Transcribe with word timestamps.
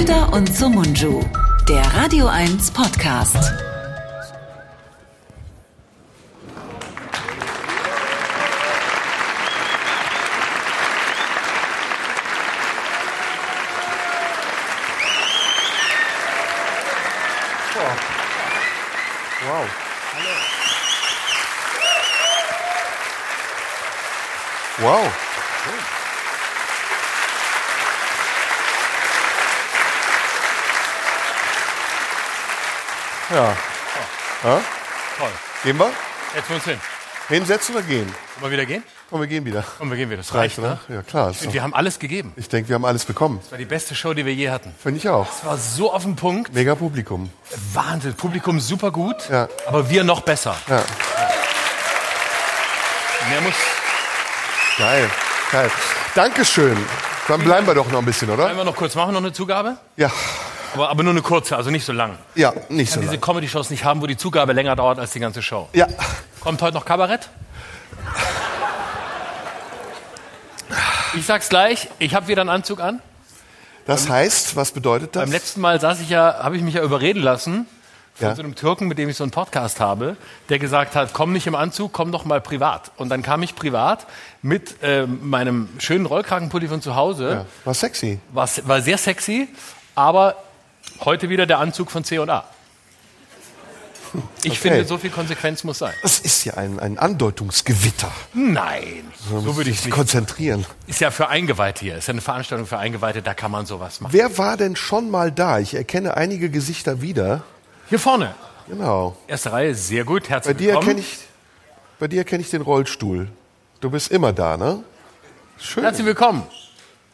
Schröder 0.00 0.32
und 0.32 0.56
Sumunju, 0.56 1.22
der 1.68 1.82
Radio 1.94 2.26
1 2.26 2.70
Podcast. 2.70 3.36
Wow. 19.44 19.66
Wow. 24.78 25.12
Ja. 33.30 33.56
Ja. 34.44 34.60
Toll. 35.18 35.28
Gehen 35.64 35.78
wir? 35.78 35.90
Jetzt 36.34 36.48
wir 36.48 36.56
uns 36.56 36.64
hin. 36.64 36.80
Hinsetzen 37.28 37.74
oder 37.76 37.84
gehen? 37.84 38.12
Wollen 38.40 38.50
wir 38.50 38.58
wieder 38.58 38.66
gehen? 38.66 38.82
Komm, 39.08 39.20
wir 39.20 39.26
gehen 39.26 39.44
wieder. 39.44 39.64
Komm, 39.78 39.90
wir 39.90 39.96
gehen 39.96 40.08
wieder. 40.08 40.18
Das 40.18 40.34
Reicht, 40.34 40.58
reicht, 40.58 40.80
ne? 40.88 40.94
ne? 40.94 40.96
Ja, 40.96 41.02
klar. 41.02 41.28
Und 41.28 41.52
wir 41.52 41.62
haben 41.62 41.74
alles 41.74 41.98
gegeben. 41.98 42.32
Ich 42.36 42.48
denke, 42.48 42.68
wir 42.68 42.74
haben 42.74 42.84
alles 42.84 43.04
bekommen. 43.04 43.38
Das 43.42 43.50
war 43.50 43.58
die 43.58 43.64
beste 43.64 43.94
Show, 43.94 44.14
die 44.14 44.24
wir 44.24 44.34
je 44.34 44.50
hatten. 44.50 44.74
Finde 44.80 44.98
ich 44.98 45.08
auch. 45.08 45.28
Es 45.28 45.44
war 45.44 45.56
so 45.58 45.92
auf 45.92 46.04
den 46.04 46.16
Punkt. 46.16 46.54
Mega 46.54 46.74
Publikum. 46.74 47.30
Wahnsinn. 47.72 48.14
Publikum 48.14 48.60
super 48.60 48.90
gut. 48.90 49.28
Ja. 49.28 49.48
Aber 49.66 49.90
wir 49.90 50.04
noch 50.04 50.20
besser. 50.20 50.56
Ja. 50.68 50.82
Mehr 53.28 53.40
muss. 53.42 53.54
Geil. 54.78 55.10
Geil. 55.52 55.70
Dankeschön. 56.14 56.76
Dann 57.28 57.42
bleiben 57.42 57.66
wir 57.66 57.74
doch 57.74 57.90
noch 57.90 57.98
ein 57.98 58.04
bisschen, 58.04 58.30
oder? 58.30 58.44
Wollen 58.44 58.56
wir 58.56 58.64
noch 58.64 58.76
kurz 58.76 58.94
machen, 58.94 59.12
noch 59.12 59.20
eine 59.20 59.32
Zugabe? 59.32 59.76
Ja. 59.96 60.10
Aber, 60.74 60.88
aber 60.90 61.02
nur 61.02 61.12
eine 61.12 61.22
kurze, 61.22 61.56
also 61.56 61.70
nicht 61.70 61.84
so 61.84 61.92
lang. 61.92 62.16
Ja, 62.34 62.52
nicht 62.68 62.82
Ich 62.82 62.90
so 62.90 62.94
kann 62.94 63.00
diese 63.02 63.12
lang. 63.14 63.20
Comedy-Shows 63.20 63.70
nicht 63.70 63.84
haben, 63.84 64.00
wo 64.02 64.06
die 64.06 64.16
Zugabe 64.16 64.52
länger 64.52 64.76
dauert 64.76 64.98
als 64.98 65.12
die 65.12 65.20
ganze 65.20 65.42
Show. 65.42 65.68
Ja. 65.72 65.86
Kommt 66.40 66.62
heute 66.62 66.74
noch 66.74 66.84
Kabarett? 66.84 67.28
Ich 71.16 71.26
sag's 71.26 71.48
gleich, 71.48 71.88
ich 71.98 72.14
habe 72.14 72.28
wieder 72.28 72.42
einen 72.42 72.50
Anzug 72.50 72.80
an. 72.80 73.00
Das 73.86 74.08
heißt, 74.08 74.54
was 74.54 74.70
bedeutet 74.70 75.16
das? 75.16 75.24
Beim 75.24 75.32
letzten 75.32 75.60
Mal 75.60 75.80
saß 75.80 76.00
ich 76.00 76.08
ja, 76.10 76.38
habe 76.42 76.56
ich 76.56 76.62
mich 76.62 76.74
ja 76.74 76.82
überreden 76.82 77.20
lassen 77.22 77.66
von 78.14 78.28
Ja. 78.28 78.34
so 78.36 78.42
einem 78.42 78.54
Türken, 78.54 78.86
mit 78.86 78.98
dem 78.98 79.08
ich 79.08 79.16
so 79.16 79.24
einen 79.24 79.32
Podcast 79.32 79.80
habe, 79.80 80.16
der 80.50 80.60
gesagt 80.60 80.94
hat, 80.94 81.12
komm 81.12 81.32
nicht 81.32 81.48
im 81.48 81.56
Anzug, 81.56 81.92
komm 81.92 82.12
doch 82.12 82.24
mal 82.24 82.40
privat. 82.40 82.92
Und 82.96 83.08
dann 83.08 83.22
kam 83.22 83.42
ich 83.42 83.56
privat 83.56 84.06
mit 84.42 84.76
ähm, 84.82 85.28
meinem 85.28 85.68
schönen 85.78 86.06
Rollkragenpulli 86.06 86.68
von 86.68 86.80
zu 86.80 86.94
Hause. 86.94 87.30
Ja. 87.30 87.46
War 87.64 87.74
sexy. 87.74 88.20
War, 88.32 88.48
war 88.64 88.80
sehr 88.80 88.98
sexy, 88.98 89.48
aber 89.96 90.36
heute 91.00 91.28
wieder 91.28 91.46
der 91.46 91.58
Anzug 91.58 91.90
von 91.90 92.04
C&A. 92.04 92.44
Ich 94.42 94.50
Okay. 94.52 94.56
finde, 94.56 94.84
so 94.86 94.98
viel 94.98 95.10
Konsequenz 95.10 95.62
muss 95.62 95.78
sein. 95.78 95.94
Das 96.02 96.18
ist 96.18 96.44
ja 96.44 96.54
ein, 96.54 96.80
ein 96.80 96.98
Andeutungsgewitter. 96.98 98.10
Nein, 98.34 99.04
so 99.30 99.54
würde 99.56 99.70
ich 99.70 99.84
nicht. 99.84 99.94
konzentrieren. 99.94 100.66
Ist 100.88 101.00
ja 101.00 101.12
für 101.12 101.28
Eingeweihte 101.28 101.84
hier. 101.84 101.96
Ist 101.96 102.08
ja 102.08 102.12
eine 102.12 102.20
Veranstaltung 102.20 102.66
für 102.66 102.78
Eingeweihte, 102.78 103.22
da 103.22 103.34
kann 103.34 103.52
man 103.52 103.66
sowas 103.66 104.00
machen. 104.00 104.12
Wer 104.12 104.36
war 104.36 104.56
denn 104.56 104.74
schon 104.74 105.10
mal 105.10 105.30
da? 105.30 105.60
Ich 105.60 105.74
erkenne 105.74 106.16
einige 106.16 106.50
Gesichter 106.50 107.00
wieder. 107.02 107.44
Hier 107.88 108.00
vorne, 108.00 108.34
Genau. 108.66 109.16
erste 109.28 109.52
Reihe, 109.52 109.74
sehr 109.76 110.04
gut. 110.04 110.24
Bei 110.24 110.28
Herzlich 110.30 110.56
dir 110.56 110.66
willkommen. 110.68 110.88
erkenne 110.88 111.00
ich, 111.06 111.18
bei 112.00 112.08
dir 112.08 112.18
erkenne 112.18 112.42
ich 112.42 112.50
den 112.50 112.62
Rollstuhl. 112.62 113.28
Du 113.80 113.90
bist 113.90 114.10
immer 114.10 114.32
da, 114.32 114.56
ne? 114.56 114.82
Schön. 115.56 115.84
Herzlich 115.84 116.06
willkommen. 116.06 116.42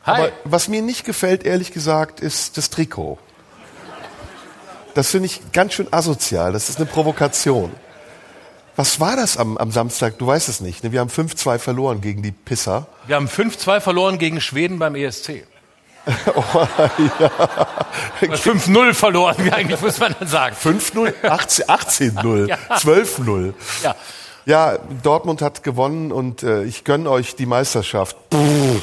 Hi. 0.07 0.15
Aber 0.23 0.33
was 0.45 0.69
mir 0.69 0.81
nicht 0.81 1.05
gefällt, 1.05 1.45
ehrlich 1.45 1.73
gesagt, 1.73 2.21
ist 2.21 2.57
das 2.57 2.71
Trikot. 2.71 3.19
Das 4.97 5.11
finde 5.11 5.27
ich 5.27 5.53
ganz 5.53 5.75
schön 5.75 5.93
asozial. 5.93 6.55
Das 6.55 6.71
ist 6.71 6.79
eine 6.79 6.87
Provokation. 6.87 7.71
Was 8.77 8.99
war 8.99 9.15
das 9.15 9.37
am, 9.37 9.59
am 9.59 9.71
Samstag? 9.71 10.17
Du 10.17 10.27
weißt 10.27 10.49
es 10.49 10.63
nicht. 10.63 10.83
Ne? 10.85 10.91
Wir 10.91 11.01
haben 11.01 11.11
5-2 11.11 11.59
verloren 11.59 12.01
gegen 12.01 12.23
die 12.23 12.33
Pisser. 12.33 12.87
Wir 13.07 13.17
haben 13.17 13.27
5-2 13.29 13.81
verloren 13.81 14.17
gegen 14.17 14.41
Schweden 14.41 14.79
beim 14.79 14.95
ESC. 14.95 15.45
Oder 16.07 16.91
5-0 18.23 18.95
verloren, 18.95 19.37
wie 19.41 19.53
eigentlich 19.53 19.83
muss 19.83 20.01
man 20.01 20.15
dann 20.19 20.29
sagen. 20.29 20.57
5-0, 20.57 21.13
18 21.29 21.67
18-0, 21.67 22.49
Ja. 22.49 22.57
12-0. 22.71 23.53
Ja. 23.83 23.95
Ja, 24.47 24.79
Dortmund 25.03 25.43
hat 25.43 25.63
gewonnen 25.63 26.11
und 26.11 26.43
äh, 26.43 26.63
ich 26.65 26.85
gönne 26.85 27.11
euch 27.11 27.37
die 27.37 27.45
Meisterschaft. 27.47 28.17
Puh. 28.31 28.81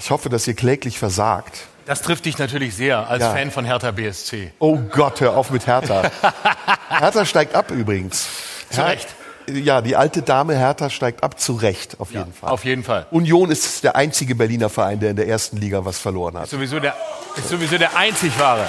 Ich 0.00 0.10
hoffe, 0.10 0.28
dass 0.28 0.48
ihr 0.48 0.54
kläglich 0.54 0.98
versagt. 0.98 1.68
Das 1.86 2.00
trifft 2.02 2.24
dich 2.24 2.38
natürlich 2.38 2.74
sehr 2.74 3.08
als 3.08 3.22
Ja. 3.22 3.32
Fan 3.34 3.50
von 3.50 3.64
Hertha 3.64 3.90
BSC. 3.90 4.52
Oh 4.58 4.76
Gott, 4.76 5.20
hör 5.20 5.36
auf 5.36 5.50
mit 5.50 5.66
Hertha. 5.66 6.10
Hertha 6.88 7.24
steigt 7.26 7.54
ab 7.54 7.70
übrigens. 7.70 8.26
Zu 8.70 8.82
Recht. 8.82 9.08
Ja, 9.46 9.82
die 9.82 9.94
alte 9.94 10.22
Dame 10.22 10.56
Hertha 10.56 10.88
steigt 10.88 11.22
ab, 11.22 11.38
zu 11.38 11.52
Recht, 11.52 12.00
auf 12.00 12.12
jeden 12.12 12.32
Fall. 12.32 12.48
Auf 12.48 12.64
jeden 12.64 12.82
Fall. 12.82 13.06
Union 13.10 13.50
ist 13.50 13.84
der 13.84 13.94
einzige 13.94 14.34
Berliner 14.34 14.70
Verein, 14.70 15.00
der 15.00 15.10
in 15.10 15.16
der 15.16 15.28
ersten 15.28 15.58
Liga 15.58 15.84
was 15.84 15.98
verloren 15.98 16.38
hat. 16.38 16.48
Sowieso 16.48 16.80
der, 16.80 16.96
ist 17.36 17.50
sowieso 17.50 17.76
der 17.76 17.94
einzig 17.94 18.38
wahre, 18.38 18.66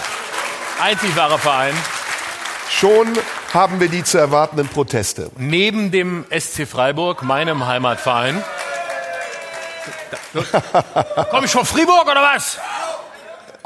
einzig 0.82 1.16
wahre 1.16 1.40
Verein. 1.40 1.74
Schon 2.70 3.08
haben 3.53 3.80
wir 3.80 3.88
die 3.88 4.03
zu 4.03 4.18
erwartenden 4.18 4.68
Proteste. 4.68 5.32
Neben 5.38 5.92
dem 5.92 6.26
SC 6.30 6.68
Freiburg, 6.68 7.24
meinem 7.24 7.66
Heimatverein. 7.66 8.44
Komm 11.32 11.46
ich 11.46 11.52
von 11.52 11.66
Fribourg 11.66 12.06
oder 12.12 12.22
was? 12.36 12.58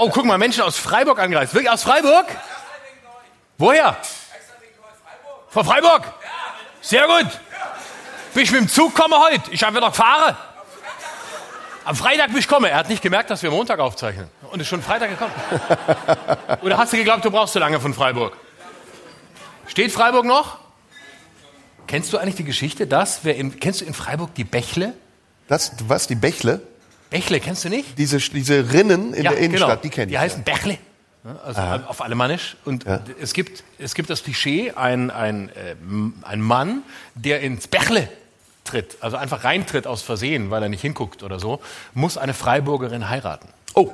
Oh, 0.01 0.09
guck 0.09 0.23
mal, 0.23 0.37
Menschen 0.37 0.63
aus 0.63 0.77
Freiburg 0.77 1.19
angereist. 1.19 1.53
Wirklich 1.53 1.69
aus 1.69 1.83
Freiburg? 1.83 2.25
Woher? 3.57 3.97
Von 5.49 5.65
Freiburg? 5.65 6.03
Sehr 6.79 7.05
gut. 7.05 7.27
Bin 8.33 8.43
ich 8.43 8.51
mit 8.51 8.61
dem 8.61 8.69
Zug 8.69 8.95
komme 8.95 9.17
heute. 9.19 9.51
Ich 9.51 9.61
habe 9.61 9.75
wieder 9.75 9.89
gefahren. 9.89 10.37
Am 11.83 11.97
Freitag 11.97 12.27
bin 12.27 12.37
ich 12.37 12.47
komme. 12.47 12.69
Er 12.69 12.77
hat 12.77 12.87
nicht 12.87 13.01
gemerkt, 13.01 13.29
dass 13.29 13.43
wir 13.43 13.51
Montag 13.51 13.79
aufzeichnen. 13.79 14.29
Und 14.49 14.61
ist 14.61 14.69
schon 14.69 14.81
Freitag 14.81 15.09
gekommen. 15.09 15.33
Oder 16.61 16.77
hast 16.77 16.93
du 16.93 16.97
geglaubt, 16.97 17.25
du 17.25 17.31
brauchst 17.31 17.51
so 17.51 17.59
lange 17.59 17.81
von 17.81 17.93
Freiburg? 17.93 18.37
Steht 19.67 19.91
Freiburg 19.91 20.23
noch? 20.23 20.59
Kennst 21.87 22.13
du 22.13 22.19
eigentlich 22.19 22.35
die 22.35 22.45
Geschichte, 22.45 22.87
dass 22.87 23.25
wer 23.25 23.35
in, 23.35 23.59
kennst 23.59 23.81
du 23.81 23.85
in 23.85 23.93
Freiburg 23.93 24.33
die 24.35 24.45
Bächle? 24.45 24.93
Das, 25.49 25.73
was, 25.89 26.07
die 26.07 26.15
Bächle? 26.15 26.61
Bächle 27.09 27.39
kennst 27.39 27.65
du 27.65 27.69
nicht? 27.69 27.97
Diese, 27.97 28.17
diese 28.19 28.71
Rinnen 28.71 29.13
in 29.13 29.23
der 29.23 29.37
Innenstadt, 29.37 29.83
die 29.83 29.89
kenne 29.89 30.05
ich. 30.07 30.11
Die 30.11 30.19
heißen 30.19 30.43
Bächle. 30.43 30.77
Ja, 31.23 31.35
Also 31.43 31.61
auf 31.87 32.01
Alemannisch. 32.01 32.55
Und 32.65 32.85
es, 33.19 33.33
gibt, 33.33 33.63
es 33.77 33.93
gibt 33.95 34.09
das 34.09 34.23
Klischee, 34.23 34.71
ein, 34.71 35.11
ein, 35.11 35.49
äh, 35.49 35.75
ein 36.21 36.41
Mann, 36.41 36.83
der 37.15 37.41
ins 37.41 37.67
Bächle 37.67 38.07
tritt, 38.63 38.97
also 39.01 39.17
einfach 39.17 39.43
reintritt 39.43 39.87
aus 39.87 40.01
Versehen, 40.01 40.51
weil 40.51 40.61
er 40.63 40.69
nicht 40.69 40.81
hinguckt 40.81 41.23
oder 41.23 41.39
so, 41.39 41.59
muss 41.93 42.17
eine 42.17 42.33
Freiburgerin 42.33 43.09
heiraten. 43.09 43.49
Oh, 43.73 43.89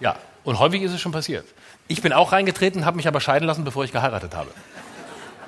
Ja, 0.00 0.16
und 0.44 0.58
häufig 0.58 0.82
ist 0.82 0.92
es 0.92 1.00
schon 1.00 1.12
passiert. 1.12 1.46
Ich 1.88 2.02
bin 2.02 2.12
auch 2.12 2.32
reingetreten, 2.32 2.84
habe 2.84 2.96
mich 2.96 3.08
aber 3.08 3.20
scheiden 3.20 3.46
lassen, 3.46 3.64
bevor 3.64 3.84
ich 3.84 3.92
geheiratet 3.92 4.34
habe. 4.34 4.50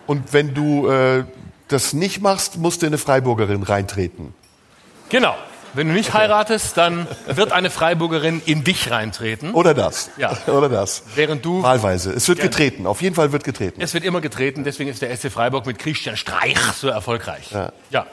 und 0.07 0.33
wenn 0.33 0.55
du 0.55 0.89
äh, 0.89 1.25
das 1.69 1.93
nicht 1.93 2.21
machst, 2.21 2.57
musst 2.57 2.83
du 2.83 2.87
in 2.87 2.91
eine 2.91 2.99
Freiburgerin 2.99 3.63
reintreten. 3.63 4.35
Genau. 5.11 5.37
Wenn 5.75 5.89
du 5.89 5.95
nicht 5.95 6.13
heiratest, 6.15 6.77
dann 6.77 7.07
wird 7.27 7.53
eine 7.53 7.71
Freiburgerin 7.71 8.43
in 8.45 8.65
dich 8.65 8.91
reintreten, 8.91 9.53
Oder 9.53 9.75
das. 9.75 10.11
Ja. 10.17 10.37
Oder 10.47 10.69
das. 10.69 11.03
während 11.15 11.45
du 11.45 11.63
Wahlweise. 11.63 12.13
Es 12.13 12.29
wird 12.29 12.39
Ja. 12.39 12.45
getreten. 12.45 12.87
Auf 12.87 13.03
jeden 13.03 13.15
Fall 13.15 13.33
wird 13.33 13.45
getreten. 13.45 13.81
Es 13.81 13.95
wird 13.95 14.05
immer 14.05 14.21
getreten, 14.21 14.65
deswegen 14.65 14.91
ist 14.91 15.03
der 15.03 15.15
SC 15.17 15.31
Freiburg 15.31 15.67
mit 15.67 15.79
Christian 15.79 16.17
Streich 16.17 16.59
so 16.77 16.89
erfolgreich. 16.89 17.51
Ja, 17.91 18.07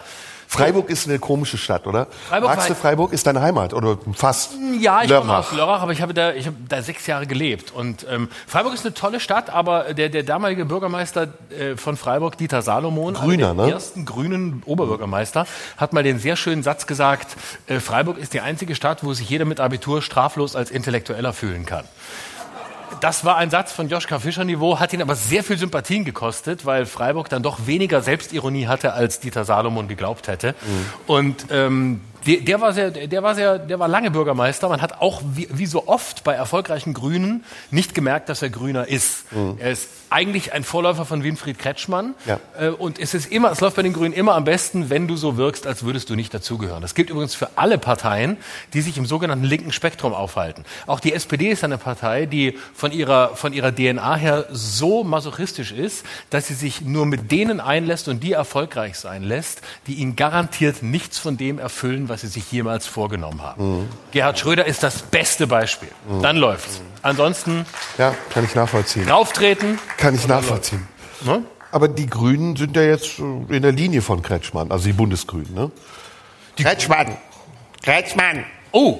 Freiburg 0.48 0.90
ist 0.90 1.08
eine 1.08 1.20
komische 1.20 1.58
Stadt, 1.58 1.86
oder? 1.88 2.08
Freiburg 2.30 2.50
Magst 2.50 2.70
du 2.70 2.76
Freiburg? 2.76 3.12
Ist 3.12 3.28
deine 3.28 3.42
Heimat? 3.42 3.74
Oder 3.74 3.98
fast? 4.14 4.54
ja 4.80 5.04
ich 5.04 5.14
komme 5.14 5.38
aus 5.38 5.52
Lörrach, 5.52 5.82
aber 5.82 5.92
ich 5.92 6.02
habe 6.02 6.14
da, 6.14 6.34
ich 6.34 6.48
habe 6.48 6.56
da 6.68 6.82
sechs 6.82 7.06
Jahre 7.06 7.28
gelebt. 7.28 7.72
Und 7.72 8.06
ähm, 8.10 8.30
Freiburg 8.48 8.74
ist 8.74 8.86
eine 8.86 8.94
tolle 8.94 9.20
Stadt, 9.20 9.50
aber 9.50 9.94
der, 9.94 10.10
der 10.10 10.24
damalige 10.24 10.66
Bürgermeister 10.66 11.28
äh, 11.50 11.76
von 11.76 11.98
Freiburg, 11.98 12.38
Dieter 12.38 12.62
Salomon, 12.62 13.14
Grüner, 13.14 13.54
der 13.54 13.66
ne? 13.66 13.72
ersten 13.72 14.06
grünen 14.06 14.64
Oberbürgermeister, 14.66 15.46
hat 15.76 15.94
mal 15.94 16.04
den 16.04 16.20
sehr 16.20 16.36
schönen 16.36 16.64
Satz 16.64 16.88
gesagt, 16.88 17.36
äh, 17.68 17.80
Freiburg 17.80 18.18
ist 18.18 18.34
die 18.34 18.42
einzige 18.42 18.76
Stadt, 18.76 19.04
wo 19.04 19.14
sich 19.14 19.30
jeder 19.30 19.46
mit 19.46 19.60
Abitur 19.60 20.02
straflos 20.02 20.56
als 20.56 20.72
Intellektueller 20.72 21.34
fühlen 21.34 21.66
kann. 21.66 21.86
Das 23.02 23.26
war 23.26 23.38
ein 23.38 23.50
Satz 23.50 23.72
von 23.72 23.90
Joschka 23.90 24.20
Fischer 24.20 24.44
Niveau, 24.44 24.80
hat 24.80 24.94
ihn 24.94 25.02
aber 25.02 25.16
sehr 25.16 25.44
viel 25.44 25.58
Sympathien 25.58 26.06
gekostet, 26.06 26.66
weil 26.66 26.86
Freiburg 26.86 27.30
dann 27.30 27.44
doch 27.44 27.68
weniger 27.68 28.02
Selbstironie 28.02 28.68
hatte, 28.68 28.94
als 28.94 29.20
Dieter 29.20 29.46
Salomon 29.46 29.88
geglaubt 29.88 30.28
hätte. 30.28 30.56
Und 31.06 31.48
ähm, 31.52 32.02
der, 32.26 32.38
der 32.42 32.62
war 32.62 32.74
sehr, 32.74 32.92
der 32.92 33.24
war 33.24 33.36
sehr, 33.36 33.60
der 33.60 33.80
war 33.80 33.88
lange 33.88 34.12
Bürgermeister. 34.12 34.68
Man 34.70 34.82
hat 34.82 35.02
auch 35.02 35.22
wie, 35.34 35.48
wie 35.52 35.66
so 35.66 35.88
oft 35.88 36.24
bei 36.24 36.34
erfolgreichen 36.34 36.94
Grünen 36.94 37.44
nicht 37.72 37.94
gemerkt, 37.94 38.30
dass 38.30 38.42
er 38.42 38.50
Grüner 38.50 38.88
ist. 38.88 39.26
Er 39.60 39.72
ist 39.72 39.90
eigentlich 40.10 40.54
ein 40.54 40.64
Vorläufer 40.64 41.06
von 41.06 41.24
Winfried 41.24 41.60
Kretschmann. 41.60 42.16
Ja. 42.26 42.40
Äh, 42.60 42.70
Und 42.70 43.00
es 43.00 43.14
ist 43.14 43.32
immer, 43.32 43.52
es 43.52 43.60
läuft 43.62 43.76
bei 43.76 43.84
den 43.84 43.94
Grünen 43.94 44.14
immer 44.14 44.36
am 44.36 44.44
besten, 44.44 44.90
wenn 44.90 45.08
du 45.08 45.16
so 45.16 45.38
wirkst, 45.38 45.68
als 45.68 45.84
würdest 45.84 46.10
du 46.10 46.16
nicht 46.16 46.34
dazugehören. 46.34 46.82
Das 46.82 46.96
gilt 46.96 47.10
übrigens 47.10 47.36
für 47.36 47.50
alle 47.56 47.78
Parteien, 47.78 48.38
die 48.74 48.82
sich 48.82 48.98
im 48.98 49.06
sogenannten 49.06 49.44
linken 49.46 49.72
Spektrum 49.72 50.14
aufhalten. 50.14 50.64
Auch 50.86 51.00
die 51.00 51.14
SPD 51.14 51.50
ist 51.50 51.64
eine 51.64 51.78
Partei, 51.78 52.26
die 52.26 52.58
von 52.74 52.92
ihrer, 52.92 53.36
von 53.36 53.54
ihrer 53.54 53.74
DNA 53.76 54.16
her 54.16 54.46
so 54.52 55.04
masochistisch 55.04 55.72
ist, 55.72 56.06
dass 56.30 56.48
sie 56.48 56.54
sich 56.54 56.82
nur 56.82 57.06
mit 57.06 57.32
denen 57.32 57.60
einlässt 57.60 58.08
und 58.08 58.22
die 58.24 58.34
erfolgreich 58.34 58.98
sein 58.98 59.24
lässt, 59.24 59.62
die 59.88 59.96
ihnen 59.96 60.16
garantiert 60.16 60.84
nichts 60.84 61.18
von 61.18 61.38
dem 61.38 61.60
erfüllen, 61.60 62.10
was 62.10 62.22
sie 62.22 62.28
sich 62.28 62.52
jemals 62.52 62.88
vorgenommen 62.88 63.42
haben. 63.42 63.90
Gerhard 64.12 64.40
Schröder 64.40 64.66
ist 64.66 64.84
das 64.84 65.02
beste 65.02 65.48
Beispiel. 65.48 65.90
Dann 66.22 66.38
läuft's. 66.38 66.82
Ansonsten 67.02 67.66
Ja, 67.98 68.14
kann 68.34 68.44
ich 68.44 68.56
nachvollziehen. 68.56 69.06
drauftreten. 69.06 69.80
Kann 69.98 70.16
ich 70.16 70.28
nachvollziehen. 70.28 70.88
Ne? 71.22 71.44
Aber 71.72 71.88
die 71.88 72.08
Grünen 72.08 72.56
sind 72.56 72.76
ja 72.76 72.84
jetzt 72.84 73.20
äh, 73.20 73.24
in 73.56 73.62
der 73.62 73.72
Linie 73.72 74.02
von 74.02 74.22
Kretschmann, 74.22 74.72
also 74.72 74.86
die 74.86 74.94
Bundesgrünen. 74.94 75.54
Ne? 75.54 75.72
Kretschmann. 76.58 77.18
Kretschmann. 77.84 78.46
Oh. 78.72 79.00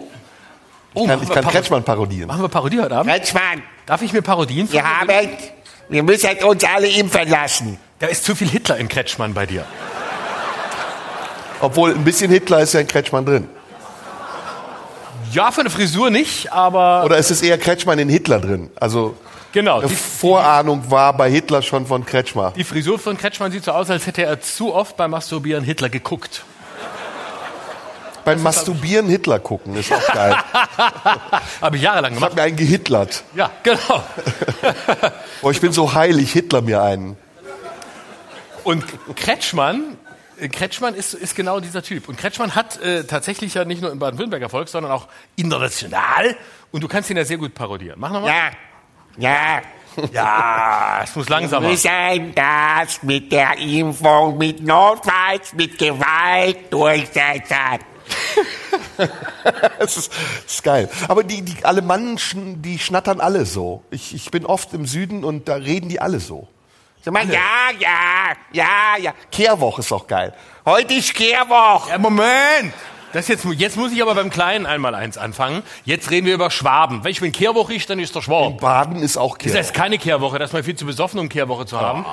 Oh, 0.94 1.02
Ich 1.04 1.08
kann, 1.08 1.24
ich 1.24 1.30
kann 1.30 1.44
Paro- 1.44 1.52
Kretschmann 1.52 1.84
parodieren. 1.84 2.28
Machen 2.28 2.42
wir 2.42 2.50
Parodie 2.50 2.80
heute 2.82 2.96
Abend? 2.96 3.12
Kretschmann. 3.12 3.62
Darf 3.86 4.02
ich 4.02 4.12
mir 4.12 4.22
Parodien 4.22 4.72
Wir 4.72 4.84
haben, 4.84 5.10
wir 5.90 6.04
müssen 6.04 6.30
uns 6.44 6.64
alle 6.64 6.88
impfen 6.88 7.30
lassen. 7.30 7.78
Da 8.00 8.08
ist 8.08 8.24
zu 8.26 8.36
viel 8.36 8.48
Hitler 8.50 8.78
in 8.78 8.88
Kretschmann 8.88 9.34
bei 9.34 9.46
dir. 9.46 9.66
Obwohl 11.62 11.92
ein 11.94 12.04
bisschen 12.04 12.32
Hitler 12.32 12.60
ist 12.62 12.74
ja 12.74 12.82
in 12.82 12.88
Kretschmann 12.88 13.26
drin. 13.26 13.48
Ja, 15.32 15.52
für 15.52 15.62
eine 15.62 15.70
Frisur 15.70 16.10
nicht, 16.10 16.52
aber 16.54 17.04
Oder 17.06 17.18
ist 17.18 17.32
es 17.32 17.42
eher 17.42 17.58
Kretschmann 17.58 18.00
in 18.00 18.10
Hitler 18.10 18.40
drin? 18.40 18.70
Also 18.80 19.16
genau. 19.52 19.80
eine 19.80 19.88
Die, 19.88 19.96
Vorahnung 19.96 20.90
war 20.92 21.16
bei 21.16 21.30
Hitler 21.30 21.62
schon 21.62 21.86
von 21.86 22.06
Kretschmer. 22.06 22.54
die 22.56 22.64
Frisur 22.64 23.00
von 23.00 23.18
Kretschmann 23.18 23.52
sieht 23.52 23.64
so 23.64 23.72
aus, 23.72 23.90
als 23.90 24.06
hätte 24.08 24.24
er 24.24 24.42
zu 24.42 24.74
oft 24.74 24.98
beim 24.98 25.12
Masturbieren 25.12 25.64
Hitler 25.64 25.90
geguckt. 25.90 26.44
Beim 28.26 28.44
Masturbieren 28.44 29.08
Hitler 29.08 29.40
gucken 29.40 29.76
ist 29.78 29.90
auch 29.94 30.06
geil. 30.14 30.36
Habe 31.62 31.78
ich 31.78 31.82
jahrelang 31.82 32.12
Ich 32.12 32.18
gemacht. 32.18 32.32
hab 32.32 32.36
mir 32.38 32.44
einen 32.44 32.58
gehitlert. 32.58 33.24
Ja, 33.36 33.50
genau. 33.64 34.04
Boah, 35.42 35.52
ich 35.52 35.62
bin 35.62 35.72
so 35.72 35.94
heilig, 35.94 36.34
Hitler 36.34 36.62
mir 36.62 36.82
einen. 36.82 37.16
Und 38.66 38.84
Kretschmann, 39.16 39.98
Kretschmann 40.52 40.94
ist, 40.94 41.14
ist 41.14 41.38
genau 41.38 41.62
dieser 41.62 41.82
Typ. 41.84 42.10
Und 42.10 42.18
Kretschmann 42.18 42.54
hat 42.54 42.82
äh, 42.82 43.06
tatsächlich 43.06 43.54
ja 43.54 43.64
nicht 43.64 43.82
nur 43.82 43.94
im 43.94 44.00
Baden-Württemberg 44.00 44.42
Erfolg, 44.42 44.68
sondern 44.68 44.92
auch 44.92 45.08
international. 45.38 46.36
Und 46.72 46.84
du 46.84 46.90
kannst 46.90 47.10
ihn 47.10 47.16
ja 47.16 47.24
sehr 47.24 47.38
gut 47.38 47.54
parodieren. 47.56 47.98
Mach 47.98 48.12
nochmal. 48.12 48.30
Ja. 48.30 48.52
Ja. 49.18 49.62
Ja, 50.12 51.02
es 51.04 51.16
muss 51.16 51.28
langsamer. 51.28 51.64
Wir 51.64 51.72
müssen 51.72 52.36
das 52.36 53.02
mit 53.02 53.32
der 53.32 53.58
Impfung, 53.58 54.38
mit 54.38 54.64
Notfalls, 54.64 55.54
mit 55.54 55.78
Gewalt 55.78 56.72
durchsetzen. 56.72 57.80
Das 59.80 59.96
ist, 59.96 60.12
das 60.12 60.54
ist 60.54 60.64
geil. 60.64 60.90
Aber 61.08 61.24
die, 61.24 61.44
die 61.44 61.64
Alemannen, 61.64 62.18
die 62.62 62.80
schnattern 62.80 63.20
alle 63.22 63.46
so. 63.46 63.84
Ich, 63.92 64.16
ich 64.16 64.32
bin 64.32 64.46
oft 64.46 64.74
im 64.74 64.88
Süden 64.88 65.24
und 65.24 65.48
da 65.48 65.56
reden 65.56 65.88
die 65.88 66.00
alle 66.00 66.20
so. 66.20 66.48
Sag 67.04 67.14
mal, 67.14 67.30
ja, 67.30 67.70
ja, 67.80 68.34
ja, 68.52 68.98
ja. 69.00 69.14
Kehrwoch 69.32 69.78
ist 69.80 69.92
auch 69.92 70.08
geil. 70.08 70.34
Heute 70.66 70.96
ist 70.96 71.14
Kehrwoche. 71.14 71.92
Ja, 71.92 71.98
Moment! 72.00 72.74
Das 73.14 73.28
jetzt, 73.28 73.46
jetzt 73.46 73.78
muss 73.78 73.92
ich 73.92 74.02
aber 74.02 74.16
beim 74.16 74.30
Kleinen 74.30 74.66
einmal 74.66 74.94
eins 74.94 75.18
anfangen. 75.18 75.64
Jetzt 75.86 76.12
reden 76.12 76.28
wir 76.28 76.34
über 76.34 76.52
Schwaben. 76.52 77.04
Wenn 77.04 77.12
ich 77.12 77.22
bin 77.22 77.32
Kehrwoche 77.32 77.74
ist, 77.74 77.90
dann 77.90 78.00
ist 78.00 78.14
der 78.16 78.22
Schwab. 78.22 78.60
Baden 78.60 78.98
ist 79.02 79.18
auch 79.18 79.38
Das 79.38 79.44
Kehrwoch. 79.46 79.60
ist 79.62 79.74
keine 79.74 79.98
Kehrwoche, 79.98 80.40
das 80.40 80.50
ist 80.50 80.54
mal 80.54 80.64
viel 80.64 80.76
zu 80.76 80.86
besoffen, 80.86 81.20
um 81.20 81.30
Kehrwoche 81.30 81.66
zu 81.66 81.80
haben. 81.80 82.06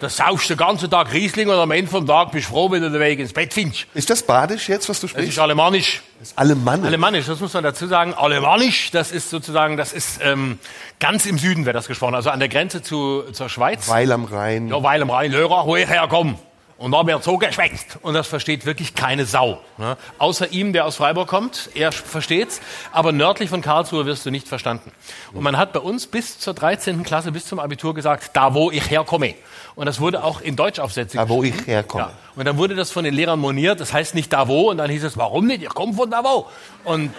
Da 0.00 0.08
saufst 0.08 0.50
du 0.50 0.54
den 0.54 0.58
ganzen 0.66 0.90
Tag 0.90 1.12
Riesling 1.12 1.48
und 1.48 1.54
am 1.54 1.70
Ende 1.70 1.88
vom 1.88 2.04
Tag 2.04 2.32
bist 2.32 2.48
du 2.48 2.52
froh, 2.52 2.68
wenn 2.72 2.82
du 2.82 2.90
den 2.90 2.98
Weg 3.00 3.20
ins 3.20 3.32
Bett 3.32 3.54
findest. 3.54 3.86
Ist 3.94 4.10
das 4.10 4.22
Badisch 4.24 4.68
jetzt, 4.68 4.88
was 4.88 4.98
du 4.98 5.06
Das 5.06 5.10
sprichst? 5.12 5.28
ist 5.30 5.38
alemannisch. 5.38 6.02
Das 6.18 6.28
ist 6.30 6.38
Alemannisch. 6.38 6.86
Alemannisch, 6.88 7.26
das 7.26 7.38
muss 7.38 7.52
man 7.54 7.62
dazu 7.62 7.86
sagen. 7.86 8.12
Alemannisch, 8.14 8.90
das 8.90 9.12
ist 9.12 9.30
sozusagen, 9.30 9.76
das 9.76 9.92
ist 9.92 10.18
ähm, 10.20 10.58
ganz 10.98 11.24
im 11.26 11.38
Süden 11.38 11.66
wird 11.66 11.76
das 11.76 11.86
gesprochen, 11.86 12.16
also 12.16 12.30
an 12.30 12.40
der 12.40 12.48
Grenze 12.48 12.82
zu, 12.82 13.22
zur 13.32 13.48
Schweiz. 13.48 13.88
Weil 13.88 14.10
am 14.10 14.24
Rhein. 14.24 14.66
Ja, 14.68 14.82
weil 14.82 15.00
im 15.02 15.10
Rhein-Lörer, 15.10 15.66
wo 15.66 15.76
ich 15.76 15.86
herkomme. 15.88 16.34
Und 16.82 16.90
da 16.90 17.06
wird 17.06 17.22
so 17.22 17.38
geschwätzt. 17.38 17.98
Und 18.02 18.14
das 18.14 18.26
versteht 18.26 18.66
wirklich 18.66 18.96
keine 18.96 19.24
Sau. 19.24 19.60
Ne? 19.78 19.96
Außer 20.18 20.50
ihm, 20.50 20.72
der 20.72 20.84
aus 20.84 20.96
Freiburg 20.96 21.28
kommt. 21.28 21.70
Er 21.74 21.92
versteht's. 21.92 22.60
Aber 22.90 23.12
nördlich 23.12 23.50
von 23.50 23.62
Karlsruhe 23.62 24.04
wirst 24.04 24.26
du 24.26 24.32
nicht 24.32 24.48
verstanden. 24.48 24.90
Und 25.32 25.44
man 25.44 25.58
hat 25.58 25.72
bei 25.72 25.78
uns 25.78 26.08
bis 26.08 26.40
zur 26.40 26.54
13. 26.54 27.04
Klasse, 27.04 27.30
bis 27.30 27.46
zum 27.46 27.60
Abitur 27.60 27.94
gesagt, 27.94 28.30
da 28.32 28.52
wo 28.54 28.72
ich 28.72 28.90
herkomme. 28.90 29.36
Und 29.76 29.86
das 29.86 30.00
wurde 30.00 30.24
auch 30.24 30.40
in 30.40 30.56
Deutschaufsätzen 30.56 31.18
Da, 31.18 31.28
wo 31.28 31.44
ich 31.44 31.68
herkomme. 31.68 32.06
Ja. 32.06 32.12
Und 32.34 32.46
dann 32.46 32.58
wurde 32.58 32.74
das 32.74 32.90
von 32.90 33.04
den 33.04 33.14
Lehrern 33.14 33.38
moniert. 33.38 33.78
Das 33.78 33.92
heißt 33.92 34.16
nicht 34.16 34.32
da 34.32 34.48
wo. 34.48 34.70
Und 34.70 34.78
dann 34.78 34.90
hieß 34.90 35.04
es, 35.04 35.16
warum 35.16 35.46
nicht? 35.46 35.62
Ich 35.62 35.68
komme 35.68 35.94
von 35.94 36.10
da 36.10 36.24
wo. 36.24 36.48
Und 36.82 37.14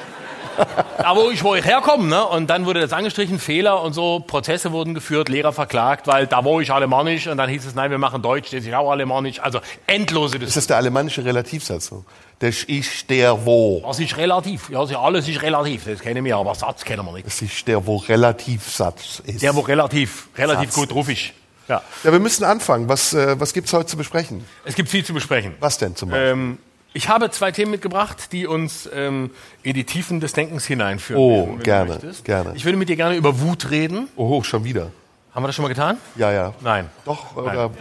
da 0.98 1.16
wo 1.16 1.30
ich, 1.30 1.44
wo 1.44 1.56
ich 1.56 1.66
herkomme, 1.66 2.08
ne? 2.08 2.26
Und 2.26 2.50
dann 2.50 2.66
wurde 2.66 2.82
das 2.82 2.94
angestrichen, 2.94 3.40
Fehler 3.40 3.82
und 3.82 3.94
so, 3.94 4.20
Prozesse 4.20 4.72
wurden 4.72 4.94
geführt, 4.94 5.30
Lehrer 5.30 5.54
verklagt, 5.54 6.08
weil 6.08 6.28
da 6.28 6.44
wo 6.44 6.60
ich 6.60 6.72
alemannisch 6.72 7.28
und 7.28 7.38
dann 7.38 7.50
hieß 7.50 7.66
es, 7.66 7.76
nein, 7.76 7.92
wir 7.92 7.98
machen 7.98 8.22
Deutsch, 8.22 8.52
das 8.52 8.66
ist 8.66 8.74
auch 8.74 8.92
alemannisch. 8.92 9.40
Also 9.40 9.60
endlose 9.88 10.36
Ist 10.36 10.42
Diskussion. 10.42 10.62
das 10.62 10.68
der 10.68 10.78
alemannische 10.78 11.26
Relativsatz? 11.26 11.88
so? 11.88 12.06
Das 12.40 12.64
ist 12.64 13.10
der 13.10 13.46
wo. 13.46 13.82
Das 13.86 14.00
ist 14.00 14.18
relativ. 14.18 14.70
Ja, 14.70 14.80
alles 15.00 15.28
ist 15.30 15.42
relativ. 15.42 15.86
Das 15.86 16.00
kennen 16.00 16.26
wir, 16.26 16.36
aber 16.36 16.54
Satz 16.56 16.84
kennen 16.84 17.06
wir 17.06 17.14
nicht. 17.14 17.26
Das 17.26 17.42
ist 17.42 17.68
der 17.68 17.86
wo 17.86 17.98
Relativsatz 17.98 19.22
ist. 19.26 19.42
Der, 19.42 19.56
wo 19.56 19.62
relativ, 19.62 20.28
relativ 20.38 20.72
Satz. 20.72 20.76
gut 20.76 20.94
ruf 20.94 21.10
ist. 21.10 21.32
Ja. 21.70 21.82
ja, 22.04 22.12
wir 22.12 22.20
müssen 22.20 22.44
anfangen. 22.44 22.90
Was, 22.90 23.14
äh, 23.14 23.40
was 23.40 23.54
gibt's 23.54 23.72
heute 23.72 23.86
zu 23.86 23.96
besprechen? 23.96 24.44
Es 24.66 24.76
gibt 24.76 24.90
viel 24.90 25.06
zu 25.06 25.14
besprechen. 25.14 25.56
Was 25.62 25.78
denn 25.78 25.96
zum 25.96 26.10
Beispiel? 26.10 26.28
Ähm, 26.28 26.58
ich 26.94 27.10
habe 27.10 27.32
zwei 27.32 27.52
Themen 27.52 27.72
mitgebracht, 27.72 28.32
die 28.32 28.48
uns 28.48 28.90
ähm, 28.94 29.32
in 29.64 29.74
die 29.74 29.84
Tiefen 29.84 30.20
des 30.20 30.34
Denkens 30.34 30.66
hineinführen. 30.66 31.22
Oh, 31.22 31.48
werden, 31.48 31.64
gerne, 31.64 32.00
gerne. 32.24 32.54
Ich 32.56 32.66
würde 32.66 32.78
mit 32.78 32.90
dir 32.90 32.96
gerne 32.96 33.16
über 33.16 33.40
Wut 33.40 33.72
reden. 33.72 34.08
oh, 34.16 34.44
schon 34.44 34.64
wieder. 34.64 34.92
Haben 35.34 35.44
wir 35.44 35.48
das 35.48 35.56
schon 35.56 35.64
mal 35.64 35.70
getan? 35.70 35.98
Ja, 36.16 36.32
ja. 36.32 36.54
Nein. 36.62 36.90
Doch, 37.06 37.36
oder 37.36 37.72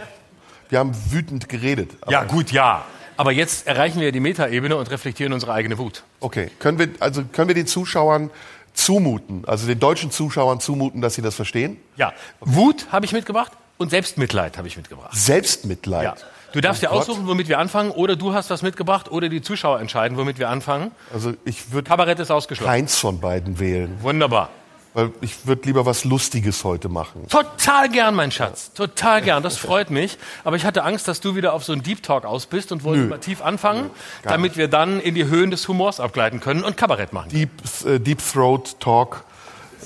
wir 0.69 0.79
haben 0.79 0.91
wütend 1.11 1.47
geredet. 1.49 1.91
Ja, 2.09 2.23
gut, 2.23 2.51
ja. 2.51 2.83
Aber 3.15 3.31
jetzt 3.31 3.67
erreichen 3.67 4.01
wir 4.01 4.11
die 4.11 4.19
Metaebene 4.19 4.75
und 4.75 4.89
reflektieren 4.89 5.33
unsere 5.33 5.53
eigene 5.53 5.77
Wut. 5.77 6.03
Okay, 6.19 6.49
können 6.57 6.79
wir, 6.79 6.89
also 6.99 7.23
können 7.31 7.47
wir 7.47 7.55
den 7.55 7.67
Zuschauern 7.67 8.31
zumuten, 8.73 9.45
also 9.45 9.67
den 9.67 9.79
deutschen 9.79 10.09
Zuschauern 10.09 10.59
zumuten, 10.59 11.01
dass 11.01 11.13
sie 11.13 11.21
das 11.21 11.35
verstehen? 11.35 11.77
Ja. 11.95 12.11
Wut 12.39 12.87
habe 12.91 13.05
ich 13.05 13.11
mitgebracht 13.11 13.51
und 13.77 13.91
Selbstmitleid 13.91 14.57
habe 14.57 14.67
ich 14.67 14.77
mitgebracht. 14.77 15.11
Selbstmitleid. 15.13 16.03
Ja. 16.03 16.15
Du 16.53 16.61
darfst 16.61 16.81
Oh 16.83 16.87
dir 16.87 16.89
Gott. 16.91 17.01
aussuchen, 17.01 17.27
womit 17.27 17.47
wir 17.49 17.59
anfangen, 17.59 17.91
oder 17.91 18.15
du 18.15 18.33
hast 18.33 18.49
was 18.49 18.61
mitgebracht, 18.61 19.11
oder 19.11 19.27
die 19.27 19.41
Zuschauer 19.41 19.79
entscheiden, 19.81 20.17
womit 20.17 20.39
wir 20.39 20.49
anfangen. 20.49 20.91
Also 21.13 21.33
ich 21.45 21.71
würde 21.73 21.89
Kabarett 21.89 22.19
ist 22.19 22.31
ausgeschlossen. 22.31 22.69
keins 22.71 22.95
von 22.97 23.19
beiden 23.19 23.59
wählen, 23.59 23.97
Wunderbar. 24.01 24.49
weil 24.93 25.11
ich 25.21 25.47
würde 25.47 25.63
lieber 25.65 25.85
was 25.87 26.03
Lustiges 26.05 26.63
heute 26.63 26.89
machen. 26.89 27.27
Total 27.27 27.89
gern, 27.89 28.13
mein 28.13 28.29
Schatz. 28.31 28.71
Total 28.73 29.21
gern. 29.23 29.41
Das 29.41 29.57
freut 29.67 29.89
mich. 29.89 30.19
Aber 30.43 30.55
ich 30.55 30.63
hatte 30.65 30.83
Angst, 30.83 31.07
dass 31.07 31.19
du 31.21 31.35
wieder 31.35 31.53
auf 31.53 31.63
so 31.63 31.73
einen 31.73 31.81
Deep 31.81 32.03
Talk 32.03 32.23
aus 32.25 32.45
bist 32.45 32.71
und 32.71 32.83
wollte 32.83 33.03
mal 33.05 33.17
tief 33.17 33.41
anfangen, 33.41 33.89
damit 34.21 34.55
wir 34.55 34.67
dann 34.67 34.99
in 34.99 35.15
die 35.15 35.25
Höhen 35.25 35.49
des 35.49 35.67
Humors 35.67 35.99
abgleiten 35.99 36.39
können 36.39 36.63
und 36.63 36.77
Kabarett 36.77 37.13
machen. 37.13 37.29
Deep, 37.29 37.49
äh, 37.85 37.99
Deep 37.99 38.19
Throat 38.31 38.79
Talk 38.79 39.23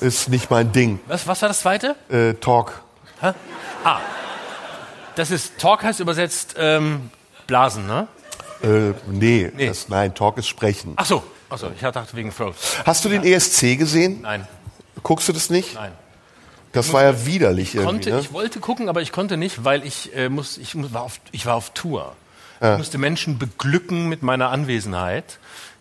ist 0.02 0.28
nicht 0.28 0.52
mein 0.52 0.74
Ding. 0.74 1.00
Was, 1.08 1.26
was 1.28 1.42
war 1.42 1.48
das 1.48 1.62
zweite? 1.62 1.96
Äh, 2.10 2.34
Talk. 2.34 2.82
Hä? 3.22 3.32
Ah. 3.86 4.00
Das 5.18 5.32
ist, 5.32 5.58
Talk 5.58 5.84
heißt 5.84 6.00
übersetzt 6.00 6.56
ähm, 6.58 7.10
Blasen, 7.48 7.88
ne? 7.88 8.08
Äh, 8.64 8.94
nee, 9.08 9.52
Nee. 9.56 9.68
Das, 9.68 9.90
nein, 9.90 10.16
Talk 10.16 10.38
ist 10.38 10.48
Sprechen. 10.48 10.94
Ach 10.96 11.06
so. 11.06 11.24
Ach 11.50 11.58
so, 11.58 11.72
ich 11.74 11.80
dachte 11.82 12.16
wegen 12.16 12.34
Throat. 12.34 12.56
Hast 12.86 13.04
du 13.06 13.10
den 13.10 13.24
ESC 13.24 13.78
gesehen? 13.78 14.22
Nein, 14.22 14.48
Guckst 15.04 15.28
du 15.30 15.34
das 15.34 15.50
nicht? 15.50 15.76
nein. 15.76 15.92
Das 16.74 16.92
war 16.94 17.04
ja 17.04 17.26
widerlich 17.26 17.74
irgendwie. 17.76 17.94
Konnte, 17.94 18.10
Ne? 18.12 18.20
ich 18.20 18.34
wollte 18.34 18.60
gucken, 18.60 18.90
aber 18.90 19.02
ich 19.02 19.12
konnte 19.12 19.38
nicht, 19.38 19.64
weil 19.64 19.86
ich, 19.86 20.16
äh, 20.16 20.30
muss, 20.30 20.58
ich 20.58 20.76
war, 20.94 21.02
auf, 21.04 21.20
ich 21.32 21.46
war 21.46 21.56
auf 21.56 21.72
Tour. 21.72 22.14
Ich 22.60 22.78
musste 22.78 22.98
Menschen 22.98 23.38
beglücken 23.38 24.10
mit 24.10 24.24
meiner 24.24 24.50
Anwesenheit, 24.50 25.38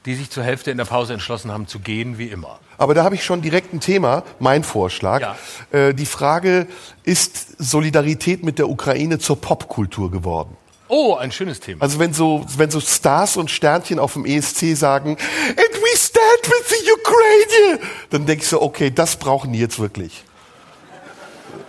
die 0.06 0.14
sich 0.14 0.30
zur 0.30 0.44
Hälfte 0.44 0.70
in 0.70 0.78
der 0.78 0.84
Pause 0.84 1.12
entschlossen 1.12 1.52
haben 1.52 1.66
zu 1.66 1.80
gehen, 1.80 2.16
wie 2.16 2.28
immer. 2.28 2.58
Aber 2.78 2.94
da 2.94 3.04
habe 3.04 3.16
ich 3.16 3.24
schon 3.24 3.42
direkt 3.42 3.74
ein 3.74 3.80
Thema, 3.80 4.22
mein 4.38 4.62
Vorschlag. 4.62 5.20
Ja. 5.20 5.36
Äh, 5.72 5.94
die 5.94 6.06
Frage, 6.06 6.66
ist 7.02 7.56
Solidarität 7.58 8.44
mit 8.44 8.58
der 8.58 8.68
Ukraine 8.68 9.18
zur 9.18 9.40
Popkultur 9.40 10.10
geworden? 10.10 10.56
Oh, 10.88 11.16
ein 11.16 11.32
schönes 11.32 11.58
Thema. 11.58 11.82
Also 11.82 11.98
wenn 11.98 12.12
so, 12.12 12.46
wenn 12.56 12.70
so 12.70 12.80
Stars 12.80 13.36
und 13.36 13.50
Sternchen 13.50 13.98
auf 13.98 14.12
dem 14.12 14.24
ESC 14.24 14.76
sagen, 14.76 15.10
and 15.10 15.18
we 15.58 15.96
stand 15.96 16.44
with 16.44 16.68
the 16.68 16.92
Ukraine, 16.92 17.80
dann 18.10 18.26
denke 18.26 18.42
ich 18.42 18.48
so, 18.48 18.62
okay, 18.62 18.90
das 18.90 19.16
brauchen 19.16 19.52
die 19.52 19.58
jetzt 19.58 19.80
wirklich. 19.80 20.22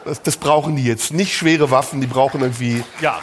Das, 0.05 0.21
das 0.21 0.37
brauchen 0.37 0.75
die 0.75 0.83
jetzt. 0.83 1.11
Nicht 1.11 1.35
schwere 1.35 1.71
Waffen, 1.71 1.99
die 1.99 2.07
brauchen 2.07 2.41
irgendwie. 2.41 2.83
Ja. 3.01 3.19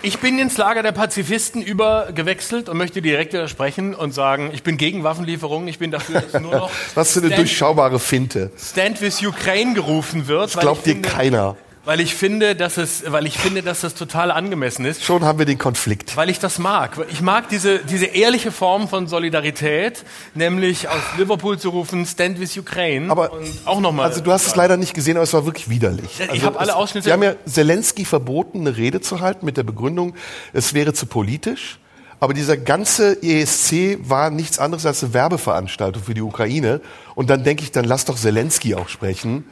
Ich 0.00 0.18
bin 0.20 0.38
ins 0.38 0.56
Lager 0.56 0.84
der 0.84 0.92
Pazifisten 0.92 1.60
übergewechselt 1.60 2.68
und 2.68 2.76
möchte 2.76 3.02
direkt 3.02 3.32
widersprechen 3.32 3.96
und 3.96 4.14
sagen, 4.14 4.50
ich 4.52 4.62
bin 4.62 4.76
gegen 4.76 5.02
Waffenlieferungen. 5.02 5.66
Ich 5.66 5.80
bin 5.80 5.90
dafür, 5.90 6.20
dass 6.20 6.40
nur 6.40 6.54
noch 6.54 6.70
Was 6.94 7.12
für 7.12 7.18
eine 7.18 7.28
Stand, 7.28 7.38
durchschaubare 7.38 7.98
Finte. 7.98 8.52
Stand 8.56 9.00
with 9.00 9.20
Ukraine 9.26 9.74
gerufen 9.74 10.28
wird. 10.28 10.54
weil 10.54 10.62
Glaubt 10.62 10.86
dir 10.86 11.02
keiner. 11.02 11.56
Weil 11.88 12.00
ich 12.00 12.14
finde, 12.14 12.54
dass 12.54 12.76
es, 12.76 13.10
weil 13.10 13.26
ich 13.26 13.38
finde, 13.38 13.62
dass 13.62 13.80
das 13.80 13.94
total 13.94 14.30
angemessen 14.30 14.84
ist. 14.84 15.02
Schon 15.02 15.24
haben 15.24 15.38
wir 15.38 15.46
den 15.46 15.56
Konflikt. 15.56 16.18
Weil 16.18 16.28
ich 16.28 16.38
das 16.38 16.58
mag. 16.58 16.98
Ich 17.10 17.22
mag 17.22 17.48
diese, 17.48 17.78
diese 17.78 18.04
ehrliche 18.04 18.52
Form 18.52 18.88
von 18.88 19.06
Solidarität, 19.06 20.04
nämlich 20.34 20.86
aus 20.90 21.00
Liverpool 21.16 21.58
zu 21.58 21.70
rufen, 21.70 22.04
Stand 22.04 22.40
with 22.40 22.58
Ukraine. 22.58 23.10
Aber 23.10 23.30
auch 23.64 23.80
nochmal. 23.80 24.04
Also 24.04 24.20
du 24.20 24.30
hast 24.30 24.48
es 24.48 24.54
leider 24.54 24.76
nicht 24.76 24.92
gesehen, 24.92 25.16
aber 25.16 25.24
es 25.24 25.32
war 25.32 25.46
wirklich 25.46 25.70
widerlich. 25.70 26.20
Ich 26.20 26.30
also 26.30 26.42
habe 26.42 26.60
alle 26.60 26.76
Ausschnitte- 26.76 27.04
Sie 27.04 27.12
haben 27.12 27.22
ja 27.22 27.36
Zelensky 27.46 28.04
verboten, 28.04 28.66
eine 28.66 28.76
Rede 28.76 29.00
zu 29.00 29.20
halten 29.20 29.46
mit 29.46 29.56
der 29.56 29.64
Begründung, 29.64 30.14
es 30.52 30.74
wäre 30.74 30.92
zu 30.92 31.06
politisch. 31.06 31.78
Aber 32.20 32.34
dieser 32.34 32.56
ganze 32.56 33.22
ESC 33.22 33.98
war 34.02 34.30
nichts 34.30 34.58
anderes 34.58 34.84
als 34.84 35.02
eine 35.04 35.14
Werbeveranstaltung 35.14 36.02
für 36.02 36.14
die 36.14 36.20
Ukraine. 36.20 36.82
Und 37.14 37.30
dann 37.30 37.44
denke 37.44 37.62
ich, 37.62 37.72
dann 37.72 37.84
lass 37.84 38.04
doch 38.04 38.16
Zelensky 38.16 38.74
auch 38.74 38.88
sprechen. 38.90 39.44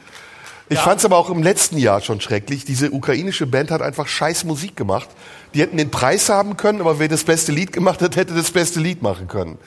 Ich 0.69 0.79
fand 0.79 0.99
es 0.99 1.05
aber 1.05 1.17
auch 1.17 1.29
im 1.29 1.41
letzten 1.43 1.77
Jahr 1.77 2.01
schon 2.01 2.19
schrecklich. 2.19 2.65
Diese 2.65 2.91
ukrainische 2.91 3.47
Band 3.47 3.71
hat 3.71 3.81
einfach 3.81 4.07
scheiß 4.07 4.43
Musik 4.43 4.75
gemacht. 4.75 5.07
Die 5.53 5.61
hätten 5.61 5.77
den 5.77 5.91
Preis 5.91 6.27
haben 6.29 6.57
können, 6.57 6.81
aber 6.81 6.99
wer 6.99 7.07
das 7.07 7.23
beste 7.23 7.51
Lied 7.53 7.71
gemacht 7.71 8.01
hat, 8.01 8.15
hätte 8.17 8.33
das 8.33 8.51
beste 8.51 8.79
Lied 8.81 9.01
machen 9.01 9.27
können. 9.27 9.57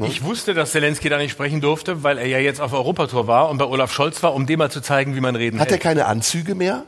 Ich 0.00 0.22
wusste, 0.24 0.54
dass 0.54 0.72
Zelensky 0.72 1.08
da 1.08 1.18
nicht 1.18 1.32
sprechen 1.32 1.60
durfte, 1.60 2.02
weil 2.02 2.18
er 2.18 2.26
ja 2.26 2.38
jetzt 2.38 2.60
auf 2.60 2.72
Europatour 2.72 3.26
war 3.26 3.48
und 3.48 3.58
bei 3.58 3.64
Olaf 3.64 3.92
Scholz 3.92 4.22
war, 4.22 4.34
um 4.34 4.46
dem 4.46 4.58
mal 4.58 4.70
zu 4.70 4.80
zeigen, 4.80 5.14
wie 5.16 5.20
man 5.20 5.36
reden 5.36 5.60
Hat 5.60 5.68
er 5.68 5.72
hält. 5.72 5.82
keine 5.82 6.06
Anzüge 6.06 6.54
mehr? 6.54 6.84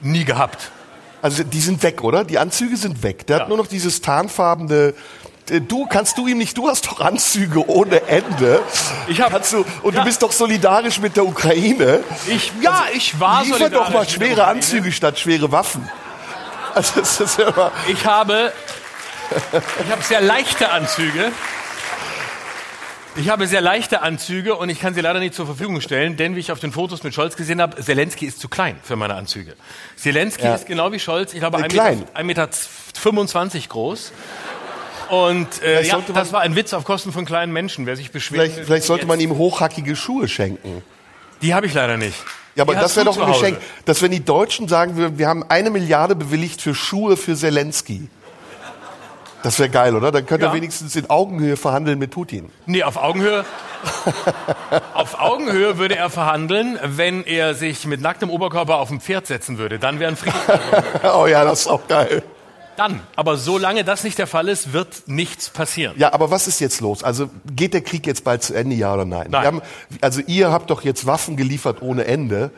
Nie 0.00 0.24
gehabt. 0.24 0.70
Also 1.22 1.44
die 1.44 1.60
sind 1.60 1.82
weg, 1.82 2.02
oder? 2.02 2.24
Die 2.24 2.38
Anzüge 2.38 2.76
sind 2.76 3.02
weg. 3.02 3.26
Der 3.26 3.36
Ja. 3.36 3.42
hat 3.42 3.48
nur 3.48 3.58
noch 3.58 3.66
dieses 3.66 4.00
tarnfarbene. 4.00 4.94
Äh, 5.50 5.60
Du 5.60 5.86
kannst 5.86 6.16
du 6.18 6.26
ihm 6.26 6.38
nicht. 6.38 6.56
Du 6.56 6.68
hast 6.68 6.86
doch 6.86 7.00
Anzüge 7.00 7.68
ohne 7.68 8.02
Ende. 8.08 8.60
Ich 9.08 9.20
hab- 9.20 9.30
kannst 9.32 9.52
du 9.52 9.64
und 9.82 9.94
Ja. 9.94 10.00
du 10.00 10.06
bist 10.06 10.22
doch 10.22 10.32
solidarisch 10.32 10.98
mit 11.00 11.16
der 11.16 11.24
Ukraine. 11.26 12.00
Ich, 12.28 12.52
ja, 12.60 12.84
ich 12.94 13.18
war 13.20 13.42
Liefer 13.42 13.58
solidarisch 13.58 13.86
doch 13.88 13.94
mal 13.94 14.08
schwere. 14.08 14.46
Anzüge 14.46 14.92
statt 14.92 15.18
schwere 15.18 15.50
Waffen. 15.52 15.88
Also 16.74 17.00
das 17.00 17.20
ist 17.20 17.36
ja 17.38 17.48
immer. 17.48 17.72
Ich 17.88 18.06
habe, 18.06 18.52
ich 19.84 19.90
habe 19.90 20.02
sehr 20.04 20.20
leichte 20.20 20.70
Anzüge. 20.70 21.32
Ich 23.16 23.28
habe 23.28 23.48
sehr 23.48 23.60
leichte 23.60 24.02
Anzüge 24.02 24.54
und 24.54 24.68
ich 24.68 24.78
kann 24.80 24.94
sie 24.94 25.00
leider 25.00 25.18
nicht 25.18 25.34
zur 25.34 25.44
Verfügung 25.44 25.80
stellen, 25.80 26.16
denn 26.16 26.36
wie 26.36 26.40
ich 26.40 26.52
auf 26.52 26.60
den 26.60 26.70
Fotos 26.70 27.02
mit 27.02 27.12
Scholz 27.12 27.34
gesehen 27.36 27.60
habe, 27.60 27.82
Zelensky 27.82 28.24
ist 28.26 28.38
zu 28.38 28.48
klein 28.48 28.78
für 28.84 28.94
meine 28.94 29.14
Anzüge. 29.16 29.56
Zelensky 29.96 30.44
Ja. 30.44 30.54
ist 30.54 30.66
genau 30.66 30.92
wie 30.92 31.00
Scholz, 31.00 31.32
ich 31.34 31.40
glaube 31.40 31.58
Äh, 31.58 31.62
1,25 31.64 31.68
klein. 31.72 31.98
Meter, 31.98 32.16
1 32.16 32.26
Meter 32.26 32.48
25 32.94 33.68
groß. 33.68 34.12
Und 35.10 35.62
äh, 35.62 35.82
ja, 35.82 35.96
man- 35.96 36.04
das 36.14 36.32
war 36.32 36.40
ein 36.42 36.54
Witz 36.56 36.72
auf 36.72 36.84
Kosten 36.84 37.12
von 37.12 37.24
kleinen 37.24 37.52
Menschen, 37.52 37.84
wer 37.86 37.96
sich 37.96 38.10
beschwert. 38.12 38.50
Vielleicht, 38.52 38.66
vielleicht 38.66 38.84
sollte 38.86 39.06
man 39.06 39.18
ihm 39.20 39.36
hochhackige 39.36 39.96
Schuhe 39.96 40.28
schenken. 40.28 40.82
Die 41.42 41.54
habe 41.54 41.66
ich 41.66 41.74
leider 41.74 41.96
nicht. 41.96 42.16
Ja, 42.54 42.62
aber 42.64 42.74
Die 42.74 42.80
das 42.80 42.96
wäre 42.96 43.06
doch 43.06 43.18
ein. 43.18 43.32
Geschenk, 43.32 43.58
dass 43.86 44.02
wenn 44.02 44.10
die 44.10 44.24
Deutschen 44.24 44.68
sagen, 44.68 44.96
wir, 44.96 45.18
wir 45.18 45.26
haben 45.28 45.44
eine 45.48 45.70
Milliarde 45.70 46.14
bewilligt 46.16 46.60
für 46.62 46.74
Schuhe 46.74 47.16
für 47.16 47.34
Zelensky. 47.34 48.08
Das 49.42 49.58
wäre 49.58 49.70
geil, 49.70 49.96
oder? 49.96 50.12
Dann 50.12 50.26
könnte 50.26 50.44
Ja. 50.44 50.50
er 50.52 50.54
wenigstens 50.54 50.94
in 50.96 51.08
Augenhöhe 51.08 51.56
verhandeln 51.56 51.98
mit 51.98 52.10
Putin. 52.10 52.50
Nee, 52.66 52.82
auf 52.82 52.98
Augenhöhe. 52.98 53.44
auf 54.92 55.18
Augenhöhe 55.18 55.78
würde 55.78 55.96
er 55.96 56.10
verhandeln, 56.10 56.78
wenn 56.82 57.24
er 57.24 57.54
sich 57.54 57.86
mit 57.86 58.02
nacktem 58.02 58.28
Oberkörper 58.28 58.76
auf 58.76 58.90
ein 58.90 59.00
Pferd 59.00 59.26
setzen 59.26 59.56
würde. 59.56 59.78
Dann 59.78 59.98
wäre 59.98 60.10
ein 60.10 60.16
Frieden. 60.16 60.36
Oh 61.14 61.26
ja, 61.26 61.44
das 61.44 61.60
ist 61.60 61.66
auch 61.68 61.86
geil. 61.88 62.22
Dann. 62.80 63.00
Aber 63.14 63.36
solange 63.36 63.84
das 63.84 64.04
nicht 64.04 64.16
der 64.18 64.26
Fall 64.26 64.48
ist, 64.48 64.72
wird 64.72 65.02
nichts 65.06 65.50
passieren. 65.50 65.94
Ja, 65.98 66.14
aber 66.14 66.30
was 66.30 66.48
ist 66.48 66.60
jetzt 66.60 66.80
los? 66.80 67.04
Also 67.04 67.28
geht 67.54 67.74
der 67.74 67.82
Krieg 67.82 68.06
jetzt 68.06 68.24
bald 68.24 68.42
zu 68.42 68.54
Ende, 68.54 68.74
ja 68.74 68.94
oder 68.94 69.04
nein? 69.04 69.26
Nein. 69.30 69.44
Haben, 69.46 69.62
also 70.00 70.22
ihr 70.26 70.50
habt 70.50 70.70
doch 70.70 70.80
jetzt 70.82 71.04
Waffen 71.06 71.36
geliefert 71.36 71.82
ohne 71.82 72.06
Ende. 72.06 72.50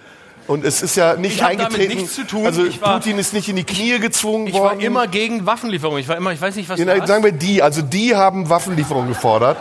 Und 0.47 0.64
es 0.64 0.81
ist 0.83 0.97
ja 0.97 1.14
nicht 1.17 1.37
Ich 1.37 1.45
eingetreten. 1.45 1.97
nichts 1.99 2.14
zu 2.14 2.25
tun. 2.25 2.47
Also 2.47 2.64
Ich 2.64 2.81
war- 2.81 2.99
Putin 3.00 3.19
ist 3.19 3.33
nicht 3.33 3.49
in 3.49 3.57
die 3.57 3.64
Knie 3.64 3.99
gezwungen 3.99 4.47
Ich 4.47 4.55
worden. 4.55 4.79
war 4.79 4.81
immer 4.85 5.07
gegen 5.09 5.45
Waffenlieferungen. 5.45 6.00
Ich 6.00 6.09
war 6.09 6.17
immer, 6.17 6.33
ich 6.33 6.41
weiß 6.41 6.55
nicht, 6.57 6.69
was 6.69 6.79
Ja, 6.79 6.85
du 6.85 6.93
na, 6.95 7.00
hast. 7.00 7.09
sagen 7.09 7.25
wir 7.25 7.33
die, 7.33 7.61
also 7.62 7.83
die 7.83 8.14
haben 8.14 8.49
Waffenlieferungen 8.49 9.09
gefordert. 9.09 9.57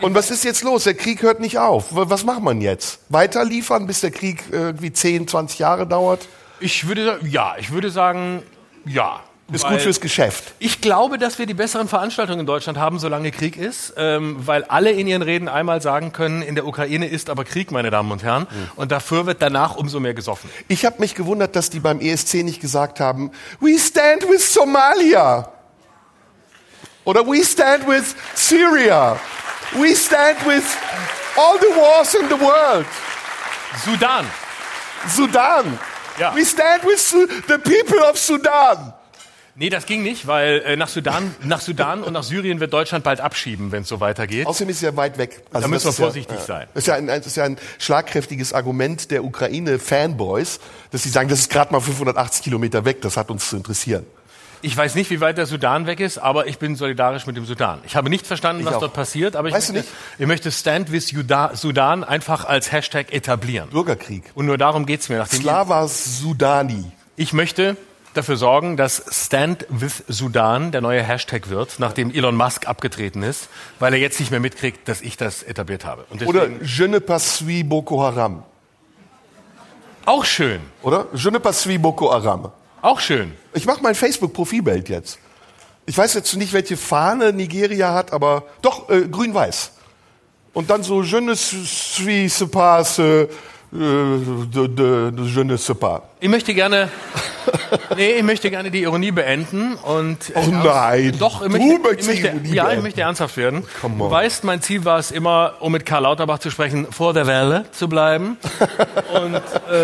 Und 0.00 0.14
was 0.14 0.30
ist 0.30 0.44
jetzt 0.44 0.62
los? 0.62 0.84
Der 0.84 0.94
Krieg 0.94 1.20
hört 1.22 1.40
nicht 1.40 1.58
auf. 1.58 1.86
Was 1.90 2.24
macht 2.24 2.42
man 2.42 2.60
jetzt? 2.62 3.00
Weiter 3.10 3.44
liefern, 3.44 3.86
bis 3.86 4.00
der 4.00 4.10
Krieg 4.10 4.44
irgendwie 4.52 4.92
10, 4.92 5.26
20 5.28 5.58
Jahre 5.58 5.86
dauert? 5.86 6.26
Ich 6.60 6.86
würde 6.88 7.18
ja, 7.24 7.56
ich 7.58 7.72
würde 7.72 7.90
sagen, 7.90 8.42
ja. 8.86 9.20
Ist 9.50 9.64
Weil 9.64 9.72
gut 9.72 9.80
fürs 9.80 10.00
Geschäft. 10.02 10.52
Ich 10.58 10.82
glaube, 10.82 11.16
dass 11.16 11.38
wir 11.38 11.46
die 11.46 11.54
besseren 11.54 11.88
Veranstaltungen 11.88 12.40
in 12.40 12.46
Deutschland 12.46 12.76
haben, 12.76 12.98
solange 12.98 13.30
Krieg 13.30 13.56
ist, 13.56 13.94
ähm, 13.96 14.36
weil 14.46 14.64
alle 14.64 14.90
in 14.90 15.06
ihren 15.06 15.22
Reden 15.22 15.48
einmal 15.48 15.80
sagen 15.80 16.12
können, 16.12 16.42
in 16.42 16.54
der 16.54 16.66
Ukraine 16.66 17.08
ist 17.08 17.30
aber 17.30 17.44
Krieg, 17.44 17.70
meine 17.70 17.90
Damen 17.90 18.12
und 18.12 18.22
Herren. 18.22 18.46
Und 18.76 18.92
dafür 18.92 19.24
wird 19.24 19.40
danach 19.40 19.76
umso 19.76 20.00
mehr 20.00 20.12
gesoffen. 20.12 20.50
Ich 20.68 20.84
habe 20.84 20.96
mich 20.98 21.14
gewundert, 21.14 21.56
dass 21.56 21.70
die 21.70 21.80
beim 21.80 21.98
ESC 21.98 22.42
nicht 22.44 22.60
gesagt 22.60 23.00
haben, 23.00 23.30
we 23.58 23.78
stand 23.78 24.28
with 24.28 24.52
Somalia. 24.52 25.50
Oder 27.04 27.26
we 27.26 27.42
stand 27.42 27.88
with 27.88 28.14
Syria. 28.34 29.18
We 29.72 29.96
stand 29.96 30.46
with 30.46 30.64
all 31.36 31.58
the 31.58 31.74
wars 31.74 32.12
in 32.12 32.28
the 32.28 32.38
world. 32.38 32.84
Sudan. 33.82 34.26
Sudan. 35.08 35.78
Ja. 36.18 36.34
We 36.34 36.44
stand 36.44 36.84
with 36.84 37.00
the 37.48 37.56
people 37.56 38.00
of 38.10 38.18
Sudan. 38.18 38.92
Nee, 39.60 39.70
das 39.70 39.86
ging 39.86 40.04
nicht, 40.04 40.28
weil 40.28 40.62
äh, 40.64 40.76
nach, 40.76 40.86
Sudan, 40.86 41.34
nach 41.42 41.60
Sudan 41.60 42.04
und 42.04 42.12
nach 42.12 42.22
Syrien 42.22 42.60
wird 42.60 42.72
Deutschland 42.72 43.02
bald 43.02 43.20
abschieben, 43.20 43.72
wenn 43.72 43.82
es 43.82 43.88
so 43.88 43.98
weitergeht. 43.98 44.46
Außerdem 44.46 44.68
ist 44.68 44.76
es 44.76 44.82
ja 44.82 44.94
weit 44.94 45.18
weg. 45.18 45.42
Also 45.52 45.64
Da 45.64 45.68
müssen 45.68 45.86
wir 45.86 45.92
vorsichtig 45.94 46.38
ja, 46.38 46.44
sein. 46.44 46.68
Das 46.74 46.84
ist 46.84 46.86
ja, 46.86 46.94
ein, 46.94 47.08
das 47.08 47.26
ist 47.26 47.36
ja 47.36 47.42
ein 47.42 47.56
schlagkräftiges 47.78 48.52
Argument 48.52 49.10
der 49.10 49.24
Ukraine-Fanboys, 49.24 50.60
dass 50.92 51.02
sie 51.02 51.08
sagen, 51.08 51.28
das 51.28 51.40
ist 51.40 51.50
gerade 51.50 51.72
mal 51.72 51.80
580 51.80 52.44
Kilometer 52.44 52.84
weg, 52.84 53.02
das 53.02 53.16
hat 53.16 53.32
uns 53.32 53.48
zu 53.48 53.56
interessieren. 53.56 54.06
Ich 54.62 54.76
weiß 54.76 54.94
nicht, 54.94 55.10
wie 55.10 55.20
weit 55.20 55.38
der 55.38 55.46
Sudan 55.46 55.86
weg 55.86 55.98
ist, 55.98 56.18
aber 56.18 56.46
ich 56.46 56.60
bin 56.60 56.76
solidarisch 56.76 57.26
mit 57.26 57.36
dem 57.36 57.44
Sudan. 57.44 57.80
Ich 57.84 57.96
habe 57.96 58.10
nicht 58.10 58.28
verstanden, 58.28 58.64
was 58.64 58.74
auch. 58.74 58.80
dort 58.80 58.92
passiert, 58.92 59.34
aber 59.34 59.48
ich 59.48 59.54
Weißt 59.54 59.72
möchte, 59.72 59.88
nicht? 59.88 60.20
ich 60.20 60.26
möchte 60.28 60.52
Stand 60.52 60.92
with 60.92 61.12
Sudan 61.54 62.04
einfach 62.04 62.44
als 62.44 62.70
Hashtag 62.70 63.12
etablieren. 63.12 63.70
Bürgerkrieg. 63.70 64.22
Und 64.36 64.46
nur 64.46 64.56
darum 64.56 64.86
geht's 64.86 65.08
mir. 65.08 65.26
Slava 65.26 65.88
Sudani. 65.88 66.92
ich 67.16 67.32
möchte 67.32 67.76
dafür 68.18 68.36
sorgen, 68.36 68.76
dass 68.76 69.02
Stand 69.10 69.66
with 69.70 70.04
Sudan 70.08 70.70
der 70.72 70.80
neue 70.82 71.02
Hashtag 71.02 71.48
wird, 71.48 71.76
nachdem 71.78 72.10
Elon 72.10 72.36
Musk 72.36 72.66
abgetreten 72.68 73.22
ist, 73.22 73.48
weil 73.78 73.94
er 73.94 73.98
jetzt 74.00 74.20
nicht 74.20 74.30
mehr 74.30 74.40
mitkriegt, 74.40 74.86
dass 74.88 75.00
ich 75.00 75.16
das 75.16 75.42
etabliert 75.42 75.84
habe. 75.84 76.04
Oder 76.26 76.48
Je 76.62 76.86
ne 76.88 77.00
pas 77.00 77.36
suis 77.38 77.64
Boko 77.66 78.02
Haram. 78.02 78.42
auch 80.04 80.24
schön, 80.24 80.60
Oder? 80.82 81.06
Je 81.14 81.30
ne 81.30 81.40
pas 81.40 81.52
suis 81.62 81.78
Boko 81.80 82.12
Haram. 82.12 82.50
auch 82.82 83.00
schön. 83.00 83.32
Ich 83.54 83.66
mache 83.66 83.82
mein 83.82 83.94
Facebook-Profilbild 83.94 84.88
jetzt. 84.88 85.18
Ich 85.86 85.96
weiß 85.96 86.14
jetzt 86.14 86.34
nicht, 86.36 86.52
welche 86.52 86.76
Fahne 86.76 87.32
Nigeria 87.32 87.94
hat, 87.94 88.12
aber 88.12 88.44
doch 88.62 88.88
äh, 88.90 89.02
grün-weiß. 89.08 89.72
Und 90.54 90.70
dann 90.70 90.82
so 90.82 91.02
Je 91.02 91.20
ne 91.20 91.34
suis 91.36 92.44
pas 92.50 92.98
euh, 92.98 93.26
de, 93.72 94.66
de, 94.68 95.10
de 95.12 95.24
Je 95.24 95.40
ne 95.44 95.56
sais 95.56 95.74
pas. 95.74 96.02
Ich 96.20 96.28
möchte 96.28 96.52
gerne, 96.52 96.88
nee, 97.96 98.12
ich 98.14 98.22
möchte 98.24 98.50
gerne 98.50 98.70
die 98.72 98.82
Ironie 98.82 99.12
beenden 99.12 99.74
und. 99.76 100.18
Oh 100.34 100.40
nein. 100.50 101.14
Doch, 101.18 101.42
ich 101.42 101.52
Du 101.52 101.58
möchte, 101.58 101.78
möchtest 101.80 102.10
ich 102.10 102.16
die 102.16 102.22
möchte, 102.22 102.36
Ironie 102.38 102.54
ja, 102.54 102.72
ich 102.72 102.82
möchte 102.82 103.00
ernsthaft 103.02 103.36
werden. 103.36 103.64
Come 103.80 103.98
Du 103.98 104.04
on. 104.06 104.10
weißt, 104.10 104.42
mein 104.44 104.60
Ziel 104.60 104.84
war 104.84 104.98
es 104.98 105.10
immer, 105.12 105.54
um 105.60 105.70
mit 105.72 105.86
Karl 105.86 106.02
Lauterbach 106.02 106.40
zu 106.40 106.50
sprechen, 106.50 106.88
vor 106.90 107.14
der 107.14 107.26
Welle 107.28 107.66
zu 107.70 107.88
bleiben. 107.88 108.36
Und 109.14 109.40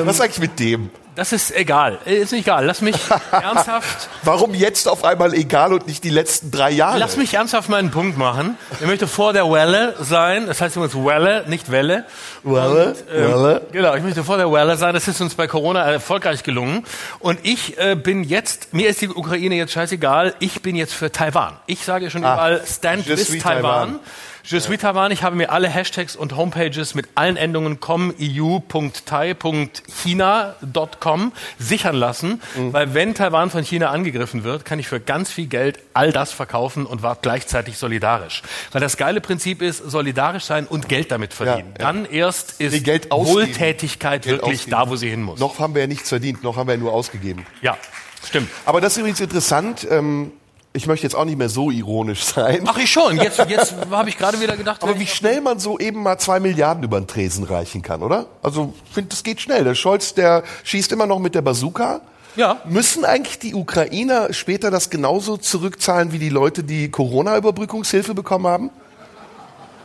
Was 0.06 0.16
ist 0.16 0.20
eigentlich 0.20 0.38
mit 0.40 0.58
dem? 0.58 0.90
das 1.16 1.32
ist 1.32 1.54
egal, 1.54 1.98
ist 2.06 2.32
nicht 2.32 2.44
egal. 2.48 2.64
Lass 2.66 2.80
mich 2.80 2.96
ernsthaft, 3.30 4.08
Warum 4.24 4.52
jetzt 4.52 4.88
auf 4.88 5.04
einmal 5.04 5.32
egal 5.34 5.72
und 5.72 5.86
nicht 5.86 6.02
die 6.02 6.10
letzten 6.10 6.50
drei 6.50 6.72
Jahre? 6.72 6.98
lass 6.98 7.16
mich 7.16 7.34
ernsthaft 7.34 7.68
meinen 7.68 7.92
Punkt 7.92 8.18
machen. 8.18 8.56
Ich 8.80 8.86
möchte 8.88 9.06
vor 9.06 9.32
der 9.32 9.48
Welle 9.48 9.94
sein. 10.00 10.48
Das 10.48 10.60
heißt 10.60 10.74
übrigens 10.74 10.96
Welle, 10.96 11.44
nicht 11.46 11.70
Welle. 11.70 12.04
Welle, 12.42 12.96
Ähm, 13.14 13.30
Welle. 13.30 13.62
Genau, 13.70 13.94
ich 13.94 14.02
möchte 14.02 14.24
vor 14.24 14.38
der 14.38 14.50
Welle 14.50 14.76
sein. 14.76 14.92
Das 14.92 15.06
ist 15.06 15.20
uns 15.20 15.36
bei 15.36 15.46
Corona 15.46 15.82
erfolgreich 15.88 16.23
gelungen. 16.44 16.84
Und 17.18 17.38
ich 17.42 17.78
äh, 17.78 17.94
bin 17.94 18.24
jetzt, 18.24 18.72
mir 18.72 18.88
ist 18.88 19.00
die 19.00 19.08
Ukraine 19.08 19.54
jetzt 19.54 19.72
scheißegal, 19.72 20.34
ich 20.40 20.62
bin 20.62 20.76
jetzt 20.76 20.94
für 20.94 21.12
Taiwan. 21.12 21.56
Ich 21.66 21.84
sage 21.84 22.10
schon 22.10 22.22
überall, 22.22 22.62
stand 22.66 23.08
with 23.08 23.38
Taiwan. 23.38 23.62
Taiwan. 23.62 24.00
Je 24.46 24.60
suis 24.60 24.76
Taiwan. 24.76 25.10
Ich 25.10 25.22
habe 25.22 25.36
mir 25.36 25.50
alle 25.50 25.68
Hashtags 25.70 26.16
und 26.16 26.36
Homepages 26.36 26.94
mit 26.94 27.08
allen 27.14 27.38
Endungen 27.38 27.80
com, 27.80 28.12
eu, 28.20 28.60
.tai, 29.06 29.34
.china.com 29.34 31.32
sichern 31.58 31.96
lassen, 31.96 32.42
Mhm. 32.54 32.72
weil 32.74 32.92
wenn 32.92 33.14
Taiwan 33.14 33.48
von 33.48 33.64
China 33.64 33.88
angegriffen 33.88 34.44
wird, 34.44 34.66
kann 34.66 34.78
ich 34.78 34.86
für 34.86 35.00
ganz 35.00 35.30
viel 35.30 35.46
Geld 35.46 35.78
all 35.94 36.12
das 36.12 36.30
verkaufen 36.32 36.84
und 36.84 37.02
war 37.02 37.16
gleichzeitig 37.22 37.78
solidarisch. 37.78 38.42
Weil 38.72 38.82
das 38.82 38.98
geile 38.98 39.22
Prinzip 39.22 39.62
ist, 39.62 39.78
solidarisch 39.78 40.44
sein 40.44 40.66
und 40.66 40.90
Geld 40.90 41.10
damit 41.10 41.32
verdienen. 41.32 41.72
Ja, 41.78 41.86
ja. 41.86 41.92
Dann 41.92 42.04
erst 42.04 42.60
ist 42.60 42.86
Nee. 42.86 43.00
Wohltätigkeit 43.10 44.24
Geld 44.24 44.42
wirklich 44.42 44.58
ausgeben. 44.60 44.70
da, 44.76 44.88
wo 44.90 44.96
sie 44.96 45.08
hin 45.08 45.22
muss. 45.22 45.40
Noch 45.40 45.58
haben 45.58 45.74
wir 45.74 45.80
ja 45.80 45.86
nichts 45.88 46.10
verdient, 46.10 46.42
noch 46.42 46.56
haben 46.58 46.66
wir 46.68 46.74
ja 46.74 46.80
nur 46.80 46.92
ausgegeben. 46.92 47.46
Ja. 47.62 47.78
Stimmt. 48.26 48.50
Aber 48.66 48.82
das 48.82 48.92
ist 48.92 48.98
übrigens 48.98 49.20
interessant. 49.20 49.86
Ähm, 49.90 50.32
ich 50.76 50.88
möchte 50.88 51.06
jetzt 51.06 51.14
auch 51.14 51.24
nicht 51.24 51.38
mehr 51.38 51.48
so 51.48 51.70
ironisch 51.70 52.24
sein. 52.24 52.64
Ach, 52.66 52.76
ich 52.76 52.90
schon. 52.90 53.16
Jetzt, 53.16 53.38
jetzt 53.48 53.74
habe 53.90 54.08
ich 54.08 54.18
gerade 54.18 54.40
wieder 54.40 54.56
gedacht, 54.56 54.82
Aber 54.82 54.98
wie 54.98 55.06
schnell 55.06 55.40
man 55.40 55.58
so 55.58 55.78
eben 55.78 56.02
mal 56.02 56.18
zwei 56.18 56.40
Milliarden 56.40 56.82
über 56.82 57.00
den 57.00 57.06
Tresen 57.06 57.44
reichen 57.44 57.80
kann, 57.80 58.02
oder? 58.02 58.26
Also, 58.42 58.74
ich 58.88 58.92
finde, 58.92 59.10
das 59.10 59.22
geht 59.22 59.40
schnell. 59.40 59.64
Der 59.64 59.76
Scholz, 59.76 60.14
der 60.14 60.42
schießt 60.64 60.92
immer 60.92 61.06
noch 61.06 61.20
mit 61.20 61.34
der 61.34 61.42
Bazooka. 61.42 62.00
Ja. 62.36 62.60
Müssen 62.64 63.04
eigentlich 63.04 63.38
die 63.38 63.54
Ukrainer 63.54 64.32
später 64.32 64.72
das 64.72 64.90
genauso 64.90 65.36
zurückzahlen 65.36 66.10
wie 66.10 66.18
die 66.18 66.28
Leute, 66.28 66.64
die 66.64 66.90
Corona-Überbrückungshilfe 66.90 68.12
bekommen 68.12 68.48
haben? 68.48 68.70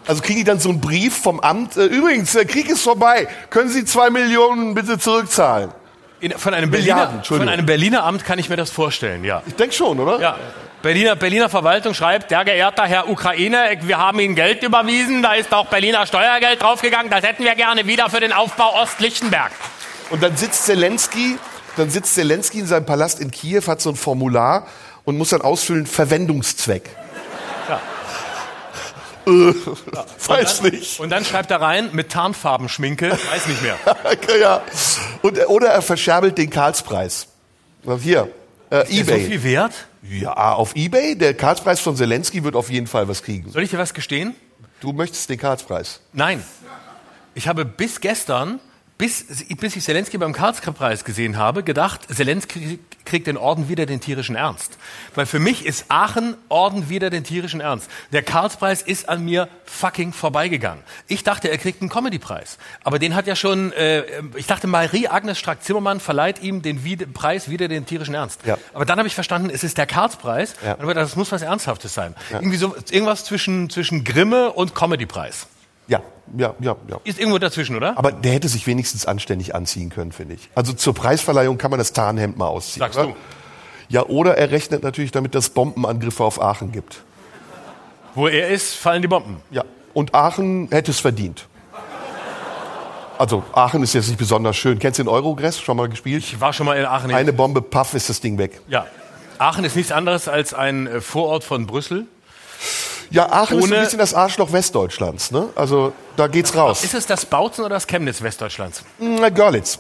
Also 0.08 0.24
kriegen 0.24 0.40
die 0.40 0.44
dann 0.44 0.60
so 0.60 0.70
einen 0.70 0.82
Brief 0.82 1.16
vom 1.16 1.40
Amt, 1.40 1.78
äh, 1.78 1.86
übrigens, 1.86 2.32
der 2.32 2.46
Krieg 2.46 2.68
ist 2.68 2.82
vorbei, 2.82 3.28
können 3.52 3.70
Sie 3.70 3.86
zwei 3.86 4.10
Millionen 4.10 4.74
bitte 4.74 4.98
zurückzahlen? 4.98 5.70
in, 6.22 6.32
von, 6.32 6.54
einem 6.54 6.70
Milliarden, 6.70 6.98
Berliner, 6.98 7.18
Entschuldigung. 7.20 7.48
von 7.48 7.54
einem 7.54 7.66
Berliner 7.66 8.04
Amt 8.04 8.26
kann 8.26 8.40
ich 8.40 8.50
mir 8.50 8.58
das 8.58 8.70
vorstellen, 8.70 9.24
ja. 9.24 9.42
Ich 9.48 9.56
denke 9.56 9.74
schon, 9.74 10.00
oder? 10.00 10.20
Ja. 10.20 10.38
Berliner, 10.82 11.18
Berliner 11.18 11.50
Verwaltung 11.50 11.94
schreibt, 11.94 12.30
sehr 12.30 12.46
geehrter 12.46 12.86
Herr 12.86 13.10
Ukraine, 13.10 13.78
wir 13.82 13.98
haben 13.98 14.20
Ihnen 14.20 14.36
Geld 14.36 14.64
überwiesen, 14.64 15.22
da 15.22 15.34
ist 15.34 15.54
auch 15.54 15.68
Berliner 15.68 16.06
Steuergeld 16.06 16.62
draufgegangen, 16.62 17.12
das 17.12 17.24
hätten 17.24 17.44
wir 17.44 17.54
gerne 17.56 17.86
wieder 17.86 18.10
für 18.10 18.22
den 18.22 18.32
Aufbau 18.32 18.82
Ostlichtenberg. 18.82 19.52
Und 20.10 20.24
dann 20.24 20.38
sitzt 20.38 20.66
Zelensky, 20.66 21.38
dann 21.76 21.90
sitzt 21.90 22.16
Zelensky 22.16 22.60
in 22.60 22.66
seinem 22.66 22.86
Palast 22.86 23.20
in 23.20 23.30
Kiew, 23.30 23.64
hat 23.68 23.82
so 23.82 23.90
ein 23.90 23.98
Formular 23.98 24.68
und 25.04 25.18
muss 25.18 25.30
dann 25.30 25.42
ausfüllen 25.42 25.86
Verwendungszweck. 25.86 26.90
Ja. 27.68 27.82
Äh, 29.28 29.54
weiß 30.28 30.62
nicht. 30.62 31.02
Und 31.02 31.10
dann 31.10 31.26
schreibt 31.26 31.52
er 31.52 31.60
rein, 31.60 31.90
mit 31.92 32.10
Tarnfarbenschminke, 32.10 33.12
weiß 33.12 33.48
nicht 33.48 33.62
mehr. 33.62 33.78
ja. 34.40 34.62
Und, 35.24 35.46
oder 35.50 35.68
er 35.68 35.82
verscherbelt 35.82 36.38
den 36.38 36.50
Karlspreis. 36.50 37.28
Hier, 38.02 38.30
äh, 38.72 38.82
Ist 38.84 38.92
der 38.92 39.06
so 39.06 39.12
eBay. 39.14 39.26
viel 39.28 39.44
wert? 39.44 39.74
Ja, 40.04 40.54
auf 40.54 40.76
eBay. 40.76 41.16
Der 41.16 41.34
Karlspreis 41.34 41.80
von 41.80 41.96
Zelensky 41.96 42.44
wird 42.44 42.56
auf 42.56 42.70
jeden 42.70 42.88
Fall 42.88 43.08
was 43.08 43.24
kriegen. 43.24 43.52
Soll 43.52 43.64
ich 43.64 43.70
dir 43.70 43.78
was 43.78 43.94
gestehen? 43.94 44.36
Du 44.82 44.94
möchtest 44.94 45.30
den 45.30 45.38
Karlspreis. 45.38 46.02
Nein. 46.14 46.44
Ich 47.36 47.48
habe 47.48 47.66
bis 47.66 48.00
gestern, 48.02 48.60
bis, 49.00 49.26
bis 49.48 49.78
ich 49.78 49.84
Zelensky 49.86 50.18
beim 50.18 50.34
Karlspreis 50.34 51.06
gesehen 51.06 51.38
habe, 51.38 51.64
gedacht, 51.64 52.02
Zelensky 52.14 52.80
kriegt 53.06 53.28
den 53.28 53.38
Orden 53.38 53.70
wieder 53.70 53.86
den 53.86 54.02
tierischen 54.02 54.36
Ernst. 54.36 54.78
Weil 55.16 55.26
für 55.26 55.40
mich 55.40 55.66
ist 55.66 55.86
Aachen 55.88 56.36
Orden 56.50 56.90
wieder 56.90 57.10
den 57.10 57.24
tierischen 57.24 57.62
Ernst. 57.62 57.90
Der 58.12 58.24
Karlspreis 58.24 58.82
ist 58.82 59.08
an 59.08 59.24
mir 59.24 59.48
fucking 59.64 60.12
vorbeigegangen. 60.12 60.84
Ich 61.08 61.24
dachte, 61.24 61.50
er 61.50 61.58
kriegt 61.58 61.82
einen 61.82 61.90
Comedypreis. 61.90 62.58
Aber 62.84 63.00
den 63.00 63.16
hat 63.16 63.26
ja 63.26 63.38
schon, 63.38 63.72
äh, 63.72 64.04
ich 64.36 64.48
dachte, 64.48 64.68
Marie-Agnes 64.68 65.40
Strack-Zimmermann 65.40 66.02
verleiht 66.02 66.44
ihm 66.44 66.62
den 66.62 66.84
Wied 66.84 67.14
Preis 67.14 67.50
wieder 67.50 67.70
den 67.70 67.86
tierischen 67.86 68.16
Ernst. 68.16 68.42
Ja. 68.46 68.58
Aber 68.74 68.84
dann 68.84 68.98
habe 69.00 69.08
ich 69.08 69.16
verstanden, 69.16 69.50
es 69.50 69.64
ist 69.64 69.78
der 69.78 69.88
Karlspreis. 69.88 70.56
Ja. 70.62 70.74
Aber 70.74 70.94
das 70.94 71.16
muss 71.16 71.32
was 71.32 71.42
Ernsthaftes 71.42 71.94
sein. 71.94 72.16
Irgendwie 72.32 72.58
so, 72.58 72.76
irgendwas 72.92 73.24
zwischen, 73.24 73.70
zwischen 73.70 74.04
Grimme 74.04 74.52
und 74.52 74.76
Comedypreis. 74.76 75.48
Ja, 76.38 76.54
ja, 76.60 76.76
ja. 76.88 77.00
Ist 77.04 77.20
irgendwo 77.20 77.38
dazwischen, 77.38 77.76
oder? 77.76 77.98
Aber 77.98 78.12
der 78.12 78.34
hätte 78.34 78.48
sich 78.48 78.68
wenigstens 78.68 79.06
anständig 79.06 79.56
anziehen 79.56 79.90
können, 79.90 80.12
finde 80.12 80.36
ich. 80.36 80.50
Also 80.56 80.74
zur 80.74 80.94
Preisverleihung 80.94 81.58
kann 81.58 81.72
man 81.72 81.78
das 81.80 81.94
Tarnhemd 81.94 82.38
mal 82.38 82.48
ausziehen. 82.48 82.82
Sagst 82.82 83.00
oder? 83.00 83.08
du. 83.08 83.16
Ja, 83.90 84.06
oder 84.06 84.38
er 84.38 84.52
rechnet 84.52 84.84
natürlich 84.84 85.12
damit, 85.12 85.34
dass 85.34 85.46
es 85.46 85.50
Bombenangriffe 85.50 86.24
auf 86.24 86.42
Aachen 86.42 86.72
gibt. 86.72 87.02
Wo 88.14 88.28
er 88.28 88.50
ist, 88.50 88.76
fallen 88.76 89.02
die 89.02 89.08
Bomben. 89.08 89.38
Ja. 89.50 89.64
Und 89.94 90.14
Aachen 90.14 90.68
hätte 90.72 90.92
es 90.92 91.00
verdient. 91.00 91.48
Also 93.18 93.44
Aachen 93.54 93.84
ist 93.84 93.94
jetzt 93.94 94.08
nicht 94.08 94.18
besonders 94.18 94.56
schön. 94.56 94.80
Kennst 94.80 95.00
du 95.00 95.04
den 95.04 95.10
Eurogress? 95.10 95.60
Schon 95.60 95.76
mal 95.76 95.90
gespielt? 95.90 96.24
Ich 96.24 96.40
war 96.40 96.54
schon 96.54 96.66
mal 96.66 96.78
in 96.78 96.86
Aachen. 96.86 97.12
Eine 97.12 97.34
Bombe, 97.34 97.62
paff, 97.62 97.94
ist 97.94 98.10
das 98.10 98.22
Ding 98.22 98.38
weg. 98.38 98.62
ja. 98.68 98.86
Aachen 99.40 99.64
ist 99.64 99.78
nichts 99.78 99.94
anderes 99.94 100.28
als 100.28 100.54
ein 100.54 100.86
äh, 100.86 101.00
Vorort 101.00 101.46
von 101.46 101.66
Brüssel. 101.66 102.08
Ja, 103.12 103.32
Aachen 103.32 103.58
ist 103.60 103.64
Ohne- 103.66 103.78
ein 103.78 103.84
bisschen 103.84 104.00
das 104.00 104.14
Arschloch 104.14 104.52
Westdeutschlands. 104.52 105.32
Ne? 105.32 105.50
Also 105.56 105.94
da 106.16 106.28
geht's 106.28 106.56
raus. 106.56 106.84
Ist 106.84 106.94
es 106.94 107.06
das 107.08 107.26
Bautzen 107.26 107.66
oder 107.66 107.76
das 107.76 107.88
Chemnitz 107.88 108.22
Westdeutschlands? 108.22 108.84
Na, 109.00 109.30
Görlitz. 109.30 109.80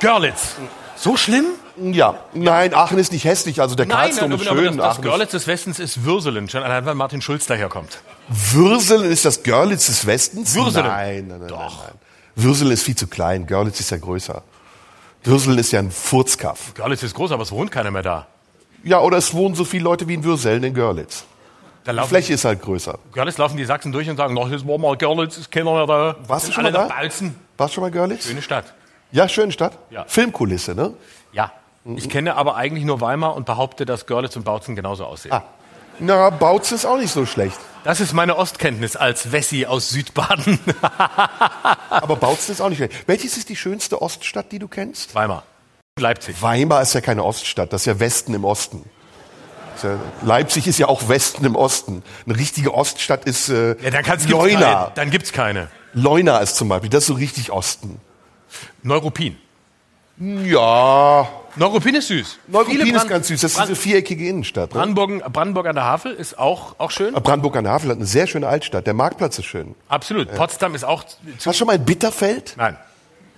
Görlitz. 0.00 0.54
So 0.96 1.16
schlimm? 1.16 1.46
Ja, 1.76 2.18
nein, 2.34 2.74
Aachen 2.74 2.98
ist 2.98 3.10
nicht 3.12 3.24
hässlich. 3.24 3.60
Also 3.60 3.74
der 3.74 3.86
Karlsdom 3.86 4.32
ist 4.32 4.46
aber 4.46 4.60
schön. 4.60 4.76
das, 4.76 4.86
das 4.86 4.96
ist- 4.98 5.02
Görlitz 5.02 5.30
des 5.30 5.46
Westens 5.46 5.78
ist 5.78 6.04
Würselen, 6.04 6.48
schon 6.48 6.62
allein 6.62 6.84
weil 6.84 6.94
Martin 6.94 7.22
Schulz 7.22 7.46
daherkommt. 7.46 8.00
Würselen 8.28 9.10
ist 9.10 9.24
das 9.24 9.42
Görlitz 9.42 9.86
des 9.86 10.06
Westens? 10.06 10.54
Würselen. 10.54 10.86
Nein, 10.86 11.26
nein, 11.28 11.38
nein, 11.40 11.48
Doch. 11.48 11.58
nein, 11.58 11.70
nein. 11.86 11.98
Würselen 12.44 12.72
ist 12.72 12.82
viel 12.82 12.96
zu 12.96 13.06
klein. 13.06 13.46
Görlitz 13.46 13.80
ist 13.80 13.90
ja 13.90 13.96
größer. 13.96 14.42
Würselen 15.24 15.58
ist 15.58 15.72
ja 15.72 15.80
ein 15.80 15.90
Furzkaff. 15.90 16.74
Görlitz 16.74 17.02
ist 17.02 17.14
groß, 17.14 17.32
aber 17.32 17.42
es 17.42 17.50
wohnt 17.50 17.70
keiner 17.72 17.90
mehr 17.90 18.02
da. 18.02 18.26
Ja, 18.84 19.00
oder 19.00 19.16
es 19.18 19.32
wohnen 19.34 19.54
so 19.54 19.64
viele 19.64 19.84
Leute 19.84 20.06
wie 20.08 20.14
in 20.14 20.24
Würselen 20.24 20.62
in 20.64 20.74
Görlitz. 20.74 21.24
Die 21.90 21.96
laufen, 21.96 22.08
Fläche 22.08 22.32
ist 22.34 22.44
halt 22.44 22.62
größer. 22.62 22.98
Görlitz 23.12 23.38
laufen 23.38 23.56
die 23.56 23.64
Sachsen 23.64 23.92
durch 23.92 24.08
und 24.08 24.16
sagen, 24.16 24.34
noch 24.34 24.50
jetzt 24.50 24.66
wollen 24.66 24.80
wir 24.82 24.96
Görlitz, 24.96 25.36
ist 25.38 25.50
keiner 25.50 25.72
mehr 25.72 25.86
da. 25.86 26.16
Warst 26.26 26.48
du 26.48 26.52
schon 26.52 26.64
mal 26.64 26.72
da? 26.72 26.86
Balzen. 26.86 27.34
Warst 27.56 27.72
du 27.72 27.74
schon 27.76 27.82
mal 27.82 27.90
Görlitz? 27.90 28.26
Schöne 28.26 28.42
Stadt. 28.42 28.72
Ja, 29.12 29.28
schöne 29.28 29.52
Stadt. 29.52 29.76
Ja. 29.90 30.04
Filmkulisse, 30.06 30.74
ne? 30.74 30.94
Ja. 31.32 31.52
Ich 31.96 32.08
kenne 32.08 32.36
aber 32.36 32.56
eigentlich 32.56 32.84
nur 32.84 33.00
Weimar 33.00 33.34
und 33.34 33.46
behaupte, 33.46 33.86
dass 33.86 34.06
Görlitz 34.06 34.36
und 34.36 34.44
Bautzen 34.44 34.76
genauso 34.76 35.04
aussehen. 35.04 35.32
Ah. 35.32 35.44
Na, 35.98 36.30
Bautz 36.30 36.72
ist 36.72 36.86
auch 36.86 36.96
nicht 36.96 37.12
so 37.12 37.26
schlecht. 37.26 37.58
Das 37.84 38.00
ist 38.00 38.12
meine 38.12 38.36
Ostkenntnis 38.36 38.96
als 38.96 39.32
Wessi 39.32 39.66
aus 39.66 39.90
Südbaden. 39.90 40.58
Aber 41.90 42.16
Bautzen 42.16 42.52
ist 42.52 42.60
auch 42.60 42.68
nicht 42.68 42.78
schlecht. 42.78 43.06
Welches 43.06 43.36
ist 43.36 43.48
die 43.48 43.56
schönste 43.56 44.00
Oststadt, 44.00 44.52
die 44.52 44.58
du 44.58 44.68
kennst? 44.68 45.14
Weimar. 45.14 45.44
Leipzig. 45.98 46.40
Weimar 46.40 46.80
ist 46.82 46.94
ja 46.94 47.00
keine 47.00 47.24
Oststadt, 47.24 47.72
das 47.72 47.82
ist 47.82 47.86
ja 47.86 48.00
Westen 48.00 48.32
im 48.32 48.44
Osten. 48.44 48.88
Ja, 49.82 49.98
Leipzig 50.22 50.66
ist 50.66 50.78
ja 50.78 50.88
auch 50.88 51.08
Westen 51.08 51.44
im 51.44 51.56
Osten. 51.56 52.02
Eine 52.26 52.36
richtige 52.38 52.74
Oststadt 52.74 53.24
ist 53.24 53.48
äh, 53.48 53.76
Ja, 53.82 53.90
dann 53.90 54.02
kann's, 54.02 54.26
gibt's 54.26 54.32
Leuna. 54.42 54.60
keine. 54.60 54.92
Dann 54.94 55.10
gibt's 55.10 55.32
keine. 55.32 55.68
Leuna 55.94 56.38
ist 56.38 56.56
zum 56.56 56.68
Beispiel, 56.68 56.90
das 56.90 57.04
ist 57.04 57.08
so 57.08 57.14
richtig 57.14 57.50
Osten. 57.50 58.00
Neuruppin. 58.82 59.36
Ja, 60.18 61.26
Neuruppin 61.56 61.94
ist 61.94 62.08
süß. 62.08 62.38
Neuruppin 62.48 62.94
ist 62.94 63.08
ganz 63.08 63.28
süß. 63.28 63.40
Das 63.40 63.52
ist 63.52 63.56
Brand- 63.56 63.70
diese 63.70 63.80
viereckige 63.80 64.28
Innenstadt. 64.28 64.70
Ne? 64.70 64.74
Brandenburg, 64.78 65.32
Brandenburg 65.32 65.66
an 65.66 65.74
der 65.76 65.84
Havel 65.84 66.12
ist 66.12 66.38
auch, 66.38 66.74
auch 66.78 66.90
schön. 66.90 67.14
Brandenburg 67.14 67.56
an 67.56 67.64
der 67.64 67.72
Havel 67.72 67.88
hat 67.90 67.96
eine 67.96 68.04
sehr 68.06 68.26
schöne 68.26 68.46
Altstadt. 68.46 68.86
Der 68.86 68.92
Marktplatz 68.94 69.38
ist 69.38 69.46
schön. 69.46 69.74
Absolut. 69.88 70.32
Potsdam 70.34 70.74
ist 70.74 70.84
auch 70.84 71.04
Hast 71.36 71.46
du 71.46 71.52
schon 71.54 71.66
mal 71.66 71.76
in 71.76 71.84
Bitterfeld? 71.86 72.54
Nein. 72.58 72.76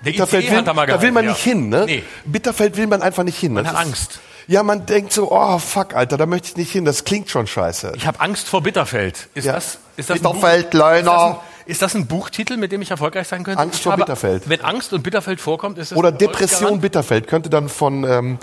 Der 0.04 0.10
Bitterfeld 0.10 0.44
ICE 0.44 0.52
will, 0.56 0.62
da 0.64 0.74
mal 0.74 0.86
da 0.88 1.00
will 1.00 1.12
man 1.12 1.24
gehalten, 1.24 1.28
nicht 1.38 1.46
ja. 1.46 1.52
hin, 1.52 1.68
ne? 1.68 1.84
Nee. 1.86 2.02
Bitterfeld 2.24 2.76
will 2.76 2.88
man 2.88 3.00
einfach 3.00 3.22
nicht 3.22 3.38
hin. 3.38 3.52
Man 3.52 3.62
Das 3.62 3.72
hat 3.74 3.80
ist- 3.82 3.86
Angst. 3.86 4.20
Ja, 4.52 4.62
man 4.62 4.84
denkt 4.84 5.14
so, 5.14 5.32
oh 5.32 5.58
fuck, 5.58 5.94
Alter, 5.94 6.18
da 6.18 6.26
möchte 6.26 6.48
ich 6.48 6.56
nicht 6.58 6.72
hin. 6.72 6.84
Das 6.84 7.04
klingt 7.04 7.30
schon 7.30 7.46
scheiße. 7.46 7.94
Ich 7.96 8.06
habe 8.06 8.20
Angst 8.20 8.46
vor 8.48 8.62
Bitterfeld. 8.62 9.28
Ist 9.34 9.46
Ja. 9.46 9.54
das, 9.54 9.78
ist 9.96 10.10
das 10.10 10.18
Bitterfeld, 10.18 10.74
ein 10.74 10.78
Buch, 10.78 10.78
ist, 10.78 10.80
das 10.80 10.82
ein, 10.82 11.04
Leuna. 11.06 11.40
ist 11.64 11.80
das 11.82 11.94
ein 11.94 12.06
Buchtitel, 12.06 12.56
mit 12.58 12.70
dem 12.70 12.82
ich 12.82 12.90
erfolgreich 12.90 13.26
sein 13.28 13.44
könnte? 13.44 13.60
Angst 13.62 13.76
Ich 13.76 13.82
vor 13.82 13.92
habe- 13.92 14.02
Bitterfeld. 14.02 14.46
Wenn 14.50 14.60
Angst 14.60 14.92
und 14.92 15.02
Bitterfeld 15.02 15.40
vorkommt, 15.40 15.78
ist 15.78 15.92
es 15.92 15.96
Oder 15.96 16.12
Depression? 16.12 16.80
Bitterfeld 16.82 17.28
könnte 17.28 17.48
dann 17.48 17.70
von, 17.70 18.04
ähm, 18.04 18.38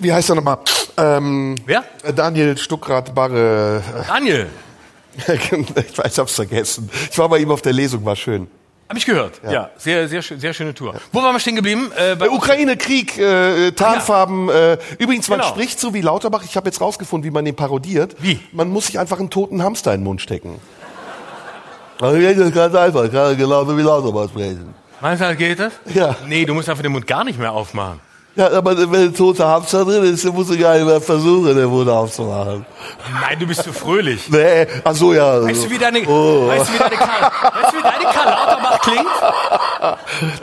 wie 0.00 0.10
heißt 0.12 0.30
er 0.30 0.36
nochmal? 0.36 0.58
Ähm, 0.96 1.56
Wer? 1.66 1.84
Daniel 2.14 2.56
Stuckrad 2.56 3.14
Barre. 3.14 3.82
Daniel. 4.08 4.48
ich 5.18 5.98
weiß, 5.98 6.12
ich 6.12 6.18
hab's 6.18 6.34
vergessen. 6.34 6.88
Ich 7.10 7.18
war 7.18 7.28
bei 7.28 7.38
ihm 7.38 7.50
auf 7.50 7.60
der 7.60 7.74
Lesung, 7.74 8.04
war 8.06 8.16
schön. 8.16 8.48
Habe 8.88 8.98
ich 8.98 9.06
gehört. 9.06 9.40
Ja, 9.50 9.70
sehr, 9.76 10.06
sehr, 10.06 10.22
schön- 10.22 10.38
sehr 10.38 10.54
schöne 10.54 10.72
Tour. 10.72 10.94
Wo 11.12 11.20
waren 11.22 11.34
wir 11.34 11.40
stehen 11.40 11.56
geblieben? 11.56 11.90
Äh, 11.96 12.14
bei 12.14 12.30
Ukraine, 12.30 12.76
Krieg, 12.76 13.18
äh, 13.18 13.72
Tarnfarben. 13.72 14.48
Äh, 14.48 14.78
übrigens, 14.98 15.28
man 15.28 15.40
Genau. 15.40 15.50
spricht 15.50 15.80
so 15.80 15.92
wie 15.92 16.00
Lauterbach. 16.02 16.44
Ich 16.44 16.56
habe 16.56 16.68
jetzt 16.68 16.80
rausgefunden, 16.80 17.28
wie 17.28 17.32
man 17.34 17.44
den 17.44 17.56
parodiert. 17.56 18.14
Wie? 18.20 18.38
Man 18.52 18.68
muss 18.68 18.86
sich 18.86 18.98
einfach 18.98 19.18
einen 19.18 19.30
toten 19.30 19.62
Hamster 19.62 19.92
in 19.92 20.00
den 20.00 20.04
Mund 20.04 20.20
stecken. 20.20 20.60
Also, 22.00 22.20
das 22.20 22.36
ist 22.36 22.54
ganz 22.54 22.74
einfach. 22.74 23.04
Ich 23.04 23.12
kann 23.12 23.36
genauso 23.36 23.76
wie 23.76 23.82
Lauterbach 23.82 24.28
sprechen. 24.28 24.72
Meinst 25.00 25.22
du, 25.22 25.34
geht 25.36 25.58
das? 25.58 25.72
Ja. 25.92 26.14
Nee, 26.26 26.44
du 26.44 26.54
musst 26.54 26.68
einfach 26.68 26.82
den 26.82 26.92
Mund 26.92 27.06
gar 27.06 27.24
nicht 27.24 27.38
mehr 27.38 27.52
aufmachen. 27.52 28.00
Ja, 28.36 28.52
aber 28.52 28.76
wenn 28.92 29.00
ein 29.06 29.14
toter 29.14 29.48
Hamster 29.48 29.82
drin 29.84 30.04
ist, 30.04 30.22
dann 30.24 30.34
musst 30.34 30.50
du 30.50 30.58
gar 30.58 30.74
nicht 30.74 30.84
mehr 30.86 31.00
versuchen, 31.00 31.56
den 31.56 31.64
Mund 31.66 31.88
aufzumachen. 31.88 32.66
Nein, 33.20 33.38
du 33.38 33.46
bist 33.46 33.62
zu 33.62 33.72
fröhlich. 33.72 34.28
Nee, 34.28 34.66
ach 34.84 34.94
so, 34.94 35.14
ja. 35.14 35.42
Weißt 35.42 35.64
du, 35.64 35.70
wie 35.70 35.78
deine, 35.78 36.00
Oh. 36.06 36.46
weißt 36.46 36.68
du, 36.68 36.74
wie 36.74 36.78
deine, 36.78 36.96
Karl, 36.96 37.22
weißt 37.22 37.72
du, 37.72 37.78
wie 37.78 37.82
deine 37.82 38.04
Karl 38.04 38.28
Lauterbach 38.28 38.80
klingt? 38.82 39.06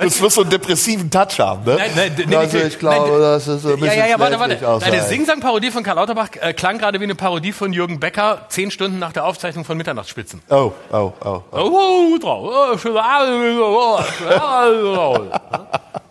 Das 0.01 0.21
wird 0.21 0.31
so 0.31 0.41
einen 0.41 0.49
depressiven 0.49 1.11
Touch 1.11 1.39
haben, 1.39 1.63
ne? 1.65 1.75
Nein, 1.77 1.91
nein, 1.95 2.25
nee, 2.27 2.35
also 2.35 2.57
ich 2.57 2.79
glaube, 2.79 3.11
nein, 3.11 3.21
das 3.21 3.47
ist 3.47 3.63
ein 3.65 3.71
bisschen 3.73 3.85
Ja, 3.85 3.93
ja, 3.93 4.07
ja, 4.07 4.19
warte, 4.19 4.39
warte. 4.39 4.57
Deine. 4.79 5.03
Singsang-Parodie 5.03 5.69
von 5.69 5.83
Karl 5.83 5.97
Lauterbach 5.97 6.29
äh, 6.41 6.53
klang 6.53 6.79
gerade 6.79 6.99
wie 6.99 7.03
eine 7.03 7.15
Parodie 7.15 7.51
von 7.51 7.73
Jürgen 7.73 7.99
Becker, 7.99 8.39
zehn 8.49 8.71
Stunden 8.71 8.97
nach 8.97 9.13
der 9.13 9.25
Aufzeichnung 9.25 9.65
von 9.65 9.77
Mitternachtsspitzen. 9.77 10.41
Oh, 10.49 10.71
oh, 10.91 11.13
oh. 11.23 11.41
oh. 11.51 11.57
Oh, 11.59 12.17
drauf. 12.19 12.49
Oh, 12.73 12.77
schöne 12.77 13.03
Abend, 13.03 13.59
oh, 13.61 13.99
schöne 14.17 14.41
Abend, 14.43 14.97
oh. 14.97 15.19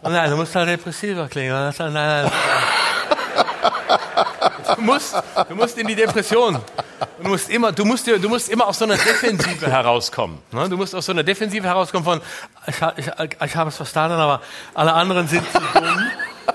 Nein, 0.03 0.31
du 0.31 0.37
musst 0.37 0.55
halt 0.55 0.69
depressiver 0.69 1.29
klingen. 1.29 1.53
Halt- 1.55 1.79
nein, 1.79 1.93
nein. 1.93 2.31
Du 4.77 4.81
musst, 4.83 5.15
du 5.49 5.55
musst 5.55 5.79
in 5.79 5.87
die 5.87 5.95
Depression. 5.95 6.59
Du 7.23 7.29
musst 7.29 7.49
immer, 7.51 7.73
du 7.73 7.85
musst, 7.85 8.07
dir- 8.07 8.19
du 8.19 8.29
musst 8.29 8.49
immer 8.49 8.67
aus 8.67 8.79
so 8.79 8.85
einer 8.85 8.97
Defensive 8.97 9.71
herauskommen. 9.71 10.39
Ne? 10.51 10.69
Du 10.69 10.77
musst 10.77 10.95
aus 10.95 11.07
so 11.07 11.13
einer 11.13 11.23
Defensive 11.23 11.67
herauskommen 11.67 12.05
von, 12.05 12.21
ich, 12.67 12.75
ich, 12.97 13.07
ich 13.45 13.57
habe 13.57 13.69
es 13.69 13.77
verstanden, 13.77 14.19
aber 14.19 14.41
alle 14.75 14.93
anderen 14.93 15.29
sind 15.29 15.45
zu 15.53 15.59
dumm. 15.59 16.11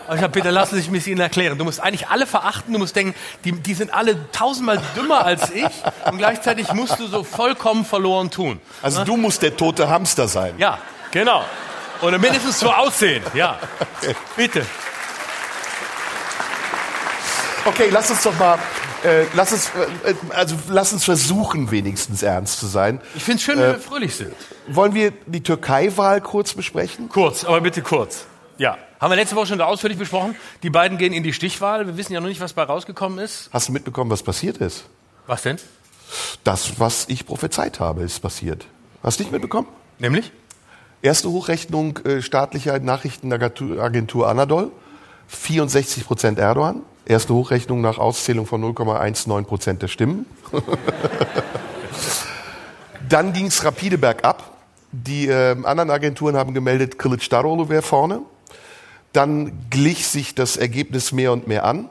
Aber 0.07 0.15
ich 0.15 0.21
sag, 0.21 0.31
bitte 0.31 0.49
lassen 0.49 0.75
Sie 0.75 0.81
sich 0.81 0.89
mir 0.91 1.05
Ihnen 1.05 1.21
erklären. 1.21 1.57
Du 1.57 1.63
musst 1.63 1.79
eigentlich 1.79 2.07
alle 2.09 2.25
verachten, 2.25 2.73
du 2.73 2.79
musst 2.79 2.95
denken, 2.95 3.15
die, 3.45 3.53
die 3.53 3.73
sind 3.73 3.93
alle 3.93 4.29
tausendmal 4.31 4.79
dümmer 4.95 5.23
als 5.23 5.49
ich 5.51 5.65
und 6.05 6.17
gleichzeitig 6.17 6.73
musst 6.73 6.99
du 6.99 7.07
so 7.07 7.23
vollkommen 7.23 7.85
verloren 7.85 8.29
tun. 8.31 8.59
Also 8.81 9.03
du 9.05 9.15
musst 9.15 9.41
der 9.43 9.55
tote 9.55 9.89
Hamster 9.89 10.27
sein. 10.27 10.55
Ja, 10.57 10.79
genau. 11.11 11.43
Oder 12.01 12.17
mindestens 12.19 12.59
so 12.59 12.71
aussehen, 12.71 13.23
ja. 13.33 13.59
Bitte. 14.35 14.65
Okay, 17.65 17.89
lass 17.91 18.09
uns 18.09 18.23
doch 18.23 18.37
mal, 18.39 18.57
äh, 19.03 19.25
lass 19.33 19.51
uns, 19.51 19.71
äh, 20.05 20.13
also 20.29 20.55
lass 20.69 20.93
uns 20.93 21.03
versuchen, 21.03 21.69
wenigstens 21.69 22.23
ernst 22.23 22.59
zu 22.59 22.67
sein. 22.67 23.01
Ich 23.15 23.23
finde 23.23 23.37
es 23.37 23.43
schön, 23.43 23.59
wenn 23.59 23.73
wir 23.73 23.79
fröhlich 23.79 24.15
sind. 24.15 24.33
Wollen 24.67 24.93
wir 24.93 25.11
die 25.25 25.43
Türkei-Wahl 25.43 26.21
kurz 26.21 26.53
besprechen? 26.53 27.09
Kurz, 27.09 27.43
aber 27.43 27.59
bitte 27.61 27.81
kurz. 27.81 28.25
Ja. 28.57 28.77
Haben 28.99 29.11
wir 29.11 29.17
letzte 29.17 29.35
Woche 29.35 29.47
schon 29.47 29.61
ausführlich 29.61 29.99
besprochen. 29.99 30.35
Die 30.63 30.69
beiden 30.69 30.97
gehen 30.97 31.13
in 31.13 31.23
die 31.23 31.33
Stichwahl. 31.33 31.85
Wir 31.85 31.97
wissen 31.97 32.13
ja 32.13 32.19
noch 32.19 32.27
nicht, 32.27 32.39
was 32.41 32.53
bei 32.53 32.63
rausgekommen 32.63 33.19
ist. 33.19 33.49
Hast 33.53 33.67
du 33.67 33.73
mitbekommen, 33.73 34.09
was 34.09 34.23
passiert 34.23 34.57
ist? 34.57 34.85
Was 35.27 35.43
denn? 35.43 35.57
Das, 36.43 36.79
was 36.79 37.05
ich 37.09 37.25
prophezeit 37.25 37.79
habe, 37.79 38.01
ist 38.03 38.21
passiert. 38.21 38.65
Hast 39.03 39.19
du 39.19 39.23
nicht 39.23 39.31
mitbekommen? 39.31 39.67
Nämlich? 39.99 40.31
Erste 41.07 41.29
Hochrechnung 41.29 41.99
äh, 41.99 42.21
staatlicher 42.21 42.77
Nachrichtenagentur 42.79 44.27
Anadol, 44.27 44.73
64 45.29 46.05
Prozent 46.05 46.37
Erdogan. 46.37 46.81
Erste 47.05 47.33
Hochrechnung 47.33 47.79
nach 47.79 47.97
Auszählung 47.97 48.45
von 48.45 48.61
0,19 48.61 49.43
Prozent 49.43 49.81
der 49.81 49.87
Stimmen. 49.87 50.25
Dann 53.07 53.31
ging 53.31 53.45
es 53.45 53.63
rapide 53.63 53.97
bergab. 53.97 54.51
Die 54.91 55.27
äh, 55.27 55.55
anderen 55.63 55.91
Agenturen 55.91 56.35
haben 56.35 56.53
gemeldet, 56.53 56.95
Kılıçdaroğlu 56.95 57.69
wäre 57.69 57.83
vorne. 57.83 58.19
Dann 59.13 59.53
glich 59.69 60.07
sich 60.07 60.35
das 60.35 60.57
Ergebnis 60.57 61.13
mehr 61.13 61.31
und 61.31 61.47
mehr 61.47 61.63
an. 61.63 61.87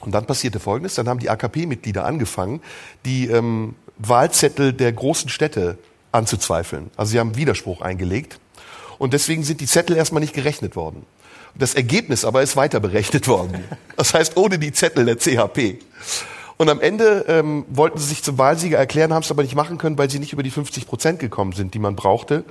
Und 0.00 0.16
dann 0.16 0.26
passierte 0.26 0.58
Folgendes, 0.58 0.96
dann 0.96 1.08
haben 1.08 1.20
die 1.20 1.30
AKP-Mitglieder 1.30 2.04
angefangen, 2.04 2.60
die 3.04 3.28
ähm, 3.28 3.76
Wahlzettel 3.98 4.72
der 4.72 4.92
großen 4.92 5.30
Städte 5.30 5.78
anzuzweifeln. 6.12 6.90
Also 6.96 7.12
sie 7.12 7.18
haben 7.18 7.36
Widerspruch 7.36 7.80
eingelegt. 7.80 8.38
Und 8.98 9.14
deswegen 9.14 9.42
sind 9.42 9.60
die 9.60 9.66
Zettel 9.66 9.96
erstmal 9.96 10.20
nicht 10.20 10.34
gerechnet 10.34 10.76
worden. 10.76 11.04
Das 11.54 11.74
Ergebnis 11.74 12.24
aber 12.24 12.42
ist 12.42 12.56
weiter 12.56 12.80
berechnet 12.80 13.28
worden. 13.28 13.64
Das 13.96 14.14
heißt, 14.14 14.36
ohne 14.36 14.58
die 14.58 14.72
Zettel 14.72 15.04
der 15.04 15.18
CHP. 15.18 15.78
Und 16.56 16.68
am 16.68 16.80
Ende 16.80 17.24
ähm, 17.28 17.64
wollten 17.68 17.98
sie 17.98 18.06
sich 18.06 18.22
zum 18.22 18.38
Wahlsieger 18.38 18.78
erklären, 18.78 19.12
haben 19.12 19.22
es 19.22 19.30
aber 19.30 19.42
nicht 19.42 19.54
machen 19.54 19.78
können, 19.78 19.98
weil 19.98 20.08
sie 20.08 20.18
nicht 20.18 20.32
über 20.32 20.42
die 20.42 20.50
50 20.50 20.86
Prozent 20.86 21.18
gekommen 21.18 21.52
sind, 21.52 21.74
die 21.74 21.78
man 21.78 21.96
brauchte, 21.96 22.44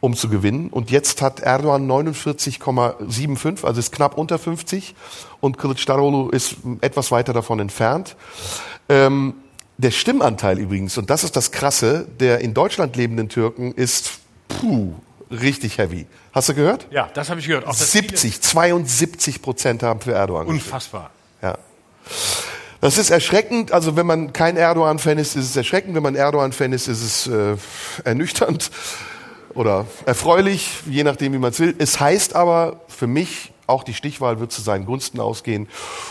um 0.00 0.14
zu 0.14 0.28
gewinnen. 0.28 0.68
Und 0.68 0.90
jetzt 0.90 1.20
hat 1.20 1.40
Erdogan 1.40 1.90
49,75, 1.90 3.64
also 3.64 3.80
ist 3.80 3.92
knapp 3.92 4.16
unter 4.16 4.38
50. 4.38 4.94
Und 5.40 5.58
Kılıçdaroğlu 5.58 6.32
ist 6.32 6.56
etwas 6.80 7.10
weiter 7.10 7.32
davon 7.32 7.58
entfernt. 7.58 8.14
Ähm, 8.88 9.34
der 9.78 9.90
Stimmanteil 9.90 10.58
übrigens, 10.58 10.96
und 10.98 11.10
das 11.10 11.24
ist 11.24 11.36
das 11.36 11.52
Krasse, 11.52 12.06
der 12.18 12.40
in 12.40 12.54
Deutschland 12.54 12.96
lebenden 12.96 13.28
Türken 13.28 13.72
ist 13.72 14.20
puh, 14.48 14.94
richtig 15.30 15.78
heavy. 15.78 16.06
Hast 16.32 16.48
du 16.48 16.54
gehört? 16.54 16.86
Ja, 16.90 17.10
das 17.12 17.30
habe 17.30 17.40
ich 17.40 17.46
gehört. 17.46 17.66
Auch 17.66 17.76
das 17.76 17.92
70, 17.92 18.40
72 18.40 19.42
Prozent 19.42 19.82
haben 19.82 20.00
für 20.00 20.12
Erdogan 20.12 20.46
gestimmt. 20.46 20.64
Unfassbar. 20.64 21.10
Ja. 21.42 21.58
Das 22.80 22.98
ist 22.98 23.10
erschreckend. 23.10 23.72
Also 23.72 23.96
wenn 23.96 24.06
man 24.06 24.32
kein 24.32 24.56
Erdogan-Fan 24.56 25.18
ist, 25.18 25.36
ist 25.36 25.50
es 25.50 25.56
erschreckend. 25.56 25.94
Wenn 25.94 26.02
man 26.02 26.14
Erdogan-Fan 26.14 26.72
ist, 26.72 26.88
ist 26.88 27.02
es 27.02 27.26
äh, 27.26 27.56
ernüchternd 28.04 28.70
oder 29.54 29.86
erfreulich, 30.04 30.70
je 30.86 31.02
nachdem, 31.02 31.32
wie 31.32 31.38
man 31.38 31.50
es 31.50 31.58
will. 31.58 31.74
Es 31.78 31.98
heißt 31.98 32.36
aber 32.36 32.80
für 32.88 33.06
mich, 33.06 33.52
auch 33.66 33.84
die 33.84 33.94
Stichwahl 33.94 34.40
wird 34.40 34.52
zu 34.52 34.62
seinen 34.62 34.86
Gunsten 34.86 35.20
ausgehen. 35.20 35.68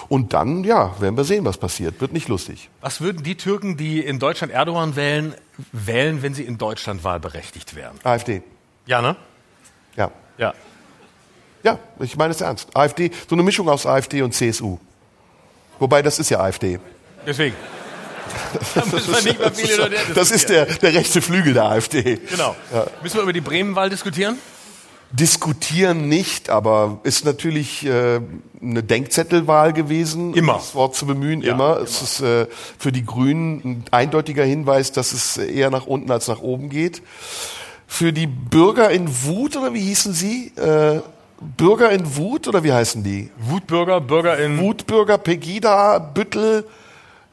Und 0.09 0.33
dann, 0.33 0.63
ja, 0.63 0.99
werden 0.99 1.17
wir 1.17 1.23
sehen, 1.23 1.45
was 1.45 1.57
passiert. 1.57 2.01
Wird 2.01 2.13
nicht 2.13 2.27
lustig. 2.27 2.69
Was 2.81 3.01
würden 3.01 3.23
die 3.23 3.35
Türken, 3.35 3.77
die 3.77 3.99
in 3.99 4.19
Deutschland 4.19 4.51
Erdogan 4.51 4.95
wählen, 4.95 5.35
wählen, 5.71 6.21
wenn 6.21 6.33
sie 6.33 6.43
in 6.43 6.57
Deutschland 6.57 7.03
wahlberechtigt 7.03 7.75
wären? 7.75 7.99
AfD. 8.03 8.43
Ja, 8.85 9.01
ne? 9.01 9.15
Ja. 9.95 10.11
Ja. 10.37 10.53
Ja, 11.63 11.79
ich 11.99 12.15
meine 12.15 12.31
es 12.31 12.41
ernst. 12.41 12.75
AfD, 12.75 13.11
so 13.27 13.35
eine 13.35 13.41
Mischung 13.41 13.67
aus 13.69 13.85
AfD 13.85 14.21
und 14.21 14.33
CSU. 14.33 14.77
Wobei, 15.79 16.01
das 16.01 16.19
ist 16.19 16.29
ja 16.29 16.39
AfD. 16.39 16.79
Deswegen. 17.25 17.55
Das 20.15 20.31
ist 20.31 20.49
der, 20.49 20.65
der 20.65 20.93
rechte 20.93 21.21
Flügel 21.21 21.53
der 21.53 21.65
AfD. 21.65 22.17
Genau. 22.29 22.55
Müssen 23.01 23.17
wir 23.17 23.23
über 23.23 23.33
die 23.33 23.41
Bremenwahl 23.41 23.89
diskutieren? 23.89 24.37
Diskutieren 25.11 26.09
nicht, 26.09 26.49
aber 26.49 26.99
ist 27.03 27.23
natürlich 27.25 27.85
äh, 27.85 28.19
eine 28.61 28.83
Denkzettelwahl 28.83 29.71
gewesen. 29.71 30.33
Immer. 30.33 30.53
Um 30.55 30.59
das 30.59 30.75
Wort 30.75 30.95
zu 30.95 31.05
bemühen, 31.05 31.41
Ja, 31.41 31.53
immer. 31.53 31.75
immer. 31.77 31.83
Es 31.83 32.01
ist 32.01 32.19
äh, 32.21 32.47
für 32.77 32.91
die 32.91 33.05
Grünen 33.05 33.61
ein 33.63 33.83
eindeutiger 33.91 34.43
Hinweis, 34.43 34.91
dass 34.91 35.13
es 35.13 35.37
eher 35.37 35.69
nach 35.69 35.85
unten 35.85 36.11
als 36.11 36.27
nach 36.27 36.41
oben 36.41 36.69
geht. 36.69 37.01
Für 37.87 38.11
die 38.11 38.27
Bürger 38.27 38.89
in 38.89 39.07
Wut, 39.25 39.55
oder 39.55 39.73
wie 39.73 39.81
hießen 39.81 40.13
sie? 40.13 40.51
Äh, 40.57 41.01
Bürger 41.57 41.91
in 41.91 42.15
Wut, 42.17 42.47
oder 42.47 42.63
wie 42.63 42.73
heißen 42.73 43.03
die? 43.03 43.29
Wutbürger, 43.37 44.01
Bürger 44.01 44.37
in. 44.37 44.57
Wutbürger, 44.59 45.17
Pegida, 45.17 45.99
Büttel, 45.99 46.65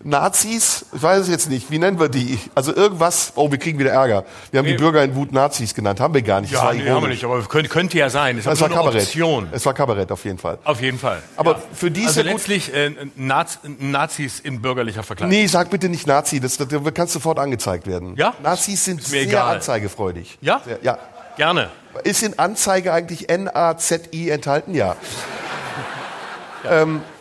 Nazis? 0.04 0.86
Ich 0.92 1.02
weiß 1.02 1.20
es 1.20 1.28
jetzt 1.28 1.48
nicht. 1.48 1.70
Wie 1.70 1.78
nennen 1.78 1.98
wir 2.00 2.08
die? 2.08 2.38
Also 2.54 2.74
irgendwas. 2.74 3.32
Oh, 3.36 3.50
wir 3.50 3.58
kriegen 3.58 3.78
wieder 3.78 3.90
Ärger. 3.90 4.24
Wir 4.50 4.58
haben 4.58 4.66
Nee. 4.66 4.72
die 4.72 4.78
Bürger 4.78 5.02
in 5.04 5.14
Wut 5.14 5.32
Nazis 5.32 5.74
genannt. 5.74 6.00
Haben 6.00 6.14
wir 6.14 6.22
gar 6.22 6.40
nicht. 6.40 6.52
Ja, 6.52 6.72
nee, 6.72 6.88
haben 6.88 7.02
wir 7.02 7.08
nicht, 7.08 7.24
aber 7.24 7.40
könnte, 7.42 7.68
könnte 7.68 7.98
ja 7.98 8.10
sein. 8.10 8.38
Es 8.38 8.46
ist 8.46 8.60
war 8.60 8.68
Kabarett. 8.68 9.02
Option. 9.02 9.48
Es 9.52 9.64
war 9.66 9.74
Kabarett 9.74 10.10
auf 10.10 10.24
jeden 10.24 10.38
Fall. 10.38 10.58
Auf 10.64 10.80
jeden 10.80 10.98
Fall. 10.98 11.22
Aber 11.36 11.60
für 11.72 11.90
die 11.90 12.00
ist 12.02 12.08
Also 12.08 12.20
ja 12.22 12.32
letztlich 12.32 12.74
äh, 12.74 12.90
Naz 13.16 13.58
Nazis 13.78 14.40
in 14.40 14.60
bürgerlicher 14.62 15.02
Verkleidung. 15.02 15.30
Nee, 15.36 15.46
sag 15.46 15.70
bitte 15.70 15.88
nicht 15.88 16.06
Nazi, 16.06 16.40
das, 16.40 16.56
das, 16.56 16.68
das 16.68 16.94
kann 16.94 17.06
sofort 17.06 17.38
angezeigt 17.38 17.86
werden. 17.86 18.14
Ja? 18.16 18.34
Nazis 18.42 18.84
sind 18.84 19.02
sehr 19.02 19.22
egal. 19.22 19.56
anzeigefreudig. 19.56 20.38
Ja? 20.40 20.60
Sehr, 20.64 20.78
ja. 20.82 20.98
Gerne. 21.36 21.70
Ist 22.04 22.22
in 22.22 22.38
Anzeige 22.38 22.92
eigentlich 22.92 23.28
N-A-Z-I 23.30 24.30
enthalten? 24.30 24.74
Ja. 24.74 24.96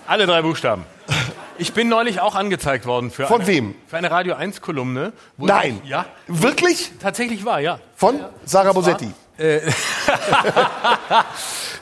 Alle 0.07 0.25
drei 0.25 0.41
Buchstaben. 0.41 0.83
Ich 1.61 1.73
bin 1.73 1.89
neulich 1.89 2.19
auch 2.19 2.33
angezeigt 2.33 2.87
worden 2.87 3.11
für 3.11 3.27
Von 3.27 3.41
eine, 3.41 3.47
wem? 3.47 3.75
Für 3.85 3.97
eine 3.97 4.09
Radio 4.09 4.33
1 4.33 4.61
Kolumne. 4.61 5.13
Nein. 5.37 5.79
Ich, 5.83 5.91
ja, 5.91 6.07
Wirklich? 6.25 6.91
tatsächlich 6.99 7.45
war, 7.45 7.59
ja. 7.59 7.79
Von 7.95 8.19
Sarah 8.45 8.73
Bosetti. 8.73 9.11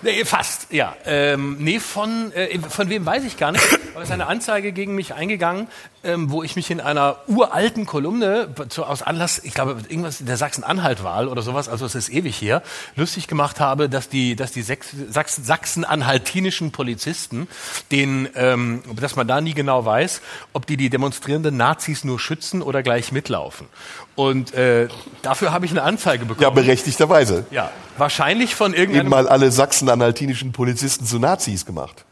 Nee, 0.01 0.23
fast, 0.23 0.71
ja. 0.71 0.95
Ähm, 1.05 1.57
nee, 1.59 1.79
von, 1.81 2.31
äh, 2.31 2.57
von 2.59 2.89
wem 2.89 3.05
weiß 3.05 3.25
ich 3.25 3.35
gar 3.35 3.51
nicht. 3.51 3.65
Aber 3.93 4.01
es 4.01 4.07
ist 4.07 4.13
eine 4.13 4.27
Anzeige 4.27 4.71
gegen 4.71 4.95
mich 4.95 5.13
eingegangen, 5.13 5.67
ähm, 6.03 6.31
wo 6.31 6.43
ich 6.43 6.55
mich 6.55 6.71
in 6.71 6.79
einer 6.79 7.17
uralten 7.27 7.85
Kolumne 7.85 8.49
zu, 8.69 8.85
aus 8.85 9.01
Anlass, 9.01 9.39
ich 9.43 9.53
glaube, 9.53 9.77
irgendwas 9.87 10.19
der 10.19 10.37
Sachsen-Anhalt-Wahl 10.37 11.27
oder 11.27 11.41
sowas, 11.41 11.69
also 11.69 11.85
es 11.85 11.95
ist 11.95 12.09
ewig 12.09 12.35
hier, 12.35 12.61
lustig 12.95 13.27
gemacht 13.27 13.59
habe, 13.59 13.89
dass 13.89 14.09
die, 14.09 14.35
dass 14.35 14.51
die 14.51 14.63
Sachsen-Anhaltinischen 14.63 16.71
Polizisten, 16.71 17.47
den, 17.91 18.29
ähm, 18.35 18.81
dass 18.99 19.15
man 19.15 19.27
da 19.27 19.41
nie 19.41 19.53
genau 19.53 19.85
weiß, 19.85 20.21
ob 20.53 20.65
die 20.65 20.77
die 20.77 20.89
demonstrierenden 20.89 21.57
Nazis 21.57 22.03
nur 22.03 22.19
schützen 22.19 22.61
oder 22.61 22.83
gleich 22.83 23.11
mitlaufen. 23.11 23.67
Und 24.15 24.53
äh, 24.53 24.87
dafür 25.21 25.53
habe 25.53 25.65
ich 25.65 25.71
eine 25.71 25.83
Anzeige 25.83 26.25
bekommen. 26.25 26.43
Ja, 26.43 26.49
berechtigterweise. 26.49 27.45
Ja, 27.51 27.71
wahrscheinlich 27.97 28.55
von 28.55 28.73
Eben 28.73 28.81
irgendeinem 28.81 29.09
mal 29.09 29.27
alle 29.27 29.51
sachsen-anhaltinischen 29.51 30.51
Polizisten 30.51 31.05
zu 31.05 31.19
Nazis 31.19 31.65
gemacht. 31.65 32.05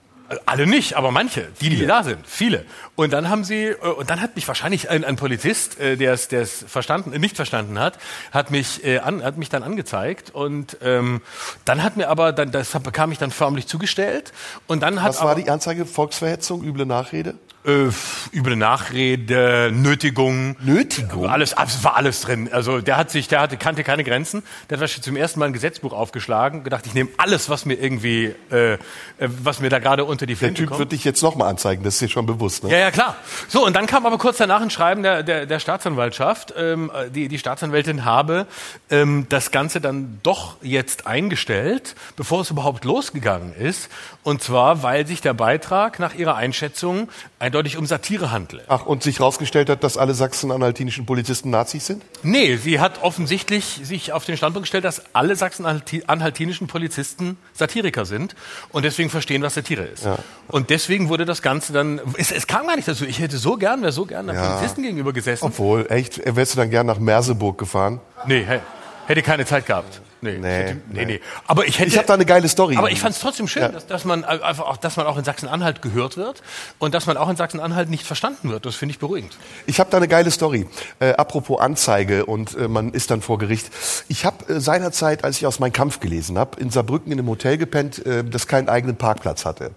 Alle 0.46 0.68
nicht, 0.68 0.96
aber 0.96 1.12
manche, 1.12 1.48
die, 1.62 1.70
die 1.70 1.86
da 1.86 2.04
sind, 2.04 2.28
viele. 2.28 2.66
Und 2.96 3.14
dann 3.14 3.30
haben 3.30 3.46
sie, 3.46 3.68
äh, 3.68 3.76
und 3.76 4.10
dann 4.10 4.22
hat 4.22 4.36
mich 4.36 4.48
wahrscheinlich 4.48 4.90
ein, 4.90 5.06
ein 5.06 5.16
Polizist, 5.16 5.80
äh, 5.80 5.96
der 5.96 6.14
es, 6.14 6.28
der 6.28 6.42
es 6.42 6.66
verstanden, 6.68 7.14
äh, 7.14 7.20
nicht 7.20 7.38
verstanden 7.38 7.80
hat, 7.80 7.98
hat 8.32 8.52
mich, 8.52 8.84
äh, 8.84 9.00
an, 9.00 9.24
hat 9.24 9.38
mich 9.38 9.50
dann 9.50 9.64
angezeigt 9.64 10.32
und 10.32 10.78
ähm, 10.82 11.22
dann 11.64 11.82
hat 11.82 11.96
mir 11.96 12.10
aber, 12.10 12.34
dann, 12.34 12.52
das 12.52 12.72
bekam 12.72 13.12
ich 13.12 13.20
dann 13.20 13.32
förmlich 13.32 13.68
zugestellt 13.68 14.34
und 14.68 14.82
dann 14.84 15.02
hat 15.02 15.10
Was 15.10 15.22
war 15.22 15.32
aber, 15.32 15.42
die 15.42 15.50
Anzeige? 15.50 15.86
Volksverhetzung, 15.86 16.62
üble 16.62 16.86
Nachrede? 16.86 17.36
Äh, 17.68 17.90
üble 18.34 18.56
Nachrede, 18.56 19.72
Nötigung. 19.74 20.56
Nötigung? 20.62 21.28
Alles, 21.28 21.54
es 21.54 21.84
war 21.84 21.98
alles 21.98 22.22
drin. 22.22 22.50
Also 22.52 22.80
der 22.80 22.98
hat 22.98 23.12
sich, 23.12 23.28
der 23.28 23.42
hatte, 23.42 23.58
kannte 23.58 23.84
keine 23.84 24.04
Grenzen. 24.04 24.42
Der 24.70 24.80
hat 24.80 24.90
zum 24.90 25.18
ersten 25.18 25.40
Mal 25.40 25.48
ein 25.48 25.54
Gesetzbuch 25.54 25.92
aufgeschlagen, 25.92 26.64
gedacht, 26.64 26.86
ich 26.88 26.94
nehme 26.94 27.10
alles, 27.18 27.50
was 27.50 27.66
mir 27.66 27.74
irgendwie, 27.76 28.34
äh, 28.52 28.74
äh, 28.74 28.78
was 29.20 29.60
mir 29.60 29.70
da 29.70 29.80
gerade 29.80 30.06
unter 30.06 30.26
die 30.26 30.34
Der 30.34 30.38
Flinte 30.38 30.62
Typ 30.62 30.70
kommt. 30.70 30.80
wird 30.80 30.92
dich 30.94 31.04
jetzt 31.04 31.22
nochmal 31.22 31.50
anzeigen, 31.50 31.84
das 31.84 31.96
ist 31.96 32.02
dir 32.02 32.10
schon 32.10 32.26
bewusst. 32.26 32.64
Ne? 32.64 32.72
Ja, 32.72 32.78
ja, 32.78 32.92
klar. 32.92 33.18
So, 33.50 33.66
und 33.66 33.76
dann 33.76 33.86
kam 33.86 34.06
aber 34.06 34.18
kurz 34.18 34.38
danach 34.38 34.62
ein 34.62 34.70
Schreiben 34.70 35.04
der, 35.04 35.24
der, 35.24 35.46
der 35.46 35.60
Staatsanwaltschaft. 35.60 36.54
Ähm, 36.58 36.90
die, 37.14 37.28
die 37.28 37.38
Staatsanwältin 37.38 38.06
habe 38.06 38.48
ähm, 38.90 39.26
das 39.28 39.52
Ganze 39.52 39.82
dann 39.82 40.20
doch 40.24 40.56
jetzt 40.62 41.06
eingestellt, 41.06 41.96
bevor 42.16 42.42
es 42.42 42.50
überhaupt 42.50 42.86
losgegangen 42.86 43.54
ist. 43.54 43.90
Und 44.24 44.42
zwar, 44.42 44.84
weil 44.84 45.06
sich 45.06 45.22
der 45.22 45.34
Beitrag 45.34 46.00
nach 46.00 46.14
ihrer 46.16 46.36
Einschätzung 46.36 47.10
eindeutig 47.40 47.57
um 47.78 47.86
Satire 47.86 48.32
handle. 48.32 48.64
Ach, 48.68 48.86
und 48.86 49.02
sich 49.04 49.20
rausgestellt 49.20 49.70
hat, 49.70 49.84
dass 49.84 49.98
alle 49.98 50.14
sachsen-anhaltinischen 50.14 51.06
Polizisten 51.06 51.50
Nazis 51.50 51.88
sind? 51.88 52.04
Nee, 52.24 52.58
sie 52.58 52.80
hat 52.80 53.02
offensichtlich 53.04 53.80
sich 53.84 54.14
auf 54.14 54.26
den 54.26 54.38
Standpunkt 54.38 54.66
gestellt, 54.66 54.84
dass 54.86 55.02
alle 55.14 55.36
sachsen-anhaltinischen 55.36 56.68
Polizisten 56.68 57.38
Satiriker 57.54 58.06
sind 58.06 58.36
und 58.70 58.84
deswegen 58.86 59.10
verstehen, 59.10 59.42
was 59.42 59.56
Satire 59.56 59.84
ist. 59.84 60.08
Und 60.48 60.70
deswegen 60.70 61.10
wurde 61.10 61.26
das 61.26 61.42
Ganze 61.42 61.74
dann, 61.74 62.00
es, 62.18 62.32
es 62.32 62.48
kam 62.48 62.68
gar 62.68 62.76
nicht 62.76 62.88
dazu. 62.88 63.06
Ich 63.06 63.20
hätte 63.20 63.38
so 63.38 63.58
gern, 63.58 63.82
wäre 63.82 63.92
so 63.92 64.06
gern 64.06 64.28
Ja. 64.28 64.50
Polizisten 64.56 64.84
gegenüber 64.84 65.14
gesessen. 65.14 65.46
Obwohl, 65.46 65.88
echt, 65.90 66.22
wärst 66.24 66.54
du 66.54 66.58
dann 66.58 66.70
gern 66.70 66.86
nach 66.86 67.00
Merseburg 67.00 67.58
gefahren? 67.58 68.00
Nee, 68.26 68.46
hä- 68.48 68.60
hätte 69.08 69.22
keine 69.22 69.46
Zeit 69.46 69.66
gehabt. 69.66 70.02
Nee, 70.22 70.38
Nee, 70.40 70.48
hätte, 70.48 70.78
nee, 70.92 71.06
nee. 71.06 71.22
Aber 71.46 71.66
ich 71.68 71.78
hätte. 71.80 71.90
Ich 71.90 71.98
habe 71.98 72.08
da 72.08 72.16
eine 72.16 72.26
geile 72.26 72.48
Story. 72.50 72.76
aber 72.78 72.90
ich 72.92 73.00
fand 73.00 73.14
es 73.16 73.22
trotzdem 73.22 73.48
schön, 73.48 73.62
Ja. 73.64 73.70
dass, 73.70 73.86
dass 73.88 74.04
man 74.06 74.24
einfach 74.24 74.66
auch, 74.66 74.78
dass 74.78 74.98
man 74.98 75.06
auch 75.06 75.18
in 75.18 75.24
Sachsen-Anhalt 75.24 75.82
gehört 75.82 76.18
wird 76.18 76.42
und 76.80 76.94
dass 76.94 77.06
man 77.06 77.18
auch 77.18 77.30
in 77.30 77.36
Sachsen-Anhalt 77.36 77.90
nicht 77.90 78.04
verstanden 78.06 78.50
wird. 78.50 78.66
Das 78.66 78.76
finde 78.76 78.94
ich 78.94 79.00
beruhigend. 79.00 79.38
Ich 79.68 79.80
habe 79.80 79.90
da 79.92 79.98
eine 79.98 80.08
geile 80.08 80.32
Story. 80.32 80.68
Äh, 81.00 81.14
apropos 81.14 81.60
Anzeige 81.60 82.26
und 82.26 82.56
äh, 82.56 82.68
man 82.68 82.92
ist 82.94 83.12
dann 83.12 83.22
vor 83.22 83.38
Gericht. 83.38 83.70
Ich 84.08 84.26
habe 84.26 84.54
äh, 84.54 84.60
seinerzeit, 84.60 85.24
als 85.24 85.38
ich 85.38 85.46
aus 85.46 85.60
Mein 85.60 85.72
Kampf 85.74 86.00
gelesen 86.00 86.38
habe, 86.38 86.60
in 86.60 86.70
Saarbrücken 86.72 87.12
in 87.12 87.20
einem 87.20 87.28
Hotel 87.30 87.58
gepennt, 87.58 88.06
äh, 88.06 88.24
das 88.24 88.48
keinen 88.48 88.70
eigenen 88.70 88.96
Parkplatz 88.98 89.46
hatte. 89.46 89.72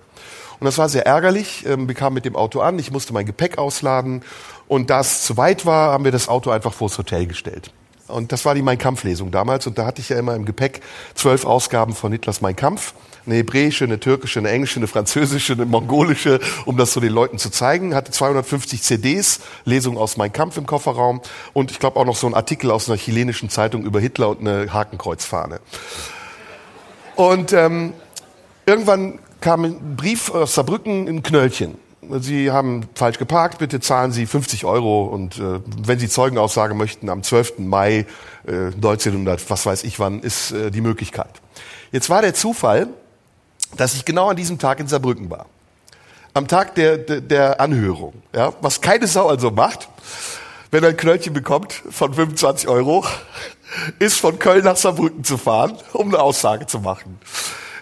Und 0.59 0.65
das 0.67 0.77
war 0.79 0.89
sehr 0.89 1.07
ärgerlich. 1.07 1.65
Ähm, 1.67 1.89
wir 1.89 1.95
kamen 1.95 2.15
mit 2.15 2.25
dem 2.25 2.37
Auto 2.37 2.61
an, 2.61 2.79
ich 2.79 2.91
musste 2.91 3.13
mein 3.13 3.27
Gepäck 3.27 3.59
ausladen 3.59 4.23
und 4.69 4.91
da 4.91 5.01
es 5.01 5.23
zu 5.23 5.37
weit 5.37 5.67
war, 5.67 5.93
haben 5.93 6.05
wir 6.05 6.13
das 6.13 6.29
Auto 6.29 6.51
einfach 6.51 6.73
vors 6.73 6.97
Hotel 6.99 7.27
gestellt. 7.27 7.71
Und 8.11 8.33
das 8.33 8.45
war 8.45 8.55
die 8.55 8.63
Mein 8.63 8.79
Kampf-Lesung 8.79 9.31
damals. 9.31 9.67
Und 9.67 9.79
da 9.79 9.87
hatte 9.87 10.01
ich 10.01 10.09
ja 10.09 10.19
immer 10.19 10.35
im 10.35 10.45
Gepäck 10.45 10.81
zwölf 11.15 11.45
Ausgaben 11.45 11.95
von 11.95 12.13
Hitlers 12.13 12.41
Mein 12.41 12.57
Kampf. 12.57 12.95
Eine 13.27 13.37
hebräische, 13.37 13.85
eine 13.85 14.01
türkische, 14.01 14.39
eine 14.39 14.51
englische, 14.51 14.81
eine 14.81 14.87
französische, 14.87 15.53
eine 15.53 15.67
mongolische, 15.67 16.41
um 16.65 16.77
das 16.77 16.93
so 16.93 17.01
den 17.01 17.13
Leuten 17.13 17.39
zu 17.39 17.51
zeigen. 17.51 17.95
Hatte 17.95 18.13
250 18.13 18.83
CDs, 18.83 19.41
Lesung 19.65 19.99
aus 19.99 20.17
Mein 20.17 20.33
Kampf 20.33 20.57
im 20.57 20.67
Kofferraum. 20.67 21.21
Und 21.53 21.71
ich 21.71 21.79
glaube 21.79 21.99
auch 21.99 22.05
noch 22.05 22.17
so 22.17 22.27
ein 22.27 22.35
Artikel 22.35 22.71
aus 22.71 22.89
einer 22.89 22.99
chilenischen 22.99 23.51
Zeitung 23.51 23.85
über 23.85 24.01
Hitler 24.01 24.31
und 24.31 24.41
eine 24.41 24.73
Hakenkreuzfahne. 24.73 25.61
Und 27.17 27.53
ähm, 27.53 27.93
irgendwann 28.67 29.19
kam 29.41 29.65
ein 29.65 29.97
Brief 29.97 30.31
aus 30.31 30.55
Saarbrücken 30.55 31.07
in 31.07 31.23
Knöllchen. 31.23 31.77
Sie 32.21 32.51
haben 32.51 32.89
falsch 32.95 33.19
geparkt, 33.19 33.59
bitte 33.59 33.81
zahlen 33.81 34.13
Sie 34.13 34.27
50 34.27 34.65
Euro 34.65 35.05
und 35.05 35.39
äh, 35.39 35.61
wenn 35.85 35.99
Sie 35.99 36.09
Zeugenaussage 36.09 36.75
möchten, 36.75 37.09
am 37.09 37.23
12. 37.23 37.59
Mai 37.59 38.07
äh, 38.47 38.67
1900, 38.75 39.49
was 39.51 39.67
weiß 39.67 39.85
ich 39.85 39.99
wann, 39.99 40.21
ist 40.21 40.53
äh, 40.53 40.71
die 40.71 40.81
Möglichkeit. 40.81 41.41
Jetzt 41.93 42.11
war 42.11 42.23
der 42.23 42.35
Zufall, 42.35 42.89
dass 43.77 43.95
ich 43.95 44.05
genau 44.05 44.29
an 44.31 44.37
diesem 44.37 44.59
Tag 44.59 44.81
in 44.81 44.89
Saarbrücken 44.89 45.31
war. 45.31 45.47
Am 46.35 46.47
Tag 46.49 46.75
der, 46.75 46.99
der, 46.99 47.21
der 47.21 47.61
Anhörung. 47.61 48.15
Ja, 48.35 48.53
was 48.61 48.81
keine 48.81 49.07
Sau 49.07 49.29
also 49.29 49.51
macht, 49.51 49.89
wenn 50.71 50.85
er 50.85 50.91
ein 50.91 50.97
Knöllchen 50.97 51.33
bekommt 51.33 51.73
von 51.91 52.15
25 52.15 52.69
Euro, 52.69 53.05
ist 53.99 54.19
von 54.19 54.39
Köln 54.39 54.65
nach 54.65 54.77
Saarbrücken 54.77 55.25
zu 55.25 55.37
fahren, 55.39 55.77
um 55.93 56.09
eine 56.09 56.23
Aussage 56.23 56.67
zu 56.67 56.81
machen. 56.81 57.19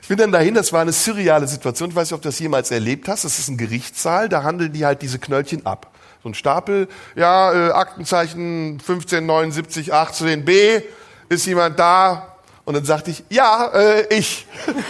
Ich 0.08 0.10
bin 0.10 0.16
dann 0.16 0.32
dahin, 0.32 0.54
das 0.54 0.72
war 0.72 0.80
eine 0.80 0.92
surreale 0.92 1.46
Situation. 1.46 1.90
Ich 1.90 1.94
weiß 1.94 2.08
nicht, 2.08 2.14
ob 2.14 2.22
du 2.22 2.30
das 2.30 2.38
jemals 2.38 2.70
erlebt 2.70 3.08
hast. 3.08 3.26
Das 3.26 3.38
ist 3.38 3.48
ein 3.48 3.58
Gerichtssaal, 3.58 4.30
da 4.30 4.42
handeln 4.42 4.72
die 4.72 4.86
halt 4.86 5.02
diese 5.02 5.18
Knöllchen 5.18 5.66
ab. 5.66 5.90
So 6.22 6.30
ein 6.30 6.34
Stapel, 6.34 6.88
ja, 7.14 7.52
äh, 7.52 7.72
Aktenzeichen 7.72 8.78
1579 8.80 9.92
18b, 9.92 10.82
ist 11.28 11.44
jemand 11.44 11.78
da? 11.78 12.38
Und 12.64 12.72
dann 12.72 12.86
sagte 12.86 13.10
ich, 13.10 13.22
ja, 13.28 13.70
äh, 13.74 14.16
ich. 14.16 14.46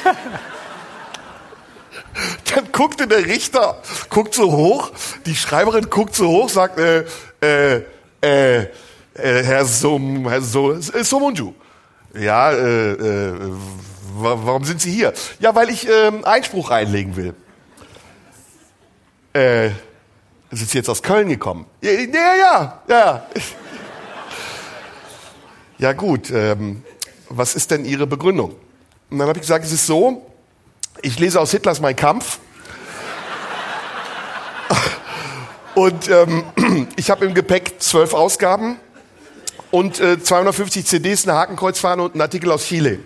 Dann 2.55 2.71
guckte 2.71 3.09
der 3.09 3.27
Richter, 3.27 3.83
guckt 4.11 4.35
so 4.35 4.53
hoch, 4.53 4.93
die 5.27 5.35
Schreiberin 5.35 5.91
guckt 5.91 6.15
so 6.15 6.29
hoch, 6.29 6.49
sagt, 6.49 6.79
äh, 6.79 7.05
äh, 7.43 7.83
äh, 8.23 8.63
äh 8.63 8.69
Herr 9.15 9.65
Som, 9.65 10.29
Herr 10.29 10.43
so, 10.43 10.75
äh, 10.75 11.03
Somunju. 11.03 11.55
Ja, 12.15 12.53
äh, 12.53 12.93
äh, 12.93 13.35
warum 14.23 14.65
sind 14.65 14.81
Sie 14.81 14.91
hier? 14.91 15.13
Ja, 15.41 15.55
weil 15.55 15.71
ich 15.71 15.89
ähm, 15.89 16.25
Einspruch 16.25 16.71
einlegen 16.71 17.17
will. 17.17 17.35
Äh, 19.33 19.71
sind 20.51 20.71
Sie 20.71 20.79
jetzt 20.79 20.89
aus 20.89 21.03
Köln 21.03 21.29
gekommen? 21.29 21.67
Ja, 21.83 21.93
ja, 21.93 22.35
ja, 22.37 22.83
ja. 22.89 23.27
Ja 25.81 25.93
gut, 25.93 26.33
ähm, 26.33 26.83
was 27.29 27.55
ist 27.55 27.71
denn 27.71 27.85
Ihre 27.85 28.09
Begründung? 28.09 28.57
Und 29.11 29.19
dann 29.19 29.29
habe 29.29 29.39
ich 29.39 29.43
gesagt, 29.43 29.65
es 29.65 29.71
ist 29.71 29.87
so, 29.87 30.27
ich 31.03 31.21
lese 31.21 31.41
aus 31.41 31.53
Hitlers 31.53 31.81
Mein 31.81 31.95
Kampf. 31.95 32.41
Und 35.77 36.11
ähm, 36.11 36.89
ich 36.97 37.11
habe 37.11 37.25
im 37.27 37.33
Gepäck 37.33 37.81
zwölf 37.81 38.13
Ausgaben 38.13 38.81
und 39.71 40.01
äh, 40.01 40.21
250 40.21 40.87
CDs, 40.87 41.29
eine 41.29 41.37
Hakenkreuzfahne 41.39 42.03
und 42.03 42.13
einen 42.13 42.23
Artikel 42.23 42.51
aus 42.51 42.65
Chile. 42.65 43.01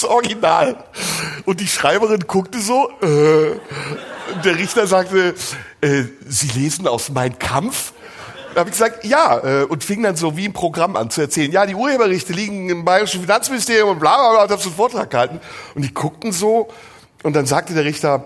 Das 0.00 0.08
Original. 0.08 0.82
Und 1.44 1.60
die 1.60 1.66
Schreiberin 1.66 2.26
guckte 2.26 2.58
so. 2.58 2.88
Äh, 3.02 3.60
der 4.44 4.56
Richter 4.56 4.86
sagte, 4.86 5.34
äh, 5.82 6.04
Sie 6.26 6.48
lesen 6.58 6.86
aus 6.86 7.10
Mein 7.10 7.38
Kampf? 7.38 7.92
Da 8.54 8.60
habe 8.60 8.70
ich 8.70 8.76
gesagt, 8.76 9.04
ja, 9.04 9.38
äh, 9.44 9.64
und 9.64 9.84
fing 9.84 10.02
dann 10.02 10.16
so 10.16 10.38
wie 10.38 10.46
im 10.46 10.54
Programm 10.54 10.96
an 10.96 11.10
zu 11.10 11.20
erzählen, 11.20 11.52
ja, 11.52 11.66
die 11.66 11.74
Urheberrechte 11.74 12.32
liegen 12.32 12.70
im 12.70 12.86
Bayerischen 12.86 13.20
Finanzministerium 13.20 13.90
und 13.90 14.00
bla 14.00 14.16
bla 14.16 14.30
bla, 14.30 14.42
und 14.44 14.50
habe 14.50 14.62
so 14.62 14.70
einen 14.70 14.76
Vortrag 14.76 15.10
gehalten. 15.10 15.38
Und 15.74 15.82
die 15.82 15.92
guckten 15.92 16.32
so 16.32 16.68
und 17.22 17.36
dann 17.36 17.44
sagte 17.44 17.74
der 17.74 17.84
Richter, 17.84 18.24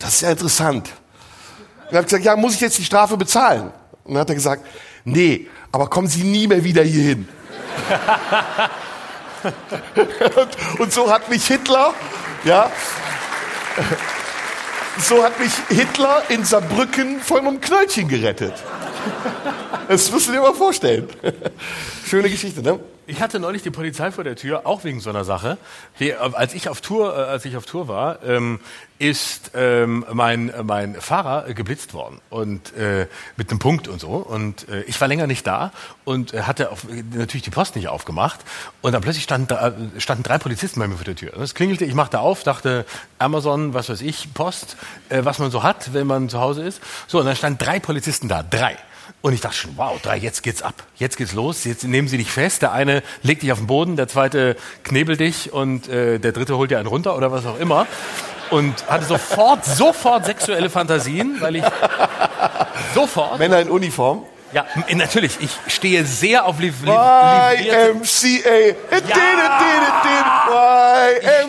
das 0.00 0.14
ist 0.14 0.20
ja 0.22 0.32
interessant. 0.32 0.88
Und 0.88 1.84
dann 1.84 1.98
habe 1.98 2.00
ich 2.00 2.06
gesagt, 2.06 2.24
ja, 2.24 2.34
muss 2.34 2.54
ich 2.54 2.60
jetzt 2.60 2.78
die 2.78 2.84
Strafe 2.84 3.16
bezahlen? 3.16 3.70
Und 4.02 4.14
dann 4.14 4.22
hat 4.22 4.28
er 4.28 4.34
gesagt, 4.34 4.66
nee, 5.04 5.46
aber 5.70 5.88
kommen 5.88 6.08
Sie 6.08 6.24
nie 6.24 6.48
mehr 6.48 6.64
wieder 6.64 6.82
hier 6.82 7.04
hin. 7.04 7.28
und, 10.78 10.92
so 10.92 11.10
hat 11.10 11.28
mich 11.28 11.46
Hitler, 11.46 11.94
ja, 12.44 12.70
so 14.98 15.22
hat 15.22 15.38
mich 15.38 15.52
Hitler 15.68 16.22
in 16.28 16.44
Saarbrücken 16.44 17.20
von 17.20 17.46
einem 17.46 17.60
Knöllchen 17.60 18.08
gerettet. 18.08 18.54
Das 19.88 20.10
musst 20.10 20.28
du 20.28 20.32
dir 20.32 20.40
mal 20.40 20.54
vorstellen. 20.54 21.08
Schöne 22.06 22.28
Geschichte, 22.28 22.62
ne? 22.62 22.80
Ich 23.08 23.22
hatte 23.22 23.38
neulich 23.38 23.62
die 23.62 23.70
Polizei 23.70 24.10
vor 24.10 24.24
der 24.24 24.34
Tür, 24.34 24.66
auch 24.66 24.82
wegen 24.82 24.98
so 24.98 25.10
einer 25.10 25.24
Sache. 25.24 25.58
Die, 26.00 26.10
äh, 26.10 26.16
als 26.16 26.54
ich 26.54 26.68
auf 26.68 26.80
Tour, 26.80 27.16
äh, 27.16 27.20
als 27.20 27.44
ich 27.44 27.56
auf 27.56 27.64
Tour 27.64 27.86
war, 27.86 28.20
ähm, 28.24 28.58
ist 28.98 29.52
ähm, 29.54 30.04
mein 30.12 30.52
mein 30.64 30.96
Fahrer 30.96 31.46
äh, 31.46 31.54
geblitzt 31.54 31.94
worden 31.94 32.20
und 32.30 32.74
äh, 32.74 33.06
mit 33.36 33.50
einem 33.50 33.60
Punkt 33.60 33.86
und 33.86 34.00
so. 34.00 34.08
Und 34.08 34.68
äh, 34.68 34.82
ich 34.82 35.00
war 35.00 35.06
länger 35.06 35.28
nicht 35.28 35.46
da 35.46 35.70
und 36.04 36.34
äh, 36.34 36.42
hatte 36.42 36.72
auf, 36.72 36.84
natürlich 37.12 37.42
die 37.42 37.50
Post 37.50 37.76
nicht 37.76 37.86
aufgemacht. 37.86 38.40
Und 38.82 38.90
dann 38.90 39.02
plötzlich 39.02 39.22
standen, 39.22 39.46
da, 39.46 39.72
standen 39.98 40.24
drei 40.24 40.38
Polizisten 40.38 40.80
bei 40.80 40.88
mir 40.88 40.96
vor 40.96 41.04
der 41.04 41.14
Tür. 41.14 41.36
Es 41.36 41.54
klingelte, 41.54 41.84
ich 41.84 41.94
machte 41.94 42.18
auf, 42.18 42.42
dachte 42.42 42.86
Amazon, 43.20 43.72
was 43.72 43.88
weiß 43.88 44.00
ich, 44.00 44.34
Post, 44.34 44.76
äh, 45.10 45.24
was 45.24 45.38
man 45.38 45.52
so 45.52 45.62
hat, 45.62 45.94
wenn 45.94 46.08
man 46.08 46.28
zu 46.28 46.40
Hause 46.40 46.64
ist. 46.64 46.82
So 47.06 47.20
und 47.20 47.26
dann 47.26 47.36
standen 47.36 47.58
drei 47.58 47.78
Polizisten 47.78 48.26
da, 48.26 48.42
drei. 48.42 48.76
Und 49.26 49.32
ich 49.32 49.40
dachte 49.40 49.56
schon, 49.56 49.72
wow, 49.76 50.00
drei, 50.00 50.18
jetzt 50.18 50.44
geht's 50.44 50.62
ab. 50.62 50.84
Jetzt 50.98 51.16
geht's 51.16 51.32
los. 51.32 51.64
Jetzt 51.64 51.82
nehmen 51.82 52.06
sie 52.06 52.16
dich 52.16 52.30
fest. 52.30 52.62
Der 52.62 52.70
eine 52.70 53.02
legt 53.24 53.42
dich 53.42 53.50
auf 53.50 53.58
den 53.58 53.66
Boden, 53.66 53.96
der 53.96 54.06
zweite 54.06 54.54
knebelt 54.84 55.18
dich 55.18 55.52
und 55.52 55.88
äh, 55.88 56.20
der 56.20 56.30
dritte 56.30 56.56
holt 56.56 56.70
dir 56.70 56.78
einen 56.78 56.86
runter 56.86 57.16
oder 57.16 57.32
was 57.32 57.44
auch 57.44 57.58
immer. 57.58 57.88
Und 58.50 58.88
hatte 58.88 59.04
sofort, 59.04 59.64
sofort 59.64 60.26
sexuelle 60.26 60.70
Fantasien, 60.70 61.40
weil 61.40 61.56
ich 61.56 61.64
sofort. 62.94 63.40
Männer 63.40 63.60
in 63.60 63.68
Uniform. 63.68 64.22
Ja, 64.52 64.64
natürlich. 64.94 65.36
Ich 65.40 65.50
stehe 65.74 66.04
sehr 66.04 66.44
auf 66.46 66.58
liv 66.60 66.74
liv 66.82 66.94
YMCA. 66.94 67.50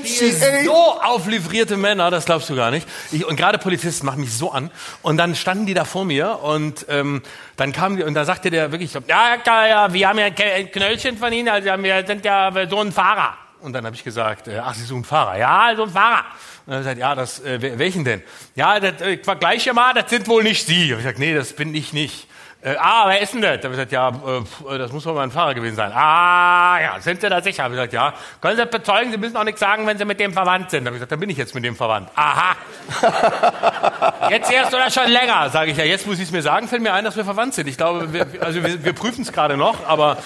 ich 0.04 0.16
stehe 0.16 0.66
so 0.66 0.74
auf 0.74 1.28
livrierte 1.28 1.78
Männer, 1.78 2.10
das 2.12 2.26
glaubst 2.26 2.50
du 2.50 2.56
gar 2.56 2.72
nicht. 2.72 2.88
Ich, 3.12 3.26
und 3.26 3.36
gerade 3.36 3.58
Polizisten 3.60 4.06
machen 4.06 4.22
mich 4.22 4.34
so 4.34 4.52
an. 4.52 4.72
Und 5.02 5.18
dann 5.18 5.36
standen 5.36 5.66
die 5.66 5.74
da 5.74 5.86
vor 5.86 6.06
mir 6.06 6.40
und 6.42 6.86
ähm, 6.90 7.22
dann 7.56 7.72
kamen 7.72 7.98
die 7.98 8.04
und 8.04 8.14
da 8.14 8.26
sagte 8.26 8.50
der 8.50 8.72
wirklich, 8.72 8.94
ja, 8.94 9.02
ja, 9.46 9.68
ja, 9.68 9.94
wir 9.94 10.08
haben 10.10 10.20
ja 10.20 10.26
ein 10.26 10.72
Knöllchen 10.72 11.18
von 11.18 11.32
Ihnen, 11.34 11.50
also 11.50 11.68
wir 11.68 12.04
sind 12.06 12.26
ja 12.26 12.52
so 12.70 12.80
ein 12.82 12.92
Fahrer. 12.92 13.36
Und 13.62 13.74
dann 13.74 13.86
habe 13.86 13.96
ich 13.96 14.04
gesagt, 14.04 14.48
äh, 14.48 14.60
ach, 14.64 14.76
Sie 14.76 14.84
suchen 14.84 15.04
Fahrer. 15.04 15.38
Ja, 15.38 15.74
so 15.76 15.84
ein 15.84 15.90
Fahrer. 15.90 16.26
Und 16.68 16.74
er 16.74 16.84
sagt, 16.84 17.00
ja, 17.00 17.16
das, 17.16 17.40
äh, 17.40 17.58
wel- 17.60 17.80
welchen 17.80 18.04
denn? 18.06 18.22
Ja, 18.56 18.80
das, 18.80 19.02
äh, 19.02 19.18
vergleiche 19.18 19.74
mal, 19.74 19.94
das 19.96 20.10
sind 20.12 20.28
wohl 20.28 20.44
nicht 20.44 20.68
Sie. 20.68 20.92
Und 20.94 21.00
ich 21.00 21.06
gesagt, 21.06 21.18
nee, 21.20 21.34
das 21.34 21.54
bin 21.54 21.74
ich 21.74 21.92
nicht. 21.92 22.28
Äh, 22.68 22.76
ah, 22.80 23.06
wer 23.08 23.22
ist 23.22 23.34
denn 23.34 23.42
das? 23.42 23.62
Da 23.62 23.70
habe 23.70 23.82
ich 23.82 23.90
gesagt, 23.90 23.92
ja, 23.94 24.10
äh, 24.10 24.76
äh, 24.76 24.78
das 24.78 24.92
muss 24.92 25.06
wohl 25.06 25.14
mein 25.14 25.32
Fahrer 25.32 25.54
gewesen 25.54 25.78
sein. 25.78 25.90
Ah, 25.94 26.78
ja, 26.82 27.00
sind 27.00 27.22
Sie 27.22 27.30
da 27.30 27.42
sicher? 27.42 27.64
Habe 27.64 27.76
ich 27.76 27.78
gesagt, 27.78 27.94
ja. 27.94 28.14
Können 28.42 28.58
Sie 28.58 28.62
das 28.62 28.72
bezeugen? 28.72 29.10
Sie 29.12 29.18
müssen 29.18 29.38
auch 29.38 29.46
nichts 29.46 29.62
sagen, 29.62 29.88
wenn 29.88 29.98
Sie 29.98 30.04
mit 30.04 30.20
dem 30.20 30.34
verwandt 30.34 30.72
sind. 30.72 30.84
Da 30.84 30.88
habe 30.88 30.98
ich 30.98 31.00
gesagt, 31.00 31.14
dann 31.14 31.20
bin 31.22 31.30
ich 31.30 31.38
jetzt 31.38 31.56
mit 31.56 31.64
dem 31.64 31.78
verwandt. 31.78 32.10
Aha. 32.16 32.58
jetzt 34.30 34.52
erst 34.52 34.74
oder 34.74 34.92
schon 34.92 35.10
länger? 35.10 35.50
Sage 35.50 35.72
ich 35.72 35.78
ja. 35.78 35.86
Jetzt 35.86 36.08
muss 36.08 36.18
ich 36.18 36.26
es 36.26 36.32
mir 36.32 36.42
sagen, 36.42 36.68
fällt 36.68 36.82
mir 36.82 36.92
ein, 36.92 37.06
dass 37.06 37.16
wir 37.16 37.24
verwandt 37.24 37.54
sind. 37.54 37.68
Ich 37.68 37.78
glaube, 37.78 38.12
wir, 38.12 38.28
also 38.42 38.62
wir, 38.62 38.84
wir 38.84 38.94
prüfen 38.94 39.22
es 39.22 39.32
gerade 39.32 39.56
noch, 39.56 39.88
aber 39.88 40.18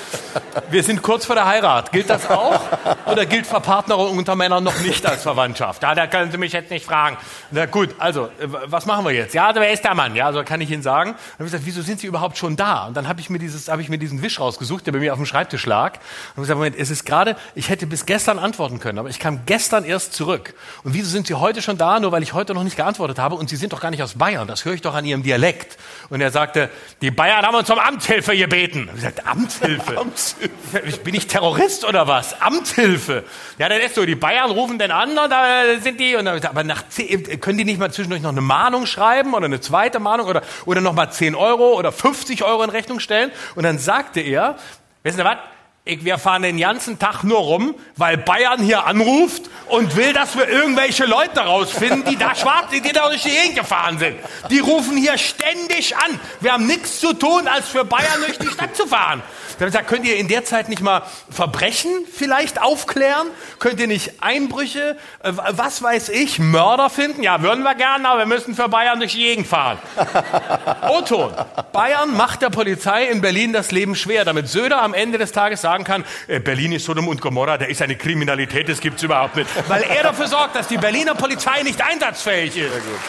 wir 0.72 0.82
sind 0.82 1.04
kurz 1.04 1.26
vor 1.26 1.36
der 1.36 1.46
Heirat. 1.46 1.92
Gilt 1.92 2.10
das 2.10 2.28
auch? 2.28 2.60
Oder 3.06 3.28
gilt 3.28 3.46
Verpartnerung 3.46 4.18
unter 4.18 4.36
Männern 4.36 4.64
noch 4.64 4.80
nicht 4.80 5.06
als 5.06 5.22
Verwandtschaft? 5.22 5.84
Ja, 5.84 5.94
da 5.94 6.08
können 6.08 6.32
Sie 6.32 6.40
mich 6.40 6.54
jetzt 6.54 6.72
nicht 6.72 6.88
fragen. 6.88 7.18
Na 7.52 7.68
gut, 7.68 7.90
also, 8.00 8.26
äh, 8.26 8.48
was 8.48 8.88
machen 8.88 9.06
wir 9.06 9.12
jetzt? 9.12 9.36
Ja, 9.36 9.48
also, 9.48 9.60
wer 9.60 9.72
ist 9.72 9.84
der 9.84 9.94
Mann? 9.94 10.16
Ja, 10.16 10.26
also 10.26 10.44
kann 10.44 10.60
ich 10.60 10.72
Ihnen 10.72 10.82
sagen. 10.82 11.12
Dann 11.12 11.34
habe 11.34 11.46
ich 11.46 11.52
gesagt, 11.52 11.66
wieso 11.66 11.84
sind 11.84 12.00
Sie 12.00 12.08
überhaupt 12.08 12.31
schon 12.38 12.56
da? 12.56 12.88
Und 12.88 12.96
dann 12.96 13.08
habe 13.08 13.22
ich 13.22 13.30
mir 13.30 13.40
dieses, 13.40 13.68
habe 13.68 13.82
ich 13.82 13.90
mir 13.90 13.98
diesen 13.98 14.22
Wisch 14.22 14.40
rausgesucht, 14.40 14.86
der 14.86 14.92
bei 14.92 15.00
mir 15.00 15.14
auf 15.14 15.20
dem 15.20 15.26
Schreibtisch 15.26 15.66
lag. 15.66 16.00
Und 16.36 16.44
gesagt, 16.44 16.58
Moment, 16.58 16.76
es 16.78 16.90
ist 16.90 17.06
gerade, 17.06 17.36
ich 17.56 17.70
hätte 17.70 17.88
bis 17.88 18.06
gestern 18.06 18.40
antworten 18.40 18.80
können, 18.80 19.00
aber 19.00 19.10
ich 19.10 19.20
kam 19.20 19.46
gestern 19.46 19.84
erst 19.84 20.14
zurück. 20.14 20.54
Und 20.84 20.94
wieso 20.94 21.10
sind 21.10 21.28
Sie 21.28 21.36
heute 21.36 21.62
schon 21.62 21.78
da? 21.78 22.00
Nur 22.00 22.12
weil 22.12 22.24
ich 22.24 22.34
heute 22.34 22.54
noch 22.54 22.64
nicht 22.64 22.76
geantwortet 22.76 23.20
habe. 23.20 23.36
Und 23.36 23.50
Sie 23.50 23.56
sind 23.56 23.74
doch 23.74 23.82
gar 23.82 23.92
nicht 23.92 24.04
aus 24.04 24.16
Bayern. 24.16 24.48
Das 24.48 24.66
höre 24.66 24.74
ich 24.74 24.82
doch 24.82 24.96
an 24.96 25.06
Ihrem 25.06 25.24
Dialekt. 25.24 25.78
Und 26.10 26.22
er 26.22 26.32
sagte, 26.32 26.70
die 27.02 27.12
Bayern 27.12 27.46
haben 27.46 27.56
uns 27.56 27.70
um 27.70 27.80
Amtshilfe 27.80 28.36
gebeten. 28.36 28.90
Und 28.90 28.96
ich 28.96 29.04
sagte, 29.04 29.26
Amtshilfe? 29.26 29.98
Amtshilfe? 30.00 31.00
Bin 31.04 31.16
ich 31.16 31.28
Terrorist 31.28 31.86
oder 31.86 32.08
was? 32.08 32.42
Amtshilfe? 32.42 33.24
Ja, 33.58 33.70
das 33.70 33.80
ist 33.80 33.96
so. 33.96 34.06
Die 34.06 34.16
Bayern 34.16 34.52
rufen 34.52 34.80
den 34.80 34.92
an 34.92 35.10
und 35.10 35.30
da 35.30 35.64
sind 35.82 36.00
die. 36.00 36.16
Und 36.16 36.26
dann, 36.26 36.44
aber 36.44 36.64
nach 36.64 36.88
zehn, 36.90 37.40
können 37.40 37.58
die 37.58 37.66
nicht 37.66 37.80
mal 37.80 37.92
zwischendurch 37.92 38.22
noch 38.22 38.32
eine 38.32 38.42
Mahnung 38.42 38.86
schreiben 38.86 39.34
oder 39.34 39.46
eine 39.46 39.62
zweite 39.62 40.00
Mahnung 40.00 40.28
oder, 40.28 40.42
oder 40.66 40.82
noch 40.82 40.94
mal 40.94 41.12
10 41.12 41.36
Euro 41.36 41.78
oder 41.78 41.92
50 42.14 42.44
Euro 42.44 42.64
in 42.64 42.70
Rechnung 42.70 43.00
stellen? 43.00 43.32
Und 43.56 43.64
dann 43.64 43.78
sagte 43.78 44.20
er, 44.20 44.58
wissen 45.04 45.18
Sie 45.18 45.24
was? 45.24 45.38
Ich, 45.84 46.06
wir 46.06 46.20
fahren 46.20 46.44
den 46.44 46.60
ganzen 46.60 47.00
Tag 47.00 47.24
nur 47.24 47.40
rum, 47.40 47.74
weil 47.98 48.16
Bayern 48.16 48.62
hier 48.62 48.86
anruft 48.86 49.50
und 49.68 49.96
will, 49.96 50.14
dass 50.14 50.38
wir 50.38 50.48
irgendwelche 50.48 51.06
Leute 51.06 51.40
rausfinden, 51.40 52.06
die 52.06 52.18
da 52.18 52.36
schwarz, 52.36 52.70
die 52.70 52.82
da 52.82 53.10
durch 53.10 53.24
die 53.24 53.32
Gegend 53.32 53.56
gefahren 53.56 53.98
sind. 53.98 54.16
Die 54.52 54.60
rufen 54.60 54.96
hier 54.96 55.18
ständig 55.18 55.98
an. 55.98 56.20
Wir 56.40 56.54
haben 56.54 56.68
nichts 56.68 57.00
zu 57.00 57.14
tun, 57.14 57.48
als 57.48 57.68
für 57.70 57.84
Bayern 57.84 58.22
durch 58.24 58.38
die 58.38 58.50
Stadt 58.50 58.76
zu 58.76 58.86
fahren. 58.86 59.24
Da 59.62 59.66
habe 59.66 59.70
ich 59.70 59.74
gesagt, 59.74 59.90
könnt 59.90 60.06
ihr 60.06 60.18
in 60.18 60.28
der 60.28 60.46
Zeit 60.46 60.70
nicht 60.70 60.82
mal 60.82 61.04
Verbrechen 61.30 61.92
vielleicht 62.12 62.62
aufklären? 62.62 63.28
Könnt 63.60 63.80
ihr 63.80 63.88
nicht 63.88 64.14
Einbrüche, 64.22 64.98
äh, 65.24 65.34
was 65.34 65.82
weiß 65.84 66.10
ich, 66.10 66.40
Mörder 66.40 66.90
finden? 66.90 67.24
Ja, 67.24 67.42
würden 67.42 67.64
wir 67.64 67.76
gerne, 67.76 68.08
aber 68.08 68.20
wir 68.20 68.26
müssen 68.26 68.56
für 68.56 68.70
Bayern 68.70 69.00
durch 69.00 69.14
die 69.14 69.20
Gegend 69.20 69.48
fahren. 69.48 69.78
O-Ton. 70.90 71.34
Bayern 71.74 72.16
macht 72.16 72.42
der 72.42 72.50
Polizei 72.50 73.06
in 73.06 73.22
Berlin 73.22 73.54
das 73.54 73.72
Leben 73.72 73.96
schwer, 73.96 74.26
damit 74.26 74.48
Söder 74.48 74.82
am 74.82 74.94
Ende 74.94 75.18
des 75.18 75.32
Tages 75.32 75.62
sagen 75.72 75.84
kann, 75.84 76.06
äh, 76.28 76.40
Berlin 76.40 76.74
ist 76.74 76.86
Sodom 76.86 77.08
und 77.08 77.22
Gomorra, 77.22 77.58
da 77.58 77.66
ist 77.66 77.82
eine 77.82 77.96
Kriminalität, 77.96 78.68
das 78.68 78.80
gibt's 78.80 79.04
überhaupt 79.04 79.36
nicht. 79.36 79.50
Weil 79.68 79.84
er 79.84 80.04
dafür 80.04 80.28
sorgt, 80.28 80.56
dass 80.56 80.68
die 80.68 80.78
Berliner 80.78 81.16
Polizei 81.16 81.64
nicht 81.64 81.82
einsatzfähig 81.82 82.58
ist. 82.58 82.72
Sehr 82.72 82.82
gut. 82.82 83.00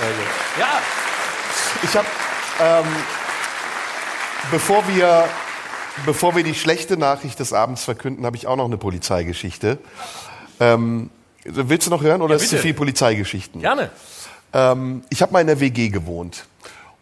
Sehr 0.00 0.10
gut. 0.10 0.26
Ja. 0.58 0.82
Ich 1.82 1.96
habe, 1.96 2.06
ähm, 2.60 2.96
bevor 4.50 4.86
wir 4.88 5.28
Bevor 6.04 6.36
wir 6.36 6.44
die 6.44 6.54
schlechte 6.54 6.98
Nachricht 6.98 7.40
des 7.40 7.54
Abends 7.54 7.84
verkünden, 7.84 8.26
habe 8.26 8.36
ich 8.36 8.46
auch 8.46 8.56
noch 8.56 8.66
eine 8.66 8.76
Polizeigeschichte. 8.76 9.78
Ähm, 10.60 11.08
willst 11.44 11.86
du 11.86 11.90
noch 11.90 12.02
hören 12.02 12.20
oder 12.20 12.36
ja, 12.36 12.42
ist 12.42 12.50
zu 12.50 12.58
viel 12.58 12.74
Polizeigeschichten? 12.74 13.62
Gerne. 13.62 13.90
Ähm, 14.52 15.04
ich 15.08 15.22
habe 15.22 15.32
mal 15.32 15.40
in 15.40 15.46
der 15.46 15.58
WG 15.58 15.88
gewohnt. 15.88 16.46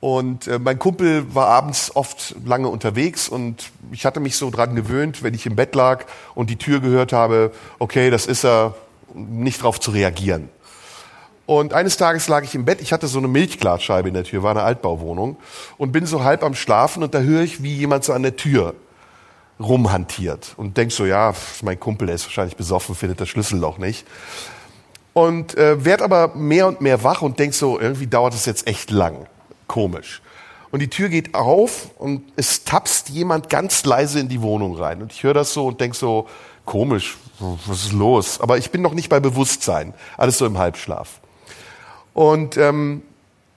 Und 0.04 0.48
äh, 0.48 0.58
mein 0.58 0.78
Kumpel 0.78 1.34
war 1.34 1.46
abends 1.46 1.96
oft 1.96 2.36
lange 2.44 2.68
unterwegs 2.68 3.26
und 3.26 3.70
ich 3.90 4.04
hatte 4.04 4.20
mich 4.20 4.36
so 4.36 4.50
dran 4.50 4.74
gewöhnt, 4.74 5.22
wenn 5.22 5.32
ich 5.32 5.46
im 5.46 5.56
Bett 5.56 5.74
lag 5.74 6.04
und 6.34 6.50
die 6.50 6.56
Tür 6.56 6.80
gehört 6.80 7.14
habe, 7.14 7.52
okay, 7.78 8.10
das 8.10 8.26
ist 8.26 8.44
er, 8.44 8.74
nicht 9.14 9.62
drauf 9.62 9.80
zu 9.80 9.92
reagieren. 9.92 10.50
Und 11.46 11.72
eines 11.72 11.96
Tages 11.96 12.28
lag 12.28 12.44
ich 12.44 12.54
im 12.54 12.66
Bett, 12.66 12.82
ich 12.82 12.92
hatte 12.92 13.06
so 13.06 13.16
eine 13.16 13.28
Milchglasscheibe 13.28 14.08
in 14.08 14.12
der 14.12 14.24
Tür, 14.24 14.42
war 14.42 14.50
eine 14.50 14.62
Altbauwohnung 14.62 15.38
und 15.78 15.92
bin 15.92 16.04
so 16.04 16.22
halb 16.22 16.42
am 16.42 16.54
Schlafen 16.54 17.02
und 17.02 17.14
da 17.14 17.20
höre 17.20 17.40
ich, 17.40 17.62
wie 17.62 17.74
jemand 17.74 18.04
so 18.04 18.12
an 18.12 18.24
der 18.24 18.36
Tür 18.36 18.74
rumhantiert 19.58 20.52
und 20.58 20.76
denk 20.76 20.92
so, 20.92 21.06
ja, 21.06 21.32
mein 21.62 21.80
Kumpel, 21.80 22.08
der 22.08 22.16
ist 22.16 22.26
wahrscheinlich 22.26 22.58
besoffen, 22.58 22.94
findet 22.94 23.22
das 23.22 23.30
Schlüsselloch 23.30 23.78
nicht. 23.78 24.06
Und 25.14 25.56
äh, 25.56 25.82
werd 25.82 26.02
aber 26.02 26.34
mehr 26.34 26.68
und 26.68 26.82
mehr 26.82 27.02
wach 27.04 27.22
und 27.22 27.38
denk 27.38 27.54
so, 27.54 27.80
irgendwie 27.80 28.06
dauert 28.06 28.34
es 28.34 28.44
jetzt 28.44 28.66
echt 28.66 28.90
lang. 28.90 29.26
Komisch. 29.66 30.22
Und 30.70 30.80
die 30.80 30.88
Tür 30.88 31.08
geht 31.08 31.34
auf 31.34 31.90
und 31.98 32.24
es 32.36 32.64
tapst 32.64 33.08
jemand 33.08 33.48
ganz 33.48 33.84
leise 33.84 34.18
in 34.18 34.28
die 34.28 34.42
Wohnung 34.42 34.76
rein. 34.76 35.02
Und 35.02 35.12
ich 35.12 35.22
höre 35.22 35.34
das 35.34 35.52
so 35.52 35.66
und 35.68 35.80
denk 35.80 35.94
so, 35.94 36.26
komisch, 36.64 37.16
was 37.38 37.84
ist 37.84 37.92
los? 37.92 38.40
Aber 38.40 38.58
ich 38.58 38.70
bin 38.70 38.82
noch 38.82 38.94
nicht 38.94 39.08
bei 39.08 39.20
Bewusstsein, 39.20 39.94
alles 40.16 40.38
so 40.38 40.46
im 40.46 40.58
Halbschlaf. 40.58 41.20
Und 42.12 42.56
ähm, 42.56 43.02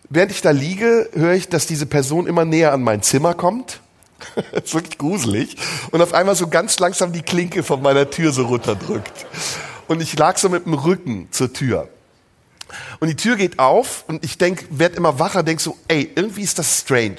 während 0.09 0.31
ich 0.31 0.41
da 0.41 0.51
liege, 0.51 1.09
höre 1.13 1.33
ich, 1.33 1.49
dass 1.49 1.65
diese 1.65 1.85
Person 1.85 2.27
immer 2.27 2.45
näher 2.45 2.73
an 2.73 2.83
mein 2.83 3.01
Zimmer 3.01 3.33
kommt 3.33 3.81
das 4.51 4.65
ist 4.65 4.73
wirklich 4.73 4.97
gruselig. 4.97 5.55
Und 5.91 6.01
auf 6.01 6.13
einmal 6.13 6.35
so 6.35 6.47
ganz 6.47 6.79
langsam 6.79 7.11
die 7.11 7.21
Klinke 7.21 7.63
von 7.63 7.81
meiner 7.81 8.09
Tür 8.09 8.31
so 8.31 8.45
runterdrückt. 8.45 9.25
Und 9.87 10.01
ich 10.01 10.17
lag 10.17 10.37
so 10.37 10.49
mit 10.49 10.65
dem 10.65 10.73
Rücken 10.73 11.27
zur 11.31 11.53
Tür. 11.53 11.89
Und 12.99 13.07
die 13.07 13.15
Tür 13.15 13.35
geht 13.35 13.59
auf 13.59 14.03
und 14.07 14.23
ich 14.23 14.37
denk, 14.37 14.65
werd 14.69 14.95
immer 14.95 15.19
wacher, 15.19 15.43
denk 15.43 15.61
so, 15.61 15.77
ey, 15.87 16.11
irgendwie 16.15 16.43
ist 16.43 16.59
das 16.59 16.79
strange. 16.79 17.17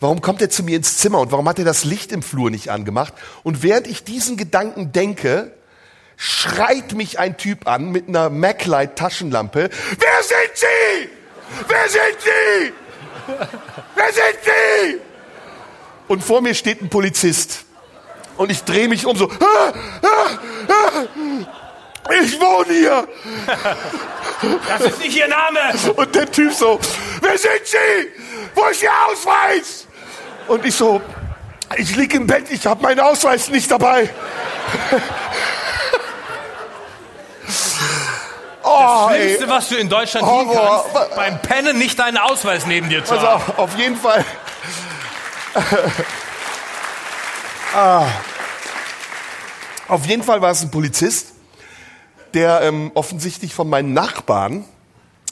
Warum 0.00 0.20
kommt 0.20 0.42
er 0.42 0.50
zu 0.50 0.62
mir 0.62 0.76
ins 0.76 0.98
Zimmer 0.98 1.20
und 1.20 1.32
warum 1.32 1.48
hat 1.48 1.58
er 1.58 1.64
das 1.64 1.84
Licht 1.84 2.12
im 2.12 2.22
Flur 2.22 2.50
nicht 2.50 2.70
angemacht? 2.70 3.14
Und 3.42 3.62
während 3.62 3.86
ich 3.86 4.04
diesen 4.04 4.36
Gedanken 4.36 4.92
denke, 4.92 5.52
schreit 6.16 6.94
mich 6.94 7.18
ein 7.18 7.36
Typ 7.36 7.66
an 7.66 7.90
mit 7.90 8.08
einer 8.08 8.30
MacLight 8.30 8.96
Taschenlampe. 8.96 9.70
Wer 9.98 10.22
sind 10.22 10.50
Sie? 10.54 11.08
Wer 11.68 11.88
sind 11.88 12.20
Sie? 12.20 12.72
Wer 13.94 14.12
sind 14.12 14.38
Sie? 14.44 15.00
und 16.08 16.22
vor 16.22 16.40
mir 16.40 16.54
steht 16.54 16.82
ein 16.82 16.88
Polizist. 16.88 17.64
Und 18.36 18.50
ich 18.50 18.64
drehe 18.64 18.88
mich 18.88 19.06
um 19.06 19.16
so. 19.16 19.30
Ah, 19.30 19.72
ah, 20.02 20.38
ah, 20.68 21.04
ich 22.22 22.40
wohne 22.40 22.72
hier. 22.72 23.08
Das 24.68 24.80
ist 24.82 24.98
nicht 24.98 25.16
Ihr 25.16 25.28
Name. 25.28 25.60
Und 25.96 26.14
der 26.14 26.30
Typ 26.30 26.52
so, 26.52 26.78
wer 27.20 27.38
sind 27.38 27.64
Sie? 27.64 27.76
Wo 28.54 28.66
ist 28.66 28.82
Ihr 28.82 28.90
Ausweis? 29.08 29.86
Und 30.48 30.64
ich 30.64 30.74
so, 30.74 31.00
ich 31.76 31.96
lieg 31.96 32.14
im 32.14 32.26
Bett, 32.26 32.50
ich 32.50 32.66
habe 32.66 32.82
meinen 32.82 33.00
Ausweis 33.00 33.48
nicht 33.48 33.70
dabei. 33.70 34.10
Oh, 38.66 39.08
das 39.10 39.18
Schlimmste, 39.18 39.44
ey. 39.44 39.50
was 39.50 39.68
du 39.68 39.74
in 39.76 39.90
Deutschland 39.90 40.26
tun 40.26 40.48
kannst, 40.50 41.14
beim 41.14 41.42
Pennen 41.42 41.76
nicht 41.76 41.98
deinen 41.98 42.16
Ausweis 42.16 42.64
neben 42.64 42.88
dir 42.88 43.04
zu 43.04 43.12
also 43.12 43.28
haben. 43.28 43.42
Also 43.42 43.62
auf 43.62 43.76
jeden 43.76 43.96
Fall 43.96 44.24
ah. 47.74 48.06
Auf 49.88 50.06
jeden 50.06 50.22
Fall 50.22 50.40
war 50.40 50.50
es 50.50 50.62
ein 50.62 50.70
Polizist, 50.70 51.33
der 52.34 52.62
ähm, 52.62 52.90
offensichtlich 52.94 53.54
von 53.54 53.68
meinen 53.68 53.92
Nachbarn 53.92 54.64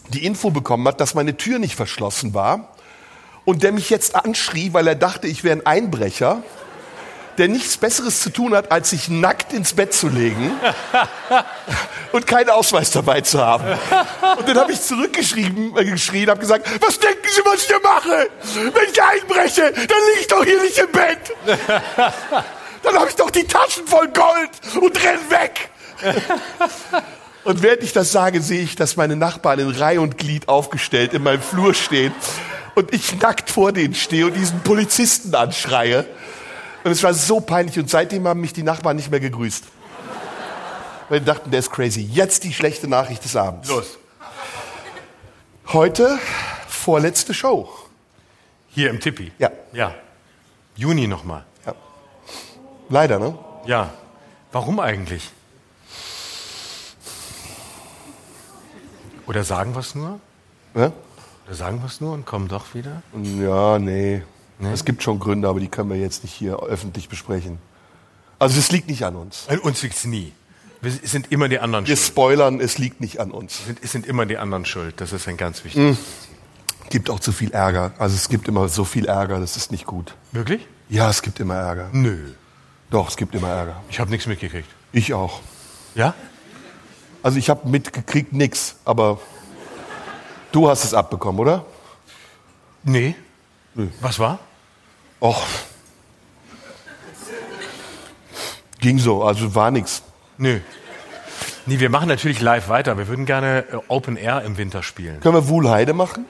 die 0.08 0.24
Info 0.24 0.50
bekommen 0.50 0.86
hat, 0.88 1.00
dass 1.00 1.14
meine 1.14 1.36
Tür 1.36 1.58
nicht 1.58 1.74
verschlossen 1.74 2.34
war 2.34 2.68
und 3.44 3.62
der 3.62 3.72
mich 3.72 3.90
jetzt 3.90 4.14
anschrie, 4.14 4.72
weil 4.72 4.86
er 4.86 4.94
dachte, 4.94 5.26
ich 5.26 5.44
wäre 5.44 5.58
ein 5.58 5.66
Einbrecher 5.66 6.42
der 7.38 7.48
nichts 7.48 7.76
Besseres 7.76 8.20
zu 8.20 8.30
tun 8.30 8.54
hat, 8.54 8.70
als 8.70 8.90
sich 8.90 9.08
nackt 9.08 9.52
ins 9.52 9.72
Bett 9.72 9.94
zu 9.94 10.08
legen 10.08 10.52
und 12.12 12.26
keinen 12.26 12.50
Ausweis 12.50 12.90
dabei 12.90 13.20
zu 13.22 13.40
haben. 13.40 13.64
Und 14.38 14.48
dann 14.48 14.58
habe 14.58 14.72
ich 14.72 14.82
zurückgeschrieben, 14.82 15.76
äh, 15.76 15.84
geschrien, 15.84 16.28
habe 16.28 16.40
gesagt, 16.40 16.68
was 16.80 16.98
denken 16.98 17.26
Sie, 17.28 17.40
was 17.44 17.62
ich 17.62 17.66
hier 17.68 17.80
mache? 17.82 18.28
Wenn 18.72 18.90
ich 18.90 19.02
einbreche, 19.02 19.72
dann 19.72 19.98
liege 20.08 20.20
ich 20.20 20.26
doch 20.26 20.44
hier 20.44 20.60
nicht 20.62 20.78
im 20.78 20.92
Bett. 20.92 21.18
Dann 22.82 22.96
habe 22.96 23.08
ich 23.08 23.14
doch 23.14 23.30
die 23.30 23.44
Taschen 23.44 23.86
voll 23.86 24.08
Gold 24.08 24.50
und 24.80 25.04
renn 25.04 25.30
weg. 25.30 25.70
Und 27.44 27.62
während 27.62 27.82
ich 27.82 27.92
das 27.92 28.12
sage, 28.12 28.40
sehe 28.40 28.62
ich, 28.62 28.76
dass 28.76 28.96
meine 28.96 29.16
Nachbarn 29.16 29.58
in 29.58 29.70
Reihe 29.70 30.00
und 30.00 30.16
Glied 30.16 30.48
aufgestellt 30.48 31.12
in 31.12 31.24
meinem 31.24 31.42
Flur 31.42 31.74
stehen 31.74 32.14
und 32.74 32.94
ich 32.94 33.20
nackt 33.20 33.50
vor 33.50 33.72
denen 33.72 33.94
stehe 33.94 34.26
und 34.26 34.34
diesen 34.34 34.60
Polizisten 34.60 35.34
anschreie. 35.34 36.06
Und 36.84 36.90
es 36.92 37.02
war 37.02 37.14
so 37.14 37.40
peinlich 37.40 37.78
und 37.78 37.90
seitdem 37.90 38.26
haben 38.26 38.40
mich 38.40 38.52
die 38.52 38.62
Nachbarn 38.62 38.96
nicht 38.96 39.10
mehr 39.10 39.20
gegrüßt. 39.20 39.64
Weil 41.08 41.20
die 41.20 41.26
dachten, 41.26 41.50
der 41.50 41.60
ist 41.60 41.70
crazy. 41.70 42.00
Jetzt 42.00 42.44
die 42.44 42.52
schlechte 42.52 42.88
Nachricht 42.88 43.24
des 43.24 43.36
Abends. 43.36 43.68
Los. 43.68 43.98
Heute 45.68 46.18
vorletzte 46.68 47.34
Show. 47.34 47.68
Hier 48.68 48.88
im 48.90 49.00
Tippi? 49.00 49.32
Ja. 49.38 49.50
Ja. 49.72 49.94
Juni 50.76 51.06
nochmal. 51.06 51.44
Ja. 51.66 51.74
Leider, 52.88 53.18
ne? 53.18 53.36
Ja. 53.66 53.90
Warum 54.52 54.80
eigentlich? 54.80 55.30
Oder 59.26 59.44
sagen 59.44 59.74
wir 59.74 59.80
es 59.80 59.94
nur? 59.94 60.20
Ja? 60.74 60.92
Oder 61.46 61.54
sagen 61.54 61.80
wir 61.80 61.86
es 61.86 62.00
nur 62.00 62.12
und 62.12 62.26
kommen 62.26 62.48
doch 62.48 62.74
wieder? 62.74 63.02
Ja, 63.22 63.78
nee. 63.78 64.22
Es 64.72 64.84
gibt 64.84 65.02
schon 65.02 65.18
Gründe, 65.18 65.48
aber 65.48 65.58
die 65.58 65.68
können 65.68 65.90
wir 65.90 65.96
jetzt 65.96 66.22
nicht 66.22 66.32
hier 66.32 66.56
öffentlich 66.60 67.08
besprechen. 67.08 67.58
Also 68.38 68.58
es 68.58 68.70
liegt 68.70 68.88
nicht 68.88 69.04
an 69.04 69.16
uns. 69.16 69.48
An 69.48 69.58
uns 69.58 69.82
liegt's 69.82 70.04
nie. 70.04 70.32
Wir 70.80 70.90
sind 70.90 71.30
immer 71.30 71.48
die 71.48 71.58
anderen 71.60 71.86
Wir 71.86 71.96
schuld. 71.96 72.08
spoilern, 72.08 72.60
es 72.60 72.78
liegt 72.78 73.00
nicht 73.00 73.20
an 73.20 73.30
uns. 73.30 73.60
Es 73.60 73.66
sind, 73.66 73.78
es 73.82 73.92
sind 73.92 74.06
immer 74.06 74.26
die 74.26 74.36
anderen 74.38 74.64
schuld. 74.64 75.00
Das 75.00 75.12
ist 75.12 75.28
ein 75.28 75.36
ganz 75.36 75.64
wichtiges. 75.64 75.96
Gibt 76.90 77.08
auch 77.10 77.20
zu 77.20 77.32
viel 77.32 77.52
Ärger. 77.52 77.92
Also 77.98 78.14
es 78.16 78.28
gibt 78.28 78.48
immer 78.48 78.68
so 78.68 78.84
viel 78.84 79.06
Ärger, 79.06 79.38
das 79.40 79.56
ist 79.56 79.70
nicht 79.70 79.86
gut. 79.86 80.14
Wirklich? 80.32 80.66
Ja, 80.88 81.08
es 81.08 81.22
gibt 81.22 81.40
immer 81.40 81.54
Ärger. 81.54 81.88
Nö. 81.92 82.32
Doch, 82.90 83.08
es 83.08 83.16
gibt 83.16 83.34
immer 83.34 83.48
Ärger. 83.48 83.80
Ich 83.88 83.98
habe 84.00 84.10
nichts 84.10 84.26
mitgekriegt. 84.26 84.68
Ich 84.92 85.14
auch. 85.14 85.40
Ja? 85.94 86.14
Also 87.22 87.38
ich 87.38 87.48
habe 87.48 87.68
mitgekriegt 87.68 88.32
nix, 88.32 88.76
aber 88.84 89.18
du 90.50 90.68
hast 90.68 90.84
es 90.84 90.94
abbekommen, 90.94 91.40
oder? 91.40 91.64
Nee. 92.82 93.14
Nö. 93.74 93.88
Was 94.00 94.18
war? 94.18 94.38
Och. 95.20 95.42
Ging 98.80 98.98
so, 98.98 99.22
also 99.22 99.54
war 99.54 99.70
nix. 99.70 100.02
Nö. 100.38 100.60
Nee, 101.66 101.78
wir 101.78 101.90
machen 101.90 102.08
natürlich 102.08 102.40
live 102.40 102.68
weiter. 102.68 102.98
Wir 102.98 103.06
würden 103.06 103.24
gerne 103.24 103.64
äh, 103.70 103.76
Open 103.86 104.16
Air 104.16 104.42
im 104.42 104.58
Winter 104.58 104.82
spielen. 104.82 105.20
Können 105.20 105.36
wir 105.36 105.48
Wuhlheide 105.48 105.92
machen? 105.92 106.26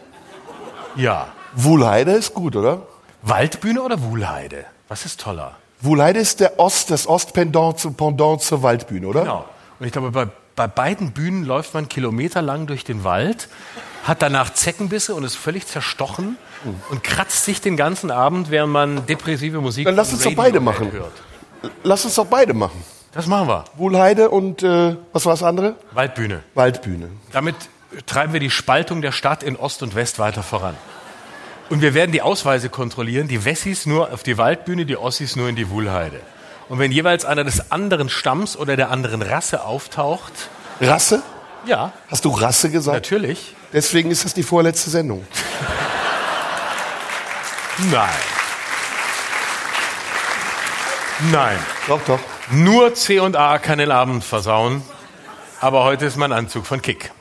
Ja. 0.94 1.28
Wuhlheide 1.54 2.12
ist 2.12 2.34
gut, 2.34 2.54
oder? 2.54 2.86
Waldbühne 3.22 3.80
oder 3.80 4.02
Wuhlheide? 4.02 4.66
Was 4.88 5.06
ist 5.06 5.20
toller? 5.20 5.56
Wuhlheide 5.80 6.20
ist 6.20 6.40
der 6.40 6.60
Ost, 6.60 6.90
das 6.90 7.06
Ostpendant 7.06 7.78
zu, 7.78 7.92
Pendant 7.92 8.42
zur 8.42 8.62
Waldbühne, 8.62 9.06
oder? 9.06 9.22
Genau. 9.22 9.44
Und 9.80 9.86
ich 9.86 9.92
glaube, 9.92 10.10
bei, 10.10 10.28
bei 10.56 10.66
beiden 10.66 11.12
Bühnen 11.12 11.44
läuft 11.44 11.74
man 11.74 11.88
kilometerlang 11.88 12.66
durch 12.66 12.84
den 12.84 13.04
Wald, 13.04 13.48
hat 14.04 14.22
danach 14.22 14.52
Zeckenbisse 14.52 15.14
und 15.14 15.24
ist 15.24 15.36
völlig 15.36 15.66
zerstochen 15.66 16.36
und 16.90 17.02
kratzt 17.04 17.44
sich 17.44 17.60
den 17.60 17.76
ganzen 17.76 18.10
Abend, 18.10 18.50
während 18.50 18.72
man 18.72 19.06
depressive 19.06 19.60
Musik 19.60 19.84
Dann 19.84 19.96
lass 19.96 20.12
uns 20.12 20.22
doch 20.22 20.34
beide 20.34 20.60
machen. 20.60 20.92
hört. 20.92 21.12
Lass 21.84 22.04
uns 22.04 22.14
doch 22.16 22.26
beide 22.26 22.54
machen. 22.54 22.82
Das 23.12 23.26
machen 23.26 23.48
wir. 23.48 23.64
Wuhlheide 23.76 24.30
und 24.30 24.62
äh, 24.62 24.96
was 25.12 25.26
war 25.26 25.34
das 25.34 25.42
andere? 25.42 25.76
Waldbühne. 25.92 26.42
Waldbühne. 26.54 27.08
Damit 27.32 27.54
treiben 28.06 28.32
wir 28.32 28.40
die 28.40 28.50
Spaltung 28.50 29.02
der 29.02 29.12
Stadt 29.12 29.42
in 29.42 29.56
Ost 29.56 29.82
und 29.82 29.94
West 29.94 30.18
weiter 30.18 30.42
voran. 30.42 30.74
Und 31.70 31.82
wir 31.82 31.94
werden 31.94 32.12
die 32.12 32.22
Ausweise 32.22 32.68
kontrollieren, 32.68 33.28
die 33.28 33.44
Wessis 33.44 33.86
nur 33.86 34.12
auf 34.12 34.22
die 34.22 34.38
Waldbühne, 34.38 34.86
die 34.86 34.96
Ossis 34.96 35.36
nur 35.36 35.48
in 35.48 35.56
die 35.56 35.70
Wuhlheide. 35.70 36.20
Und 36.72 36.78
wenn 36.78 36.90
jeweils 36.90 37.26
einer 37.26 37.44
des 37.44 37.70
anderen 37.70 38.08
Stamms 38.08 38.56
oder 38.56 38.76
der 38.76 38.90
anderen 38.90 39.20
Rasse 39.20 39.62
auftaucht, 39.62 40.32
Rasse? 40.80 41.22
ja, 41.66 41.92
Hast 42.10 42.24
du 42.24 42.30
Rasse 42.30 42.70
gesagt? 42.70 42.94
natürlich. 42.94 43.54
Deswegen 43.74 44.10
ist 44.10 44.24
das 44.24 44.32
die 44.32 44.42
vorletzte 44.42 44.88
Sendung. 44.88 45.26
Nein. 47.90 48.08
Nein. 51.30 51.58
Doch, 51.88 52.00
doch. 52.06 52.20
Nur 52.50 52.94
C 52.94 53.20
und 53.20 53.36
A 53.36 53.58
kann 53.58 53.76
den 53.76 53.90
Abend 53.90 54.24
versauen. 54.24 54.82
Aber 55.60 55.84
heute 55.84 56.06
ist 56.06 56.16
mein 56.16 56.32
Anzug 56.32 56.64
von 56.64 56.80
Kick. 56.80 57.12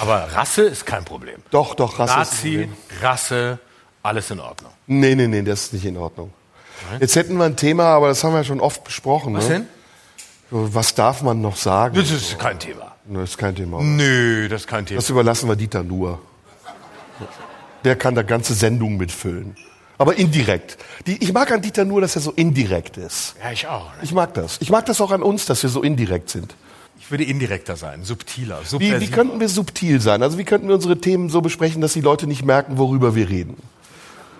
Aber 0.00 0.32
Rasse 0.32 0.62
ist 0.62 0.86
kein 0.86 1.04
Problem. 1.04 1.42
Doch, 1.50 1.74
doch, 1.74 1.98
Rasse 1.98 2.12
ist 2.12 2.14
ein 2.14 2.18
Nazi, 2.20 2.50
Problem. 2.70 2.76
Rasse, 3.02 3.58
alles 4.02 4.30
in 4.30 4.40
Ordnung. 4.40 4.72
Nee, 4.86 5.14
nee, 5.14 5.26
nee, 5.26 5.42
das 5.42 5.64
ist 5.64 5.72
nicht 5.74 5.84
in 5.84 5.98
Ordnung. 5.98 6.32
Jetzt 7.00 7.16
hätten 7.16 7.36
wir 7.36 7.44
ein 7.44 7.56
Thema, 7.56 7.84
aber 7.84 8.08
das 8.08 8.24
haben 8.24 8.32
wir 8.32 8.38
ja 8.38 8.44
schon 8.44 8.60
oft 8.60 8.84
besprochen. 8.84 9.34
Was 9.34 9.48
ne? 9.48 9.54
denn? 9.54 9.66
So, 10.50 10.74
Was 10.74 10.94
darf 10.94 11.22
man 11.22 11.40
noch 11.40 11.56
sagen? 11.56 11.94
Das 11.96 12.10
ist 12.10 12.38
kein 12.38 12.58
Thema. 12.58 12.94
Das 13.06 13.30
ist 13.30 13.38
kein 13.38 13.54
Thema. 13.54 13.82
Nö, 13.82 14.48
das 14.48 14.62
ist 14.62 14.66
kein 14.68 14.86
Thema. 14.86 15.00
Das 15.00 15.10
überlassen 15.10 15.48
wir 15.48 15.56
Dieter 15.56 15.82
nur. 15.82 16.18
Der 17.84 17.96
kann 17.96 18.14
da 18.14 18.22
ganze 18.22 18.54
Sendungen 18.54 18.98
mitfüllen. 18.98 19.56
Aber 19.98 20.16
indirekt. 20.16 20.78
Die, 21.06 21.22
ich 21.22 21.32
mag 21.32 21.50
an 21.50 21.60
Dieter 21.60 21.84
nur, 21.84 22.00
dass 22.00 22.14
er 22.14 22.22
so 22.22 22.32
indirekt 22.32 22.96
ist. 22.96 23.34
Ja, 23.42 23.50
ich 23.50 23.66
auch. 23.66 23.86
ne? 23.96 23.98
Ich 24.02 24.12
mag 24.12 24.32
das. 24.34 24.58
Ich 24.60 24.70
mag 24.70 24.86
das 24.86 25.00
auch 25.00 25.10
an 25.10 25.22
uns, 25.22 25.46
dass 25.46 25.62
wir 25.62 25.70
so 25.70 25.82
indirekt 25.82 26.30
sind. 26.30 26.54
Ich 27.00 27.10
würde 27.10 27.24
indirekter 27.24 27.76
sein, 27.76 28.04
subtiler, 28.04 28.60
Wie, 28.78 29.00
wie 29.00 29.06
könnten 29.06 29.40
wir 29.40 29.48
subtil 29.48 30.00
sein? 30.00 30.22
Also 30.22 30.36
wie 30.36 30.44
könnten 30.44 30.68
wir 30.68 30.74
unsere 30.74 31.00
Themen 31.00 31.30
so 31.30 31.40
besprechen, 31.40 31.80
dass 31.80 31.92
die 31.94 32.00
Leute 32.00 32.26
nicht 32.26 32.44
merken, 32.44 32.76
worüber 32.76 33.14
wir 33.14 33.28
reden? 33.28 33.56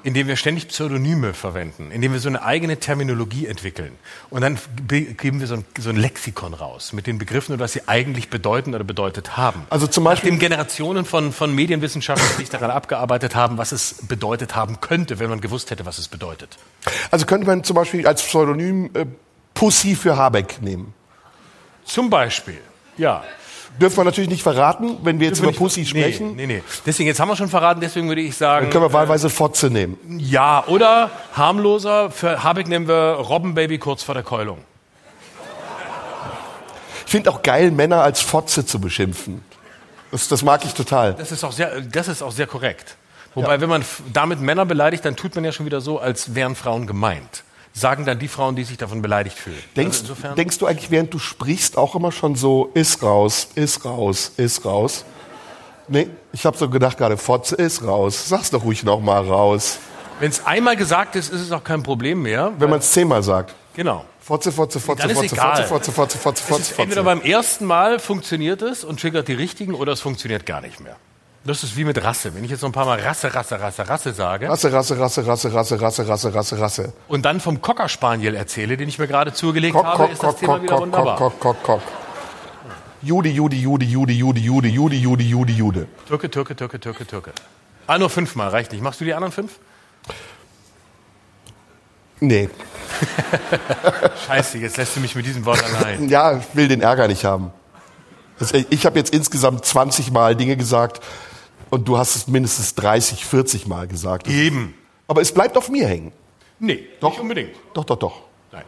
Indem 0.04 0.28
wir 0.28 0.36
ständig 0.36 0.68
Pseudonyme 0.68 1.34
verwenden, 1.34 1.90
indem 1.90 2.12
wir 2.12 2.20
so 2.20 2.28
eine 2.28 2.42
eigene 2.42 2.78
Terminologie 2.78 3.46
entwickeln. 3.46 3.92
Und 4.30 4.42
dann 4.42 4.58
be- 4.86 5.02
geben 5.02 5.40
wir 5.40 5.46
so 5.46 5.54
ein, 5.54 5.64
so 5.78 5.90
ein 5.90 5.96
Lexikon 5.96 6.54
raus 6.54 6.92
mit 6.92 7.06
den 7.06 7.18
Begriffen 7.18 7.52
und 7.54 7.58
was 7.58 7.72
sie 7.72 7.86
eigentlich 7.88 8.30
bedeuten 8.30 8.74
oder 8.74 8.84
bedeutet 8.84 9.36
haben. 9.36 9.66
Also 9.70 9.86
zum 9.86 10.04
Beispiel- 10.04 10.30
Nachdem 10.30 10.38
Generationen 10.40 11.04
von, 11.04 11.32
von 11.32 11.54
Medienwissenschaftlern 11.54 12.36
sich 12.36 12.48
daran 12.50 12.70
abgearbeitet 12.70 13.34
haben, 13.34 13.58
was 13.58 13.72
es 13.72 13.96
bedeutet 14.06 14.54
haben 14.54 14.80
könnte, 14.80 15.18
wenn 15.18 15.30
man 15.30 15.40
gewusst 15.40 15.70
hätte, 15.70 15.84
was 15.86 15.98
es 15.98 16.08
bedeutet. 16.08 16.56
Also 17.10 17.26
könnte 17.26 17.46
man 17.46 17.64
zum 17.64 17.74
Beispiel 17.76 18.06
als 18.06 18.22
Pseudonym 18.22 18.90
äh, 18.94 19.06
Pussy 19.54 19.94
für 19.96 20.16
Habeck 20.16 20.62
nehmen. 20.62 20.94
Zum 21.84 22.10
Beispiel, 22.10 22.60
ja. 22.96 23.24
Dürfen 23.80 23.96
wir 23.98 24.04
natürlich 24.04 24.30
nicht 24.30 24.42
verraten, 24.42 24.96
wenn 25.02 25.20
wir 25.20 25.28
jetzt 25.28 25.40
über 25.40 25.52
Pussy 25.52 25.86
sprechen. 25.86 26.34
Nee, 26.34 26.46
nee, 26.46 26.56
nee. 26.56 26.62
Deswegen, 26.84 27.06
jetzt 27.06 27.20
haben 27.20 27.28
wir 27.28 27.36
schon 27.36 27.48
verraten, 27.48 27.80
deswegen 27.80 28.08
würde 28.08 28.20
ich 28.22 28.36
sagen, 28.36 28.66
Dann 28.66 28.72
können 28.72 28.84
wir 28.84 28.92
wahlweise 28.92 29.30
Fotze 29.30 29.70
nehmen. 29.70 29.96
ja, 30.18 30.64
oder 30.66 31.10
harmloser, 31.34 32.10
für 32.10 32.42
Habeck 32.42 32.66
nehmen 32.68 32.88
wir 32.88 33.12
Robbenbaby 33.14 33.78
kurz 33.78 34.02
vor 34.02 34.14
der 34.14 34.24
Keulung. 34.24 34.58
Ich 37.06 37.12
finde 37.12 37.30
auch 37.30 37.42
geil, 37.42 37.70
Männer 37.70 38.02
als 38.02 38.20
Fotze 38.20 38.66
zu 38.66 38.80
beschimpfen. 38.80 39.42
Das, 40.10 40.28
das 40.28 40.42
mag 40.42 40.64
ich 40.64 40.74
total. 40.74 41.14
Das 41.14 41.32
ist 41.32 41.44
auch 41.44 41.52
sehr, 41.52 41.80
das 41.80 42.08
ist 42.08 42.22
auch 42.22 42.32
sehr 42.32 42.46
korrekt. 42.46 42.96
Wobei, 43.34 43.60
wenn 43.60 43.68
man 43.68 43.84
damit 44.12 44.40
Männer 44.40 44.66
beleidigt, 44.66 45.04
dann 45.04 45.14
tut 45.16 45.34
man 45.34 45.44
ja 45.44 45.52
schon 45.52 45.64
wieder 45.66 45.80
so, 45.80 46.00
als 46.00 46.34
wären 46.34 46.56
Frauen 46.56 46.86
gemeint. 46.86 47.44
Sagen 47.72 48.04
dann 48.04 48.18
die 48.18 48.28
Frauen, 48.28 48.56
die 48.56 48.64
sich 48.64 48.76
davon 48.76 49.02
beleidigt 49.02 49.36
fühlen. 49.38 49.62
Denkst, 49.76 50.00
also 50.08 50.34
denkst 50.34 50.58
du 50.58 50.66
eigentlich, 50.66 50.90
während 50.90 51.14
du 51.14 51.18
sprichst, 51.18 51.76
auch 51.76 51.94
immer 51.94 52.10
schon 52.10 52.34
so, 52.34 52.70
ist 52.74 53.02
raus, 53.02 53.48
ist 53.54 53.84
raus, 53.84 54.32
ist 54.36 54.64
raus? 54.64 55.04
Nee, 55.86 56.08
ich 56.32 56.44
habe 56.44 56.56
so 56.56 56.68
gedacht 56.68 56.98
gerade, 56.98 57.16
Fotze 57.16 57.54
ist 57.54 57.82
raus. 57.84 58.28
Sag's 58.28 58.50
doch 58.50 58.64
ruhig 58.64 58.84
noch 58.84 59.00
mal 59.00 59.22
raus. 59.26 59.78
wenn 60.20 60.30
es 60.30 60.44
einmal 60.44 60.76
gesagt 60.76 61.16
ist, 61.16 61.32
ist 61.32 61.40
es 61.40 61.52
auch 61.52 61.64
kein 61.64 61.82
Problem 61.82 62.22
mehr. 62.22 62.52
Wenn 62.58 62.70
man 62.70 62.80
es 62.80 62.90
zehnmal 62.92 63.22
sagt. 63.22 63.54
Genau. 63.74 64.04
Fotze, 64.20 64.52
Fotze, 64.52 64.80
Fotze, 64.80 65.06
Dann 65.06 65.16
Fotze. 65.16 65.36
Fotze, 65.36 65.62
Fotze, 65.62 65.92
Fotze, 65.92 66.18
Fotze, 66.18 66.42
Fotze, 66.42 66.62
ist 66.62 66.78
entweder 66.78 67.02
Fotze. 67.02 67.04
beim 67.04 67.20
ersten 67.22 67.64
Mal 67.64 67.98
funktioniert 67.98 68.60
es 68.60 68.84
und 68.84 69.00
triggert 69.00 69.28
die 69.28 69.32
richtigen 69.34 69.72
oder 69.74 69.92
es 69.92 70.00
funktioniert 70.00 70.44
gar 70.44 70.60
nicht 70.60 70.80
mehr. 70.80 70.96
Das 71.48 71.62
ist 71.64 71.76
wie 71.76 71.84
mit 71.84 72.02
Rasse. 72.04 72.34
Wenn 72.34 72.44
ich 72.44 72.50
jetzt 72.50 72.60
noch 72.60 72.68
ein 72.68 72.72
paar 72.72 72.84
Mal 72.84 73.00
Rasse, 73.00 73.32
Rasse, 73.34 73.58
Rasse, 73.58 73.88
Rasse 73.88 74.12
sage 74.12 74.48
Rasse, 74.50 74.70
Rasse, 74.70 74.98
Rasse, 74.98 75.26
Rasse, 75.26 75.52
Rasse, 75.54 75.80
Rasse, 75.80 76.06
Rasse, 76.08 76.34
Rasse, 76.34 76.60
Rasse. 76.60 76.92
und 77.08 77.24
dann 77.24 77.40
vom 77.40 77.62
Cocker 77.62 77.88
Spaniel 77.88 78.34
erzähle, 78.34 78.76
den 78.76 78.88
ich 78.88 78.98
mir 78.98 79.06
gerade 79.08 79.32
zugelegt 79.32 79.74
habe, 79.74 79.96
kock, 79.96 80.12
ist 80.12 80.22
das 80.22 80.30
kock, 80.32 80.40
Thema 80.40 80.62
wieder 80.62 80.78
wunderbar. 80.78 81.16
kock, 81.16 81.40
kock, 81.40 81.62
kock, 81.62 81.80
kock. 81.80 81.92
Jude, 83.00 83.30
Jude, 83.30 83.56
Jude, 83.56 83.84
Jude, 83.86 84.12
Jude, 84.12 84.38
Jude, 84.40 84.68
Jude, 84.68 84.96
Jude, 84.96 85.22
Jude, 85.22 85.52
Jude. 85.52 85.86
Türke, 86.06 86.30
Türke, 86.30 86.54
Türke, 86.54 86.78
Türke, 86.80 87.06
Türke. 87.06 87.32
Ah, 87.86 87.96
nur 87.98 88.10
fünfmal, 88.10 88.50
reicht 88.50 88.72
nicht. 88.72 88.82
Machst 88.82 89.00
du 89.00 89.04
die 89.06 89.14
anderen 89.14 89.32
fünf? 89.32 89.52
Nee. 92.20 92.50
Scheiße, 94.26 94.58
jetzt 94.58 94.76
lässt 94.76 94.96
du 94.96 95.00
mich 95.00 95.14
mit 95.14 95.24
diesem 95.24 95.44
Wort 95.46 95.62
allein. 95.64 96.08
Ja, 96.08 96.36
ich 96.38 96.44
will 96.54 96.68
den 96.68 96.80
Ärger 96.82 97.08
nicht 97.08 97.24
haben. 97.24 97.52
Das- 98.38 98.52
Ich 98.52 98.84
habe 98.84 98.98
jetzt 98.98 99.14
insgesamt 99.14 99.64
20 99.64 100.10
Mal 100.10 100.36
Dinge 100.36 100.56
gesagt 100.56 101.00
und 101.70 101.86
du 101.88 101.98
hast 101.98 102.16
es 102.16 102.26
mindestens 102.28 102.74
30, 102.74 103.24
40 103.24 103.66
Mal 103.66 103.86
gesagt. 103.88 104.28
Eben. 104.28 104.74
Aber 105.06 105.20
es 105.20 105.32
bleibt 105.32 105.56
auf 105.56 105.68
mir 105.68 105.86
hängen. 105.86 106.12
Nee, 106.58 106.86
Doch. 107.00 107.10
nicht 107.10 107.20
unbedingt. 107.20 107.52
Doch, 107.74 107.84
doch, 107.84 107.96
doch. 107.96 108.20
Nein. 108.52 108.64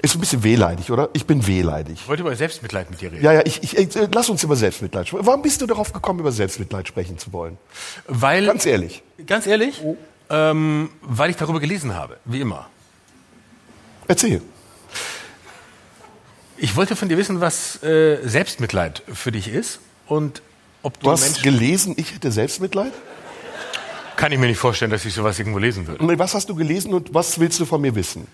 Ist 0.00 0.14
ein 0.14 0.20
bisschen 0.20 0.42
wehleidig, 0.44 0.90
oder? 0.90 1.08
Ich 1.12 1.26
bin 1.26 1.46
wehleidig. 1.46 2.00
Ich 2.02 2.08
wollte 2.08 2.22
über 2.22 2.34
Selbstmitleid 2.36 2.90
mit 2.90 3.00
dir 3.00 3.10
reden. 3.12 3.24
Ja, 3.24 3.32
ja, 3.32 3.42
ich, 3.44 3.62
ich, 3.62 3.96
äh, 3.96 4.08
lass 4.12 4.28
uns 4.30 4.42
über 4.44 4.54
Selbstmitleid 4.56 5.08
sprechen. 5.08 5.26
Warum 5.26 5.42
bist 5.42 5.60
du 5.60 5.66
darauf 5.66 5.92
gekommen, 5.92 6.20
über 6.20 6.30
Selbstmitleid 6.32 6.86
sprechen 6.86 7.18
zu 7.18 7.32
wollen? 7.32 7.58
Weil, 8.06 8.46
Ganz 8.46 8.64
ehrlich. 8.64 9.02
ganz 9.26 9.46
ehrlich, 9.46 9.82
ähm, 10.30 10.90
weil 11.02 11.30
ich 11.30 11.36
darüber 11.36 11.58
gelesen 11.60 11.94
habe, 11.94 12.18
wie 12.24 12.40
immer. 12.40 12.68
Erzähl. 14.06 14.40
Ich 16.56 16.74
wollte 16.76 16.96
von 16.96 17.08
dir 17.08 17.16
wissen, 17.18 17.40
was 17.40 17.82
äh, 17.82 18.18
Selbstmitleid 18.24 19.02
für 19.12 19.30
dich 19.32 19.48
ist 19.48 19.80
und 20.06 20.42
ob 20.82 21.00
du, 21.00 21.10
hast 21.10 21.22
Menschen... 21.22 21.42
gelesen, 21.42 21.94
ich 21.96 22.14
hätte 22.14 22.30
Selbstmitleid? 22.30 22.92
Kann 24.16 24.32
ich 24.32 24.38
mir 24.38 24.46
nicht 24.46 24.58
vorstellen, 24.58 24.90
dass 24.90 25.04
ich 25.04 25.14
sowas 25.14 25.38
irgendwo 25.38 25.58
lesen 25.58 25.86
würde. 25.86 26.04
Und 26.04 26.18
was 26.18 26.34
hast 26.34 26.48
du 26.48 26.54
gelesen 26.54 26.92
und 26.92 27.14
was 27.14 27.38
willst 27.38 27.60
du 27.60 27.64
von 27.64 27.80
mir 27.80 27.94
wissen? 27.94 28.26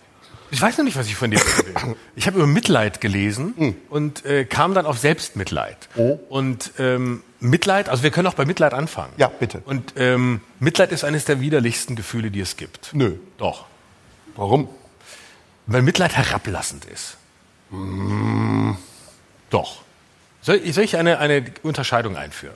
Ich 0.50 0.62
weiß 0.62 0.78
noch 0.78 0.84
nicht, 0.84 0.96
was 0.96 1.06
ich 1.08 1.16
von 1.16 1.30
dir 1.30 1.40
will. 1.40 1.96
Ich 2.16 2.26
habe 2.28 2.38
über 2.38 2.46
Mitleid 2.46 3.00
gelesen 3.00 3.76
und 3.90 4.24
äh, 4.24 4.44
kam 4.44 4.72
dann 4.72 4.86
auf 4.86 4.98
Selbstmitleid. 4.98 5.88
Oh. 5.96 6.18
Und 6.28 6.72
ähm, 6.78 7.22
Mitleid, 7.40 7.88
also 7.88 8.04
wir 8.04 8.10
können 8.10 8.28
auch 8.28 8.34
bei 8.34 8.44
Mitleid 8.44 8.72
anfangen. 8.72 9.12
Ja, 9.16 9.26
bitte. 9.28 9.62
Und 9.66 9.94
ähm, 9.96 10.40
Mitleid 10.60 10.92
ist 10.92 11.02
eines 11.02 11.24
der 11.24 11.40
widerlichsten 11.40 11.96
Gefühle, 11.96 12.30
die 12.30 12.40
es 12.40 12.56
gibt. 12.56 12.90
Nö. 12.94 13.16
Doch. 13.36 13.66
Warum? 14.36 14.68
Weil 15.66 15.82
Mitleid 15.82 16.16
herablassend 16.16 16.84
ist. 16.84 17.16
Doch. 19.50 19.83
Soll, 20.44 20.60
soll 20.72 20.84
ich 20.84 20.96
eine, 20.96 21.18
eine 21.18 21.44
Unterscheidung 21.62 22.16
einführen? 22.16 22.54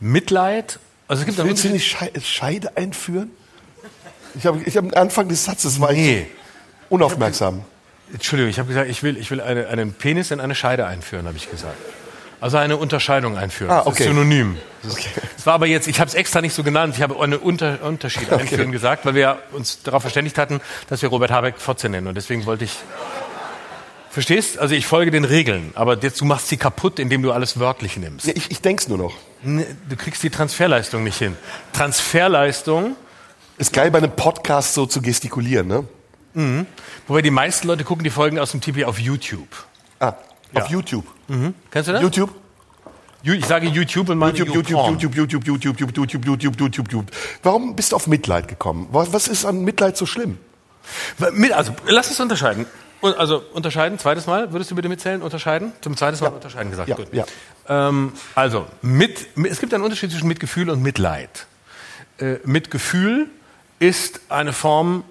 Mitleid 0.00 0.78
Also 1.06 1.22
es 1.22 1.26
gibt 1.26 1.38
einen 1.40 1.48
Willst 1.48 1.64
du 1.64 1.68
nicht 1.70 1.86
Schei- 1.90 2.12
Scheide 2.22 2.76
einführen? 2.76 3.30
Ich 4.34 4.46
habe 4.46 4.60
ich 4.64 4.76
hab 4.76 4.84
am 4.84 4.94
Anfang 4.94 5.28
des 5.28 5.44
Satzes 5.44 5.80
war 5.80 5.92
Nee. 5.92 6.26
ich 6.30 6.90
unaufmerksam. 6.90 7.64
Entschuldigung, 8.12 8.50
ich 8.50 8.58
habe 8.58 8.68
gesagt, 8.68 8.88
ich 8.90 9.02
will, 9.02 9.16
ich 9.16 9.30
will 9.30 9.40
eine, 9.40 9.68
einen 9.68 9.92
Penis 9.92 10.30
in 10.30 10.40
eine 10.40 10.54
Scheide 10.54 10.86
einführen, 10.86 11.26
habe 11.26 11.36
ich 11.36 11.50
gesagt. 11.50 11.76
Also 12.40 12.56
eine 12.56 12.76
Unterscheidung 12.76 13.36
einführen. 13.36 13.70
Ah, 13.70 13.78
Das 13.78 13.86
okay. 13.88 14.04
ist 14.04 14.08
synonym. 14.10 14.56
Das, 14.82 14.96
ist, 14.96 15.08
das 15.36 15.46
war 15.46 15.54
aber 15.54 15.66
jetzt, 15.66 15.88
ich 15.88 15.98
habe 16.00 16.08
es 16.08 16.14
extra 16.14 16.40
nicht 16.40 16.54
so 16.54 16.62
genannt, 16.62 16.94
ich 16.96 17.02
habe 17.02 17.18
eine 17.20 17.38
Unter, 17.38 17.82
Unterschied 17.82 18.32
einführen 18.32 18.70
gesagt, 18.72 19.04
weil 19.04 19.14
wir 19.14 19.38
uns 19.52 19.82
darauf 19.82 20.02
verständigt 20.02 20.38
hatten, 20.38 20.60
dass 20.88 21.02
wir 21.02 21.08
Robert 21.08 21.30
Habeck 21.32 21.58
Fotze 21.58 21.88
nennen. 21.88 22.06
Und 22.06 22.14
deswegen 22.14 22.46
wollte 22.46 22.64
ich. 22.64 22.76
Verstehst? 24.18 24.58
Also 24.58 24.74
ich 24.74 24.84
folge 24.84 25.12
den 25.12 25.24
Regeln, 25.24 25.70
aber 25.76 25.96
jetzt, 26.02 26.20
du 26.20 26.24
machst 26.24 26.48
sie 26.48 26.56
kaputt, 26.56 26.98
indem 26.98 27.22
du 27.22 27.30
alles 27.30 27.60
wörtlich 27.60 27.96
nimmst. 27.98 28.26
Ja, 28.26 28.32
ich, 28.34 28.50
ich 28.50 28.60
denk's 28.60 28.88
nur 28.88 28.98
noch. 28.98 29.14
Nee, 29.44 29.64
Du 29.88 29.94
kriegst 29.94 30.24
die 30.24 30.30
Transferleistung 30.30 31.04
nicht 31.04 31.18
hin. 31.18 31.36
Transferleistung, 31.72 32.96
Ist 33.58 33.72
geil, 33.72 33.92
bei 33.92 33.98
einem 33.98 34.10
Podcast 34.10 34.74
so 34.74 34.86
zu 34.86 35.00
gestikulieren, 35.02 35.68
ne? 35.68 35.84
wobei 37.06 37.22
die 37.22 37.30
meisten 37.30 37.68
Leute 37.68 37.84
gucken 37.84 38.02
die 38.02 38.10
Folgen 38.10 38.40
aus 38.40 38.50
dem 38.50 38.60
Tipi 38.60 38.84
auf 38.84 38.98
YouTube. 38.98 39.48
Ah, 40.00 40.14
Ja. 40.52 40.62
auf 40.62 40.68
YouTube. 40.68 41.06
Kennst 41.70 41.88
du 41.88 41.92
das? 41.92 42.02
YouTube? 42.02 42.30
Ich 43.22 43.46
sage 43.46 43.68
YouTube 43.68 44.08
und 44.08 44.18
meine 44.18 44.36
YouTube, 44.36 44.54
YouTube. 44.68 45.00
YouTube, 45.00 45.14
YouTube, 45.14 45.46
YouTube, 45.46 45.80
YouTube, 45.80 45.96
YouTube, 45.96 46.26
YouTube, 46.26 46.60
YouTube, 46.60 46.92
YouTube. 46.92 47.06
Warum 47.44 47.76
bist 47.76 47.92
du 47.92 47.96
auf 47.96 48.08
Mitleid 48.08 48.48
gekommen? 48.48 48.88
Was, 48.90 49.28
ist 49.28 49.44
an 49.44 49.62
Mitleid 49.62 49.96
so 49.96 50.06
schlimm? 50.06 50.38
Also, 51.52 51.72
lass 51.86 52.10
es 52.10 52.18
unterscheiden. 52.18 52.66
Und- 53.00 53.16
Also, 53.16 53.42
unterscheiden, 53.52 53.98
zweites 53.98 54.26
Mal, 54.26 54.52
würdest 54.52 54.70
du 54.70 54.74
bitte 54.74 54.88
mitzählen? 54.88 55.22
Unterscheiden? 55.22 55.72
Zum 55.80 55.96
zweiten 55.96 56.18
Mal 56.22 56.28
unterscheiden 56.30 56.70
gesagt. 56.70 56.88
Ja, 56.88 56.96
Gut. 56.96 57.08
ja. 57.12 57.24
Ähm, 57.68 58.12
also, 58.34 58.66
mit, 58.82 59.36
mit, 59.36 59.52
es 59.52 59.60
gibt 59.60 59.72
einen 59.74 59.84
Unterschied 59.84 60.10
zwischen 60.10 60.28
Mitgefühl 60.28 60.70
und 60.70 60.82
Mitleid. 60.82 61.46
Äh, 62.18 62.36
Mitgefühl 62.44 63.28
ist 63.78 64.20
eine 64.28 64.52
Form 64.52 65.04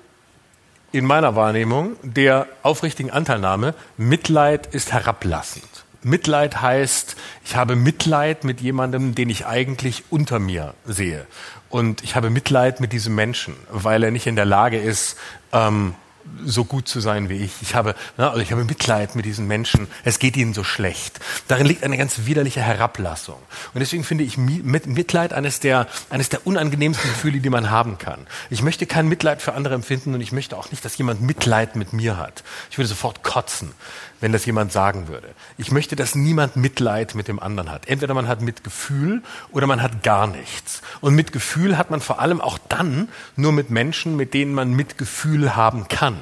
in 0.92 1.06
meiner 1.06 1.36
Wahrnehmung 1.36 1.96
der 2.04 2.48
aufrichtigen 2.64 3.12
Anteilnahme. 3.12 3.74
Mitleid 3.98 4.68
ist 4.74 4.92
herablassend. 4.92 5.64
Mitleid 6.04 6.62
heißt, 6.62 7.16
ich 7.46 7.56
habe 7.56 7.76
Mitleid 7.76 8.44
mit 8.44 8.62
jemandem, 8.62 9.16
den 9.16 9.30
ich 9.30 9.46
eigentlich 9.46 10.04
unter 10.10 10.40
mir 10.40 10.74
sehe. 10.86 11.26
Und 11.70 12.04
ich 12.04 12.16
habe 12.16 12.30
Mitleid 12.30 12.80
mit 12.80 12.94
diesem 12.94 13.16
Menschen, 13.16 13.56
weil 13.70 14.04
er 14.04 14.12
nicht 14.12 14.28
in 14.28 14.36
der 14.36 14.46
Lage 14.46 14.80
ist, 14.80 15.18
ähm, 15.52 15.96
so 16.45 16.65
gut 16.65 16.88
zu 16.88 16.99
sein 16.99 17.30
wie 17.30 17.38
ich. 17.38 17.51
Ich 17.61 17.75
habe, 17.75 17.95
na, 18.17 18.30
also 18.30 18.41
ich 18.41 18.51
habe 18.51 18.63
Mitleid 18.63 19.15
mit 19.15 19.25
diesen 19.25 19.47
Menschen. 19.47 19.88
Es 20.03 20.19
geht 20.19 20.38
ihnen 20.38 20.53
so 20.53 20.63
schlecht. 20.63 21.19
Darin 21.47 21.65
liegt 21.65 21.84
eine 21.84 21.97
ganz 21.97 22.25
widerliche 22.25 22.61
Herablassung. 22.61 23.38
Und 23.73 23.80
deswegen 23.80 24.03
finde 24.03 24.23
ich 24.23 24.36
Mi- 24.38 24.63
mit 24.63 24.88
Mitleid 24.88 25.34
eines 25.34 25.59
der, 25.59 25.88
eines 26.09 26.30
der 26.30 26.45
unangenehmsten 26.47 27.09
Gefühle, 27.09 27.39
die 27.39 27.49
man 27.49 27.69
haben 27.69 27.97
kann. 27.97 28.28
Ich 28.49 28.61
möchte 28.61 28.86
kein 28.86 29.07
Mitleid 29.07 29.41
für 29.41 29.53
andere 29.53 29.73
empfinden 29.75 30.13
und 30.13 30.21
ich 30.21 30.32
möchte 30.32 30.57
auch 30.57 30.71
nicht, 30.71 30.86
dass 30.86 30.97
jemand 30.97 31.21
Mitleid 31.21 31.75
mit 31.75 31.93
mir 31.93 32.17
hat. 32.17 32.43
Ich 32.71 32.78
würde 32.78 32.88
sofort 32.88 33.23
kotzen, 33.23 33.71
wenn 34.20 34.32
das 34.32 34.45
jemand 34.45 34.72
sagen 34.72 35.07
würde. 35.07 35.30
Ich 35.57 35.72
möchte, 35.72 35.95
dass 35.95 36.15
niemand 36.15 36.55
Mitleid 36.55 37.15
mit 37.15 37.28
dem 37.28 37.39
anderen 37.39 37.72
hat. 37.72 37.88
Entweder 37.88 38.13
man 38.13 38.28
hat 38.28 38.41
Mitgefühl 38.41 39.22
oder 39.51 39.68
man 39.68 39.82
hat 39.82 40.03
gar 40.03 40.28
nichts. 40.28 40.82
Und 41.01 41.15
Mitgefühl 41.15 41.78
hat 41.78 41.91
man 41.91 42.01
vor 42.01 42.20
allem 42.20 42.41
auch 42.41 42.57
dann 42.70 43.09
nur 43.36 43.51
mit 43.51 43.70
Menschen, 43.70 44.15
mit 44.15 44.34
denen 44.34 44.53
man 44.53 44.72
Mitgefühl 44.74 45.55
haben 45.55 45.88
kann. 45.88 46.20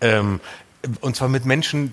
Ähm, 0.00 0.40
und 1.00 1.16
zwar 1.16 1.28
mit 1.28 1.44
Menschen, 1.44 1.92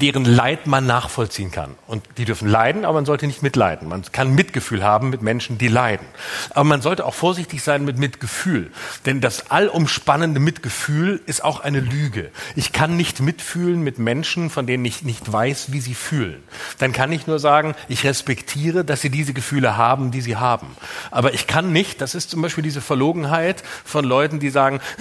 deren 0.00 0.24
Leid 0.24 0.66
man 0.66 0.86
nachvollziehen 0.86 1.50
kann. 1.50 1.74
Und 1.86 2.04
die 2.18 2.24
dürfen 2.24 2.48
leiden, 2.48 2.84
aber 2.84 2.94
man 2.94 3.06
sollte 3.06 3.26
nicht 3.26 3.42
mitleiden. 3.42 3.88
Man 3.88 4.02
kann 4.12 4.34
Mitgefühl 4.34 4.82
haben 4.82 5.10
mit 5.10 5.22
Menschen, 5.22 5.58
die 5.58 5.68
leiden. 5.68 6.06
Aber 6.50 6.64
man 6.64 6.82
sollte 6.82 7.04
auch 7.04 7.14
vorsichtig 7.14 7.62
sein 7.62 7.84
mit 7.84 7.98
Mitgefühl. 7.98 8.70
Denn 9.06 9.20
das 9.20 9.50
allumspannende 9.50 10.40
Mitgefühl 10.40 11.20
ist 11.26 11.44
auch 11.44 11.60
eine 11.60 11.80
Lüge. 11.80 12.30
Ich 12.56 12.72
kann 12.72 12.96
nicht 12.96 13.20
mitfühlen 13.20 13.82
mit 13.82 13.98
Menschen, 13.98 14.50
von 14.50 14.66
denen 14.66 14.84
ich 14.84 15.02
nicht 15.02 15.32
weiß, 15.32 15.72
wie 15.72 15.80
sie 15.80 15.94
fühlen. 15.94 16.42
Dann 16.78 16.92
kann 16.92 17.12
ich 17.12 17.26
nur 17.26 17.38
sagen, 17.38 17.74
ich 17.88 18.04
respektiere, 18.04 18.84
dass 18.84 19.00
sie 19.00 19.10
diese 19.10 19.32
Gefühle 19.32 19.76
haben, 19.76 20.10
die 20.10 20.20
sie 20.20 20.36
haben. 20.36 20.68
Aber 21.10 21.34
ich 21.34 21.46
kann 21.46 21.72
nicht, 21.72 22.00
das 22.00 22.14
ist 22.14 22.30
zum 22.30 22.42
Beispiel 22.42 22.64
diese 22.64 22.80
Verlogenheit 22.80 23.62
von 23.84 24.04
Leuten, 24.04 24.40
die 24.40 24.50
sagen, 24.50 24.80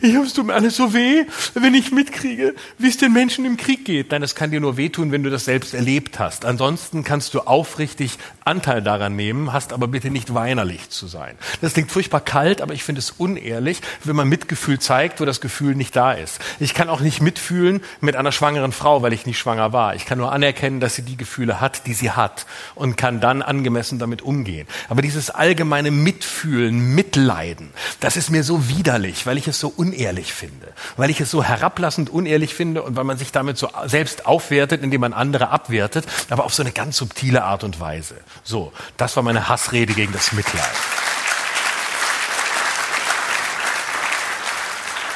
ich 0.00 0.16
hab's 0.16 0.32
tut 0.32 0.46
mir 0.46 0.54
alles 0.54 0.76
so 0.76 0.94
weh, 0.94 1.24
wenn 1.54 1.74
ich 1.74 1.92
mitkriege, 1.92 2.29
wie 2.78 2.88
es 2.88 2.96
den 2.96 3.12
Menschen 3.12 3.44
im 3.44 3.56
Krieg 3.56 3.84
geht. 3.84 4.10
Nein, 4.10 4.20
das 4.20 4.34
kann 4.34 4.50
dir 4.50 4.60
nur 4.60 4.76
wehtun, 4.76 5.12
wenn 5.12 5.22
du 5.22 5.30
das 5.30 5.44
selbst 5.44 5.74
erlebt 5.74 6.18
hast. 6.18 6.44
Ansonsten 6.44 7.04
kannst 7.04 7.34
du 7.34 7.40
aufrichtig 7.40 8.18
Anteil 8.44 8.82
daran 8.82 9.16
nehmen, 9.16 9.52
hast 9.52 9.72
aber 9.72 9.88
bitte 9.88 10.10
nicht 10.10 10.34
weinerlich 10.34 10.90
zu 10.90 11.06
sein. 11.06 11.36
Das 11.60 11.74
klingt 11.74 11.90
furchtbar 11.90 12.20
kalt, 12.20 12.60
aber 12.60 12.74
ich 12.74 12.84
finde 12.84 12.98
es 12.98 13.12
unehrlich, 13.12 13.80
wenn 14.04 14.16
man 14.16 14.28
Mitgefühl 14.28 14.78
zeigt, 14.78 15.20
wo 15.20 15.24
das 15.24 15.40
Gefühl 15.40 15.74
nicht 15.74 15.94
da 15.94 16.12
ist. 16.12 16.40
Ich 16.58 16.74
kann 16.74 16.88
auch 16.88 17.00
nicht 17.00 17.20
mitfühlen 17.20 17.80
mit 18.00 18.16
einer 18.16 18.32
schwangeren 18.32 18.72
Frau, 18.72 19.02
weil 19.02 19.12
ich 19.12 19.26
nicht 19.26 19.38
schwanger 19.38 19.72
war. 19.72 19.94
Ich 19.94 20.06
kann 20.06 20.18
nur 20.18 20.32
anerkennen, 20.32 20.80
dass 20.80 20.94
sie 20.94 21.02
die 21.02 21.16
Gefühle 21.16 21.60
hat, 21.60 21.86
die 21.86 21.94
sie 21.94 22.10
hat 22.10 22.46
und 22.74 22.96
kann 22.96 23.20
dann 23.20 23.42
angemessen 23.42 23.98
damit 23.98 24.22
umgehen. 24.22 24.66
Aber 24.88 25.02
dieses 25.02 25.30
allgemeine 25.30 25.90
Mitfühlen, 25.90 26.94
Mitleiden, 26.94 27.70
das 28.00 28.16
ist 28.16 28.30
mir 28.30 28.42
so 28.42 28.68
widerlich, 28.68 29.26
weil 29.26 29.38
ich 29.38 29.48
es 29.48 29.60
so 29.60 29.72
unehrlich 29.74 30.32
finde, 30.32 30.68
weil 30.96 31.10
ich 31.10 31.20
es 31.20 31.30
so 31.30 31.44
herablassend 31.44 32.10
unehrlich 32.20 32.54
finde 32.54 32.82
und 32.82 32.96
weil 32.96 33.04
man 33.04 33.18
sich 33.18 33.32
damit 33.32 33.58
so 33.58 33.68
selbst 33.86 34.26
aufwertet, 34.26 34.82
indem 34.82 35.00
man 35.00 35.12
andere 35.12 35.48
abwertet, 35.48 36.04
aber 36.28 36.44
auf 36.44 36.54
so 36.54 36.62
eine 36.62 36.72
ganz 36.72 36.96
subtile 36.96 37.42
Art 37.44 37.64
und 37.64 37.80
Weise. 37.80 38.16
So, 38.44 38.72
das 38.96 39.16
war 39.16 39.22
meine 39.22 39.48
Hassrede 39.48 39.94
gegen 39.94 40.12
das 40.12 40.32
Mitleid. 40.32 40.64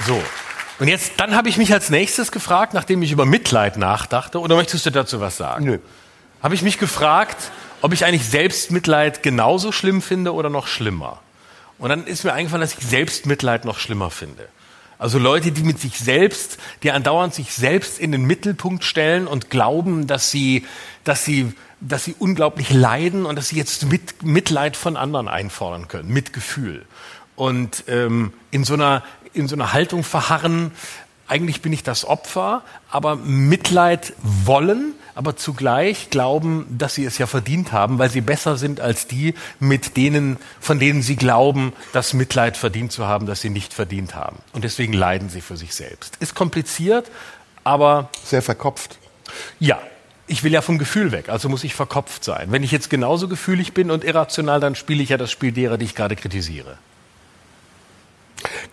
So. 0.07 0.23
Und 0.81 0.89
jetzt, 0.89 1.13
dann 1.19 1.37
habe 1.37 1.49
ich 1.49 1.57
mich 1.57 1.73
als 1.73 1.91
nächstes 1.91 2.33
gefragt, 2.33 2.75
nachdem 2.75 3.03
ich 3.03 3.13
über 3.13 3.27
Mitleid 3.27 3.77
nachdachte, 3.77 4.41
oder 4.41 4.57
möchtest 4.57 4.85
du 4.87 4.91
dazu 4.91 5.21
was 5.21 5.37
sagen? 5.37 5.65
Nö. 5.65 5.79
Habe 6.43 6.55
ich 6.55 6.63
mich 6.63 6.79
gefragt, 6.79 7.37
ob 7.81 7.93
ich 7.93 8.05
eigentlich 8.05 8.29
Selbstmitleid 8.29 9.23
genauso 9.23 9.73
schlimm 9.73 10.03
finde 10.03 10.35
oder 10.35 10.51
noch 10.51 10.67
schlimmer. 10.67 11.21
Und 11.79 11.91
dann 11.91 12.07
ist 12.07 12.25
mir 12.25 12.33
eingefallen, 12.33 12.61
dass 12.61 12.75
ich 12.75 12.85
Selbstmitleid 12.85 13.65
noch 13.65 13.79
schlimmer 13.79 14.11
finde. 14.11 14.49
Also 14.99 15.18
Leute, 15.18 15.53
die 15.53 15.62
mit 15.62 15.80
sich 15.80 15.99
selbst, 15.99 16.59
die 16.82 16.90
andauernd 16.90 17.34
sich 17.34 17.53
selbst 17.53 17.99
in 17.99 18.12
den 18.12 18.24
Mittelpunkt 18.24 18.84
stellen 18.84 19.26
und 19.26 19.51
glauben, 19.51 20.07
dass 20.07 20.30
sie, 20.30 20.64
dass 21.05 21.24
sie, 21.24 21.53
dass 21.80 22.05
sie 22.05 22.14
unglaublich 22.18 22.72
leiden 22.72 23.26
und 23.26 23.36
dass 23.36 23.49
sie 23.49 23.57
jetzt 23.57 23.86
mit, 23.86 24.22
Mitleid 24.22 24.76
von 24.76 24.97
anderen 24.97 25.28
einfordern 25.28 25.88
können, 25.88 26.09
Mitgefühl. 26.09 26.84
Und 27.36 27.84
ähm, 27.88 28.32
in 28.51 28.64
so 28.64 28.74
einer 28.74 29.03
in 29.34 29.49
so 29.49 29.57
einer 29.57 29.72
Haltung 29.72 30.05
verharren, 30.05 30.70
eigentlich 31.26 31.61
bin 31.61 31.72
ich 31.72 31.82
das 31.82 32.05
Opfer, 32.05 32.62
aber 32.90 33.16
Mitleid 33.16 34.14
wollen, 34.22 34.95
aber 35.15 35.37
zugleich 35.37 36.11
glauben, 36.11 36.67
dass 36.77 36.95
sie 36.95 37.05
es 37.05 37.19
ja 37.19 37.27
verdient 37.27 37.73
haben, 37.73 37.99
weil 37.99 38.11
sie 38.11 38.21
besser 38.21 38.57
sind 38.57 38.81
als 38.81 39.07
die, 39.07 39.35
mit 39.61 39.97
denen, 39.97 40.39
von 40.61 40.79
denen 40.79 41.03
sie 41.03 41.17
glauben, 41.17 41.73
das 41.93 42.15
Mitleid 42.15 42.57
verdient 42.57 42.93
zu 42.93 43.07
haben, 43.07 43.27
das 43.27 43.41
sie 43.41 43.51
nicht 43.51 43.73
verdient 43.73 44.15
haben. 44.15 44.39
Und 44.53 44.65
deswegen 44.65 44.93
leiden 44.93 45.29
sie 45.29 45.41
für 45.41 45.57
sich 45.57 45.75
selbst. 45.75 46.17
Ist 46.21 46.35
kompliziert, 46.35 47.11
aber 47.62 48.11
Sehr 48.25 48.43
verkopft. 48.43 48.99
ja, 49.61 49.79
ich 50.27 50.43
will 50.43 50.53
ja 50.53 50.62
vom 50.62 50.79
Gefühl 50.79 51.12
weg, 51.12 51.29
also 51.29 51.49
muss 51.49 51.65
ich 51.65 51.75
verkopft 51.75 52.25
sein. 52.25 52.51
Wenn 52.51 52.62
ich 52.62 52.73
jetzt 52.73 52.89
genauso 52.89 53.29
gefühlig 53.29 53.75
bin 53.75 53.91
und 53.91 54.05
irrational, 54.05 54.59
dann 54.59 54.75
spiele 54.75 55.03
ich 55.03 55.11
ja 55.11 55.19
das 55.19 55.31
Spiel 55.31 55.53
derer, 55.53 55.77
die 55.77 55.85
ich 55.85 55.95
gerade 55.95 56.17
kritisiere. 56.17 56.79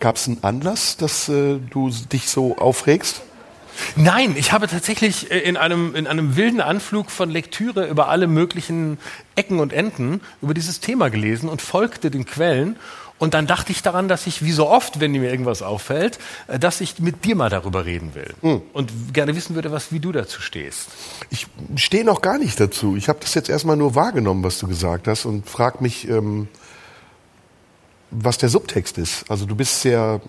Gab 0.00 0.16
es 0.16 0.26
einen 0.26 0.42
Anlass, 0.42 0.96
dass 0.96 1.28
äh, 1.28 1.58
du 1.70 1.90
dich 1.90 2.28
so 2.28 2.56
aufregst? 2.58 3.22
Nein, 3.96 4.34
ich 4.36 4.52
habe 4.52 4.68
tatsächlich 4.68 5.30
äh, 5.30 5.38
in 5.38 5.56
einem, 5.56 5.94
in 5.94 6.06
einem 6.06 6.36
wilden 6.36 6.60
Anflug 6.60 7.10
von 7.10 7.30
Lektüre 7.30 7.86
über 7.88 8.08
alle 8.08 8.26
möglichen 8.26 8.98
Ecken 9.34 9.60
und 9.60 9.72
Enden 9.72 10.20
über 10.40 10.54
dieses 10.54 10.80
Thema 10.80 11.10
gelesen 11.10 11.48
und 11.48 11.62
folgte 11.62 12.10
den 12.10 12.24
Quellen. 12.24 12.76
Und 13.18 13.34
dann 13.34 13.46
dachte 13.46 13.70
ich 13.70 13.82
daran, 13.82 14.08
dass 14.08 14.26
ich, 14.26 14.44
wie 14.44 14.50
so 14.50 14.68
oft, 14.68 14.98
wenn 14.98 15.12
mir 15.12 15.30
irgendwas 15.30 15.62
auffällt, 15.62 16.18
äh, 16.48 16.58
dass 16.58 16.80
ich 16.80 16.98
mit 16.98 17.24
dir 17.24 17.36
mal 17.36 17.50
darüber 17.50 17.84
reden 17.84 18.14
will. 18.14 18.34
Und 18.72 19.14
gerne 19.14 19.36
wissen 19.36 19.54
würde, 19.54 19.70
was, 19.70 19.92
wie 19.92 20.00
du 20.00 20.10
dazu 20.12 20.40
stehst. 20.40 20.88
Ich 21.30 21.46
stehe 21.76 22.04
noch 22.04 22.20
gar 22.20 22.38
nicht 22.38 22.58
dazu. 22.58 22.96
Ich 22.96 23.08
habe 23.08 23.20
das 23.20 23.34
jetzt 23.34 23.48
erstmal 23.48 23.76
nur 23.76 23.94
wahrgenommen, 23.94 24.42
was 24.42 24.58
du 24.58 24.66
gesagt 24.66 25.06
hast 25.06 25.24
und 25.24 25.48
frag 25.48 25.80
mich, 25.80 26.08
ähm, 26.08 26.48
was 28.10 28.38
der 28.38 28.48
Subtext 28.48 28.98
ist. 28.98 29.24
Also 29.30 29.46
du 29.46 29.54
bist 29.54 29.82
sehr, 29.82 30.20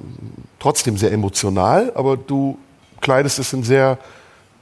trotzdem 0.59 0.97
sehr 0.97 1.11
emotional, 1.11 1.91
aber 1.95 2.15
du 2.15 2.57
kleidest 3.03 3.37
es 3.37 3.53
in 3.53 3.63
sehr 3.63 3.99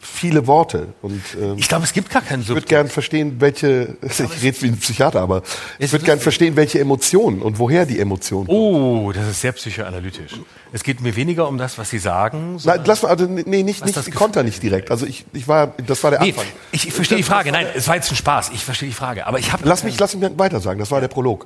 viele 0.04 0.48
Worte. 0.48 0.88
Und 1.04 1.22
ähm, 1.40 1.58
Ich 1.60 1.68
glaube, 1.70 1.84
es 1.84 1.94
gibt 1.94 2.10
gar 2.10 2.24
keinen 2.24 2.42
ich 2.42 2.48
würde 2.48 2.62
Subtext. 2.62 2.70
gern 2.70 2.88
verstehen, 2.88 3.36
welche, 3.40 3.96
ich 4.02 4.42
rede 4.42 4.60
wie 4.64 4.68
ein 4.70 4.78
Psychiater, 4.80 5.22
aber 5.22 5.44
ich 5.78 5.92
würde 5.92 6.06
gern 6.06 6.20
verstehen, 6.20 6.56
welche 6.56 6.80
Emotionen 6.80 7.40
und 7.44 7.60
woher 7.60 7.86
die 7.86 8.00
Emotionen. 8.00 8.48
Oh, 8.50 9.12
das 9.14 9.28
ist 9.28 9.42
sehr 9.42 9.52
psychoanalytisch. 9.52 10.32
Es 10.74 10.84
geht 10.84 11.02
mir 11.02 11.16
weniger 11.16 11.48
um 11.48 11.60
das, 11.60 11.78
was 11.78 11.92
Sie 11.92 12.00
sagen. 12.00 12.58
Nein, 12.64 12.82
lass 12.86 13.04
mal, 13.04 13.10
also, 13.10 13.26
nee, 13.28 13.62
nicht, 13.62 13.86
nicht 13.86 13.96
ich 14.08 14.16
konter 14.16 14.42
nicht 14.42 14.64
direkt. 14.64 14.90
Also 14.90 15.06
ich, 15.06 15.24
ich 15.34 15.48
war, 15.48 15.68
das 15.86 16.04
war 16.04 16.10
der 16.10 16.22
Nee, 16.22 16.30
Anfang. 16.30 16.46
ich, 16.72 16.88
ich 16.88 16.94
verstehe 16.94 17.18
die 17.18 17.24
Frage. 17.24 17.52
Nein, 17.52 17.68
es 17.76 17.88
war 17.88 17.96
jetzt 17.96 18.10
ein 18.10 18.16
Spaß. 18.16 18.50
Ich 18.56 18.66
verstehe 18.66 18.90
die 18.90 18.96
Frage. 18.96 19.28
Aber 19.28 19.38
ich 19.38 19.54
habe. 19.54 19.62
Lass 19.68 19.84
mich, 19.84 20.00
lass 20.00 20.16
mich 20.16 20.32
weiter 20.40 20.60
sagen. 20.62 20.80
Das 20.80 20.90
war 20.90 21.00
der 21.00 21.10
Prolog. 21.10 21.46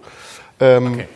Ähm, 0.61 0.93
Okay. 0.93 1.07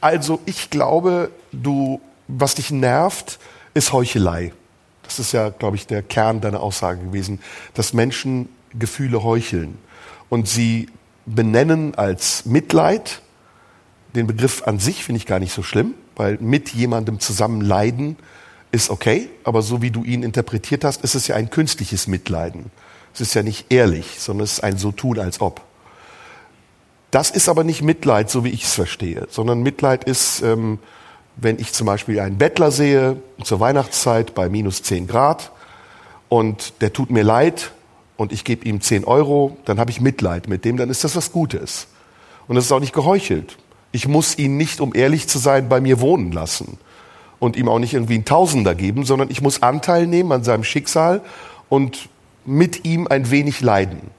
Also 0.00 0.40
ich 0.46 0.68
glaube, 0.70 1.30
du, 1.52 2.00
was 2.28 2.54
dich 2.54 2.70
nervt, 2.70 3.38
ist 3.74 3.92
Heuchelei. 3.92 4.52
Das 5.02 5.18
ist 5.18 5.32
ja, 5.32 5.50
glaube 5.50 5.76
ich, 5.76 5.86
der 5.86 6.02
Kern 6.02 6.40
deiner 6.40 6.60
Aussage 6.60 7.00
gewesen, 7.00 7.40
dass 7.74 7.92
Menschen 7.92 8.48
Gefühle 8.78 9.22
heucheln 9.22 9.78
und 10.28 10.48
sie 10.48 10.88
benennen 11.26 11.94
als 11.94 12.46
Mitleid. 12.46 13.20
Den 14.14 14.26
Begriff 14.26 14.62
an 14.66 14.78
sich 14.78 15.04
finde 15.04 15.18
ich 15.18 15.26
gar 15.26 15.38
nicht 15.38 15.52
so 15.52 15.62
schlimm, 15.62 15.94
weil 16.16 16.38
mit 16.40 16.70
jemandem 16.70 17.20
zusammen 17.20 17.60
leiden 17.60 18.16
ist 18.70 18.90
okay, 18.90 19.28
aber 19.44 19.60
so 19.62 19.82
wie 19.82 19.90
du 19.90 20.02
ihn 20.02 20.22
interpretiert 20.22 20.84
hast, 20.84 21.02
ist 21.04 21.14
es 21.14 21.26
ja 21.26 21.36
ein 21.36 21.50
künstliches 21.50 22.06
Mitleiden. 22.06 22.70
Es 23.12 23.20
ist 23.20 23.34
ja 23.34 23.42
nicht 23.42 23.70
ehrlich, 23.70 24.18
sondern 24.18 24.44
es 24.44 24.54
ist 24.54 24.64
ein 24.64 24.78
so 24.78 24.92
tun 24.92 25.18
als 25.18 25.40
ob. 25.40 25.60
Das 27.10 27.30
ist 27.30 27.50
aber 27.50 27.64
nicht 27.64 27.82
Mitleid, 27.82 28.30
so 28.30 28.44
wie 28.44 28.48
ich 28.48 28.64
es 28.64 28.72
verstehe, 28.72 29.26
sondern 29.28 29.62
Mitleid 29.62 30.04
ist, 30.04 30.40
ähm, 30.40 30.78
wenn 31.36 31.58
ich 31.58 31.72
zum 31.72 31.86
Beispiel 31.86 32.20
einen 32.20 32.38
Bettler 32.38 32.70
sehe 32.70 33.16
zur 33.42 33.60
Weihnachtszeit 33.60 34.34
bei 34.34 34.48
minus 34.48 34.82
10 34.82 35.06
Grad 35.06 35.50
und 36.28 36.74
der 36.80 36.92
tut 36.92 37.10
mir 37.10 37.22
leid 37.22 37.72
und 38.16 38.32
ich 38.32 38.44
gebe 38.44 38.66
ihm 38.66 38.80
10 38.80 39.04
Euro, 39.04 39.56
dann 39.64 39.78
habe 39.78 39.90
ich 39.90 40.00
Mitleid 40.00 40.48
mit 40.48 40.64
dem, 40.64 40.76
dann 40.76 40.90
ist 40.90 41.04
das 41.04 41.16
was 41.16 41.32
Gutes. 41.32 41.88
Und 42.48 42.56
das 42.56 42.66
ist 42.66 42.72
auch 42.72 42.80
nicht 42.80 42.94
geheuchelt. 42.94 43.56
Ich 43.92 44.08
muss 44.08 44.38
ihn 44.38 44.56
nicht, 44.56 44.80
um 44.80 44.94
ehrlich 44.94 45.28
zu 45.28 45.38
sein, 45.38 45.68
bei 45.68 45.80
mir 45.80 46.00
wohnen 46.00 46.32
lassen 46.32 46.78
und 47.38 47.56
ihm 47.56 47.68
auch 47.68 47.78
nicht 47.78 47.94
irgendwie 47.94 48.14
einen 48.14 48.24
Tausender 48.24 48.74
geben, 48.74 49.04
sondern 49.04 49.30
ich 49.30 49.40
muss 49.42 49.62
Anteil 49.62 50.06
nehmen 50.06 50.32
an 50.32 50.44
seinem 50.44 50.64
Schicksal 50.64 51.22
und 51.68 52.08
mit 52.44 52.84
ihm 52.84 53.06
ein 53.06 53.30
wenig 53.30 53.60
leiden. 53.60 54.10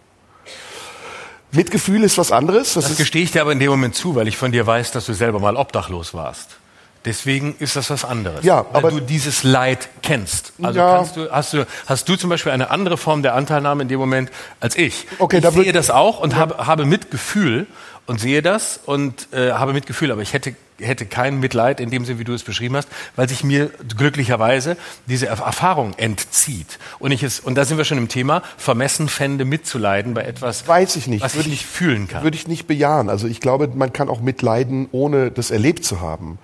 Mitgefühl 1.51 2.03
ist 2.03 2.18
was 2.18 2.32
anderes. 2.32 2.74
Das 2.74 2.88
Das 2.88 2.97
gestehe 2.97 3.24
ich 3.24 3.32
dir 3.32 3.41
aber 3.41 3.51
in 3.51 3.59
dem 3.59 3.70
Moment 3.70 3.95
zu, 3.95 4.16
weil 4.16 4.28
ich 4.28 4.38
von 4.38 4.51
dir 4.51 4.66
weiß, 4.66 4.91
dass 4.91 5.05
du 5.05 5.14
selber 5.14 5.39
mal 5.39 5.55
obdachlos 5.55 6.14
warst. 6.14 6.57
Deswegen 7.05 7.55
ist 7.59 7.75
das 7.75 7.89
was 7.89 8.05
anderes. 8.05 8.45
Ja, 8.45 8.65
weil 8.71 8.77
aber- 8.85 8.91
du 8.91 8.99
dieses 9.01 9.43
Leid 9.43 9.89
kennst. 10.01 10.53
Also 10.61 10.79
Ja. 10.79 10.95
kannst 10.97 11.17
du, 11.17 11.29
hast, 11.31 11.53
du, 11.53 11.67
hast 11.85 12.07
du 12.07 12.15
zum 12.15 12.29
Beispiel 12.29 12.51
eine 12.53 12.69
andere 12.71 12.97
Form 12.97 13.23
der 13.23 13.35
Anteilnahme 13.35 13.81
in 13.83 13.89
dem 13.89 13.99
Moment 13.99 14.31
als 14.61 14.77
ich. 14.77 15.05
Okay, 15.19 15.37
ich 15.37 15.43
da 15.43 15.51
sehe 15.51 15.73
das 15.73 15.89
auch 15.91 16.19
und 16.21 16.35
habe, 16.35 16.65
habe 16.65 16.85
Mitgefühl 16.85 17.67
und 18.05 18.19
sehe 18.21 18.41
das 18.41 18.79
und 18.85 19.27
äh, 19.33 19.51
habe 19.51 19.73
Mitgefühl, 19.73 20.11
aber 20.11 20.21
ich 20.21 20.33
hätte, 20.33 20.55
hätte 20.79 21.05
kein 21.05 21.39
Mitleid 21.39 21.79
in 21.79 21.89
dem 21.89 22.03
Sinne, 22.05 22.19
wie 22.19 22.23
du 22.25 22.33
es 22.33 22.43
beschrieben 22.43 22.75
hast, 22.77 22.87
weil 23.15 23.27
sich 23.29 23.43
mir 23.45 23.69
glücklicherweise 23.97 24.75
diese 25.05 25.29
Erf- 25.31 25.43
Erfahrung 25.43 25.93
entzieht. 25.97 26.79
Und, 26.99 27.11
ich 27.11 27.23
es, 27.23 27.39
und 27.39 27.55
da 27.55 27.63
sind 27.65 27.77
wir 27.77 27.85
schon 27.85 27.97
im 27.97 28.07
Thema, 28.09 28.43
vermessen 28.57 29.07
fände 29.09 29.45
mitzuleiden 29.45 30.13
bei 30.13 30.23
etwas, 30.23 30.67
weiß 30.67 30.95
ich 30.97 31.07
nicht. 31.07 31.21
was 31.23 31.35
Würde 31.35 31.47
ich 31.49 31.53
nicht 31.55 31.65
fühlen 31.65 32.07
kann. 32.07 32.23
Würde 32.23 32.35
ich 32.37 32.47
nicht 32.47 32.67
bejahen. 32.67 33.09
Also 33.09 33.27
ich 33.27 33.39
glaube, 33.41 33.69
man 33.73 33.93
kann 33.93 34.09
auch 34.09 34.19
mitleiden, 34.21 34.87
ohne 34.91 35.31
das 35.31 35.51
erlebt 35.51 35.83
zu 35.85 36.01
haben. 36.01 36.39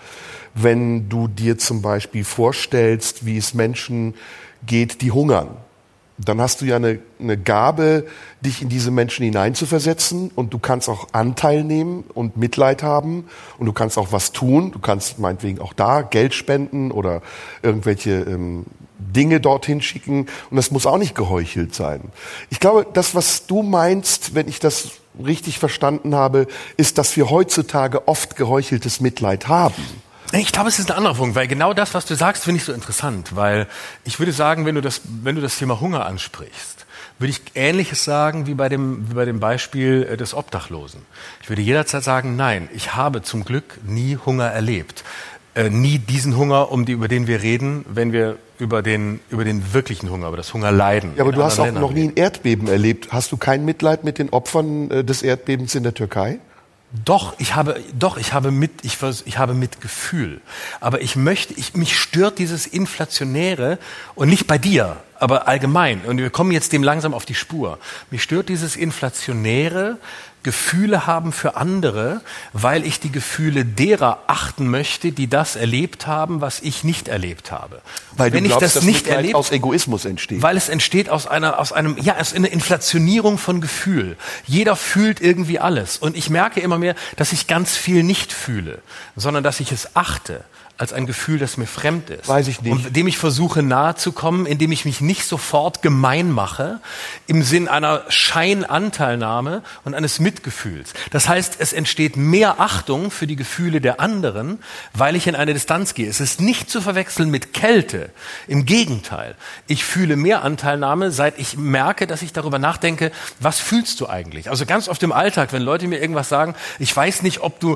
Wenn 0.54 1.10
du 1.10 1.28
dir 1.28 1.58
zum 1.58 1.82
Beispiel 1.82 2.24
vorstellst, 2.24 3.26
wie 3.26 3.38
es 3.38 3.54
Menschen 3.54 4.14
geht, 4.66 5.02
die 5.02 5.12
hungern, 5.12 5.50
dann 6.26 6.42
hast 6.42 6.62
du 6.62 6.66
ja 6.66 6.76
eine, 6.76 7.00
eine 7.20 7.38
Gabe, 7.38 8.06
dich 8.42 8.62
in 8.62 8.70
diese 8.70 8.92
Menschen 8.92 9.24
hineinzuversetzen 9.24 10.32
und 10.36 10.54
du 10.54 10.60
kannst 10.60 10.90
auch 10.90 11.08
Anteil 11.14 11.64
nehmen 11.64 12.04
und 12.14 12.36
Mitleid 12.36 12.84
haben 12.84 13.26
und 13.58 13.66
du 13.66 13.74
kannst 13.74 13.98
auch 13.98 14.12
was 14.12 14.32
tun. 14.32 14.72
Du 14.72 14.80
kannst 14.80 15.20
meinetwegen 15.20 15.60
auch 15.60 15.74
da 15.74 16.02
Geld 16.02 16.34
spenden 16.34 16.92
oder 16.92 17.22
irgendwelche 17.62 18.12
ähm, 18.12 18.66
Dinge 18.98 19.40
dorthin 19.40 19.82
schicken 19.82 20.28
und 20.50 20.58
das 20.58 20.72
muss 20.72 20.86
auch 20.86 20.98
nicht 20.98 21.16
geheuchelt 21.16 21.74
sein. 21.74 22.02
Ich 22.50 22.60
glaube, 22.60 22.86
das, 22.94 23.16
was 23.16 23.48
du 23.48 23.64
meinst, 23.64 24.36
wenn 24.36 24.50
ich 24.50 24.60
das 24.60 24.92
richtig 25.26 25.58
verstanden 25.58 26.16
habe, 26.16 26.48
ist, 26.76 26.98
dass 26.98 27.16
wir 27.16 27.30
heutzutage 27.30 28.08
oft 28.08 28.36
geheucheltes 28.36 29.00
Mitleid 29.00 29.48
haben. 29.48 29.84
Ich 30.32 30.52
glaube, 30.52 30.70
es 30.70 30.78
ist 30.78 30.92
ein 30.92 30.98
anderer 30.98 31.16
Punkt, 31.16 31.36
weil 31.36 31.48
genau 31.48 31.74
das, 31.74 31.94
was 31.94 32.06
du 32.06 32.16
sagst, 32.16 32.44
finde 32.44 32.60
ich 32.60 32.66
so 32.66 32.74
interessant, 32.74 33.36
weil 33.36 33.68
ich 34.04 34.20
würde 34.20 34.32
sagen, 34.32 34.66
wenn 34.66 34.76
du 34.76 34.82
das, 34.82 35.02
wenn 35.24 35.36
du 35.36 35.42
das 35.42 35.58
Thema 35.58 35.80
Hunger 35.80 36.06
ansprichst, 36.06 36.86
würde 37.18 37.32
ich 37.32 37.42
Ähnliches 37.56 38.04
sagen 38.04 38.48
wie 38.48 38.54
bei 38.54 38.70
dem, 38.70 39.10
wie 39.10 39.16
bei 39.16 39.26
dem 39.26 39.40
Beispiel 39.40 40.08
äh, 40.10 40.18
des 40.18 40.34
Obdachlosen. 40.34 41.02
Ich 41.42 41.50
würde 41.50 41.62
jederzeit 41.62 42.04
sagen, 42.04 42.36
nein, 42.36 42.70
ich 42.74 42.96
habe 42.96 43.22
zum 43.24 43.44
Glück 43.44 43.80
nie 43.84 44.18
Hunger 44.24 44.46
erlebt. 44.46 45.04
Äh, 45.56 45.70
nie 45.70 45.98
diesen 45.98 46.38
Hunger, 46.38 46.72
um 46.72 46.86
die, 46.86 46.92
über 46.94 47.08
den 47.08 47.28
wir 47.28 47.42
reden, 47.42 47.84
wenn 47.90 48.14
wir 48.14 48.38
über 48.60 48.82
den, 48.82 49.20
über 49.30 49.44
den 49.44 49.74
wirklichen 49.74 50.10
Hunger, 50.12 50.28
über 50.28 50.38
das 50.38 50.54
Hungerleiden. 50.54 51.14
Ja, 51.16 51.24
aber 51.24 51.32
du 51.32 51.44
hast 51.44 51.60
auch 51.60 51.66
anderen 51.66 51.82
noch 51.82 51.92
nie 51.92 52.02
Ländern 52.02 52.18
ein 52.18 52.24
Erdbeben 52.24 52.68
erlebt. 52.68 53.08
Hast 53.12 53.32
du 53.32 53.38
kein 53.38 53.66
Mitleid 53.66 54.04
mit 54.04 54.20
den 54.20 54.30
Opfern 54.30 54.92
äh, 54.92 55.04
des 55.04 55.24
Erdbebens 55.24 55.76
in 55.76 55.84
der 55.84 55.94
Türkei? 55.94 56.40
Doch, 56.92 57.36
ich 57.38 57.54
habe, 57.54 57.84
doch, 57.98 58.18
ich 58.18 58.34
habe 58.34 58.50
mit, 58.50 58.84
ich, 58.84 58.98
ich 59.26 59.38
habe 59.38 59.54
Mitgefühl. 59.54 60.42
Aber 60.80 61.02
ich 61.02 61.16
möchte, 61.16 61.54
ich, 61.54 61.76
mich 61.76 61.96
stört 61.96 62.40
dieses 62.40 62.66
Inflationäre 62.66 63.78
und 64.16 64.28
nicht 64.28 64.48
bei 64.48 64.58
dir, 64.58 64.98
aber 65.20 65.48
allgemein. 65.48 66.02
Und 66.02 66.18
wir 66.18 66.32
kommen 66.32 66.52
jetzt 66.52 66.74
dem 66.74 66.82
langsam 66.82 67.14
auf 67.14 67.26
die 67.26 67.36
Spur. 67.36 67.78
Mich 68.10 68.24
stört 68.24 68.50
dieses 68.50 68.76
Inflationäre, 68.76 69.98
Gefühle 70.44 71.06
haben 71.06 71.32
für 71.32 71.58
andere, 71.58 72.22
weil 72.54 72.86
ich 72.86 73.00
die 73.00 73.12
Gefühle 73.12 73.66
derer 73.66 74.20
achten 74.28 74.70
möchte, 74.70 75.12
die 75.12 75.28
das 75.28 75.56
erlebt 75.56 76.08
haben, 76.08 76.40
was 76.40 76.62
ich 76.62 76.84
nicht 76.84 77.08
erlebt 77.08 77.52
habe. 77.52 77.82
Weil 78.14 78.32
Wenn 78.32 78.46
du 78.46 78.50
glaubst, 78.50 78.68
ich 78.68 78.74
das 78.74 78.84
nicht 78.84 79.08
erlebt 79.08 79.36
aus 79.36 79.52
Egoismus 79.52 80.06
entsteht. 80.06 80.42
weil 80.42 80.56
es 80.56 80.70
entsteht 80.70 81.10
aus 81.10 81.28
einer, 81.28 81.60
aus 81.60 81.74
einem, 81.74 81.98
ja, 82.00 82.18
aus 82.18 82.34
einer 82.34 82.52
Inflationierung 82.52 83.38
von 83.38 83.60
Gefühl. 83.60 84.18
Jeder 84.46 84.76
fühlt 84.76 85.20
irgendwie 85.20 85.60
alles. 85.60 85.98
Und 85.98 86.16
ich 86.16 86.30
merke 86.30 86.62
immer 86.62 86.78
mehr, 86.78 86.96
dass 87.18 87.34
ich 87.34 87.48
ganz 87.48 87.76
viel 87.76 88.04
nicht 88.04 88.32
fühle, 88.32 88.82
sondern 89.16 89.44
dass 89.44 89.60
ich 89.60 89.72
es 89.72 89.96
achte 89.96 90.44
als 90.80 90.94
ein 90.94 91.06
Gefühl, 91.06 91.40
das 91.40 91.58
mir 91.58 91.68
fremd 91.68 92.10
ist. 92.10 92.30
Weiß 92.30 92.48
ich 92.48 92.62
nicht. 92.62 92.72
Und 92.72 92.96
dem 92.96 93.06
ich 93.08 93.18
versuche 93.18 93.62
nahe 93.62 93.96
zu 93.96 94.14
kommen, 94.14 94.46
indem 94.46 94.72
ich 94.72 94.86
mich 94.86 95.02
nicht 95.02 95.26
sofort 95.26 95.82
gemein 95.82 96.32
mache, 96.32 96.80
im 97.28 97.44
Sinn 97.44 97.68
einer 97.68 98.04
Scheinanteilnahme 98.08 99.62
und 99.84 99.94
eines 99.94 100.22
Mitgefühls. 100.22 100.94
Das 101.12 101.28
heißt, 101.28 101.58
es 101.60 101.74
entsteht 101.74 102.16
mehr 102.16 102.62
Achtung 102.62 103.12
für 103.12 103.28
die 103.28 103.36
Gefühle 103.36 103.82
der 103.82 104.00
anderen, 104.00 104.60
weil 104.94 105.18
ich 105.18 105.28
in 105.28 105.36
eine 105.36 105.54
Distanz 105.54 105.96
gehe. 105.96 106.10
Es 106.10 106.22
ist 106.22 106.40
nicht 106.40 106.70
zu 106.70 106.80
verwechseln 106.80 107.30
mit 107.30 107.54
Kälte. 107.54 108.12
Im 108.48 108.66
Gegenteil. 108.66 109.36
Ich 109.68 109.84
fühle 109.84 110.16
mehr 110.16 110.44
Anteilnahme, 110.46 111.12
seit 111.12 111.40
ich 111.40 111.58
merke, 111.58 112.08
dass 112.08 112.22
ich 112.22 112.32
darüber 112.32 112.58
nachdenke, 112.58 113.12
was 113.42 113.60
fühlst 113.60 114.00
du 114.00 114.08
eigentlich? 114.08 114.50
Also 114.50 114.66
ganz 114.66 114.88
oft 114.88 115.04
im 115.04 115.12
Alltag, 115.12 115.52
wenn 115.52 115.62
Leute 115.62 115.88
mir 115.88 116.00
irgendwas 116.00 116.30
sagen, 116.30 116.56
ich 116.80 116.96
weiß 116.96 117.22
nicht, 117.22 117.42
ob 117.42 117.60
du, 117.60 117.76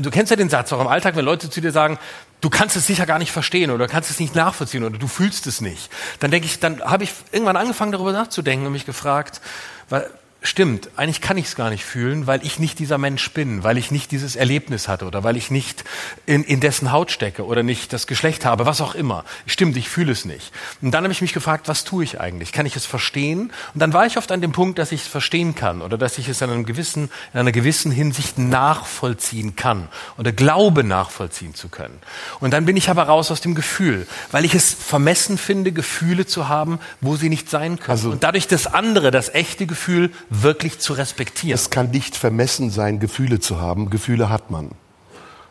du 0.00 0.10
kennst 0.10 0.30
ja 0.30 0.36
den 0.36 0.48
Satz 0.48 0.72
auch 0.72 0.80
im 0.80 0.86
Alltag, 0.86 1.14
wenn 1.14 1.26
Leute 1.26 1.50
zu 1.50 1.60
dir 1.60 1.72
sagen, 1.72 1.98
du 2.40 2.50
kannst 2.50 2.76
es 2.76 2.86
sicher 2.86 3.06
gar 3.06 3.18
nicht 3.18 3.32
verstehen 3.32 3.70
oder 3.70 3.88
kannst 3.88 4.10
es 4.10 4.20
nicht 4.20 4.34
nachvollziehen 4.34 4.84
oder 4.84 4.98
du 4.98 5.08
fühlst 5.08 5.46
es 5.46 5.60
nicht. 5.60 5.90
Dann 6.20 6.30
denke 6.30 6.46
ich, 6.46 6.60
dann 6.60 6.80
habe 6.82 7.04
ich 7.04 7.12
irgendwann 7.32 7.56
angefangen 7.56 7.92
darüber 7.92 8.12
nachzudenken 8.12 8.66
und 8.66 8.72
mich 8.72 8.86
gefragt, 8.86 9.40
weil 9.88 10.10
stimmt, 10.40 10.90
eigentlich 10.96 11.20
kann 11.20 11.36
ich 11.36 11.46
es 11.46 11.56
gar 11.56 11.68
nicht 11.68 11.84
fühlen, 11.84 12.26
weil 12.28 12.44
ich 12.44 12.58
nicht 12.60 12.78
dieser 12.78 12.96
Mensch 12.96 13.32
bin, 13.32 13.64
weil 13.64 13.76
ich 13.76 13.90
nicht 13.90 14.12
dieses 14.12 14.36
Erlebnis 14.36 14.86
hatte 14.86 15.04
oder 15.04 15.24
weil 15.24 15.36
ich 15.36 15.50
nicht 15.50 15.84
in, 16.26 16.44
in 16.44 16.60
dessen 16.60 16.92
Haut 16.92 17.10
stecke 17.10 17.44
oder 17.44 17.64
nicht 17.64 17.92
das 17.92 18.06
Geschlecht 18.06 18.44
habe, 18.44 18.64
was 18.64 18.80
auch 18.80 18.94
immer. 18.94 19.24
Stimmt, 19.46 19.76
ich 19.76 19.88
fühle 19.88 20.12
es 20.12 20.24
nicht. 20.24 20.52
Und 20.80 20.92
dann 20.92 21.02
habe 21.02 21.12
ich 21.12 21.20
mich 21.20 21.32
gefragt, 21.32 21.66
was 21.66 21.82
tue 21.82 22.04
ich 22.04 22.20
eigentlich? 22.20 22.52
Kann 22.52 22.66
ich 22.66 22.76
es 22.76 22.86
verstehen? 22.86 23.52
Und 23.74 23.80
dann 23.80 23.92
war 23.92 24.06
ich 24.06 24.16
oft 24.16 24.30
an 24.30 24.40
dem 24.40 24.52
Punkt, 24.52 24.78
dass 24.78 24.92
ich 24.92 25.02
es 25.02 25.06
verstehen 25.08 25.56
kann 25.56 25.82
oder 25.82 25.98
dass 25.98 26.18
ich 26.18 26.28
es 26.28 26.40
in, 26.40 26.50
einem 26.50 26.64
gewissen, 26.64 27.10
in 27.32 27.40
einer 27.40 27.52
gewissen 27.52 27.90
Hinsicht 27.90 28.38
nachvollziehen 28.38 29.56
kann 29.56 29.88
oder 30.18 30.30
glaube 30.30 30.84
nachvollziehen 30.84 31.54
zu 31.54 31.68
können. 31.68 31.98
Und 32.38 32.52
dann 32.52 32.64
bin 32.64 32.76
ich 32.76 32.90
aber 32.90 33.02
raus 33.02 33.32
aus 33.32 33.40
dem 33.40 33.56
Gefühl, 33.56 34.06
weil 34.30 34.44
ich 34.44 34.54
es 34.54 34.72
vermessen 34.72 35.36
finde, 35.36 35.72
Gefühle 35.72 36.26
zu 36.26 36.48
haben, 36.48 36.78
wo 37.00 37.16
sie 37.16 37.28
nicht 37.28 37.50
sein 37.50 37.80
können. 37.80 37.90
Also- 37.90 38.10
und 38.10 38.22
dadurch 38.22 38.46
das 38.46 38.66
andere, 38.66 39.10
das 39.10 39.34
echte 39.34 39.66
Gefühl, 39.66 40.12
wirklich 40.30 40.78
zu 40.78 40.92
respektieren. 40.92 41.54
Es 41.54 41.70
kann 41.70 41.90
nicht 41.90 42.16
vermessen 42.16 42.70
sein, 42.70 43.00
Gefühle 43.00 43.40
zu 43.40 43.60
haben. 43.60 43.90
Gefühle 43.90 44.28
hat 44.28 44.50
man. 44.50 44.70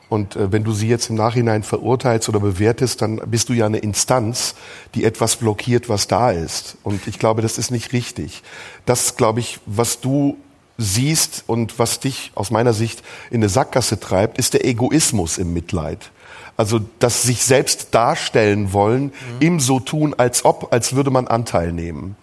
Und 0.09 0.35
äh, 0.35 0.51
wenn 0.51 0.63
du 0.63 0.71
sie 0.71 0.87
jetzt 0.87 1.09
im 1.09 1.15
Nachhinein 1.15 1.63
verurteilst 1.63 2.29
oder 2.29 2.39
bewertest, 2.39 3.01
dann 3.01 3.17
bist 3.25 3.49
du 3.49 3.53
ja 3.53 3.65
eine 3.65 3.79
Instanz, 3.79 4.55
die 4.95 5.03
etwas 5.03 5.35
blockiert, 5.35 5.89
was 5.89 6.07
da 6.07 6.31
ist. 6.31 6.77
Und 6.83 7.07
ich 7.07 7.19
glaube, 7.19 7.41
das 7.41 7.57
ist 7.57 7.71
nicht 7.71 7.93
richtig. 7.93 8.43
Das, 8.85 9.17
glaube 9.17 9.39
ich, 9.41 9.59
was 9.65 9.99
du 9.99 10.37
siehst 10.77 11.43
und 11.47 11.79
was 11.79 11.99
dich 11.99 12.31
aus 12.35 12.51
meiner 12.51 12.73
Sicht 12.73 13.03
in 13.31 13.37
eine 13.37 13.49
Sackgasse 13.49 13.99
treibt, 13.99 14.37
ist 14.37 14.53
der 14.53 14.65
Egoismus 14.65 15.37
im 15.37 15.53
Mitleid. 15.53 16.11
Also 16.57 16.81
das 16.97 17.21
sich 17.21 17.43
selbst 17.43 17.89
darstellen 17.93 18.73
wollen, 18.73 19.03
mhm. 19.03 19.11
im 19.39 19.59
so 19.59 19.79
tun, 19.79 20.15
als 20.17 20.43
ob, 20.43 20.73
als 20.73 20.95
würde 20.95 21.11
man 21.11 21.27
Anteil 21.27 21.71
nehmen. 21.71 22.15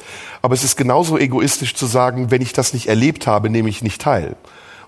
Aber 0.43 0.55
es 0.55 0.65
ist 0.65 0.77
genauso 0.77 1.17
egoistisch 1.17 1.75
zu 1.75 1.87
sagen, 1.87 2.33
wenn 2.33 2.43
ich 2.43 2.53
das 2.53 2.75
nicht 2.75 2.89
erlebt 2.89 3.29
habe, 3.29 3.49
nehme 3.49 3.69
ich 3.69 3.81
nicht 3.81 4.03
teil 4.03 4.35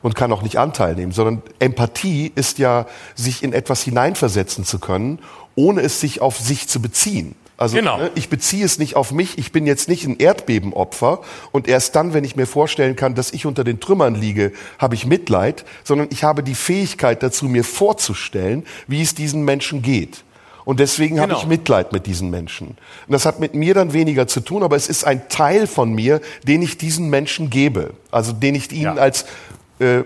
und 0.02 0.16
kann 0.16 0.32
auch 0.32 0.42
nicht 0.42 0.58
Anteil 0.58 0.96
nehmen, 0.96 1.12
sondern 1.12 1.42
Empathie 1.60 2.32
ist 2.34 2.58
ja, 2.58 2.86
sich 3.14 3.44
in 3.44 3.52
etwas 3.52 3.82
hineinversetzen 3.82 4.64
zu 4.64 4.80
können, 4.80 5.20
ohne 5.54 5.80
es 5.80 6.00
sich 6.00 6.20
auf 6.20 6.38
sich 6.38 6.66
zu 6.68 6.82
beziehen. 6.82 7.36
Also 7.56 7.76
genau. 7.76 7.96
ne, 7.98 8.10
ich 8.14 8.28
beziehe 8.28 8.64
es 8.64 8.78
nicht 8.78 8.96
auf 8.96 9.12
mich, 9.12 9.38
ich 9.38 9.50
bin 9.50 9.66
jetzt 9.66 9.88
nicht 9.88 10.04
ein 10.04 10.18
Erdbebenopfer 10.18 11.20
und 11.52 11.68
erst 11.68 11.96
dann, 11.96 12.12
wenn 12.12 12.22
ich 12.22 12.36
mir 12.36 12.46
vorstellen 12.46 12.96
kann, 12.96 13.14
dass 13.14 13.32
ich 13.32 13.46
unter 13.46 13.64
den 13.64 13.80
Trümmern 13.80 14.14
liege, 14.14 14.52
habe 14.78 14.94
ich 14.94 15.06
Mitleid, 15.06 15.64
sondern 15.82 16.08
ich 16.10 16.22
habe 16.22 16.42
die 16.42 16.54
Fähigkeit 16.54 17.22
dazu, 17.22 17.46
mir 17.46 17.64
vorzustellen, 17.64 18.66
wie 18.86 19.00
es 19.00 19.14
diesen 19.14 19.44
Menschen 19.44 19.80
geht. 19.80 20.22
Und 20.66 20.80
deswegen 20.80 21.14
genau. 21.14 21.28
habe 21.28 21.40
ich 21.40 21.46
Mitleid 21.46 21.92
mit 21.92 22.06
diesen 22.06 22.28
Menschen. 22.28 22.68
Und 23.06 23.12
das 23.12 23.24
hat 23.24 23.38
mit 23.38 23.54
mir 23.54 23.72
dann 23.72 23.92
weniger 23.92 24.26
zu 24.26 24.40
tun, 24.40 24.64
aber 24.64 24.76
es 24.76 24.88
ist 24.88 25.04
ein 25.04 25.28
Teil 25.28 25.66
von 25.68 25.94
mir, 25.94 26.20
den 26.42 26.60
ich 26.60 26.76
diesen 26.76 27.08
Menschen 27.08 27.50
gebe. 27.50 27.94
Also 28.10 28.32
den 28.32 28.56
ich 28.56 28.72
ihnen 28.72 28.96
ja. 28.96 29.02
als 29.02 29.26
äh, 29.78 30.02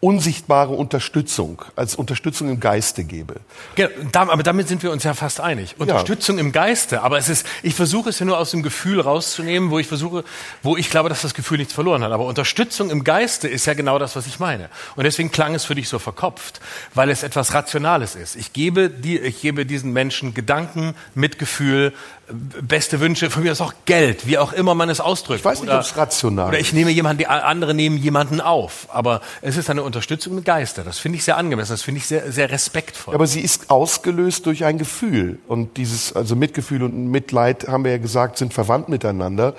unsichtbare 0.00 0.74
Unterstützung, 0.74 1.62
als 1.74 1.96
Unterstützung 1.96 2.48
im 2.48 2.60
Geiste 2.60 3.02
gebe. 3.02 3.36
Genau, 3.74 3.98
aber 4.12 4.44
damit 4.44 4.68
sind 4.68 4.82
wir 4.84 4.92
uns 4.92 5.02
ja 5.02 5.12
fast 5.12 5.40
einig. 5.40 5.74
Unterstützung 5.78 6.36
ja. 6.36 6.44
im 6.44 6.52
Geiste, 6.52 7.02
aber 7.02 7.18
es 7.18 7.28
ist, 7.28 7.44
ich 7.64 7.74
versuche 7.74 8.10
es 8.10 8.18
ja 8.20 8.26
nur 8.26 8.38
aus 8.38 8.52
dem 8.52 8.62
Gefühl 8.62 9.00
rauszunehmen, 9.00 9.70
wo 9.70 9.78
ich 9.80 9.88
versuche, 9.88 10.22
wo 10.62 10.76
ich 10.76 10.90
glaube, 10.90 11.08
dass 11.08 11.22
das 11.22 11.34
Gefühl 11.34 11.58
nichts 11.58 11.72
verloren 11.72 12.04
hat. 12.04 12.12
Aber 12.12 12.26
Unterstützung 12.26 12.90
im 12.90 13.02
Geiste 13.02 13.48
ist 13.48 13.66
ja 13.66 13.74
genau 13.74 13.98
das, 13.98 14.14
was 14.14 14.28
ich 14.28 14.38
meine. 14.38 14.68
Und 14.94 15.02
deswegen 15.02 15.32
klang 15.32 15.56
es 15.56 15.64
für 15.64 15.74
dich 15.74 15.88
so 15.88 15.98
verkopft, 15.98 16.60
weil 16.94 17.10
es 17.10 17.24
etwas 17.24 17.52
Rationales 17.52 18.14
ist. 18.14 18.36
Ich 18.36 18.52
gebe, 18.52 18.90
die, 18.90 19.18
ich 19.18 19.40
gebe 19.40 19.66
diesen 19.66 19.92
Menschen 19.92 20.32
Gedanken, 20.32 20.94
Mitgefühl, 21.16 21.92
beste 22.30 23.00
Wünsche, 23.00 23.30
von 23.30 23.42
mir 23.42 23.52
ist 23.52 23.60
auch 23.60 23.72
Geld, 23.84 24.26
wie 24.26 24.38
auch 24.38 24.52
immer 24.52 24.74
man 24.74 24.88
es 24.90 25.00
ausdrückt. 25.00 25.40
Ich 25.40 25.44
weiß 25.44 25.62
nicht, 25.62 25.72
ob 25.72 25.80
es 25.80 25.96
rational 25.96 26.46
ist. 26.46 26.48
Oder 26.50 26.60
ich 26.60 26.72
nehme 26.72 26.90
jemanden, 26.90 27.18
die 27.18 27.26
andere 27.26 27.74
nehmen 27.74 27.96
jemanden 27.96 28.40
auf. 28.40 28.88
Aber 28.90 29.20
es 29.40 29.56
ist 29.56 29.70
eine 29.70 29.82
Unterstützung 29.82 30.34
mit 30.34 30.44
Geister. 30.44 30.84
Das 30.84 30.98
finde 30.98 31.18
ich 31.18 31.24
sehr 31.24 31.36
angemessen. 31.36 31.72
Das 31.72 31.82
finde 31.82 31.98
ich 31.98 32.06
sehr, 32.06 32.30
sehr 32.30 32.50
respektvoll. 32.50 33.14
Aber 33.14 33.26
sie 33.26 33.40
ist 33.40 33.70
ausgelöst 33.70 34.46
durch 34.46 34.64
ein 34.64 34.78
Gefühl. 34.78 35.38
Und 35.48 35.76
dieses, 35.76 36.12
also 36.12 36.36
Mitgefühl 36.36 36.82
und 36.82 37.10
Mitleid, 37.10 37.68
haben 37.68 37.84
wir 37.84 37.92
ja 37.92 37.98
gesagt, 37.98 38.38
sind 38.38 38.52
verwandt 38.52 38.88
miteinander. 38.88 39.54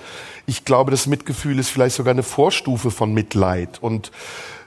Ich 0.45 0.65
glaube, 0.65 0.91
das 0.91 1.07
Mitgefühl 1.07 1.59
ist 1.59 1.70
vielleicht 1.70 1.95
sogar 1.95 2.11
eine 2.11 2.24
Vorstufe 2.24 2.91
von 2.91 3.13
Mitleid. 3.13 3.80
Und 3.82 4.11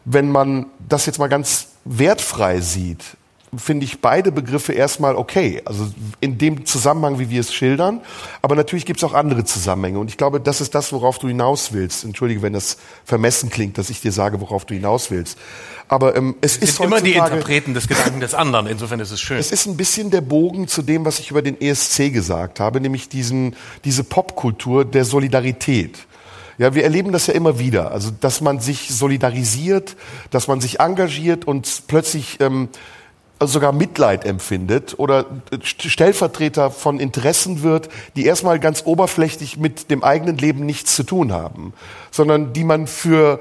wenn 0.05 0.31
man 0.31 0.67
das 0.89 1.07
jetzt 1.07 1.19
mal 1.19 1.29
ganz 1.29 1.69
wertfrei 1.85 2.61
sieht, 2.61 3.17
finde 3.57 3.85
ich 3.85 4.01
beide 4.01 4.33
Begriffe 4.33 4.73
erstmal 4.73 5.15
okay. 5.15 5.61
Also 5.67 5.87
in 6.21 6.39
dem 6.39 6.65
Zusammenhang, 6.65 7.19
wie 7.19 7.29
wir 7.29 7.41
es 7.41 7.53
schildern. 7.53 8.01
Aber 8.41 8.55
natürlich 8.55 8.87
gibt 8.87 8.99
es 8.99 9.05
auch 9.05 9.13
andere 9.13 9.45
Zusammenhänge. 9.45 9.99
Und 9.99 10.09
ich 10.09 10.17
glaube, 10.17 10.41
das 10.41 10.63
ist 10.63 10.75
das, 10.75 10.91
worauf 10.93 11.19
du 11.19 11.29
hinaus 11.29 11.73
willst. 11.73 12.05
Entschuldige, 12.05 12.41
wenn 12.41 12.55
das 12.55 12.79
vermessen 13.05 13.51
klingt, 13.51 13.77
dass 13.77 13.91
ich 13.91 14.01
dir 14.01 14.13
sage, 14.13 14.41
worauf 14.41 14.65
du 14.65 14.73
hinaus 14.73 15.11
willst. 15.11 15.39
Aber 15.89 16.17
ähm, 16.17 16.37
es, 16.41 16.57
es 16.57 16.71
ist 16.71 16.81
immer 16.81 17.03
die 17.03 17.13
Interpreten 17.13 17.75
des 17.75 17.89
Gedanken 17.89 18.21
des 18.21 18.33
anderen. 18.33 18.67
Insofern 18.67 19.01
ist 19.01 19.11
es 19.11 19.21
schön. 19.21 19.37
Es 19.37 19.53
ist 19.53 19.67
ein 19.67 19.77
bisschen 19.77 20.11
der 20.11 20.23
Bogen 20.23 20.67
zu 20.67 20.81
dem, 20.81 21.05
was 21.05 21.19
ich 21.19 21.31
über 21.31 21.43
den 21.43 21.61
ESC 21.61 22.11
gesagt 22.11 22.59
habe, 22.59 22.81
nämlich 22.81 23.11
diesen, 23.11 23.55
diese 23.85 24.03
Popkultur 24.03 24.87
der 24.87 25.05
Solidarität. 25.05 25.99
Ja, 26.57 26.75
wir 26.75 26.85
erleben 26.85 27.13
das 27.13 27.27
ja 27.27 27.35
immer 27.35 27.59
wieder. 27.59 27.91
Also, 27.93 28.11
dass 28.11 28.41
man 28.41 28.61
sich 28.61 28.89
solidarisiert, 28.89 29.97
dass 30.31 30.49
man 30.49 30.63
sich 30.63 30.81
engagiert 30.81 31.47
und 31.47 31.83
plötzlich 31.87 32.41
ähm, 32.41 32.71
sogar 33.47 33.73
Mitleid 33.73 34.25
empfindet 34.25 34.99
oder 34.99 35.27
Stellvertreter 35.63 36.71
von 36.71 37.01
Interessen 37.01 37.63
wird, 37.63 37.89
die 38.17 38.27
erstmal 38.27 38.59
ganz 38.59 38.83
oberflächlich 38.85 39.57
mit 39.57 39.91
dem 39.91 40.03
eigenen 40.05 40.39
Leben 40.39 40.67
nichts 40.67 40.97
zu 40.97 41.03
tun 41.03 41.33
haben, 41.33 41.73
sondern 42.11 42.53
die 42.53 42.65
man 42.65 42.87
für 42.87 43.41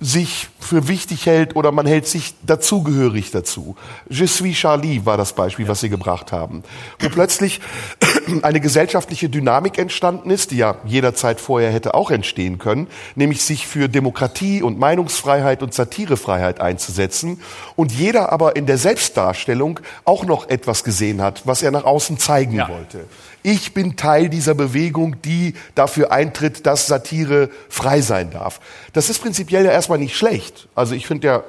sich 0.00 0.48
für 0.60 0.86
wichtig 0.86 1.26
hält 1.26 1.56
oder 1.56 1.72
man 1.72 1.86
hält 1.86 2.06
sich 2.06 2.34
dazugehörig 2.42 3.30
dazu. 3.30 3.76
Je 4.08 4.26
suis 4.26 4.56
Charlie 4.56 5.04
war 5.04 5.16
das 5.16 5.32
Beispiel, 5.32 5.66
was 5.66 5.80
Sie 5.80 5.88
gebracht 5.88 6.30
haben. 6.30 6.62
Wo 7.00 7.08
plötzlich 7.08 7.60
eine 8.42 8.60
gesellschaftliche 8.60 9.28
Dynamik 9.28 9.78
entstanden 9.78 10.30
ist, 10.30 10.50
die 10.52 10.58
ja 10.58 10.76
jederzeit 10.84 11.40
vorher 11.40 11.72
hätte 11.72 11.94
auch 11.94 12.10
entstehen 12.10 12.58
können, 12.58 12.86
nämlich 13.16 13.42
sich 13.42 13.66
für 13.66 13.88
Demokratie 13.88 14.62
und 14.62 14.78
Meinungsfreiheit 14.78 15.62
und 15.62 15.74
Satirefreiheit 15.74 16.60
einzusetzen 16.60 17.40
und 17.74 17.90
jeder 17.90 18.30
aber 18.32 18.56
in 18.56 18.66
der 18.66 18.78
Selbstdarstellung 18.78 19.80
auch 20.04 20.24
noch 20.24 20.48
etwas 20.48 20.84
gesehen 20.84 21.22
hat, 21.22 21.46
was 21.46 21.62
er 21.62 21.70
nach 21.70 21.84
außen 21.84 22.18
zeigen 22.18 22.54
ja. 22.54 22.68
wollte. 22.68 23.04
Ich 23.42 23.72
bin 23.72 23.96
Teil 23.96 24.28
dieser 24.28 24.54
Bewegung, 24.54 25.22
die 25.22 25.54
dafür 25.74 26.12
eintritt, 26.12 26.66
dass 26.66 26.86
Satire 26.86 27.50
frei 27.68 28.00
sein 28.00 28.30
darf. 28.30 28.60
Das 28.92 29.10
ist 29.10 29.20
prinzipiell 29.20 29.64
ja 29.64 29.70
erstmal 29.70 29.98
nicht 29.98 30.16
schlecht. 30.16 30.68
Also 30.74 30.94
ich 30.94 31.06
finde 31.06 31.26
ja, 31.26 31.44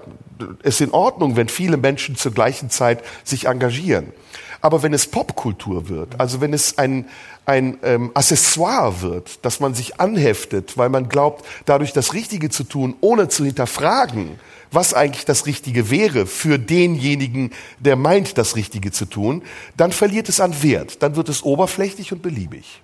es 0.62 0.76
ist 0.76 0.82
in 0.82 0.92
Ordnung, 0.92 1.36
wenn 1.36 1.50
viele 1.50 1.78
Menschen 1.78 2.16
zur 2.16 2.32
gleichen 2.32 2.70
Zeit 2.70 3.04
sich 3.24 3.46
engagieren. 3.46 4.14
Aber 4.62 4.84
wenn 4.84 4.94
es 4.94 5.08
Popkultur 5.08 5.88
wird, 5.88 6.20
also 6.20 6.42
wenn 6.42 6.54
es 6.54 6.78
ein, 6.78 7.06
ein 7.46 7.78
ähm, 7.82 8.12
Accessoire 8.14 9.02
wird, 9.02 9.44
dass 9.46 9.60
man 9.60 9.74
sich 9.74 10.00
anheftet, 10.00 10.78
weil 10.78 10.90
man 10.90 11.08
glaubt, 11.08 11.46
dadurch 11.66 11.94
das 11.94 12.14
Richtige 12.14 12.50
zu 12.50 12.66
tun, 12.66 12.96
ohne 13.00 13.30
zu 13.30 13.46
hinterfragen, 13.46 14.40
was 14.72 14.94
eigentlich 14.94 15.26
das 15.26 15.46
Richtige 15.46 15.90
wäre 15.90 16.26
für 16.26 16.60
denjenigen, 16.60 17.52
der 17.80 17.96
meint, 17.96 18.38
das 18.38 18.56
Richtige 18.56 18.92
zu 18.92 19.06
tun, 19.06 19.44
dann 19.78 19.92
verliert 19.92 20.30
es 20.30 20.40
an 20.40 20.62
Wert. 20.62 21.02
Dann 21.02 21.16
wird 21.16 21.30
es 21.30 21.44
oberflächlich 21.44 22.12
und 22.12 22.22
beliebig. 22.22 22.82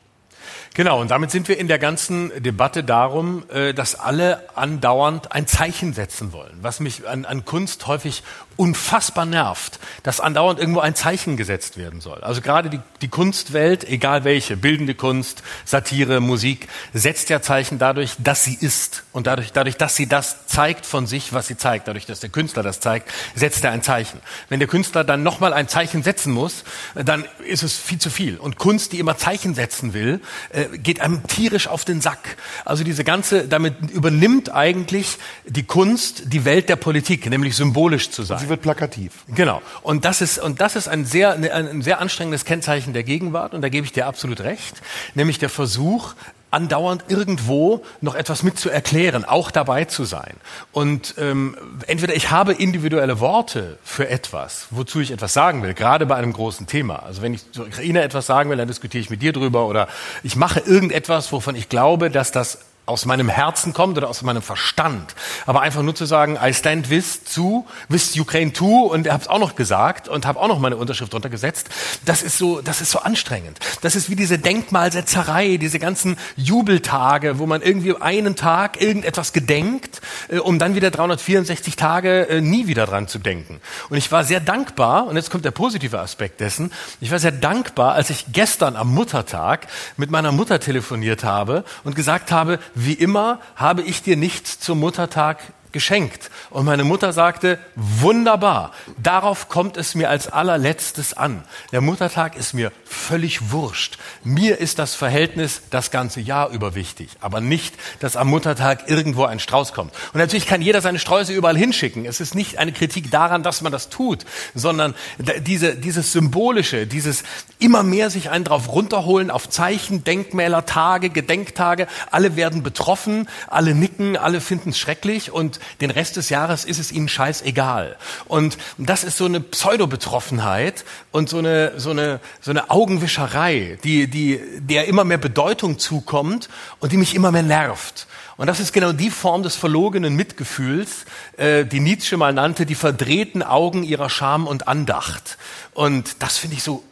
Genau, 0.75 0.99
und 0.99 1.09
damit 1.09 1.31
sind 1.31 1.47
wir 1.47 1.57
in 1.57 1.69
der 1.69 1.79
ganzen 1.79 2.31
Debatte 2.43 2.83
darum, 2.83 3.43
äh, 3.49 3.73
dass 3.73 3.95
alle 3.95 4.43
andauernd 4.55 5.31
ein 5.31 5.47
Zeichen 5.47 5.93
setzen 5.93 6.33
wollen. 6.33 6.57
Was 6.61 6.81
mich 6.81 7.07
an, 7.07 7.23
an 7.23 7.45
Kunst 7.45 7.87
häufig 7.87 8.23
unfassbar 8.57 9.25
nervt, 9.25 9.79
dass 10.03 10.19
andauernd 10.19 10.59
irgendwo 10.59 10.79
ein 10.79 10.95
Zeichen 10.95 11.35
gesetzt 11.35 11.77
werden 11.77 11.99
soll. 11.99 12.23
Also 12.23 12.41
gerade 12.41 12.69
die, 12.69 12.79
die 13.01 13.09
Kunstwelt, 13.09 13.83
egal 13.83 14.23
welche, 14.23 14.55
bildende 14.55 14.95
Kunst, 14.95 15.43
Satire, 15.65 16.21
Musik, 16.21 16.67
setzt 16.93 17.29
ja 17.29 17.41
Zeichen 17.41 17.79
dadurch, 17.79 18.15
dass 18.19 18.43
sie 18.43 18.57
ist. 18.59 19.03
Und 19.11 19.27
dadurch, 19.27 19.51
dadurch, 19.51 19.75
dass 19.77 19.95
sie 19.95 20.07
das 20.07 20.47
zeigt 20.47 20.85
von 20.85 21.05
sich, 21.05 21.33
was 21.33 21.47
sie 21.47 21.57
zeigt, 21.57 21.87
dadurch, 21.87 22.05
dass 22.05 22.21
der 22.21 22.29
Künstler 22.29 22.63
das 22.63 22.79
zeigt, 22.79 23.11
setzt 23.35 23.63
er 23.63 23.71
ein 23.71 23.83
Zeichen. 23.83 24.19
Wenn 24.47 24.59
der 24.59 24.69
Künstler 24.69 25.03
dann 25.03 25.23
nochmal 25.23 25.53
ein 25.53 25.67
Zeichen 25.67 26.03
setzen 26.03 26.31
muss, 26.31 26.63
dann 26.95 27.25
ist 27.45 27.63
es 27.63 27.75
viel 27.77 27.99
zu 27.99 28.09
viel. 28.09 28.37
Und 28.37 28.57
Kunst, 28.57 28.93
die 28.93 28.99
immer 28.99 29.17
Zeichen 29.17 29.53
setzen 29.53 29.93
will, 29.93 30.21
äh, 30.49 30.65
geht 30.77 31.01
einem 31.01 31.27
tierisch 31.27 31.67
auf 31.67 31.83
den 31.83 31.99
Sack. 31.99 32.37
Also 32.63 32.83
diese 32.83 33.03
ganze, 33.03 33.47
damit 33.47 33.91
übernimmt 33.91 34.53
eigentlich 34.53 35.17
die 35.45 35.63
Kunst 35.63 36.23
die 36.27 36.45
Welt 36.45 36.69
der 36.69 36.77
Politik, 36.77 37.29
nämlich 37.29 37.55
symbolisch 37.55 38.11
zu 38.11 38.23
sein 38.23 38.44
sie 38.45 38.49
wird 38.49 38.61
plakativ. 38.61 39.11
Genau. 39.27 39.61
Und 39.81 40.05
das 40.05 40.21
ist, 40.21 40.37
und 40.37 40.61
das 40.61 40.75
ist 40.75 40.87
ein 40.87 41.05
sehr, 41.05 41.33
ein 41.33 41.81
sehr 41.81 41.99
anstrengendes 41.99 42.45
Kennzeichen 42.45 42.93
der 42.93 43.03
Gegenwart. 43.03 43.53
Und 43.53 43.61
da 43.61 43.69
gebe 43.69 43.85
ich 43.85 43.91
dir 43.91 44.07
absolut 44.07 44.41
recht. 44.41 44.81
Nämlich 45.15 45.39
der 45.39 45.49
Versuch, 45.49 46.13
andauernd 46.51 47.03
irgendwo 47.09 47.83
noch 47.99 48.15
etwas 48.15 48.41
mit 48.41 48.57
zu 48.57 48.69
erklären, 48.69 49.25
auch 49.25 49.51
dabei 49.51 49.85
zu 49.85 50.05
sein. 50.05 50.35
Und 50.71 51.15
ähm, 51.17 51.57
entweder 51.87 52.15
ich 52.15 52.31
habe 52.31 52.53
individuelle 52.53 53.19
Worte 53.19 53.77
für 53.83 54.07
etwas, 54.07 54.67
wozu 54.71 55.01
ich 55.01 55.11
etwas 55.11 55.33
sagen 55.33 55.63
will, 55.63 55.73
gerade 55.73 56.05
bei 56.05 56.15
einem 56.15 56.31
großen 56.31 56.65
Thema. 56.65 57.03
Also 57.03 57.21
wenn 57.21 57.33
ich 57.33 57.51
zur 57.51 57.67
Ukraine 57.67 58.03
etwas 58.03 58.25
sagen 58.25 58.49
will, 58.49 58.57
dann 58.57 58.69
diskutiere 58.69 59.01
ich 59.01 59.09
mit 59.09 59.21
dir 59.21 59.33
drüber 59.33 59.67
oder 59.67 59.89
ich 60.23 60.37
mache 60.37 60.61
irgendetwas, 60.61 61.31
wovon 61.33 61.55
ich 61.55 61.67
glaube, 61.67 62.09
dass 62.09 62.31
das 62.31 62.59
aus 62.85 63.05
meinem 63.05 63.29
Herzen 63.29 63.73
kommt 63.73 63.97
oder 63.97 64.09
aus 64.09 64.21
meinem 64.21 64.41
Verstand. 64.41 65.15
Aber 65.45 65.61
einfach 65.61 65.81
nur 65.81 65.95
zu 65.95 66.05
sagen, 66.05 66.37
I 66.41 66.53
stand 66.53 66.89
with 66.89 67.23
zu, 67.25 67.65
with 67.89 68.17
Ukraine 68.19 68.53
to 68.53 68.83
und 68.83 69.09
habe 69.09 69.21
es 69.21 69.27
auch 69.27 69.39
noch 69.39 69.55
gesagt 69.55 70.07
und 70.07 70.25
habe 70.25 70.39
auch 70.39 70.47
noch 70.47 70.59
meine 70.59 70.77
Unterschrift 70.77 71.13
drunter 71.13 71.29
gesetzt, 71.29 71.69
das 72.05 72.21
ist 72.21 72.37
so, 72.37 72.61
das 72.61 72.81
ist 72.81 72.91
so 72.91 72.99
anstrengend. 72.99 73.59
Das 73.81 73.95
ist 73.95 74.09
wie 74.09 74.15
diese 74.15 74.37
Denkmalsetzerei, 74.37 75.57
diese 75.57 75.79
ganzen 75.79 76.17
Jubeltage, 76.35 77.39
wo 77.39 77.45
man 77.45 77.61
irgendwie 77.61 77.95
einen 77.99 78.35
Tag 78.35 78.81
irgendetwas 78.81 79.33
gedenkt, 79.33 80.01
äh, 80.29 80.37
um 80.37 80.59
dann 80.59 80.75
wieder 80.75 80.91
364 80.91 81.75
Tage 81.75 82.29
äh, 82.29 82.41
nie 82.41 82.67
wieder 82.67 82.85
dran 82.85 83.07
zu 83.07 83.19
denken. 83.19 83.61
Und 83.89 83.97
ich 83.97 84.11
war 84.11 84.23
sehr 84.23 84.39
dankbar, 84.39 85.07
und 85.07 85.15
jetzt 85.15 85.31
kommt 85.31 85.45
der 85.45 85.51
positive 85.51 85.99
Aspekt 85.99 86.39
dessen, 86.39 86.71
ich 87.01 87.11
war 87.11 87.19
sehr 87.19 87.31
dankbar, 87.31 87.93
als 87.93 88.09
ich 88.09 88.25
gestern 88.31 88.75
am 88.75 88.93
Muttertag 88.93 89.67
mit 89.97 90.11
meiner 90.11 90.31
Mutter 90.31 90.59
telefoniert 90.59 91.23
habe 91.23 91.63
und 91.83 91.95
gesagt 91.95 92.31
habe, 92.31 92.59
wie 92.75 92.93
immer 92.93 93.39
habe 93.55 93.81
ich 93.81 94.03
dir 94.03 94.17
nichts 94.17 94.59
zum 94.59 94.79
Muttertag 94.79 95.39
geschenkt. 95.75 96.31
Und 96.51 96.63
meine 96.63 96.85
Mutter 96.85 97.11
sagte, 97.11 97.59
wunderbar, 97.75 98.71
darauf 98.97 99.49
kommt 99.49 99.75
es 99.75 99.93
mir 99.93 100.09
als 100.09 100.29
allerletztes 100.29 101.13
an. 101.13 101.43
Der 101.73 101.81
Muttertag 101.81 102.37
ist 102.37 102.53
mir 102.53 102.71
völlig 102.85 103.51
wurscht. 103.51 103.97
Mir 104.23 104.57
ist 104.59 104.79
das 104.79 104.95
Verhältnis 104.95 105.63
das 105.71 105.91
ganze 105.91 106.21
Jahr 106.21 106.49
über 106.51 106.75
wichtig, 106.75 107.09
aber 107.19 107.41
nicht, 107.41 107.75
dass 107.99 108.15
am 108.15 108.29
Muttertag 108.29 108.89
irgendwo 108.89 109.25
ein 109.25 109.39
Strauß 109.39 109.73
kommt. 109.73 109.91
Und 110.13 110.19
natürlich 110.21 110.45
kann 110.45 110.61
jeder 110.61 110.79
seine 110.79 110.97
Sträuße 110.97 111.33
überall 111.33 111.57
hinschicken. 111.57 112.05
Es 112.05 112.21
ist 112.21 112.35
nicht 112.35 112.57
eine 112.57 112.71
Kritik 112.71 113.11
daran, 113.11 113.43
dass 113.43 113.61
man 113.61 113.73
das 113.73 113.89
tut, 113.89 114.25
sondern 114.53 114.95
diese, 115.17 115.75
dieses 115.75 116.13
Symbolische, 116.13 116.87
dieses 116.87 117.23
immer 117.59 117.83
mehr 117.83 118.09
sich 118.09 118.29
einen 118.29 118.45
drauf 118.45 118.69
runterholen 118.71 119.29
auf 119.29 119.49
Zeichen, 119.49 120.05
Denkmäler, 120.05 120.65
Tage, 120.65 121.09
Gedenktage. 121.09 121.87
Alle 122.11 122.37
werden 122.37 122.63
betroffen, 122.63 123.27
alle 123.47 123.75
nicken, 123.75 124.15
alle 124.15 124.39
finden 124.39 124.69
es 124.69 124.85
schrecklich 124.85 125.33
und 125.33 125.59
den 125.81 125.91
Rest 125.91 126.17
des 126.17 126.29
Jahres 126.29 126.65
ist 126.65 126.79
es 126.79 126.91
ihnen 126.91 127.07
scheißegal. 127.07 127.97
Und 128.25 128.57
das 128.77 129.03
ist 129.03 129.17
so 129.17 129.25
eine 129.25 129.39
Pseudo-Betroffenheit 129.39 130.85
und 131.11 131.29
so 131.29 131.39
eine, 131.39 131.79
so 131.79 131.91
eine, 131.91 132.19
so 132.41 132.51
eine 132.51 132.69
Augenwischerei, 132.69 133.77
die, 133.83 134.07
die, 134.07 134.39
der 134.59 134.87
immer 134.87 135.03
mehr 135.03 135.17
Bedeutung 135.17 135.79
zukommt 135.79 136.49
und 136.79 136.91
die 136.91 136.97
mich 136.97 137.15
immer 137.15 137.31
mehr 137.31 137.43
nervt. 137.43 138.07
Und 138.37 138.47
das 138.47 138.59
ist 138.59 138.73
genau 138.73 138.91
die 138.91 139.09
Form 139.09 139.43
des 139.43 139.55
verlogenen 139.55 140.15
Mitgefühls, 140.15 141.05
äh, 141.37 141.65
die 141.65 141.79
Nietzsche 141.79 142.17
mal 142.17 142.33
nannte, 142.33 142.65
die 142.65 142.75
verdrehten 142.75 143.43
Augen 143.43 143.83
ihrer 143.83 144.09
Scham 144.09 144.45
und 144.47 144.67
Andacht. 144.67 145.37
Und 145.73 146.21
das 146.21 146.37
finde 146.37 146.57
ich 146.57 146.63
so 146.63 146.83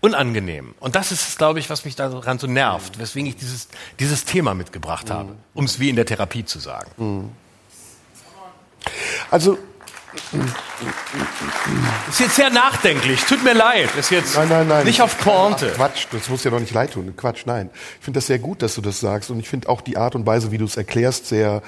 unangenehm. 0.00 0.74
Und 0.80 0.94
das 0.94 1.10
ist 1.10 1.38
glaube 1.38 1.58
ich, 1.58 1.70
was 1.70 1.84
mich 1.84 1.96
daran 1.96 2.38
so 2.38 2.46
nervt, 2.46 2.98
weswegen 2.98 3.28
ich 3.28 3.36
dieses, 3.36 3.68
dieses 3.98 4.24
Thema 4.24 4.54
mitgebracht 4.54 5.10
habe, 5.10 5.34
um 5.54 5.64
es 5.64 5.80
wie 5.80 5.88
in 5.88 5.96
der 5.96 6.06
Therapie 6.06 6.44
zu 6.44 6.58
sagen. 6.58 6.90
Also 9.30 9.58
ist 12.08 12.20
jetzt 12.20 12.36
sehr 12.36 12.50
nachdenklich. 12.50 13.24
Tut 13.24 13.42
mir 13.42 13.54
leid. 13.54 13.88
Ist 13.98 14.10
jetzt 14.10 14.36
Nein, 14.36 14.48
nein, 14.48 14.68
nein. 14.68 14.86
nicht 14.86 15.02
auf 15.02 15.18
Pointe. 15.18 15.70
Ach, 15.72 15.76
Quatsch, 15.76 16.06
das 16.12 16.28
muss 16.28 16.44
ja 16.44 16.50
doch 16.50 16.60
nicht 16.60 16.72
leid 16.72 16.92
tun. 16.92 17.12
Quatsch, 17.16 17.42
nein. 17.46 17.70
Ich 17.98 18.04
finde 18.04 18.18
das 18.18 18.26
sehr 18.26 18.38
gut, 18.38 18.62
dass 18.62 18.74
du 18.74 18.80
das 18.80 19.00
sagst. 19.00 19.30
Und 19.30 19.40
ich 19.40 19.48
finde 19.48 19.68
auch 19.68 19.80
die 19.80 19.96
Art 19.96 20.14
und 20.14 20.26
Weise, 20.26 20.52
wie 20.52 20.58
du 20.58 20.64
es 20.64 20.76
erklärst, 20.76 21.26
sehr 21.26 21.62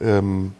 ähm, 0.00 0.52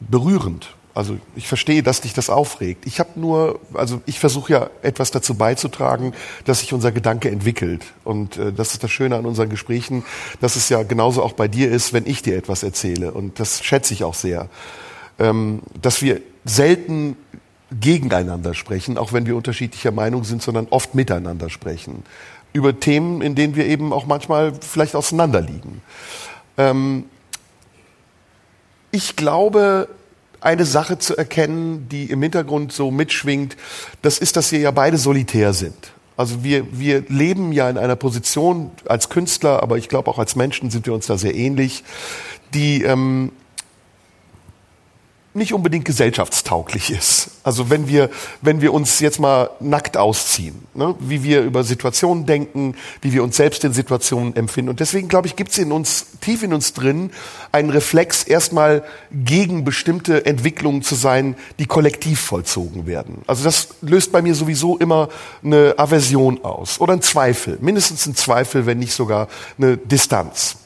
berührend. 0.00 0.74
Also 0.94 1.16
ich 1.36 1.48
verstehe, 1.48 1.82
dass 1.82 2.02
dich 2.02 2.12
das 2.12 2.28
aufregt. 2.28 2.86
Ich 2.86 3.00
habe 3.00 3.18
nur, 3.18 3.60
also 3.72 4.02
ich 4.04 4.20
versuche 4.20 4.52
ja 4.52 4.70
etwas 4.82 5.10
dazu 5.10 5.34
beizutragen, 5.34 6.12
dass 6.44 6.60
sich 6.60 6.74
unser 6.74 6.92
Gedanke 6.92 7.30
entwickelt. 7.30 7.82
Und 8.04 8.36
äh, 8.36 8.52
das 8.52 8.74
ist 8.74 8.84
das 8.84 8.90
Schöne 8.90 9.16
an 9.16 9.24
unseren 9.24 9.48
Gesprächen, 9.48 10.04
dass 10.42 10.56
es 10.56 10.68
ja 10.68 10.82
genauso 10.82 11.22
auch 11.22 11.32
bei 11.32 11.48
dir 11.48 11.70
ist, 11.70 11.94
wenn 11.94 12.06
ich 12.06 12.20
dir 12.20 12.36
etwas 12.36 12.62
erzähle. 12.62 13.12
Und 13.12 13.40
das 13.40 13.64
schätze 13.64 13.94
ich 13.94 14.04
auch 14.04 14.14
sehr. 14.14 14.50
Ähm, 15.22 15.62
dass 15.80 16.02
wir 16.02 16.20
selten 16.44 17.16
gegeneinander 17.80 18.54
sprechen, 18.54 18.98
auch 18.98 19.12
wenn 19.12 19.24
wir 19.24 19.36
unterschiedlicher 19.36 19.92
Meinung 19.92 20.24
sind, 20.24 20.42
sondern 20.42 20.66
oft 20.70 20.96
miteinander 20.96 21.48
sprechen. 21.48 22.02
Über 22.52 22.78
Themen, 22.78 23.22
in 23.22 23.36
denen 23.36 23.54
wir 23.54 23.66
eben 23.66 23.92
auch 23.92 24.04
manchmal 24.04 24.52
vielleicht 24.60 24.96
auseinanderliegen. 24.96 25.80
Ähm, 26.58 27.04
ich 28.90 29.14
glaube, 29.14 29.88
eine 30.40 30.66
Sache 30.66 30.98
zu 30.98 31.16
erkennen, 31.16 31.88
die 31.88 32.06
im 32.06 32.20
Hintergrund 32.20 32.72
so 32.72 32.90
mitschwingt, 32.90 33.56
das 34.02 34.18
ist, 34.18 34.36
dass 34.36 34.50
wir 34.50 34.58
ja 34.58 34.72
beide 34.72 34.98
solitär 34.98 35.52
sind. 35.52 35.92
Also 36.16 36.42
wir, 36.44 36.78
wir 36.78 37.04
leben 37.08 37.52
ja 37.52 37.70
in 37.70 37.78
einer 37.78 37.96
Position 37.96 38.72
als 38.86 39.08
Künstler, 39.08 39.62
aber 39.62 39.78
ich 39.78 39.88
glaube 39.88 40.10
auch 40.10 40.18
als 40.18 40.36
Menschen 40.36 40.70
sind 40.70 40.84
wir 40.84 40.92
uns 40.92 41.06
da 41.06 41.16
sehr 41.16 41.34
ähnlich, 41.34 41.84
die 42.52 42.82
ähm, 42.82 43.32
nicht 45.34 45.54
unbedingt 45.54 45.84
gesellschaftstauglich 45.84 46.90
ist. 46.90 47.30
Also 47.42 47.70
wenn 47.70 47.88
wir, 47.88 48.10
wenn 48.42 48.60
wir 48.60 48.74
uns 48.74 49.00
jetzt 49.00 49.18
mal 49.18 49.50
nackt 49.60 49.96
ausziehen, 49.96 50.66
ne, 50.74 50.94
wie 50.98 51.22
wir 51.22 51.42
über 51.42 51.64
Situationen 51.64 52.26
denken, 52.26 52.74
wie 53.00 53.12
wir 53.12 53.22
uns 53.22 53.36
selbst 53.36 53.64
in 53.64 53.72
Situationen 53.72 54.36
empfinden. 54.36 54.68
Und 54.68 54.80
deswegen, 54.80 55.08
glaube 55.08 55.26
ich, 55.26 55.36
gibt 55.36 55.52
es 55.52 55.58
in 55.58 55.72
uns, 55.72 56.06
tief 56.20 56.42
in 56.42 56.52
uns 56.52 56.74
drin, 56.74 57.10
einen 57.50 57.70
Reflex, 57.70 58.24
erstmal 58.24 58.84
gegen 59.10 59.64
bestimmte 59.64 60.26
Entwicklungen 60.26 60.82
zu 60.82 60.94
sein, 60.94 61.34
die 61.58 61.66
kollektiv 61.66 62.20
vollzogen 62.20 62.86
werden. 62.86 63.22
Also 63.26 63.44
das 63.44 63.68
löst 63.80 64.12
bei 64.12 64.20
mir 64.20 64.34
sowieso 64.34 64.76
immer 64.76 65.08
eine 65.42 65.74
Aversion 65.78 66.44
aus 66.44 66.80
oder 66.80 66.92
ein 66.92 67.02
Zweifel, 67.02 67.58
mindestens 67.60 68.06
ein 68.06 68.14
Zweifel, 68.14 68.66
wenn 68.66 68.78
nicht 68.78 68.92
sogar 68.92 69.28
eine 69.56 69.78
Distanz. 69.78 70.56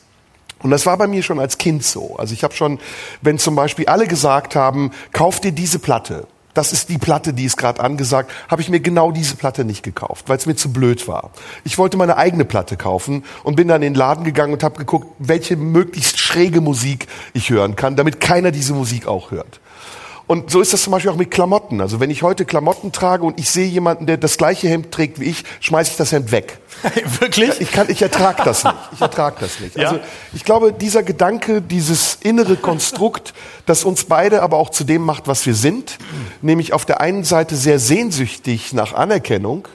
Und 0.67 0.73
das 0.73 0.85
war 0.85 0.97
bei 0.97 1.07
mir 1.07 1.23
schon 1.23 1.39
als 1.39 1.59
Kind 1.59 1.85
so. 1.85 2.17
Also 2.17 2.35
ich 2.35 2.43
habe 2.43 2.53
schon, 2.53 2.81
wenn 3.23 3.39
zum 3.39 3.55
Beispiel 3.55 3.87
alle 3.87 4.09
gesagt 4.09 4.57
haben, 4.57 4.91
kauf 5.13 5.39
dir 5.39 5.53
diese 5.53 5.79
Platte, 5.79 6.27
das 6.55 6.73
ist 6.73 6.89
die 6.89 6.99
Platte, 6.99 7.33
die 7.33 7.45
ist 7.45 7.57
gerade 7.57 7.81
angesagt, 7.81 8.33
habe 8.49 8.63
ich 8.63 8.69
mir 8.69 8.81
genau 8.81 9.13
diese 9.13 9.37
Platte 9.37 9.65
nicht 9.65 9.85
gekauft, 9.85 10.29
weil 10.29 10.39
es 10.39 10.47
mir 10.47 10.57
zu 10.57 10.73
blöd 10.73 11.07
war. 11.07 11.31
Ich 11.63 11.79
wollte 11.79 11.97
meine 11.97 12.17
eigene 12.17 12.45
Platte 12.45 12.77
kaufen 12.77 13.23
und 13.45 13.55
bin 13.55 13.69
dann 13.69 13.81
in 13.83 13.93
den 13.93 13.95
Laden 13.95 14.25
gegangen 14.25 14.55
und 14.55 14.65
habe 14.65 14.77
geguckt, 14.77 15.07
welche 15.21 15.57
möglichst 15.57 16.19
schräge 16.19 16.61
Musik 16.61 17.07
ich 17.33 17.51
hören 17.51 17.77
kann, 17.77 17.95
damit 17.95 18.21
keiner 18.21 18.51
diese 18.51 18.75
Musik 18.75 19.07
auch 19.07 19.31
hört. 19.31 19.61
Und 20.27 20.51
so 20.51 20.61
ist 20.61 20.73
das 20.73 20.83
zum 20.83 20.91
Beispiel 20.91 21.11
auch 21.13 21.17
mit 21.17 21.31
Klamotten. 21.31 21.81
Also 21.81 22.01
wenn 22.01 22.11
ich 22.11 22.25
heute 22.25 22.45
Klamotten 22.45 22.91
trage 22.91 23.25
und 23.25 23.39
ich 23.39 23.49
sehe 23.49 23.67
jemanden, 23.67 24.07
der 24.07 24.17
das 24.17 24.37
gleiche 24.37 24.69
Hemd 24.69 24.91
trägt 24.91 25.21
wie 25.21 25.25
ich, 25.25 25.45
schmeiße 25.61 25.93
ich 25.93 25.97
das 25.97 26.11
Hemd 26.11 26.33
weg. 26.33 26.59
Wirklich? 27.21 27.61
Ich, 27.61 27.71
kann, 27.71 27.89
ich 27.89 28.03
ertrage 28.03 28.43
das 28.45 28.65
nicht. 28.65 28.77
Ich 28.93 29.01
ertrage 29.01 29.37
das 29.39 29.61
nicht. 29.61 29.77
Ja? 29.77 29.91
Also 29.91 30.01
ich 30.35 30.45
glaube, 30.45 30.73
dieser 30.73 31.05
Gedanke, 31.05 31.63
dieses 31.63 32.19
innere 32.23 32.57
Konstrukt, 32.57 33.35
das 33.67 33.85
uns 33.85 34.05
beide 34.05 34.43
aber 34.43 34.57
auch 34.57 34.71
zu 34.71 34.83
dem 34.83 35.03
macht, 35.03 35.29
was 35.29 35.47
wir 35.47 35.55
sind, 35.55 35.99
nämlich 36.43 36.73
auf 36.73 36.85
der 36.85 37.01
einen 37.01 37.23
Seite 37.23 37.55
sehr 37.55 37.79
sehnsüchtig 37.79 38.73
nach 38.73 38.95
Anerkennung, 38.95 39.69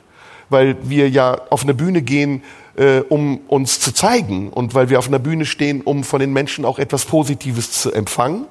weil 0.50 0.76
wir 0.84 1.10
ja 1.10 1.40
auf 1.50 1.64
eine 1.64 1.74
Bühne 1.74 2.02
gehen, 2.02 2.44
äh, 2.76 3.00
um 3.00 3.40
uns 3.48 3.80
zu 3.80 3.94
zeigen 3.94 4.50
und 4.50 4.74
weil 4.74 4.90
wir 4.90 5.00
auf 5.00 5.08
einer 5.08 5.20
Bühne 5.20 5.46
stehen, 5.46 5.82
um 5.82 6.04
von 6.04 6.20
den 6.20 6.34
Menschen 6.34 6.66
auch 6.66 6.78
etwas 6.78 7.06
Positives 7.06 7.72
zu 7.72 7.94
empfangen 7.94 8.48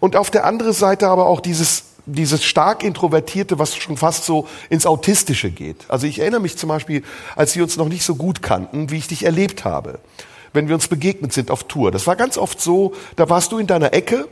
und 0.00 0.16
auf 0.16 0.30
der 0.30 0.44
anderen 0.44 0.72
Seite 0.72 1.08
aber 1.08 1.26
auch 1.26 1.40
dieses, 1.40 1.84
dieses 2.06 2.44
stark 2.44 2.82
Introvertierte, 2.82 3.58
was 3.58 3.76
schon 3.76 3.96
fast 3.96 4.24
so 4.24 4.46
ins 4.70 4.86
Autistische 4.86 5.50
geht. 5.50 5.84
Also 5.88 6.06
ich 6.06 6.18
erinnere 6.18 6.40
mich 6.40 6.56
zum 6.56 6.68
Beispiel, 6.68 7.02
als 7.34 7.56
wir 7.56 7.62
uns 7.62 7.76
noch 7.76 7.88
nicht 7.88 8.04
so 8.04 8.14
gut 8.14 8.42
kannten, 8.42 8.90
wie 8.90 8.98
ich 8.98 9.08
dich 9.08 9.24
erlebt 9.24 9.64
habe, 9.64 9.98
wenn 10.52 10.68
wir 10.68 10.74
uns 10.74 10.88
begegnet 10.88 11.32
sind 11.32 11.50
auf 11.50 11.64
Tour. 11.64 11.90
Das 11.90 12.06
war 12.06 12.16
ganz 12.16 12.38
oft 12.38 12.60
so, 12.60 12.94
da 13.16 13.28
warst 13.28 13.52
du 13.52 13.58
in 13.58 13.66
deiner 13.66 13.92
Ecke, 13.92 14.28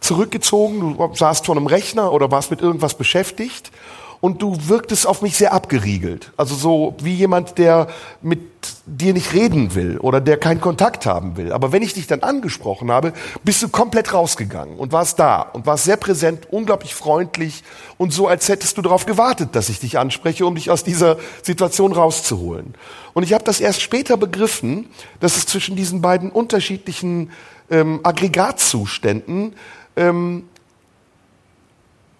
zurückgezogen, 0.00 0.96
du 0.96 1.14
saßt 1.14 1.44
vor 1.44 1.56
einem 1.56 1.66
Rechner 1.66 2.12
oder 2.12 2.30
warst 2.30 2.50
mit 2.50 2.62
irgendwas 2.62 2.94
beschäftigt 2.94 3.70
und 4.20 4.42
du 4.42 4.68
wirktest 4.68 5.06
auf 5.06 5.22
mich 5.22 5.36
sehr 5.36 5.52
abgeriegelt. 5.52 6.32
Also 6.36 6.54
so 6.54 6.94
wie 7.02 7.14
jemand, 7.14 7.56
der 7.56 7.88
mit 8.20 8.40
dir 8.84 9.14
nicht 9.14 9.32
reden 9.32 9.74
will 9.74 9.96
oder 9.98 10.20
der 10.20 10.36
keinen 10.36 10.60
Kontakt 10.60 11.06
haben 11.06 11.38
will. 11.38 11.52
Aber 11.52 11.72
wenn 11.72 11.82
ich 11.82 11.94
dich 11.94 12.06
dann 12.06 12.22
angesprochen 12.22 12.90
habe, 12.90 13.14
bist 13.44 13.62
du 13.62 13.70
komplett 13.70 14.12
rausgegangen 14.12 14.76
und 14.76 14.92
warst 14.92 15.18
da 15.18 15.40
und 15.40 15.64
warst 15.64 15.84
sehr 15.84 15.96
präsent, 15.96 16.48
unglaublich 16.50 16.94
freundlich 16.94 17.64
und 17.96 18.12
so, 18.12 18.28
als 18.28 18.48
hättest 18.48 18.76
du 18.76 18.82
darauf 18.82 19.06
gewartet, 19.06 19.50
dass 19.52 19.70
ich 19.70 19.80
dich 19.80 19.98
anspreche, 19.98 20.44
um 20.44 20.54
dich 20.54 20.70
aus 20.70 20.84
dieser 20.84 21.16
Situation 21.42 21.92
rauszuholen. 21.92 22.74
Und 23.14 23.22
ich 23.22 23.32
habe 23.32 23.44
das 23.44 23.60
erst 23.60 23.80
später 23.80 24.18
begriffen, 24.18 24.90
dass 25.20 25.38
es 25.38 25.46
zwischen 25.46 25.76
diesen 25.76 26.02
beiden 26.02 26.30
unterschiedlichen 26.30 27.30
ähm, 27.70 28.00
Aggregatzuständen, 28.02 29.54
ähm, 29.96 30.44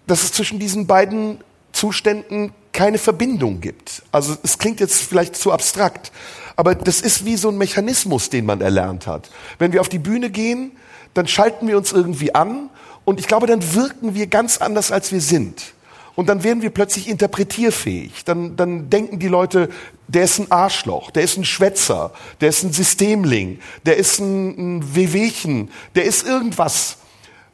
dass 0.07 0.23
es 0.23 0.31
zwischen 0.31 0.57
diesen 0.57 0.87
beiden 0.87 1.37
Zuständen 1.81 2.53
keine 2.73 2.99
Verbindung 2.99 3.59
gibt. 3.59 4.03
Also 4.11 4.37
es 4.43 4.59
klingt 4.59 4.79
jetzt 4.79 5.01
vielleicht 5.01 5.35
zu 5.35 5.51
abstrakt, 5.51 6.11
aber 6.55 6.75
das 6.75 7.01
ist 7.01 7.25
wie 7.25 7.37
so 7.37 7.49
ein 7.49 7.57
Mechanismus, 7.57 8.29
den 8.29 8.45
man 8.45 8.61
erlernt 8.61 9.07
hat. 9.07 9.31
Wenn 9.57 9.73
wir 9.73 9.81
auf 9.81 9.89
die 9.89 9.97
Bühne 9.97 10.29
gehen, 10.29 10.73
dann 11.15 11.27
schalten 11.27 11.67
wir 11.67 11.75
uns 11.77 11.91
irgendwie 11.91 12.35
an 12.35 12.69
und 13.03 13.19
ich 13.19 13.27
glaube, 13.27 13.47
dann 13.47 13.73
wirken 13.73 14.13
wir 14.13 14.27
ganz 14.27 14.59
anders, 14.59 14.91
als 14.91 15.11
wir 15.11 15.21
sind. 15.21 15.73
Und 16.13 16.29
dann 16.29 16.43
werden 16.43 16.61
wir 16.61 16.69
plötzlich 16.69 17.09
interpretierfähig. 17.09 18.25
Dann, 18.25 18.55
dann 18.55 18.91
denken 18.91 19.17
die 19.17 19.27
Leute, 19.27 19.69
der 20.07 20.25
ist 20.25 20.37
ein 20.37 20.51
Arschloch, 20.51 21.09
der 21.09 21.23
ist 21.23 21.35
ein 21.35 21.45
Schwätzer, 21.45 22.11
der 22.41 22.49
ist 22.49 22.61
ein 22.61 22.73
Systemling, 22.73 23.59
der 23.87 23.97
ist 23.97 24.19
ein, 24.19 24.77
ein 24.77 24.95
Wehwehchen, 24.95 25.71
der 25.95 26.03
ist 26.03 26.27
irgendwas. 26.27 26.97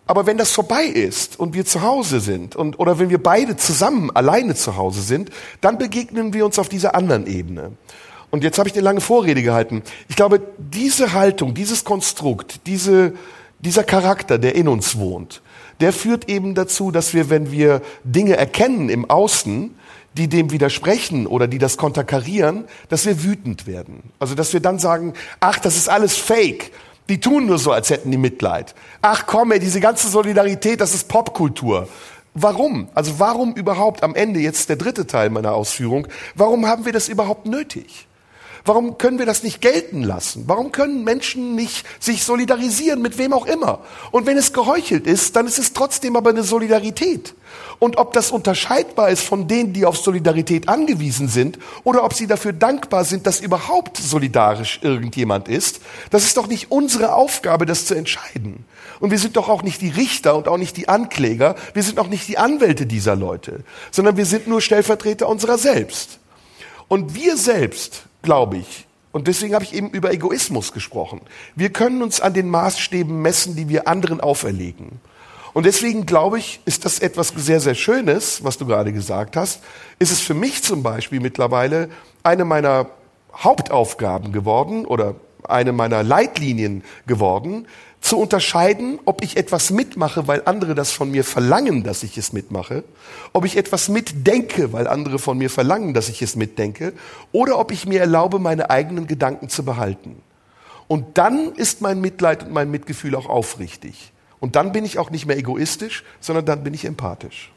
Aber 0.07 0.25
wenn 0.25 0.37
das 0.37 0.51
vorbei 0.51 0.85
ist 0.85 1.37
und 1.37 1.53
wir 1.53 1.65
zu 1.65 1.81
Hause 1.81 2.21
sind 2.21 2.55
und, 2.55 2.79
oder 2.79 2.97
wenn 2.97 3.09
wir 3.09 3.21
beide 3.21 3.57
zusammen 3.57 4.09
alleine 4.09 4.55
zu 4.55 4.77
Hause 4.77 5.01
sind, 5.01 5.29
dann 5.59 5.77
begegnen 5.77 6.33
wir 6.33 6.45
uns 6.45 6.57
auf 6.57 6.69
dieser 6.69 6.95
anderen 6.95 7.27
Ebene. 7.27 7.73
Und 8.31 8.43
jetzt 8.43 8.57
habe 8.57 8.69
ich 8.69 8.75
eine 8.75 8.83
lange 8.83 9.01
Vorrede 9.01 9.43
gehalten. 9.43 9.83
Ich 10.07 10.15
glaube, 10.15 10.41
diese 10.57 11.13
Haltung, 11.13 11.53
dieses 11.53 11.83
Konstrukt, 11.83 12.61
diese, 12.65 13.13
dieser 13.59 13.83
Charakter, 13.83 14.37
der 14.37 14.55
in 14.55 14.67
uns 14.67 14.97
wohnt, 14.97 15.41
der 15.79 15.93
führt 15.93 16.29
eben 16.29 16.55
dazu, 16.55 16.91
dass 16.91 17.13
wir, 17.13 17.29
wenn 17.29 17.51
wir 17.51 17.81
Dinge 18.03 18.35
erkennen 18.37 18.89
im 18.89 19.09
Außen, 19.09 19.75
die 20.17 20.27
dem 20.27 20.51
widersprechen 20.51 21.27
oder 21.27 21.47
die 21.47 21.59
das 21.59 21.77
konterkarieren, 21.77 22.65
dass 22.89 23.05
wir 23.05 23.23
wütend 23.23 23.67
werden. 23.67 24.11
Also 24.19 24.35
dass 24.35 24.51
wir 24.53 24.59
dann 24.61 24.79
sagen, 24.79 25.13
ach, 25.39 25.59
das 25.59 25.75
ist 25.75 25.89
alles 25.89 26.17
Fake 26.17 26.71
Die 27.09 27.19
tun 27.19 27.45
nur 27.45 27.57
so, 27.57 27.71
als 27.71 27.89
hätten 27.89 28.11
die 28.11 28.17
Mitleid. 28.17 28.75
Ach 29.01 29.25
komm, 29.25 29.51
ey, 29.51 29.59
diese 29.59 29.79
ganze 29.79 30.09
Solidarität, 30.09 30.81
das 30.81 30.93
ist 30.93 31.07
Popkultur. 31.07 31.87
Warum? 32.33 32.89
Also 32.93 33.19
warum 33.19 33.53
überhaupt 33.53 34.03
am 34.03 34.13
Ende 34.13 34.39
jetzt 34.39 34.69
der 34.69 34.75
dritte 34.75 35.07
Teil 35.07 35.29
meiner 35.29 35.53
Ausführung? 35.53 36.07
Warum 36.35 36.67
haben 36.67 36.85
wir 36.85 36.93
das 36.93 37.07
überhaupt 37.07 37.47
nötig? 37.47 38.06
Warum 38.67 38.97
können 38.97 39.17
wir 39.17 39.25
das 39.25 39.43
nicht 39.43 39.61
gelten 39.61 40.03
lassen? 40.03 40.43
Warum 40.47 40.73
können 40.73 41.05
Menschen 41.05 41.55
nicht 41.55 41.85
sich 41.99 42.25
solidarisieren 42.25 43.01
mit 43.01 43.17
wem 43.17 43.31
auch 43.31 43.45
immer? 43.45 43.79
Und 44.11 44.25
wenn 44.25 44.35
es 44.35 44.51
geheuchelt 44.51 45.07
ist, 45.07 45.37
dann 45.37 45.47
ist 45.47 45.57
es 45.57 45.71
trotzdem 45.71 46.17
aber 46.17 46.31
eine 46.31 46.43
Solidarität. 46.43 47.33
Und 47.79 47.97
ob 47.97 48.11
das 48.11 48.29
unterscheidbar 48.29 49.09
ist 49.09 49.23
von 49.23 49.47
denen, 49.47 49.71
die 49.71 49.85
auf 49.85 49.97
Solidarität 49.97 50.67
angewiesen 50.67 51.29
sind, 51.29 51.59
oder 51.85 52.03
ob 52.03 52.13
sie 52.13 52.27
dafür 52.27 52.51
dankbar 52.51 53.05
sind, 53.05 53.25
dass 53.25 53.39
überhaupt 53.39 53.95
solidarisch 53.95 54.79
irgendjemand 54.81 55.47
ist, 55.47 55.79
das 56.09 56.23
ist 56.23 56.35
doch 56.35 56.47
nicht 56.47 56.69
unsere 56.69 57.13
Aufgabe, 57.13 57.65
das 57.65 57.85
zu 57.85 57.95
entscheiden. 57.95 58.65
Und 58.99 59.11
wir 59.11 59.19
sind 59.19 59.37
doch 59.37 59.47
auch 59.47 59.63
nicht 59.63 59.81
die 59.81 59.89
Richter 59.89 60.35
und 60.35 60.49
auch 60.49 60.57
nicht 60.57 60.75
die 60.75 60.89
Ankläger, 60.89 61.55
wir 61.73 61.83
sind 61.83 61.99
auch 61.99 62.09
nicht 62.09 62.27
die 62.27 62.37
Anwälte 62.37 62.85
dieser 62.85 63.15
Leute, 63.15 63.63
sondern 63.91 64.17
wir 64.17 64.25
sind 64.25 64.47
nur 64.47 64.59
Stellvertreter 64.59 65.29
unserer 65.29 65.57
selbst. 65.57 66.19
Und 66.89 67.15
wir 67.15 67.37
selbst 67.37 68.06
glaube 68.27 68.57
ich. 68.57 68.85
Und 69.13 69.29
deswegen 69.29 69.55
habe 69.55 69.63
ich 69.63 69.73
eben 69.73 69.89
über 69.91 70.11
Egoismus 70.11 70.73
gesprochen. 70.73 71.21
Wir 71.55 71.69
können 71.69 72.01
uns 72.01 72.19
an 72.19 72.33
den 72.33 72.49
Maßstäben 72.49 73.21
messen, 73.21 73.55
die 73.55 73.69
wir 73.69 73.87
anderen 73.87 74.19
auferlegen. 74.19 74.99
Und 75.53 75.65
deswegen 75.65 76.05
glaube 76.05 76.37
ich, 76.37 76.59
ist 76.65 76.83
das 76.83 76.99
etwas 76.99 77.29
sehr, 77.29 77.61
sehr 77.61 77.73
Schönes, 77.73 78.43
was 78.43 78.57
du 78.57 78.65
gerade 78.65 78.91
gesagt 78.91 79.37
hast. 79.37 79.61
Ist 79.97 80.11
es 80.11 80.19
für 80.19 80.33
mich 80.33 80.61
zum 80.61 80.83
Beispiel 80.83 81.21
mittlerweile 81.21 81.89
eine 82.21 82.43
meiner 82.43 82.87
Hauptaufgaben 83.33 84.33
geworden 84.33 84.85
oder 84.85 85.15
eine 85.47 85.71
meiner 85.71 86.03
Leitlinien 86.03 86.83
geworden, 87.05 87.65
zu 88.01 88.17
unterscheiden, 88.17 88.99
ob 89.05 89.23
ich 89.23 89.37
etwas 89.37 89.69
mitmache, 89.69 90.27
weil 90.27 90.43
andere 90.45 90.75
das 90.75 90.91
von 90.91 91.11
mir 91.11 91.23
verlangen, 91.23 91.83
dass 91.83 92.03
ich 92.03 92.17
es 92.17 92.31
mitmache, 92.31 92.83
ob 93.33 93.43
ich 93.45 93.57
etwas 93.57 93.89
mitdenke, 93.89 94.71
weil 94.71 94.87
andere 94.87 95.19
von 95.19 95.37
mir 95.37 95.49
verlangen, 95.49 95.93
dass 95.93 96.07
ich 96.07 96.21
es 96.21 96.35
mitdenke, 96.35 96.93
oder 97.31 97.59
ob 97.59 97.71
ich 97.71 97.85
mir 97.85 97.99
erlaube, 97.99 98.39
meine 98.39 98.69
eigenen 98.69 99.07
Gedanken 99.07 99.49
zu 99.49 99.65
behalten. 99.65 100.21
Und 100.87 101.17
dann 101.17 101.53
ist 101.53 101.81
mein 101.81 101.99
Mitleid 101.99 102.43
und 102.43 102.53
mein 102.53 102.71
Mitgefühl 102.71 103.15
auch 103.15 103.27
aufrichtig. 103.27 104.13
Und 104.39 104.55
dann 104.55 104.71
bin 104.71 104.85
ich 104.85 104.99
auch 104.99 105.09
nicht 105.09 105.25
mehr 105.25 105.37
egoistisch, 105.37 106.03
sondern 106.21 106.45
dann 106.45 106.63
bin 106.63 106.73
ich 106.73 106.85
empathisch. 106.85 107.51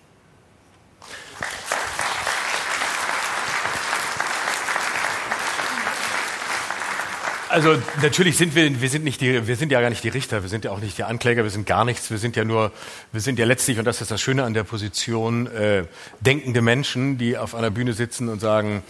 Also 7.50 7.76
natürlich 8.00 8.36
sind 8.36 8.54
wir, 8.54 8.80
wir 8.80 8.88
sind 8.88 9.02
nicht 9.02 9.20
die, 9.20 9.48
wir 9.48 9.56
sind 9.56 9.72
ja 9.72 9.80
gar 9.80 9.90
nicht 9.90 10.04
die 10.04 10.08
Richter, 10.08 10.42
wir 10.42 10.48
sind 10.48 10.64
ja 10.64 10.70
auch 10.70 10.78
nicht 10.78 10.96
die 10.98 11.02
Ankläger, 11.02 11.42
wir 11.42 11.50
sind 11.50 11.66
gar 11.66 11.84
nichts, 11.84 12.08
wir 12.08 12.18
sind 12.18 12.36
ja 12.36 12.44
nur, 12.44 12.70
wir 13.10 13.20
sind 13.20 13.40
ja 13.40 13.44
letztlich, 13.44 13.76
und 13.80 13.84
das 13.86 14.00
ist 14.00 14.12
das 14.12 14.20
Schöne 14.20 14.44
an 14.44 14.54
der 14.54 14.62
Position, 14.62 15.48
äh, 15.48 15.84
denkende 16.20 16.62
Menschen, 16.62 17.18
die 17.18 17.36
auf 17.36 17.56
einer 17.56 17.70
Bühne 17.70 17.92
sitzen 17.92 18.28
und 18.28 18.38
sagen, 18.38 18.84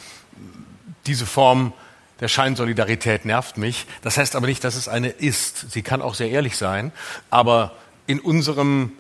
diese 1.07 1.25
Form 1.25 1.73
der 2.21 2.29
Scheinsolidarität 2.29 3.25
nervt 3.25 3.57
mich. 3.57 3.87
Das 4.03 4.19
heißt 4.19 4.37
aber 4.37 4.47
nicht, 4.47 4.63
dass 4.63 4.75
es 4.75 4.89
eine 4.89 5.09
ist. 5.09 5.71
Sie 5.71 5.81
kann 5.81 6.03
auch 6.03 6.15
sehr 6.15 6.29
ehrlich 6.29 6.59
sein, 6.59 6.93
aber 7.31 7.73
in 8.07 8.21
unserem, 8.21 8.93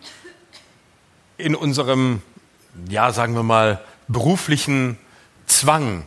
in 1.36 1.54
unserem, 1.54 2.22
ja, 2.88 3.12
sagen 3.12 3.34
wir 3.34 3.42
mal, 3.42 3.84
beruflichen 4.08 4.96
Zwang, 5.46 6.04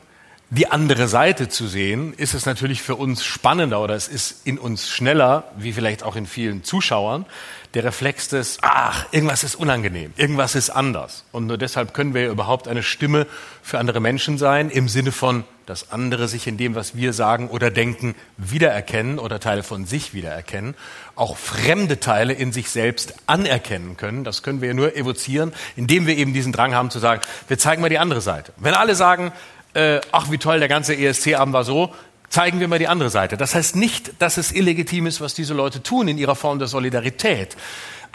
die 0.54 0.70
andere 0.70 1.08
Seite 1.08 1.50
zu 1.50 1.68
sehen, 1.68 2.14
ist 2.14 2.36
es 2.36 2.46
natürlich 2.46 2.84
für 2.84 2.96
uns 2.96 3.24
spannender 3.24 3.82
oder 3.82 3.96
es 3.96 4.08
ist 4.08 4.46
in 4.46 4.60
uns 4.60 4.88
schneller, 4.88 5.46
wie 5.58 5.74
vielleicht 5.74 6.04
auch 6.04 6.16
in 6.16 6.28
vielen 6.28 6.64
Zuschauern, 6.64 7.26
der 7.74 7.84
Reflex 7.86 8.28
des, 8.28 8.60
ach, 8.62 9.08
irgendwas 9.12 9.44
ist 9.44 9.56
unangenehm, 9.56 10.14
irgendwas 10.16 10.54
ist 10.54 10.70
anders. 10.70 11.26
Und 11.32 11.48
nur 11.48 11.58
deshalb 11.58 11.96
können 11.96 12.14
wir 12.14 12.30
überhaupt 12.30 12.68
eine 12.68 12.84
Stimme 12.84 13.26
für 13.64 13.80
andere 13.80 14.00
Menschen 14.00 14.38
sein, 14.38 14.70
im 14.70 14.88
Sinne 14.88 15.12
von, 15.12 15.44
dass 15.66 15.92
andere 15.92 16.28
sich 16.28 16.46
in 16.46 16.58
dem, 16.58 16.76
was 16.76 16.96
wir 16.96 17.14
sagen 17.14 17.48
oder 17.48 17.72
denken, 17.72 18.14
wiedererkennen 18.38 19.18
oder 19.18 19.40
Teile 19.40 19.64
von 19.64 19.86
sich 19.86 20.14
wiedererkennen, 20.14 20.76
auch 21.16 21.36
fremde 21.36 22.00
Teile 22.00 22.34
in 22.34 22.52
sich 22.52 22.70
selbst 22.70 23.16
anerkennen 23.26 23.98
können. 23.98 24.24
Das 24.24 24.44
können 24.44 24.62
wir 24.62 24.76
nur 24.76 24.96
evozieren, 24.96 25.52
indem 25.76 26.06
wir 26.06 26.16
eben 26.16 26.34
diesen 26.34 26.52
Drang 26.52 26.76
haben 26.76 26.92
zu 26.92 27.00
sagen, 27.00 27.22
wir 27.48 27.58
zeigen 27.58 27.82
mal 27.82 27.90
die 27.90 27.98
andere 27.98 28.22
Seite. 28.22 28.54
Wenn 28.58 28.76
alle 28.76 28.94
sagen, 28.94 29.32
äh, 29.74 30.02
ach 30.12 30.32
wie 30.32 30.38
toll, 30.38 30.60
der 30.60 30.68
ganze 30.68 30.96
ESC-Abend 30.96 31.54
war 31.54 31.64
so, 31.64 31.94
zeigen 32.30 32.60
wir 32.60 32.68
mal 32.68 32.80
die 32.80 32.88
andere 32.88 33.10
Seite. 33.10 33.38
Das 33.38 33.56
heißt 33.56 33.76
nicht, 33.76 34.14
dass 34.20 34.38
es 34.38 34.52
illegitim 34.52 35.06
ist, 35.06 35.22
was 35.22 35.34
diese 35.34 35.54
Leute 35.54 35.84
tun 35.84 36.08
in 36.08 36.18
ihrer 36.18 36.36
Form 36.36 36.60
der 36.60 36.68
Solidarität. 36.68 37.56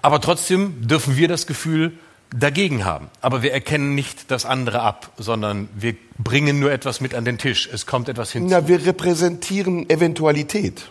Aber 0.03 0.21
trotzdem 0.21 0.87
dürfen 0.87 1.17
wir 1.17 1.29
das 1.29 1.47
Gefühl 1.47 1.93
dagegen 2.37 2.85
haben. 2.85 3.09
Aber 3.21 3.43
wir 3.43 3.53
erkennen 3.53 3.95
nicht 3.95 4.31
das 4.31 4.45
andere 4.45 4.83
ab, 4.83 5.13
sondern 5.17 5.69
wir 5.75 5.97
bringen 6.19 6.59
nur 6.59 6.71
etwas 6.71 7.01
mit 7.01 7.15
an 7.15 7.25
den 7.25 7.39
Tisch. 7.39 7.69
Es 7.73 7.87
kommt 7.87 8.09
etwas 8.09 8.33
hinzu. 8.33 8.49
Na, 8.51 8.69
wir 8.69 8.85
repräsentieren 8.85 9.89
Eventualität. 9.89 10.91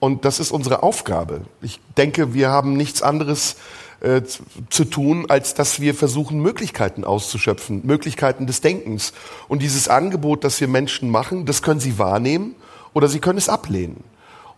Und 0.00 0.24
das 0.24 0.40
ist 0.40 0.50
unsere 0.50 0.82
Aufgabe. 0.82 1.42
Ich 1.60 1.78
denke, 1.96 2.34
wir 2.34 2.48
haben 2.48 2.76
nichts 2.76 3.02
anderes 3.02 3.56
äh, 4.02 4.22
zu 4.68 4.84
tun, 4.84 5.26
als 5.28 5.54
dass 5.54 5.80
wir 5.80 5.94
versuchen, 5.94 6.40
Möglichkeiten 6.40 7.04
auszuschöpfen, 7.04 7.82
Möglichkeiten 7.84 8.48
des 8.48 8.60
Denkens. 8.60 9.12
Und 9.46 9.62
dieses 9.62 9.86
Angebot, 9.86 10.42
das 10.42 10.60
wir 10.60 10.66
Menschen 10.66 11.08
machen, 11.08 11.46
das 11.46 11.62
können 11.62 11.78
sie 11.78 11.98
wahrnehmen 11.98 12.56
oder 12.94 13.06
sie 13.06 13.20
können 13.20 13.38
es 13.38 13.48
ablehnen. 13.48 14.02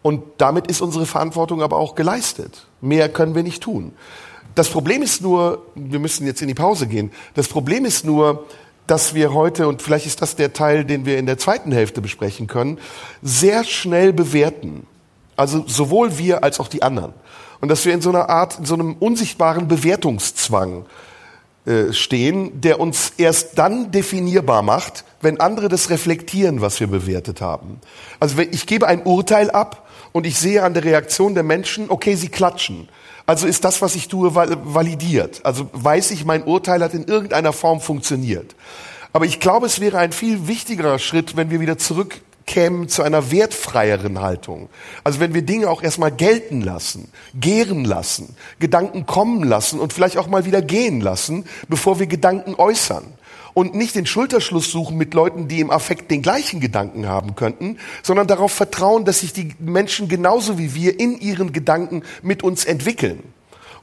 Und 0.01 0.23
damit 0.39 0.67
ist 0.69 0.81
unsere 0.81 1.05
Verantwortung 1.05 1.63
aber 1.63 1.77
auch 1.77 1.95
geleistet. 1.95 2.67
Mehr 2.81 3.11
können 3.11 3.35
wir 3.35 3.43
nicht 3.43 3.63
tun. 3.63 3.93
Das 4.55 4.71
Problem 4.71 5.03
ist 5.03 5.21
nur, 5.21 5.67
wir 5.75 5.99
müssen 5.99 6.27
jetzt 6.27 6.41
in 6.41 6.49
die 6.49 6.55
Pause 6.55 6.87
gehen, 6.87 7.11
das 7.35 7.49
Problem 7.49 7.85
ist 7.85 8.05
nur, 8.05 8.47
dass 8.87 9.15
wir 9.15 9.35
heute, 9.35 9.69
und 9.69 9.83
vielleicht 9.83 10.07
ist 10.07 10.23
das 10.23 10.37
der 10.37 10.53
Teil, 10.53 10.85
den 10.85 11.07
wir 11.07 11.19
in 11.19 11.27
der 11.27 11.39
zweiten 11.39 11.73
Hälfte 11.73 12.01
besprechen 12.01 12.47
können, 12.47 12.79
sehr 13.23 13.65
schnell 13.65 14.13
bewerten. 14.13 14.87
Also 15.37 15.65
sowohl 15.67 16.19
wir 16.19 16.45
als 16.45 16.61
auch 16.61 16.69
die 16.69 16.83
anderen. 16.83 17.13
Und 17.61 17.69
dass 17.69 17.85
wir 17.85 17.95
in 17.95 18.03
so 18.03 18.11
einer 18.11 18.29
Art, 18.29 18.59
in 18.59 18.65
so 18.65 18.75
einem 18.75 18.95
unsichtbaren 18.95 19.69
Bewertungszwang 19.69 20.85
äh, 21.67 21.93
stehen, 21.93 22.61
der 22.61 22.79
uns 22.79 23.15
erst 23.17 23.59
dann 23.59 23.91
definierbar 23.91 24.63
macht, 24.63 25.05
wenn 25.23 25.41
andere 25.41 25.69
das 25.69 25.89
reflektieren, 25.89 26.61
was 26.61 26.79
wir 26.79 26.89
bewertet 26.89 27.41
haben. 27.41 27.81
Also 28.21 28.37
wenn 28.37 28.53
ich 28.53 28.67
gebe 28.67 28.87
ein 28.87 29.03
Urteil 29.05 29.51
ab 29.51 29.89
und 30.13 30.27
ich 30.27 30.39
sehe 30.39 30.63
an 30.63 30.75
der 30.75 30.85
Reaktion 30.85 31.35
der 31.35 31.43
Menschen, 31.43 31.89
okay, 31.89 32.17
sie 32.17 32.29
klatschen. 32.29 32.89
Also 33.25 33.47
ist 33.47 33.65
das, 33.65 33.81
was 33.81 33.95
ich 33.95 34.09
tue, 34.09 34.35
validiert. 34.35 35.41
Also 35.45 35.71
weiß 35.73 36.11
ich, 36.11 36.27
mein 36.27 36.45
Urteil 36.45 36.83
hat 36.83 36.93
in 36.93 37.05
irgendeiner 37.05 37.55
Form 37.55 37.81
funktioniert. 37.81 38.55
Aber 39.15 39.25
ich 39.25 39.41
glaube, 39.41 39.65
es 39.67 39.81
wäre 39.81 39.97
ein 39.97 40.13
viel 40.13 40.47
wichtigerer 40.47 40.99
Schritt, 40.99 41.37
wenn 41.37 41.49
wir 41.49 41.61
wieder 41.61 41.79
zurück 41.79 42.21
kämen 42.47 42.89
zu 42.89 43.03
einer 43.03 43.31
wertfreieren 43.31 44.21
Haltung. 44.21 44.69
Also 45.03 45.21
wenn 45.21 45.35
wir 45.35 45.43
Dinge 45.43 45.71
auch 45.71 45.83
erstmal 45.83 46.13
gelten 46.13 46.61
lassen, 46.61 47.11
gären 47.35 47.85
lassen, 47.85 48.37
Gedanken 48.59 49.07
kommen 49.07 49.43
lassen 49.43 49.81
und 49.81 49.93
vielleicht 49.93 50.19
auch 50.19 50.29
mal 50.29 50.45
wieder 50.45 50.63
gehen 50.63 51.01
lassen, 51.01 51.45
bevor 51.69 51.99
wir 51.99 52.07
Gedanken 52.07 52.55
äußern. 52.55 53.05
Und 53.55 53.75
nicht 53.75 53.95
den 53.95 54.05
Schulterschluss 54.05 54.73
suchen 54.73 54.99
mit 54.99 55.15
Leuten, 55.15 55.47
die 55.47 55.61
im 55.61 55.71
Affekt 55.71 56.11
den 56.11 56.23
gleichen 56.23 56.59
Gedanken 56.59 57.07
haben 57.07 57.37
könnten, 57.37 57.79
sondern 58.03 58.27
darauf 58.27 58.51
vertrauen, 58.51 59.05
dass 59.05 59.21
sich 59.21 59.33
die 59.33 59.55
Menschen 59.61 60.09
genauso 60.09 60.59
wie 60.59 60.75
wir 60.75 60.99
in 60.99 61.21
ihren 61.21 61.53
Gedanken 61.53 62.03
mit 62.21 62.43
uns 62.43 62.65
entwickeln. 62.65 63.23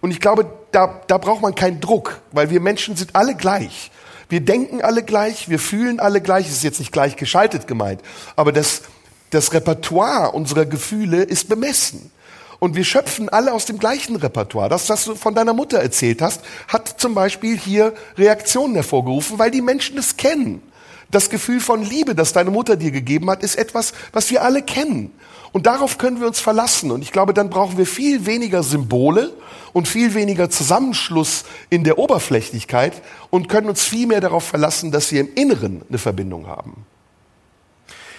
Und 0.01 0.11
ich 0.11 0.19
glaube, 0.19 0.45
da, 0.71 1.01
da 1.07 1.17
braucht 1.17 1.41
man 1.41 1.55
keinen 1.55 1.79
Druck, 1.79 2.21
weil 2.31 2.49
wir 2.49 2.59
Menschen 2.59 2.97
sind 2.97 3.15
alle 3.15 3.35
gleich. 3.35 3.91
Wir 4.31 4.39
denken 4.39 4.81
alle 4.81 5.03
gleich, 5.03 5.49
wir 5.49 5.59
fühlen 5.59 5.99
alle 5.99 6.21
gleich. 6.21 6.47
Es 6.47 6.53
ist 6.53 6.63
jetzt 6.63 6.79
nicht 6.79 6.93
gleich 6.93 7.17
geschaltet 7.17 7.67
gemeint, 7.67 7.99
aber 8.37 8.53
das, 8.53 8.83
das 9.29 9.51
Repertoire 9.51 10.31
unserer 10.31 10.65
Gefühle 10.65 11.23
ist 11.23 11.49
bemessen. 11.49 12.11
Und 12.57 12.75
wir 12.77 12.85
schöpfen 12.85 13.27
alle 13.27 13.51
aus 13.51 13.65
dem 13.65 13.77
gleichen 13.77 14.15
Repertoire. 14.15 14.69
Das, 14.69 14.87
was 14.87 15.03
du 15.03 15.15
von 15.15 15.35
deiner 15.35 15.53
Mutter 15.53 15.79
erzählt 15.79 16.21
hast, 16.21 16.43
hat 16.69 16.87
zum 17.01 17.13
Beispiel 17.13 17.57
hier 17.57 17.93
Reaktionen 18.17 18.75
hervorgerufen, 18.75 19.37
weil 19.37 19.51
die 19.51 19.61
Menschen 19.61 19.97
es 19.97 20.15
kennen. 20.15 20.61
Das 21.09 21.29
Gefühl 21.29 21.59
von 21.59 21.83
Liebe, 21.83 22.15
das 22.15 22.31
deine 22.31 22.51
Mutter 22.51 22.77
dir 22.77 22.91
gegeben 22.91 23.29
hat, 23.29 23.43
ist 23.43 23.57
etwas, 23.57 23.91
was 24.13 24.29
wir 24.29 24.43
alle 24.43 24.61
kennen. 24.61 25.11
Und 25.51 25.65
darauf 25.65 25.97
können 25.97 26.19
wir 26.19 26.27
uns 26.27 26.39
verlassen. 26.39 26.91
Und 26.91 27.01
ich 27.01 27.11
glaube, 27.11 27.33
dann 27.33 27.49
brauchen 27.49 27.77
wir 27.77 27.85
viel 27.85 28.25
weniger 28.25 28.63
Symbole 28.63 29.33
und 29.73 29.87
viel 29.87 30.13
weniger 30.13 30.49
Zusammenschluss 30.49 31.45
in 31.69 31.83
der 31.83 31.97
Oberflächlichkeit 31.97 33.01
und 33.29 33.49
können 33.49 33.67
uns 33.67 33.83
viel 33.83 34.07
mehr 34.07 34.21
darauf 34.21 34.45
verlassen, 34.45 34.91
dass 34.91 35.11
wir 35.11 35.21
im 35.21 35.33
Inneren 35.35 35.81
eine 35.89 35.97
Verbindung 35.97 36.47
haben. 36.47 36.85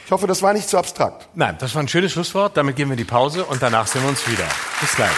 Ich 0.05 0.11
hoffe, 0.11 0.27
das 0.27 0.43
war 0.43 0.53
nicht 0.53 0.69
zu 0.69 0.77
abstrakt. 0.77 1.29
Nein, 1.35 1.57
das 1.59 1.75
war 1.75 1.83
ein 1.83 1.89
schönes 1.89 2.13
Schlusswort. 2.13 2.57
Damit 2.57 2.77
gehen 2.77 2.89
wir 2.89 2.95
in 2.95 2.99
die 2.99 3.05
Pause 3.05 3.45
und 3.45 3.63
danach 3.63 3.87
sehen 3.87 4.03
wir 4.03 4.11
uns 4.11 4.27
wieder. 4.29 4.45
Bis 4.81 4.95
gleich. 4.95 5.11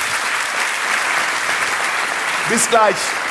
Bis 2.48 2.70
gleich. 2.70 3.23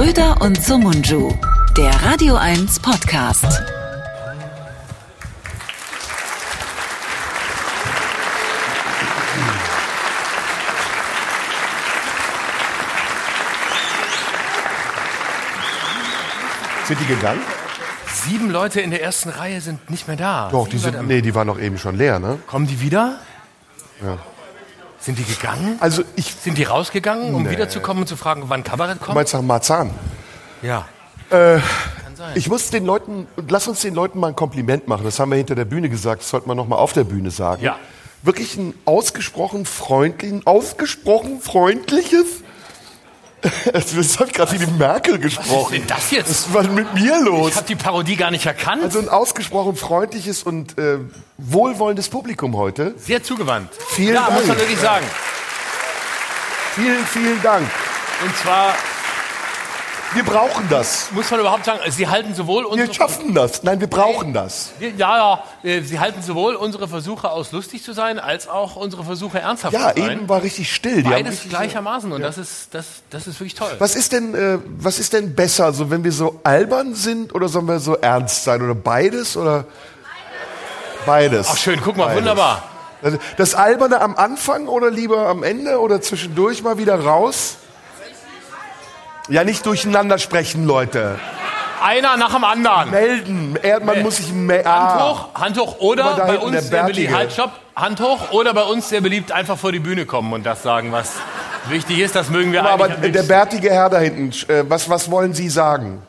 Schröder 0.00 0.40
und 0.40 0.56
Sumunju, 0.56 1.30
der 1.76 1.90
Radio 2.02 2.34
1 2.34 2.80
Podcast. 2.80 3.44
Sind 16.86 16.98
die 16.98 17.04
gegangen? 17.04 17.42
Sieben 18.10 18.50
Leute 18.50 18.80
in 18.80 18.90
der 18.90 19.02
ersten 19.02 19.28
Reihe 19.28 19.60
sind 19.60 19.90
nicht 19.90 20.08
mehr 20.08 20.16
da. 20.16 20.48
Doch, 20.50 20.66
die 20.66 20.78
sind, 20.78 21.06
nee, 21.06 21.20
die 21.20 21.34
waren 21.34 21.46
doch 21.46 21.60
eben 21.60 21.76
schon 21.76 21.98
leer, 21.98 22.18
ne? 22.18 22.38
Kommen 22.46 22.66
die 22.66 22.80
wieder? 22.80 23.18
Ja. 24.02 24.16
Sind 25.00 25.18
die 25.18 25.24
gegangen? 25.24 25.76
Also 25.80 26.02
ich, 26.16 26.34
Sind 26.34 26.58
die 26.58 26.64
rausgegangen, 26.64 27.34
um 27.34 27.44
Nee. 27.44 27.50
wiederzukommen 27.50 28.02
und 28.02 28.06
zu 28.06 28.16
fragen, 28.16 28.44
wann 28.48 28.62
Kabarett 28.64 29.00
du 29.00 29.04
kommt? 29.04 29.14
meinst 29.14 29.32
nach 29.34 29.42
Marzahn? 29.42 29.90
Ja. 30.62 30.86
Ich 32.34 32.48
muss 32.48 32.70
den 32.70 32.84
Leuten, 32.84 33.26
lass 33.48 33.66
uns 33.68 33.80
den 33.80 33.94
Leuten 33.94 34.18
mal 34.20 34.28
ein 34.28 34.36
Kompliment 34.36 34.88
machen. 34.88 35.04
Das 35.04 35.18
haben 35.18 35.30
wir 35.30 35.36
hinter 35.36 35.54
der 35.54 35.64
Bühne 35.64 35.88
gesagt, 35.88 36.22
das 36.22 36.30
sollte 36.30 36.48
man 36.48 36.56
noch 36.56 36.66
mal 36.68 36.76
auf 36.76 36.92
der 36.92 37.04
Bühne 37.04 37.30
sagen. 37.30 37.62
Ja. 37.62 37.76
Wirklich 38.22 38.56
ein 38.56 38.74
ausgesprochen 38.84 39.64
freundlichen, 39.64 40.46
ausgesprochen 40.46 41.40
freundliches. 41.40 42.42
Habe 43.66 43.78
ich 43.78 44.32
gerade 44.32 44.52
wie 44.52 44.58
die 44.58 44.70
Merkel 44.72 45.14
Was 45.14 45.32
ist 45.32 45.36
gesprochen. 45.38 45.72
denn 45.72 45.86
das 45.86 46.10
jetzt? 46.10 46.28
Was 46.28 46.54
war 46.54 46.62
denn 46.62 46.74
mit 46.74 46.94
mir 46.94 47.20
los? 47.20 47.50
Ich 47.50 47.56
habe 47.56 47.66
die 47.66 47.74
Parodie 47.76 48.16
gar 48.16 48.30
nicht 48.30 48.46
erkannt. 48.46 48.82
Also 48.82 48.98
ein 48.98 49.08
ausgesprochen 49.08 49.76
freundliches 49.76 50.42
und 50.42 50.78
äh, 50.78 50.98
wohlwollendes 51.38 52.08
Publikum 52.08 52.56
heute. 52.56 52.94
Sehr 52.98 53.22
zugewandt. 53.22 53.70
Vielen 53.90 54.14
ja, 54.14 54.26
Dank. 54.26 54.34
muss 54.34 54.46
man 54.46 54.58
wirklich 54.58 54.78
sagen. 54.78 55.06
Vielen, 56.74 57.04
vielen 57.06 57.42
Dank. 57.42 57.66
Und 58.24 58.36
zwar 58.36 58.74
Wir 60.12 60.24
brauchen 60.24 60.66
das. 60.68 61.12
muss 61.12 61.30
man 61.30 61.38
überhaupt 61.40 61.64
sagen, 61.64 61.78
sie 61.90 62.08
halten 62.08 62.34
sowohl 62.34 62.64
Wir 62.64 62.70
unsere 62.70 62.92
schaffen 62.92 63.32
das. 63.32 63.62
Nein, 63.62 63.78
wir 63.80 63.86
brauchen 63.86 64.32
das. 64.32 64.72
ja, 64.80 64.88
ja, 64.98 65.44
äh, 65.62 65.82
sie 65.82 66.00
halten 66.00 66.20
sowohl 66.20 66.56
unsere 66.56 66.88
Versuche 66.88 67.30
aus 67.30 67.52
lustig 67.52 67.84
zu 67.84 67.92
sein, 67.92 68.18
als 68.18 68.48
auch 68.48 68.74
unsere 68.74 69.04
Versuche 69.04 69.38
ernsthaft 69.38 69.72
Ja, 69.72 69.94
zu 69.94 70.00
sein. 70.02 70.10
eben 70.12 70.28
war 70.28 70.42
richtig 70.42 70.74
still. 70.74 71.04
Die 71.04 71.08
Beides 71.08 71.48
gleichermaßen 71.48 72.10
und 72.10 72.22
das 72.22 72.38
ist 72.38 72.74
das 72.74 72.86
das 73.10 73.28
ist 73.28 73.38
wirklich 73.38 73.54
toll. 73.54 73.70
Was 73.78 73.94
ist 73.94 74.10
denn, 74.12 74.34
äh, 74.34 74.58
was 74.78 74.98
ist 74.98 75.12
denn 75.12 75.34
besser, 75.36 75.66
also 75.66 75.90
wenn 75.90 76.02
wir 76.02 76.12
so 76.12 76.40
albern 76.42 76.94
sind 76.94 77.32
oder 77.32 77.48
sollen 77.48 77.66
wir 77.66 77.78
so 77.78 77.94
ernst 77.96 78.42
sein 78.42 78.62
oder 78.62 78.74
beides 78.74 79.36
oder 79.36 79.64
beides? 81.06 81.46
Ach 81.52 81.56
schön, 81.56 81.80
guck 81.84 81.96
mal, 81.96 82.06
Beides. 82.06 82.18
wunderbar. 82.22 82.62
Das 83.38 83.54
Alberne 83.54 84.00
am 84.00 84.16
Anfang 84.16 84.66
oder 84.66 84.90
lieber 84.90 85.28
am 85.28 85.42
Ende 85.44 85.78
oder 85.80 86.00
zwischendurch 86.02 86.62
mal 86.62 86.76
wieder 86.78 86.98
raus? 87.00 87.56
Ja, 89.30 89.44
nicht 89.44 89.64
durcheinander 89.64 90.18
sprechen, 90.18 90.66
Leute. 90.66 91.18
Einer 91.80 92.16
nach 92.16 92.34
dem 92.34 92.42
anderen. 92.42 92.90
Melden. 92.90 93.56
Er, 93.62 93.80
man 93.80 94.02
muss 94.02 94.16
sich 94.16 94.32
melden. 94.32 94.68
Hand 94.68 95.00
Ah. 95.00 95.08
hoch, 95.08 95.34
Hand 95.34 95.58
hoch 95.58 95.78
oder 95.78 96.16
bei 96.16 96.32
hinten, 96.32 96.50
der 96.52 96.60
uns 96.60 96.68
sehr 96.68 96.82
beliebt, 96.82 97.14
halt, 97.14 97.32
stopp, 97.32 97.52
Hand 97.76 98.00
hoch 98.00 98.32
oder 98.32 98.52
bei 98.52 98.64
uns 98.64 98.88
sehr 98.88 99.00
beliebt 99.00 99.30
einfach 99.30 99.56
vor 99.56 99.70
die 99.70 99.78
Bühne 99.78 100.04
kommen 100.04 100.32
und 100.32 100.44
das 100.44 100.64
sagen, 100.64 100.90
was 100.90 101.14
wichtig 101.68 102.00
ist, 102.00 102.16
das 102.16 102.28
mögen 102.28 102.52
wir 102.52 102.64
Aber 102.66 102.86
eigentlich 102.86 103.04
am 103.06 103.12
der 103.12 103.22
bärtige 103.22 103.70
Herr 103.70 103.88
da 103.88 103.98
hinten, 103.98 104.30
äh, 104.50 104.64
was, 104.68 104.90
was 104.90 105.10
wollen 105.10 105.32
Sie 105.32 105.48
sagen? 105.48 106.02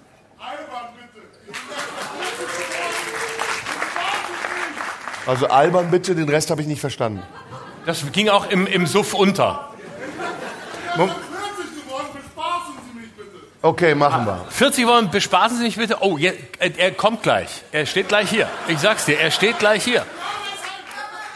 Also 5.27 5.47
albern 5.47 5.91
bitte, 5.91 6.15
den 6.15 6.27
Rest 6.27 6.49
habe 6.49 6.61
ich 6.61 6.67
nicht 6.67 6.81
verstanden. 6.81 7.21
Das 7.85 8.03
ging 8.11 8.29
auch 8.29 8.49
im, 8.49 8.65
im 8.65 8.87
Suff 8.87 9.13
unter. 9.13 9.69
Okay, 13.63 13.93
machen 13.93 14.25
wir. 14.25 14.43
40 14.49 14.87
wollen, 14.87 15.11
bespaßen 15.11 15.57
Sie 15.57 15.63
mich 15.65 15.75
bitte. 15.77 15.97
Oh, 16.01 16.17
je- 16.17 16.33
äh, 16.59 16.71
er 16.77 16.91
kommt 16.91 17.21
gleich. 17.21 17.47
Er 17.71 17.85
steht 17.85 18.07
gleich 18.07 18.29
hier. 18.29 18.49
Ich 18.67 18.79
sag's 18.79 19.05
dir, 19.05 19.19
er 19.19 19.29
steht 19.29 19.59
gleich 19.59 19.83
hier. 19.83 20.03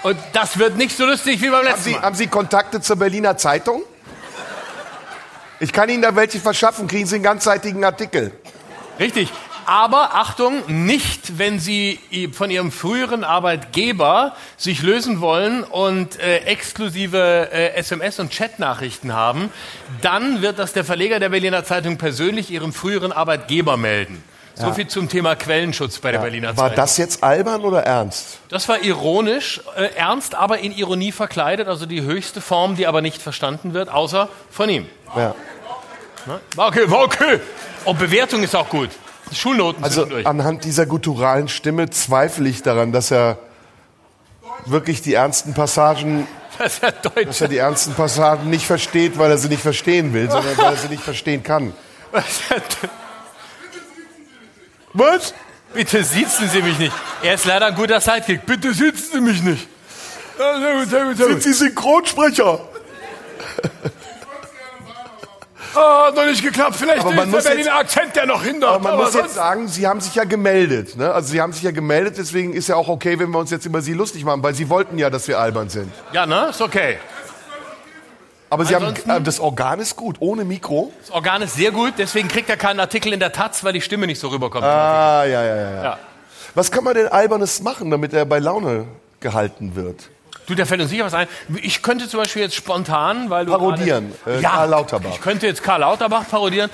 Und 0.01 0.17
das 0.33 0.57
wird 0.57 0.75
nicht 0.77 0.95
so 0.97 1.05
lustig 1.05 1.41
wie 1.41 1.47
beim 1.49 1.57
Haben 1.59 1.65
letzten 1.65 1.83
Sie, 1.83 1.91
Mal. 1.91 2.01
haben 2.01 2.15
Sie 2.15 2.27
Kontakte 2.27 2.81
zur 2.81 2.95
Berliner 2.95 3.37
Zeitung? 3.37 3.83
Ich 5.59 5.71
kann 5.71 5.87
Ihnen 5.89 6.01
da 6.01 6.15
welche 6.15 6.39
verschaffen, 6.39 6.87
kriegen 6.87 7.05
Sie 7.05 7.15
einen 7.15 7.23
ganzseitigen 7.23 7.83
Artikel. 7.85 8.31
Richtig. 8.99 9.31
Aber 9.65 10.13
Achtung, 10.13 10.63
nicht, 10.67 11.37
wenn 11.39 11.59
Sie 11.59 11.99
von 12.33 12.51
Ihrem 12.51 12.71
früheren 12.71 13.23
Arbeitgeber 13.23 14.35
sich 14.57 14.81
lösen 14.81 15.21
wollen 15.21 15.63
und 15.63 16.19
äh, 16.19 16.37
exklusive 16.39 17.49
äh, 17.51 17.79
SMS- 17.79 18.19
und 18.19 18.31
Chatnachrichten 18.31 19.13
haben, 19.13 19.49
dann 20.01 20.41
wird 20.41 20.59
das 20.59 20.73
der 20.73 20.85
Verleger 20.85 21.19
der 21.19 21.29
Berliner 21.29 21.63
Zeitung 21.63 21.97
persönlich 21.97 22.51
Ihrem 22.51 22.73
früheren 22.73 23.11
Arbeitgeber 23.11 23.77
melden. 23.77 24.23
So 24.57 24.71
viel 24.71 24.87
zum 24.87 25.09
Thema 25.09 25.35
Quellenschutz 25.35 25.99
bei 25.99 26.13
der 26.13 26.19
Berliner 26.19 26.55
War 26.55 26.69
Zeitung. 26.69 26.75
das 26.77 26.97
jetzt 26.97 27.23
albern 27.23 27.61
oder 27.63 27.83
ernst? 27.83 28.39
Das 28.47 28.69
war 28.69 28.81
ironisch, 28.81 29.61
äh, 29.75 29.87
ernst, 29.95 30.33
aber 30.33 30.59
in 30.59 30.71
Ironie 30.71 31.11
verkleidet, 31.11 31.67
also 31.67 31.85
die 31.85 32.03
höchste 32.03 32.39
Form, 32.39 32.77
die 32.77 32.87
aber 32.87 33.01
nicht 33.01 33.21
verstanden 33.21 33.73
wird, 33.73 33.89
außer 33.89 34.29
von 34.49 34.69
ihm. 34.69 34.87
Ja. 35.13 35.35
Ne? 36.25 36.39
War 36.55 36.69
okay, 36.69 36.89
war 36.89 37.03
okay. 37.03 37.39
Und 37.83 37.99
Bewertung 37.99 38.43
ist 38.43 38.55
auch 38.55 38.69
gut. 38.69 38.89
Schulnoten 39.33 39.83
Also 39.83 40.07
anhand 40.23 40.63
dieser 40.63 40.85
gutturalen 40.85 41.47
Stimme 41.47 41.89
zweifle 41.89 42.47
ich 42.49 42.61
daran, 42.63 42.91
dass 42.91 43.11
er 43.11 43.37
wirklich 44.65 45.01
die 45.01 45.13
ernsten 45.13 45.53
Passagen, 45.53 46.27
Das 46.57 46.73
ist 46.75 46.83
ja 46.83 46.91
Deutsch. 46.91 47.25
dass 47.27 47.41
er 47.41 47.47
die 47.47 47.57
ernsten 47.57 47.93
Passagen 47.93 48.49
nicht 48.49 48.65
versteht, 48.65 49.17
weil 49.17 49.31
er 49.31 49.37
sie 49.37 49.49
nicht 49.49 49.61
verstehen 49.61 50.13
will, 50.13 50.29
sondern 50.29 50.57
weil 50.57 50.73
er 50.73 50.77
sie 50.77 50.87
nicht 50.89 51.03
verstehen 51.03 51.43
kann. 51.43 51.73
Was? 54.93 55.33
Bitte 55.73 56.03
sitzen 56.05 56.47
Sie 56.47 56.61
mich 56.61 56.79
nicht. 56.79 56.93
Er 57.21 57.33
ist 57.33 57.45
leider 57.45 57.65
ein 57.65 57.75
guter 57.75 57.99
Sidekick. 57.99 58.45
Bitte 58.45 58.73
sitzen 58.73 59.11
Sie 59.11 59.19
mich 59.21 59.43
nicht. 59.43 59.67
Ja, 60.39 60.59
sehr 60.59 60.73
gut, 60.79 60.89
sehr 60.89 61.03
gut, 61.05 61.17
sehr 61.17 61.27
Sind. 61.27 61.43
Sie 61.43 61.53
Synchronsprecher? 61.53 62.59
Ah, 65.75 66.07
hat 66.07 66.15
noch 66.15 66.25
nicht 66.25 66.41
geklappt. 66.43 66.75
Vielleicht 66.77 67.01
Aber 67.01 67.11
man 67.11 67.25
ist 67.27 67.31
muss 67.33 67.43
der 67.43 67.49
Berliner 67.51 67.75
Akzent, 67.75 68.15
der 68.15 68.25
noch 68.25 68.43
hindert. 68.43 68.69
Aber 68.69 68.79
man 68.89 68.97
muss 68.97 69.11
sonst- 69.13 69.25
jetzt 69.25 69.35
sagen, 69.35 69.67
Sie 69.67 69.85
haben 69.87 70.01
sich 70.01 70.15
ja 70.15 70.23
gemeldet. 70.23 70.95
Ne? 70.97 71.11
Also 71.13 71.29
Sie 71.29 71.41
haben 71.41 71.53
sich 71.53 71.63
ja 71.63 71.71
gemeldet, 71.71 72.15
deswegen 72.17 72.53
ist 72.53 72.67
ja 72.69 72.75
auch 72.75 72.87
okay, 72.87 73.19
wenn 73.19 73.29
wir 73.31 73.39
uns 73.39 73.51
jetzt 73.51 73.65
über 73.65 73.81
Sie 73.81 73.93
lustig 73.93 74.23
machen, 74.25 74.41
weil 74.43 74.53
Sie 74.55 74.69
wollten 74.69 74.97
ja, 74.97 75.09
dass 75.09 75.27
wir 75.27 75.39
albern 75.39 75.69
sind. 75.69 75.91
Ja, 76.13 76.25
ne? 76.25 76.47
Ist 76.49 76.61
okay. 76.61 76.97
Aber 78.49 78.63
Sie 78.65 78.75
Ansonsten- 78.75 79.11
haben, 79.11 79.21
äh, 79.21 79.25
das 79.25 79.39
Organ 79.39 79.79
ist 79.79 79.95
gut, 79.95 80.17
ohne 80.19 80.45
Mikro. 80.45 80.93
Das 81.01 81.11
Organ 81.11 81.41
ist 81.41 81.55
sehr 81.55 81.71
gut, 81.71 81.93
deswegen 81.97 82.27
kriegt 82.27 82.49
er 82.49 82.57
keinen 82.57 82.79
Artikel 82.79 83.11
in 83.11 83.19
der 83.19 83.31
Taz, 83.31 83.63
weil 83.63 83.73
die 83.73 83.81
Stimme 83.81 84.07
nicht 84.07 84.19
so 84.19 84.27
rüberkommt. 84.29 84.63
Ah, 84.63 85.25
ja, 85.25 85.43
ja, 85.43 85.55
ja. 85.55 85.83
Ja. 85.83 85.97
Was 86.53 86.71
kann 86.71 86.83
man 86.83 86.93
denn 86.93 87.07
Albernes 87.07 87.61
machen, 87.61 87.89
damit 87.91 88.13
er 88.13 88.23
bei 88.25 88.39
Laune 88.39 88.85
gehalten 89.19 89.75
wird? 89.75 90.09
Du, 90.47 90.55
da 90.55 90.65
fällt 90.65 90.81
uns 90.81 90.89
sicher 90.91 91.05
was 91.05 91.13
ein. 91.13 91.27
Ich 91.61 91.81
könnte 91.81 92.07
zum 92.07 92.19
Beispiel 92.19 92.41
jetzt 92.43 92.55
spontan, 92.55 93.29
weil 93.29 93.45
du 93.45 93.51
Parodieren, 93.51 94.13
gerade- 94.23 94.37
äh, 94.37 94.41
ja, 94.41 94.49
Karl 94.51 94.69
Lauterbach. 94.69 95.09
Ich 95.13 95.21
könnte 95.21 95.47
jetzt 95.47 95.63
Karl 95.63 95.79
Lauterbach 95.81 96.23
parodieren. 96.29 96.69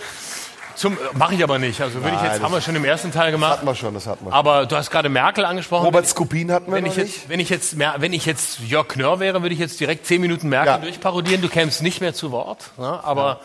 Zum 0.76 0.98
mache 1.14 1.36
ich 1.36 1.44
aber 1.44 1.60
nicht. 1.60 1.80
Also 1.82 2.02
würde 2.02 2.16
ich 2.16 2.22
jetzt 2.24 2.36
das 2.38 2.42
haben 2.44 2.54
wir 2.54 2.62
schon 2.62 2.76
im 2.76 2.86
ersten 2.86 3.12
Teil 3.12 3.32
gemacht. 3.32 3.52
Hatten 3.58 3.66
wir 3.66 3.76
schon, 3.76 3.94
das 3.94 4.08
hatten 4.08 4.26
wir. 4.26 4.34
Aber 4.34 4.66
du 4.66 4.76
hast 4.76 4.90
gerade 4.90 5.10
Merkel 5.10 5.46
angesprochen. 5.46 5.86
Robert 5.86 6.08
Skopin 6.08 6.52
hatten 6.52 6.68
wir 6.72 6.78
wenn 6.78 6.86
ich 6.86 6.96
nicht. 6.96 7.16
jetzt, 7.18 7.30
wenn 7.30 7.40
ich 7.40 7.50
jetzt, 7.50 7.78
wenn 7.78 8.14
ich 8.14 8.26
jetzt 8.26 8.60
Jörg 8.62 8.88
Knörr 8.88 9.20
wäre, 9.20 9.42
würde 9.42 9.54
ich 9.54 9.60
jetzt 9.60 9.80
direkt 9.80 10.06
zehn 10.08 10.22
Minuten 10.22 10.50
Merkel 10.50 10.72
Ja. 10.74 10.78
durchparodieren. 10.80 11.42
Du 11.42 11.50
kämst 11.50 11.82
nicht 11.82 12.00
mehr 12.02 12.14
zu 12.14 12.32
Wort. 12.32 12.72
Ne? 12.78 13.00
Aber 13.04 13.42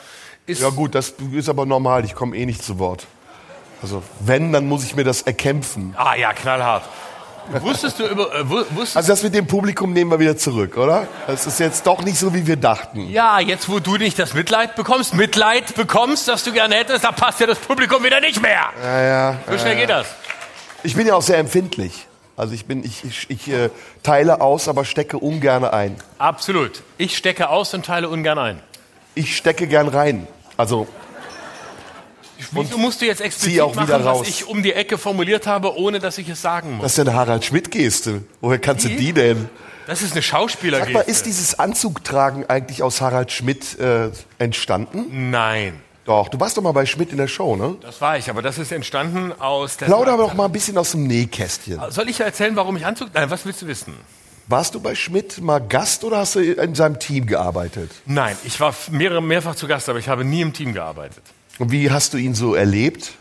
ist 0.47 0.63
Ja 0.63 0.71
gut, 0.71 0.95
das 0.95 1.15
ist 1.33 1.49
aber 1.49 1.67
normal, 1.67 2.05
ich 2.05 2.15
komme 2.15 2.37
eh 2.37 2.47
nicht 2.47 2.63
zu 2.63 2.79
Wort. 2.79 3.07
Also 3.83 4.03
wenn, 4.21 4.53
dann 4.53 4.67
muss 4.67 4.85
ich 4.85 4.95
mir 4.97 5.05
das 5.05 5.23
erkämpfen. 5.23 5.95
ah 5.99 6.15
ja 6.15 6.33
knallhart. 6.33 6.85
Wusstest 7.61 7.99
du 7.99 8.07
über 8.07 8.35
äh, 8.35 8.49
wu- 8.49 8.65
wusstest 8.71 8.97
Also 8.97 9.09
das 9.13 9.23
mit 9.23 9.35
dem 9.35 9.47
Publikum 9.47 9.93
nehmen 9.93 10.11
wir 10.11 10.19
wieder 10.19 10.37
zurück, 10.37 10.77
oder? 10.77 11.07
Das 11.27 11.47
ist 11.47 11.61
jetzt 11.61 11.87
doch 11.87 12.03
nicht 12.03 12.19
so, 12.19 12.35
wie 12.35 12.47
wir 12.47 12.57
dachten. 12.57 13.09
Ja, 13.11 13.39
jetzt 13.41 13.69
wo 13.69 13.79
du 13.81 13.97
nicht 13.97 14.19
das 14.19 14.35
Mitleid 14.35 14.75
bekommst, 14.77 15.15
Mitleid 15.15 15.75
bekommst, 15.75 16.29
das 16.29 16.45
du 16.45 16.53
gerne 16.53 16.75
hättest, 16.75 17.05
da 17.05 17.13
passt 17.13 17.41
ja 17.41 17.47
das 17.47 17.59
Publikum 17.59 18.03
wieder 18.05 18.21
nicht 18.21 18.41
mehr. 18.43 18.65
Ja, 18.83 19.03
ja. 19.03 19.37
So 19.51 19.59
schnell 19.59 19.77
geht 19.77 19.91
das. 19.91 20.07
Ich 20.83 20.95
bin 20.97 21.07
ja 21.07 21.15
auch 21.15 21.23
sehr 21.23 21.39
empfindlich. 21.39 22.07
Also 22.37 22.53
ich 22.53 22.67
bin, 22.67 22.85
ich, 22.85 23.03
ich, 23.05 23.31
ich 23.31 23.49
äh, 23.49 23.71
teile 24.03 24.41
aus, 24.43 24.69
aber 24.69 24.85
stecke 24.85 25.19
ungern 25.19 25.65
ein. 25.65 25.97
Absolut. 26.19 26.83
Ich 26.99 27.17
stecke 27.17 27.49
aus 27.49 27.73
und 27.73 27.87
teile 27.87 28.09
ungern 28.11 28.39
ein. 28.39 28.61
Ich 29.15 29.37
stecke 29.37 29.67
gern 29.67 29.89
rein. 29.89 30.27
Also 30.59 30.87
Wieso 32.53 32.79
musst 32.79 33.01
du 33.01 33.07
jetzt 33.07 33.21
explizit 33.21 33.61
auch 33.61 33.75
machen, 33.75 33.89
wieder 33.89 34.05
raus. 34.05 34.21
was 34.21 34.29
ich 34.29 34.47
um 34.47 34.63
die 34.63 34.73
Ecke 34.73 34.99
formuliert 34.99 35.47
habe, 35.47 35.77
ohne 35.77 35.99
dass 35.99 36.19
ich 36.19 36.29
es 36.29 36.43
sagen 36.43 36.73
muss? 36.77 36.83
das 36.83 36.93
ist 36.93 36.99
ja 36.99 37.05
eine 37.05 37.15
Harald 37.15 37.45
Schmidt-Geste. 37.45 38.23
Woher 38.41 38.59
kannst 38.59 38.85
du 38.85 38.89
die 38.89 39.13
denn? 39.13 39.49
Das 39.87 40.03
ist 40.03 40.13
eine 40.13 40.23
Sag 40.23 40.33
mal, 40.33 40.41
Schauspielergeste. 40.41 41.11
ist 41.11 41.27
dieses 41.27 41.59
Anzugtragen 41.59 42.49
eigentlich 42.51 42.83
aus 42.83 43.01
Harald 43.01 43.31
Schmidt 43.31 43.79
äh, 43.79 44.11
entstanden? 44.39 45.31
Nein, 45.31 45.81
Doch, 46.05 46.29
du 46.29 46.39
warst 46.41 46.57
doch 46.57 46.63
mal 46.63 46.73
bei 46.73 46.87
Schmidt 46.87 47.13
in 47.13 47.19
der 47.19 47.29
Show, 47.29 47.57
ne? 47.57 47.77
das 47.83 48.01
war 48.01 48.19
ich, 48.19 48.29
aber 48.29 48.43
das 48.43 48.59
ist 48.59 48.73
entstanden 48.73 49.33
aus 49.39 49.77
der... 49.77 49.87
Plauder 49.87 50.13
aber 50.13 50.25
doch 50.25 50.35
mal 50.35 50.47
ein 50.47 50.53
bisschen 50.53 50.77
aus 50.79 50.93
dem 50.93 51.07
Nähkästchen. 51.07 51.81
Soll 51.91 52.09
ich 52.09 52.21
erzählen, 52.21 52.55
warum 52.57 52.77
ich 52.77 52.85
Anzug... 52.87 53.11
Nein, 53.15 53.31
was 53.31 53.45
willst 53.45 53.63
du 53.63 53.67
wissen? 53.67 53.95
Warst 54.49 54.77
du 54.77 54.81
bei 54.81 54.95
Schmidt 54.95 55.41
mal 55.41 55.59
Gast 55.59 56.05
oder 56.05 56.19
hast 56.19 56.37
du 56.37 56.41
in 56.41 56.77
seinem 56.77 57.01
Team 57.01 57.27
gearbeitet? 57.27 57.91
Nein, 58.07 58.37
ich 58.45 58.61
war 58.61 58.73
mehrere, 58.93 59.21
mehrfach 59.21 59.57
zu 59.57 59.67
Gast, 59.67 59.89
aber 59.89 59.99
ich 59.99 60.09
habe 60.09 60.25
nie 60.25 60.41
im 60.41 60.53
Team 60.53 60.73
gearbeitet. 60.73 61.23
Und 61.59 61.73
wie 61.73 61.91
hast 61.91 62.13
du 62.13 62.19
ihn 62.19 62.35
so 62.35 62.55
erlebt? 62.55 63.13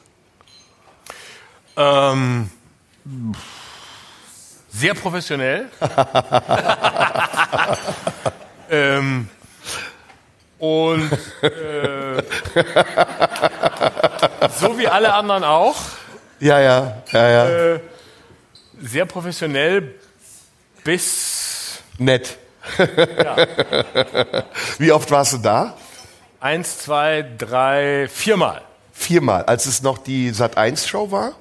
Ähm, 1.77 2.49
sehr 4.69 4.93
professionell. 4.93 5.69
ähm, 8.69 9.29
und 10.59 11.11
äh, 11.41 12.23
so 14.59 14.77
wie 14.77 14.87
alle 14.87 15.13
anderen 15.13 15.43
auch, 15.43 15.75
Ja, 16.39 16.59
ja, 16.59 17.01
ja, 17.11 17.29
ja. 17.29 17.79
sehr 18.81 19.05
professionell 19.05 19.95
bis 20.83 21.79
Nett. 21.97 22.37
Wie 24.79 24.91
oft 24.91 25.11
warst 25.11 25.33
du 25.33 25.37
da? 25.37 25.77
Eins, 26.45 26.77
zwei, 26.77 27.25
drei, 27.39 28.07
viermal. 28.07 28.61
Viermal, 28.93 29.43
als 29.45 29.65
es 29.65 29.81
noch 29.81 29.97
die 29.97 30.31
Sat1-Show 30.31 31.09
war? 31.11 31.31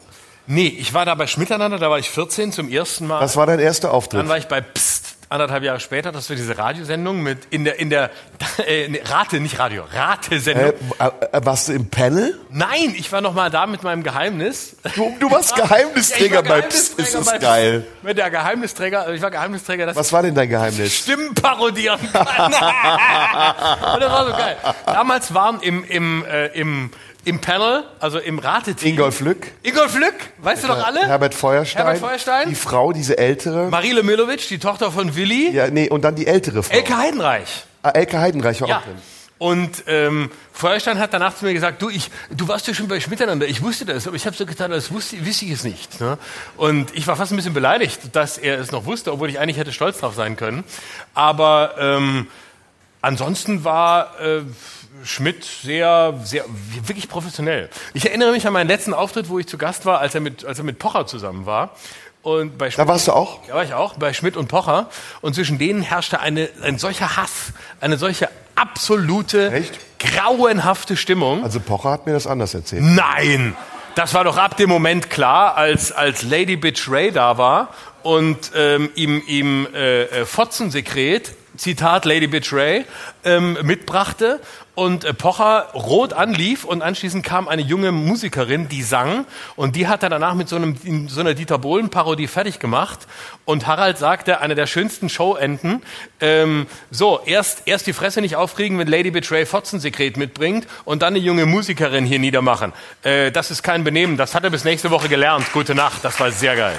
Nee, 0.46 0.66
ich 0.78 0.94
war 0.94 1.04
da 1.04 1.14
bei 1.14 1.26
Schmiteinander, 1.26 1.78
da 1.78 1.90
war 1.90 1.98
ich 1.98 2.08
14 2.10 2.52
zum 2.52 2.70
ersten 2.70 3.06
Mal. 3.06 3.20
Was 3.20 3.36
war 3.36 3.46
dein 3.46 3.58
erster 3.58 3.88
Dann 3.88 3.96
Auftritt? 3.96 4.28
war 4.28 4.38
ich 4.38 4.46
bei 4.48 4.62
Psst, 4.62 4.93
anderthalb 5.28 5.62
Jahre 5.62 5.80
später, 5.80 6.12
das 6.12 6.28
war 6.28 6.36
diese 6.36 6.56
Radiosendung 6.56 7.22
mit 7.22 7.38
in 7.50 7.64
der 7.64 7.78
in 7.78 7.90
der 7.90 8.10
äh, 8.66 8.90
Rate, 9.04 9.40
nicht 9.40 9.58
Radio, 9.58 9.84
Rate-Sendung. 9.92 10.72
Äh, 10.98 11.06
äh, 11.32 11.40
warst 11.44 11.68
du 11.68 11.72
im 11.72 11.88
Panel? 11.88 12.38
Nein, 12.50 12.94
ich 12.96 13.10
war 13.12 13.20
noch 13.20 13.34
mal 13.34 13.50
da 13.50 13.66
mit 13.66 13.82
meinem 13.82 14.02
Geheimnis. 14.02 14.76
Du, 14.94 15.14
du 15.18 15.30
warst 15.30 15.56
Geheimnisträger 15.56 16.42
Ja, 16.42 16.48
war 16.48 16.60
bei 16.60 16.62
Psst, 16.62 16.98
ist 16.98 17.12
Geheimnisträger 17.12 17.38
das 17.38 17.40
geil. 17.40 17.86
Mit 18.02 18.18
der 18.18 18.30
Geheimnisträger, 18.30 19.00
also 19.00 19.12
ich 19.12 19.22
war 19.22 19.30
Geheimnisträger, 19.30 19.86
dass 19.86 19.96
Was 19.96 20.12
war 20.12 20.22
denn 20.22 20.34
dein 20.34 20.48
Geheimnis? 20.48 20.94
Stimmen 20.94 21.34
parodieren 21.34 22.00
kann. 22.12 22.26
Und 23.94 24.00
das 24.02 24.12
war 24.12 24.26
so 24.26 24.32
geil. 24.32 24.56
Damals 24.86 25.34
waren 25.34 25.60
im 25.60 25.84
im 25.84 26.24
äh, 26.24 26.46
im 26.48 26.90
im 27.24 27.40
Panel, 27.40 27.84
also 28.00 28.18
im 28.18 28.38
Rateteam 28.38 28.90
Ingolf 28.92 29.20
Lück, 29.20 29.46
Ingolf 29.62 29.94
Lück, 29.98 30.14
weißt 30.38 30.64
du 30.64 30.68
doch 30.68 30.84
alle? 30.86 31.06
Herbert 31.06 31.34
Feuerstein, 31.34 31.82
Herbert 31.84 32.00
Feuerstein? 32.00 32.48
die 32.48 32.54
Frau, 32.54 32.92
diese 32.92 33.16
ältere. 33.18 33.68
Marile 33.70 34.02
Milovic, 34.02 34.46
die 34.48 34.58
Tochter 34.58 34.90
von 34.92 35.14
Willi, 35.16 35.50
Ja, 35.52 35.68
nee, 35.68 35.88
und 35.88 36.02
dann 36.02 36.14
die 36.14 36.26
ältere 36.26 36.62
Frau. 36.62 36.74
Elke 36.74 36.96
Heidenreich. 36.96 37.64
Ah, 37.82 37.90
Elke 37.90 38.18
Heidenreich 38.20 38.60
war 38.60 38.68
Ja. 38.68 38.78
auch 38.78 38.82
drin. 38.84 38.96
Und 39.36 39.82
ähm, 39.88 40.30
Feuerstein 40.52 40.98
hat 41.00 41.12
danach 41.12 41.36
zu 41.36 41.44
mir 41.44 41.52
gesagt, 41.52 41.82
du, 41.82 41.90
ich, 41.90 42.08
du 42.30 42.46
warst 42.46 42.66
ja 42.68 42.72
schon 42.72 42.86
bei 42.88 43.00
Miteinander, 43.10 43.46
ich 43.46 43.62
wusste 43.62 43.84
das, 43.84 44.06
aber 44.06 44.16
ich 44.16 44.24
habe 44.26 44.36
so 44.36 44.46
getan, 44.46 44.72
als 44.72 44.92
wusste, 44.92 45.16
wusste 45.26 45.44
ich 45.44 45.50
es 45.50 45.64
nicht. 45.64 46.00
Ne? 46.00 46.18
Und 46.56 46.94
ich 46.94 47.06
war 47.08 47.16
fast 47.16 47.32
ein 47.32 47.36
bisschen 47.36 47.52
beleidigt, 47.52 48.00
dass 48.12 48.38
er 48.38 48.58
es 48.60 48.70
noch 48.70 48.86
wusste, 48.86 49.12
obwohl 49.12 49.28
ich 49.28 49.40
eigentlich 49.40 49.58
hätte 49.58 49.72
stolz 49.72 49.98
drauf 49.98 50.14
sein 50.14 50.36
können. 50.36 50.62
Aber 51.14 51.74
ähm, 51.78 52.28
ansonsten 53.02 53.64
war 53.64 54.18
äh, 54.20 54.42
Schmidt 55.02 55.44
sehr, 55.44 56.14
sehr, 56.22 56.44
wirklich 56.82 57.08
professionell. 57.08 57.68
Ich 57.94 58.06
erinnere 58.06 58.30
mich 58.32 58.46
an 58.46 58.52
meinen 58.52 58.68
letzten 58.68 58.94
Auftritt, 58.94 59.28
wo 59.28 59.38
ich 59.38 59.46
zu 59.46 59.58
Gast 59.58 59.86
war, 59.86 59.98
als 59.98 60.14
er 60.14 60.20
mit, 60.20 60.44
als 60.44 60.58
er 60.58 60.64
mit 60.64 60.78
Pocher 60.78 61.06
zusammen 61.06 61.46
war. 61.46 61.74
Und 62.22 62.56
bei 62.56 62.70
Da 62.70 62.88
warst 62.88 63.08
du 63.08 63.12
auch? 63.12 63.40
da 63.46 63.54
war 63.54 63.64
ich 63.64 63.74
auch 63.74 63.94
bei 63.94 64.12
Schmidt 64.14 64.36
und 64.36 64.48
Pocher. 64.48 64.88
Und 65.20 65.34
zwischen 65.34 65.58
denen 65.58 65.82
herrschte 65.82 66.20
eine, 66.20 66.48
ein 66.62 66.78
solcher 66.78 67.16
Hass, 67.16 67.52
eine 67.80 67.98
solche 67.98 68.28
absolute, 68.54 69.52
Echt? 69.52 69.78
grauenhafte 69.98 70.96
Stimmung. 70.96 71.42
Also 71.44 71.60
Pocher 71.60 71.90
hat 71.90 72.06
mir 72.06 72.12
das 72.12 72.26
anders 72.26 72.54
erzählt. 72.54 72.82
Nein! 72.82 73.56
Das 73.94 74.12
war 74.14 74.24
doch 74.24 74.38
ab 74.38 74.56
dem 74.56 74.68
Moment 74.68 75.08
klar, 75.08 75.56
als, 75.56 75.92
als 75.92 76.22
Lady 76.22 76.56
Bitch 76.56 76.88
Ray 76.88 77.12
da 77.12 77.38
war 77.38 77.68
und 78.02 78.50
ähm, 78.56 78.90
ihm, 78.96 79.22
ihm 79.26 79.68
äh, 79.72 80.02
äh, 80.02 80.26
Fotzensekret, 80.26 81.32
Zitat 81.56 82.04
Lady 82.04 82.26
Bitch 82.26 82.52
Ray, 82.52 82.86
ähm, 83.24 83.56
mitbrachte 83.62 84.40
und 84.74 85.04
äh, 85.04 85.14
Pocher 85.14 85.68
rot 85.74 86.12
anlief 86.12 86.64
und 86.64 86.82
anschließend 86.82 87.24
kam 87.24 87.48
eine 87.48 87.62
junge 87.62 87.92
Musikerin, 87.92 88.68
die 88.68 88.82
sang 88.82 89.26
und 89.56 89.76
die 89.76 89.88
hat 89.88 90.02
er 90.02 90.08
danach 90.08 90.34
mit 90.34 90.48
so, 90.48 90.56
einem, 90.56 90.76
in 90.84 91.08
so 91.08 91.20
einer 91.20 91.34
Dieter 91.34 91.58
Bohlen-Parodie 91.58 92.26
fertig 92.26 92.58
gemacht 92.58 93.06
und 93.44 93.66
Harald 93.66 93.98
sagte, 93.98 94.40
eine 94.40 94.54
der 94.54 94.66
schönsten 94.66 95.08
Showenden, 95.08 95.82
ähm, 96.20 96.66
so, 96.90 97.20
erst, 97.24 97.62
erst 97.66 97.86
die 97.86 97.92
Fresse 97.92 98.20
nicht 98.20 98.36
aufkriegen, 98.36 98.78
wenn 98.78 98.88
Lady 98.88 99.10
Betray 99.10 99.46
Fotzensekret 99.46 100.16
mitbringt 100.16 100.66
und 100.84 101.02
dann 101.02 101.14
eine 101.14 101.18
junge 101.24 101.46
Musikerin 101.46 102.04
hier 102.04 102.18
niedermachen. 102.18 102.72
Äh, 103.02 103.30
das 103.30 103.50
ist 103.50 103.62
kein 103.62 103.84
Benehmen, 103.84 104.16
das 104.16 104.34
hat 104.34 104.44
er 104.44 104.50
bis 104.50 104.64
nächste 104.64 104.90
Woche 104.90 105.08
gelernt. 105.08 105.52
Gute 105.52 105.74
Nacht, 105.74 106.04
das 106.04 106.18
war 106.20 106.30
sehr 106.30 106.56
geil. 106.56 106.78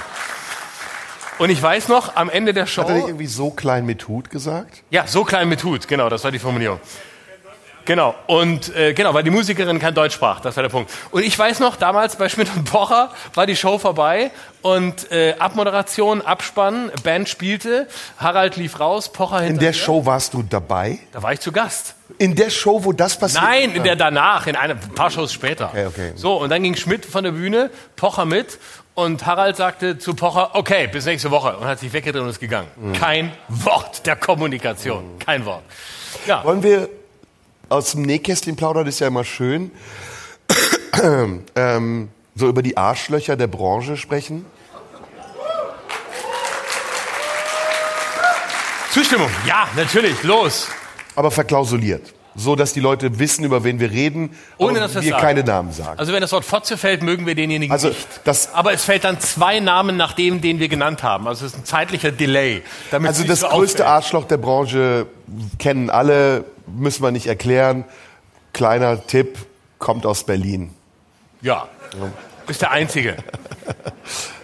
Und 1.38 1.50
ich 1.50 1.62
weiß 1.62 1.88
noch, 1.88 2.16
am 2.16 2.30
Ende 2.30 2.54
der 2.54 2.66
Show... 2.66 2.82
Hat 2.82 2.88
er 2.88 2.94
nicht 2.94 3.08
irgendwie 3.08 3.26
so 3.26 3.50
klein 3.50 3.84
mit 3.84 4.08
Hut 4.08 4.30
gesagt? 4.30 4.82
Ja, 4.90 5.06
so 5.06 5.22
klein 5.24 5.48
mit 5.48 5.64
Hut, 5.64 5.86
genau, 5.86 6.08
das 6.08 6.24
war 6.24 6.30
die 6.30 6.38
Formulierung. 6.38 6.80
Genau, 7.86 8.14
und 8.26 8.74
äh, 8.76 8.92
genau, 8.94 9.14
weil 9.14 9.22
die 9.22 9.30
Musikerin 9.30 9.78
kein 9.78 9.94
Deutsch 9.94 10.14
sprach, 10.14 10.40
das 10.40 10.56
war 10.56 10.62
der 10.64 10.70
Punkt. 10.70 10.90
Und 11.12 11.24
ich 11.24 11.38
weiß 11.38 11.60
noch, 11.60 11.76
damals 11.76 12.16
bei 12.16 12.28
Schmidt 12.28 12.48
und 12.54 12.64
Pocher 12.64 13.10
war 13.34 13.46
die 13.46 13.54
Show 13.56 13.78
vorbei 13.78 14.32
und 14.62 15.10
äh, 15.12 15.34
Abmoderation, 15.38 16.20
Abspann, 16.20 16.90
Band 17.04 17.28
spielte, 17.28 17.86
Harald 18.18 18.56
lief 18.56 18.80
raus, 18.80 19.12
Pocher 19.12 19.38
hinter 19.38 19.52
In 19.52 19.58
der. 19.60 19.72
Show 19.72 20.04
warst 20.04 20.34
du 20.34 20.42
dabei? 20.42 20.98
Da 21.12 21.22
war 21.22 21.32
ich 21.32 21.40
zu 21.40 21.52
Gast. 21.52 21.94
In 22.18 22.34
der 22.34 22.50
Show, 22.50 22.82
wo 22.84 22.92
das 22.92 23.18
passiert? 23.18 23.44
Nein, 23.44 23.72
in 23.72 23.84
der 23.84 23.94
danach, 23.94 24.46
in 24.48 24.56
einem 24.56 24.78
ein 24.82 24.94
paar 24.94 25.10
Shows 25.10 25.32
später. 25.32 25.68
Okay, 25.68 25.86
okay. 25.86 26.12
So, 26.16 26.34
und 26.40 26.50
dann 26.50 26.62
ging 26.62 26.74
Schmidt 26.74 27.06
von 27.06 27.22
der 27.22 27.32
Bühne, 27.32 27.70
Pocher 27.94 28.24
mit 28.24 28.58
und 28.94 29.26
Harald 29.26 29.56
sagte 29.56 29.98
zu 29.98 30.14
Pocher, 30.14 30.50
okay, 30.54 30.88
bis 30.88 31.04
nächste 31.04 31.30
Woche 31.30 31.56
und 31.56 31.66
hat 31.66 31.78
sich 31.78 31.92
weggedreht 31.92 32.22
und 32.22 32.28
ist 32.30 32.40
gegangen. 32.40 32.68
Mhm. 32.76 32.92
Kein 32.94 33.32
Wort 33.48 34.06
der 34.06 34.16
Kommunikation, 34.16 35.18
kein 35.18 35.44
Wort. 35.44 35.62
Ja, 36.26 36.42
Wollen 36.42 36.62
wir 36.62 36.88
aus 37.68 37.92
dem 37.92 38.02
Nähkästchen 38.02 38.56
plaudern, 38.56 38.86
ist 38.86 39.00
ja 39.00 39.08
immer 39.08 39.24
schön. 39.24 39.70
ähm, 41.56 42.08
so 42.34 42.48
über 42.48 42.62
die 42.62 42.76
Arschlöcher 42.76 43.36
der 43.36 43.46
Branche 43.46 43.96
sprechen? 43.96 44.44
Zustimmung, 48.92 49.28
ja, 49.46 49.68
natürlich, 49.76 50.22
los. 50.22 50.68
Aber 51.16 51.30
verklausuliert. 51.30 52.14
So, 52.38 52.54
dass 52.54 52.74
die 52.74 52.80
Leute 52.80 53.18
wissen, 53.18 53.44
über 53.44 53.64
wen 53.64 53.80
wir 53.80 53.90
reden, 53.90 54.36
Ohne 54.58 54.78
dass 54.78 54.94
wir 54.94 55.02
wir 55.02 55.12
keine 55.14 55.42
Namen 55.42 55.72
sagen. 55.72 55.98
Also 55.98 56.12
wenn 56.12 56.20
das 56.20 56.32
Wort 56.32 56.44
Fotze 56.44 56.76
fällt, 56.76 57.02
mögen 57.02 57.24
wir 57.26 57.34
denjenigen 57.34 57.72
Also, 57.72 57.88
nicht. 57.88 58.06
das- 58.24 58.52
Aber 58.52 58.74
es 58.74 58.84
fällt 58.84 59.04
dann 59.04 59.18
zwei 59.20 59.58
Namen 59.60 59.96
nach 59.96 60.12
dem, 60.12 60.42
den 60.42 60.58
wir 60.58 60.68
genannt 60.68 61.02
haben. 61.02 61.26
Also 61.26 61.46
es 61.46 61.52
ist 61.54 61.58
ein 61.60 61.64
zeitlicher 61.64 62.10
Delay. 62.12 62.62
Also 62.90 63.24
das 63.24 63.40
so 63.40 63.48
größte 63.48 63.84
auffällt. 63.84 63.88
Arschloch 63.88 64.24
der 64.26 64.36
Branche 64.36 65.06
kennen 65.58 65.88
alle, 65.88 66.44
müssen 66.66 67.02
wir 67.02 67.10
nicht 67.10 67.26
erklären. 67.26 67.84
Kleiner 68.52 69.06
Tipp, 69.06 69.38
kommt 69.78 70.06
aus 70.06 70.24
Berlin. 70.24 70.74
Ja, 71.42 71.68
bist 72.46 72.62
der 72.62 72.70
Einzige, 72.70 73.16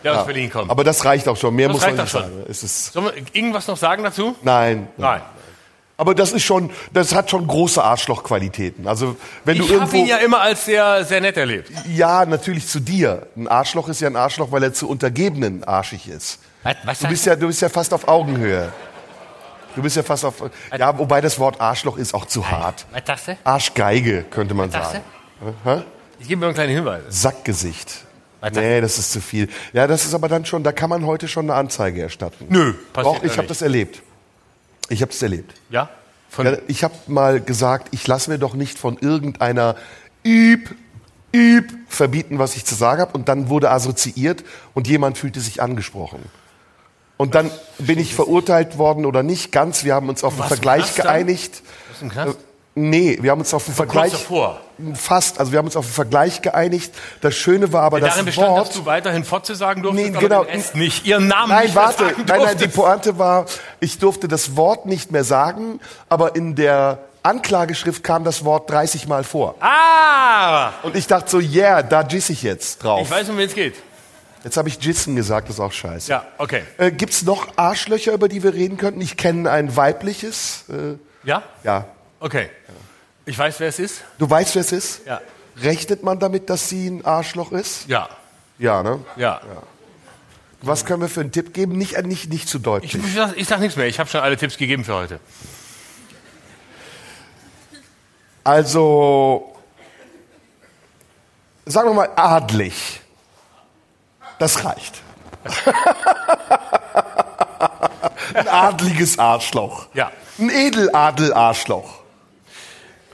der 0.04 0.18
aus 0.20 0.26
Berlin 0.26 0.50
kommt. 0.50 0.70
Aber 0.70 0.84
das 0.84 1.04
reicht 1.04 1.28
auch 1.28 1.36
schon. 1.36 1.54
Mehr 1.54 1.68
Das 1.68 1.76
muss 1.76 1.82
man 1.86 1.92
nicht 1.94 2.02
auch 2.02 2.08
sagen. 2.08 2.44
Es 2.48 2.62
ist, 2.62 2.92
Sollen 2.92 3.06
wir 3.06 3.14
irgendwas 3.32 3.66
noch 3.66 3.76
sagen 3.76 4.02
dazu? 4.02 4.36
nein, 4.42 4.88
Nein. 4.96 5.22
Aber 5.98 6.14
das 6.16 6.32
ist 6.32 6.42
schon, 6.42 6.70
das 6.92 7.14
hat 7.14 7.30
schon 7.30 7.46
große 7.46 7.80
Arschlochqualitäten. 7.82 8.88
Also 8.88 9.14
wenn 9.44 9.58
du 9.58 9.64
Ich 9.64 9.70
habe 9.70 9.80
irgendwo, 9.80 9.96
ihn 9.98 10.06
ja 10.06 10.16
immer 10.16 10.40
als 10.40 10.64
sehr, 10.64 11.04
sehr 11.04 11.20
nett 11.20 11.36
erlebt. 11.36 11.70
ja 11.86 12.26
natürlich 12.26 12.66
zu 12.66 12.80
dir. 12.80 13.28
Ein 13.36 13.46
Arschloch 13.46 13.88
ist 13.88 14.00
ja 14.00 14.08
ein 14.08 14.16
Arschloch, 14.16 14.50
weil 14.50 14.64
er 14.64 14.72
zu 14.72 14.88
Untergebenen 14.88 15.62
arschig 15.62 16.08
ist. 16.08 16.40
Was, 16.64 16.76
was 16.84 16.98
Du 17.00 17.08
bist 17.08 17.26
ja, 17.26 17.36
du 17.36 17.46
bist 17.46 17.62
ja 17.62 17.68
fast 17.68 17.94
auf 17.94 18.08
Augenhöhe. 18.08 18.72
Du 19.74 19.82
bist 19.82 19.96
ja 19.96 20.02
fast 20.02 20.24
auf, 20.24 20.42
ja, 20.76 20.98
wobei 20.98 21.20
das 21.20 21.38
Wort 21.38 21.60
Arschloch 21.60 21.96
ist 21.96 22.14
auch 22.14 22.26
zu 22.26 22.50
hart. 22.50 22.86
Was 22.92 23.02
sagst 23.06 23.28
du? 23.28 23.36
Arschgeige 23.44 24.24
könnte 24.24 24.54
man 24.54 24.72
Was 24.72 24.92
sagen. 24.92 25.04
sagst 25.64 25.84
Ich 26.20 26.28
gebe 26.28 26.40
mir 26.40 26.46
einen 26.46 26.54
kleinen 26.54 26.74
Hinweis. 26.74 27.02
Sackgesicht. 27.08 28.04
Was 28.40 28.52
Nee, 28.52 28.80
das 28.80 28.98
ist 28.98 29.12
zu 29.12 29.20
viel. 29.20 29.48
Ja, 29.72 29.86
das 29.86 30.04
ist 30.04 30.14
aber 30.14 30.28
dann 30.28 30.44
schon, 30.44 30.64
da 30.64 30.72
kann 30.72 30.90
man 30.90 31.06
heute 31.06 31.28
schon 31.28 31.46
eine 31.46 31.54
Anzeige 31.54 32.02
erstatten. 32.02 32.46
Nö, 32.48 32.74
passiert 32.92 33.16
Doch, 33.16 33.22
ich 33.22 33.38
habe 33.38 33.46
das 33.46 33.62
erlebt. 33.62 34.02
Ich 34.88 35.00
habe 35.00 35.12
das 35.12 35.22
erlebt. 35.22 35.54
Ja? 35.70 35.88
Von, 36.28 36.46
Ja, 36.46 36.56
ich 36.66 36.82
habe 36.82 36.94
mal 37.06 37.40
gesagt, 37.40 37.88
ich 37.92 38.06
lasse 38.06 38.30
mir 38.30 38.38
doch 38.38 38.54
nicht 38.54 38.78
von 38.78 38.98
irgendeiner 38.98 39.76
Üb, 40.24 40.74
Üb 41.32 41.70
verbieten, 41.88 42.38
was 42.38 42.56
ich 42.56 42.64
zu 42.64 42.74
sagen 42.74 43.00
habe. 43.00 43.12
Und 43.12 43.28
dann 43.28 43.48
wurde 43.48 43.70
assoziiert 43.70 44.42
und 44.74 44.88
jemand 44.88 45.18
fühlte 45.18 45.40
sich 45.40 45.62
angesprochen. 45.62 46.20
Und 47.16 47.34
dann 47.34 47.50
bin 47.78 47.98
ich 47.98 48.14
verurteilt 48.14 48.78
worden 48.78 49.06
oder 49.06 49.22
nicht 49.22 49.52
ganz. 49.52 49.84
Wir 49.84 49.94
haben 49.94 50.08
uns 50.08 50.24
auf 50.24 50.38
einen 50.38 50.48
Vergleich 50.48 50.94
geeinigt. 50.94 51.62
Was 51.92 52.02
im 52.02 52.08
Knast? 52.10 52.38
Nee, 52.74 53.18
wir 53.20 53.30
haben 53.30 53.40
uns 53.40 53.52
auf 53.52 53.66
einen 53.66 53.76
Vergleich. 53.76 54.12
davor. 54.12 54.58
Fast. 54.94 55.38
Also 55.38 55.52
wir 55.52 55.58
haben 55.58 55.66
uns 55.66 55.76
auf 55.76 55.84
einen 55.84 55.92
Vergleich 55.92 56.40
geeinigt. 56.40 56.92
Das 57.20 57.34
Schöne 57.34 57.70
war 57.72 57.82
aber 57.82 58.00
Darin 58.00 58.16
das 58.16 58.24
bestand, 58.24 58.48
Wort. 58.48 58.68
dass 58.68 58.74
du 58.74 58.86
weiterhin 58.86 59.24
Fotze 59.24 59.54
sagen 59.54 59.82
durftest, 59.82 60.12
Nee, 60.14 60.18
genau. 60.18 60.46
nicht. 60.74 61.06
Ihren 61.06 61.28
Namen 61.28 61.50
Nein, 61.50 61.64
nicht 61.66 61.74
mehr 61.74 61.84
warte, 61.84 62.04
sagen 62.04 62.24
nein, 62.26 62.40
nein, 62.42 62.56
die. 62.58 62.68
Pointe 62.68 63.18
war, 63.18 63.44
ich 63.78 63.98
durfte 63.98 64.26
das 64.26 64.56
Wort 64.56 64.86
nicht 64.86 65.12
mehr 65.12 65.22
sagen, 65.22 65.80
aber 66.08 66.34
in 66.34 66.54
der 66.54 66.98
Anklageschrift 67.22 68.02
kam 68.02 68.24
das 68.24 68.42
Wort 68.44 68.70
30 68.70 69.06
Mal 69.06 69.22
vor. 69.22 69.54
Ah! 69.60 70.70
Und 70.82 70.96
ich 70.96 71.06
dachte 71.06 71.30
so, 71.30 71.38
yeah, 71.40 71.82
da 71.82 72.00
jiss 72.02 72.30
ich 72.30 72.42
jetzt 72.42 72.82
drauf. 72.82 73.02
Ich 73.02 73.10
weiß, 73.10 73.28
um 73.28 73.36
wen 73.36 73.46
es 73.48 73.54
geht. 73.54 73.74
Jetzt 74.44 74.56
habe 74.56 74.68
ich 74.68 74.82
jissen 74.82 75.14
gesagt, 75.14 75.48
das 75.48 75.56
ist 75.56 75.60
auch 75.60 75.72
scheiße. 75.72 76.10
Ja, 76.10 76.26
okay. 76.38 76.64
Äh, 76.78 76.90
gibt's 76.90 77.22
noch 77.22 77.56
Arschlöcher, 77.56 78.12
über 78.12 78.28
die 78.28 78.42
wir 78.42 78.54
reden 78.54 78.76
könnten? 78.76 79.00
Ich 79.00 79.16
kenne 79.16 79.50
ein 79.50 79.76
weibliches. 79.76 80.64
Äh, 80.68 80.96
Ja? 81.24 81.42
ja. 81.62 81.86
Okay. 82.18 82.50
Ich 83.24 83.38
weiß, 83.38 83.60
wer 83.60 83.68
es 83.68 83.78
ist. 83.78 84.02
Du 84.18 84.28
weißt, 84.28 84.54
wer 84.56 84.60
es 84.62 84.72
ist? 84.72 85.06
Ja. 85.06 85.20
Rechnet 85.60 86.02
man 86.02 86.18
damit, 86.18 86.50
dass 86.50 86.68
sie 86.68 86.88
ein 86.88 87.04
Arschloch 87.04 87.52
ist? 87.52 87.86
Ja. 87.88 88.08
Ja, 88.58 88.82
ne? 88.82 88.98
Ja. 89.16 89.40
Was 90.60 90.84
können 90.84 91.02
wir 91.02 91.08
für 91.08 91.20
einen 91.20 91.32
Tipp 91.32 91.52
geben? 91.54 91.76
Nicht, 91.78 92.00
nicht, 92.04 92.28
nicht 92.30 92.48
zu 92.48 92.58
Ich, 92.58 92.62
deutlich. 92.64 92.94
ich, 92.94 93.14
sag, 93.14 93.36
ich 93.36 93.46
sag 93.48 93.60
nichts 93.60 93.76
mehr. 93.76 93.86
Ich 93.86 93.98
habe 94.00 94.08
schon 94.10 94.20
alle 94.20 94.36
Tipps 94.36 94.56
gegeben 94.56 94.84
für 94.84 94.94
heute. 94.94 95.20
Also, 98.44 99.54
sagen 101.66 101.88
wir 101.90 101.94
mal 101.94 102.10
adlig. 102.16 103.01
Das 104.42 104.64
reicht. 104.64 105.00
Ein 108.34 108.48
adliges 108.48 109.16
Arschloch. 109.16 109.86
Ja. 109.94 110.10
Ein 110.36 110.50
Edeladel-Arschloch. 110.50 112.00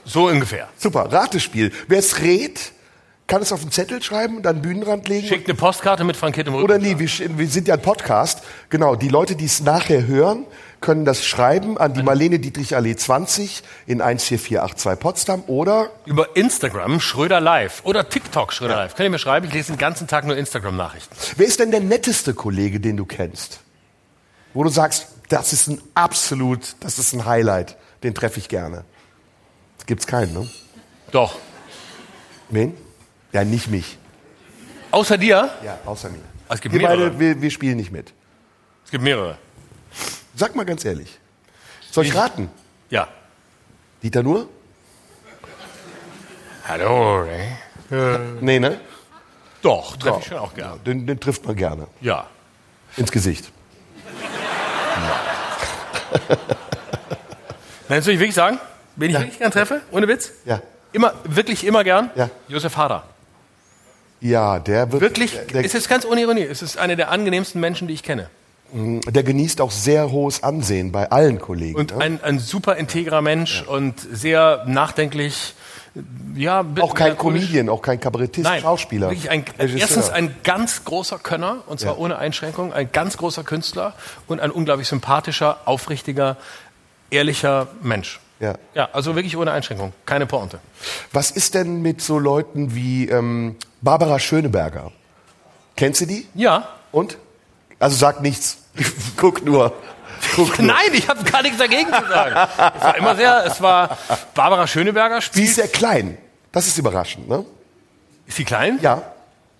So 0.05 0.25
ungefähr. 0.25 0.69
Super, 0.75 1.13
Ratespiel. 1.13 1.71
Wer 1.87 1.99
es 1.99 2.21
rät, 2.21 2.71
kann 3.27 3.43
es 3.43 3.51
auf 3.51 3.61
einen 3.61 3.71
Zettel 3.71 4.01
schreiben 4.01 4.37
und 4.37 4.47
an 4.47 4.55
den 4.55 4.63
Bühnenrand 4.63 5.07
legen. 5.07 5.27
Schickt 5.27 5.47
eine 5.47 5.55
Postkarte 5.55 6.03
mit 6.03 6.17
frankiertem 6.17 6.55
Rücken. 6.55 6.65
Oder 6.65 6.79
nee, 6.79 6.97
wir, 6.97 7.07
wir 7.07 7.47
sind 7.47 7.67
ja 7.67 7.75
ein 7.75 7.81
Podcast. 7.83 8.41
Genau, 8.71 8.95
die 8.95 9.09
Leute, 9.09 9.35
die 9.35 9.45
es 9.45 9.61
nachher 9.61 10.07
hören, 10.07 10.47
können 10.81 11.05
das 11.05 11.25
schreiben 11.25 11.77
an 11.77 11.93
die 11.93 12.03
Marlene 12.03 12.39
Dietrich 12.39 12.75
Allee 12.75 12.95
20 12.95 13.63
in 13.85 13.99
14482 13.99 14.99
Potsdam 14.99 15.43
oder 15.47 15.89
Über 16.05 16.35
Instagram 16.35 16.99
Schröder 16.99 17.39
Live 17.39 17.81
oder 17.83 18.07
TikTok 18.07 18.53
Schröder 18.53 18.75
Live. 18.75 18.95
Könnt 18.95 19.07
ihr 19.07 19.11
mir 19.11 19.19
schreiben? 19.19 19.47
Ich 19.47 19.53
lese 19.53 19.73
den 19.73 19.77
ganzen 19.77 20.07
Tag 20.07 20.25
nur 20.25 20.37
Instagram-Nachrichten. 20.37 21.15
wer 21.37 21.45
ist 21.45 21.59
denn 21.59 21.71
der 21.71 21.81
netteste 21.81 22.33
Kollege, 22.33 22.79
den 22.79 22.97
du 22.97 23.05
kennst? 23.05 23.59
Wo 24.53 24.63
du 24.63 24.69
sagst, 24.69 25.07
das 25.29 25.53
ist 25.53 25.67
ein 25.67 25.81
absolut, 25.93 26.75
das 26.79 26.97
ist 26.97 27.13
ein 27.13 27.25
Highlight, 27.25 27.77
den 28.03 28.15
treffe 28.15 28.39
ich 28.39 28.49
gerne. 28.49 28.83
Gibt's 29.85 30.07
keinen, 30.07 30.33
ne? 30.33 30.47
Doch. 31.11 31.37
Wen? 32.49 32.75
Ja, 33.31 33.43
nicht 33.43 33.69
mich. 33.69 33.97
Außer 34.91 35.17
dir? 35.17 35.49
Ja, 35.63 35.79
außer 35.85 36.09
mir. 36.09 36.19
Es 36.49 36.61
gibt 36.61 36.73
wir 36.73 36.81
mehrere. 36.81 37.11
beide, 37.11 37.19
wir, 37.19 37.41
wir 37.41 37.51
spielen 37.51 37.77
nicht 37.77 37.91
mit. 37.91 38.13
Es 38.85 38.91
gibt 38.91 39.03
mehrere. 39.03 39.37
Sag 40.39 40.55
mal 40.55 40.63
ganz 40.63 40.85
ehrlich. 40.85 41.19
Soll 41.91 42.05
ich 42.05 42.15
raten? 42.15 42.49
Ja. 42.89 43.09
Dieter 44.01 44.23
Nur? 44.23 44.47
Hallo, 46.65 47.25
ey. 47.25 47.49
Nee, 48.39 48.57
ne? 48.59 48.79
Doch, 49.61 49.97
treffe 49.97 50.19
ich 50.21 50.27
schon 50.27 50.37
auch 50.37 50.53
gern. 50.53 50.81
Den, 50.85 51.05
den 51.05 51.19
trifft 51.19 51.45
man 51.45 51.57
gerne. 51.57 51.87
Ja. 51.99 52.27
Ins 52.95 53.11
Gesicht. 53.11 53.51
Nein, 57.89 58.01
soll 58.01 58.13
ich 58.13 58.19
wirklich 58.21 58.35
sagen? 58.35 58.59
Wen 58.95 59.09
ich 59.09 59.13
Ja. 59.15 59.19
wirklich 59.19 59.39
gern 59.39 59.51
treffe? 59.51 59.81
Ohne 59.91 60.07
Witz? 60.07 60.31
Ja. 60.45 60.61
Immer, 60.93 61.15
wirklich 61.25 61.65
immer 61.65 61.83
gern? 61.83 62.11
Ja. 62.15 62.29
Josef 62.47 62.77
Hader. 62.77 63.03
Ja, 64.21 64.59
der 64.59 64.89
wird. 64.89 65.01
Wirklich, 65.01 65.37
Der, 65.51 65.65
es 65.65 65.73
ist 65.73 65.89
ganz 65.89 66.05
ohne 66.05 66.21
Ironie. 66.21 66.43
Es 66.43 66.61
ist 66.61 66.77
einer 66.77 66.95
der 66.95 67.11
angenehmsten 67.11 67.59
Menschen, 67.59 67.89
die 67.89 67.93
ich 67.93 68.03
kenne. 68.03 68.29
Der 68.71 69.23
genießt 69.23 69.61
auch 69.61 69.71
sehr 69.71 70.11
hohes 70.11 70.43
Ansehen 70.43 70.91
bei 70.91 71.09
allen 71.11 71.39
Kollegen. 71.39 71.75
Und 71.77 71.95
ne? 71.95 72.03
ein, 72.03 72.23
ein 72.23 72.39
super 72.39 72.75
integrer 72.75 73.21
Mensch 73.21 73.63
und 73.63 73.99
sehr 73.99 74.63
nachdenklich. 74.67 75.55
Ja, 76.35 76.63
auch 76.79 76.93
kein. 76.93 77.17
Comedian, 77.17 77.67
auch 77.67 77.81
kein 77.81 77.99
Kabarettist, 77.99 78.43
Nein, 78.43 78.61
Schauspieler. 78.61 79.09
Wirklich 79.09 79.29
ein, 79.31 79.43
Regisseur. 79.57 79.79
erstens 79.81 80.09
ein 80.11 80.35
ganz 80.43 80.85
großer 80.85 81.17
Könner, 81.17 81.63
und 81.65 81.79
zwar 81.79 81.93
Ja. 81.93 81.99
ohne 81.99 82.17
Einschränkung, 82.19 82.71
ein 82.73 82.91
ganz 82.91 83.17
großer 83.17 83.43
Künstler 83.43 83.93
und 84.27 84.39
ein 84.39 84.51
unglaublich 84.51 84.87
sympathischer, 84.87 85.57
aufrichtiger, 85.65 86.37
ehrlicher 87.09 87.67
Mensch. 87.81 88.19
Ja. 88.39 88.53
Ja, 88.75 88.89
also 88.93 89.15
wirklich 89.15 89.35
ohne 89.35 89.51
Einschränkung, 89.51 89.91
keine 90.05 90.25
Pointe. 90.27 90.59
Was 91.11 91.31
ist 91.31 91.55
denn 91.55 91.81
mit 91.81 92.01
so 92.01 92.19
Leuten 92.19 92.75
wie 92.75 93.09
ähm, 93.09 93.55
Barbara 93.81 94.19
Schöneberger? 94.19 94.91
Kennst 95.75 96.01
du 96.01 96.05
die? 96.05 96.27
Ja. 96.35 96.69
Und? 96.91 97.17
Also 97.79 97.95
sag 97.97 98.21
nichts. 98.21 98.58
Guck 99.17 99.43
nur. 99.45 99.73
Guck 100.35 100.59
nur. 100.59 100.67
Nein, 100.67 100.91
ich 100.93 101.07
habe 101.07 101.23
gar 101.23 101.41
nichts 101.41 101.57
dagegen 101.57 101.87
zu 101.87 102.07
sagen. 102.09 102.35
Es 102.77 102.83
war 102.83 102.97
immer 102.97 103.15
sehr, 103.15 103.45
es 103.45 103.61
war 103.61 103.97
Barbara 104.33 104.67
Schöneberger 104.67 105.17
Sie 105.21 105.27
spielt. 105.27 105.47
ist 105.49 105.55
sehr 105.55 105.67
klein. 105.67 106.17
Das 106.51 106.67
ist 106.67 106.77
überraschend, 106.77 107.27
ne? 107.29 107.45
Ist 108.27 108.37
sie 108.37 108.43
klein? 108.45 108.79
Ja. 108.81 109.01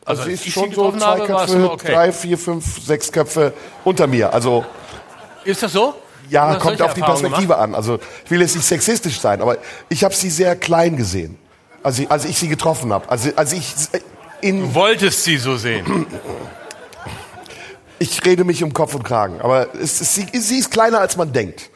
Also, 0.06 0.22
Also 0.22 0.23
sie 0.23 0.31
ist 0.34 0.45
ich 0.48 0.53
schon 0.53 0.69
sie 0.69 0.76
so 0.76 0.91
zwei 0.91 1.06
habe, 1.06 1.26
Köpfe, 1.27 1.72
okay. 1.72 1.91
drei, 1.94 2.11
vier, 2.11 2.38
fünf, 2.38 2.84
sechs 2.86 3.11
Köpfe 3.11 3.53
unter 3.84 4.07
mir. 4.07 4.34
Also 4.34 4.65
Ist 5.44 5.61
das 5.64 5.72
so? 5.73 5.94
ja, 6.30 6.56
kommt 6.56 6.81
auf 6.81 6.94
die 6.94 7.02
Perspektive 7.02 7.57
an. 7.57 7.73
Also 7.76 7.99
ich 8.26 8.31
will 8.31 8.41
jetzt 8.41 8.56
nicht 8.56 8.65
sexistisch 8.65 9.19
sein, 9.19 9.41
aber 9.41 9.57
ich 9.90 10.03
habe 10.03 10.14
sie 10.14 10.30
sehr 10.30 10.56
klein 10.56 10.95
gesehen, 10.98 11.38
als 11.84 11.99
ich, 11.99 12.10
als 12.11 12.26
ich 12.26 12.38
sie 12.38 12.48
getroffen 12.48 12.91
habe. 12.94 13.10
Also 13.10 13.30
als 13.36 13.53
ich 13.53 13.73
in 14.41 14.61
Du 14.61 14.73
wolltest 14.76 15.23
sie 15.23 15.38
so 15.38 15.57
sehen. 15.57 16.07
Ich 18.00 18.26
rede 18.26 18.44
mich 18.44 18.64
um 18.64 18.74
Kopf 18.74 18.96
und 18.96 19.04
Kragen, 19.04 19.42
aber 19.42 19.74
es, 19.76 20.02
es, 20.02 20.16
sie, 20.16 20.26
sie 20.34 20.58
ist 20.60 20.72
kleiner 20.72 21.00
als 21.00 21.18
man 21.18 21.32
denkt. 21.34 21.70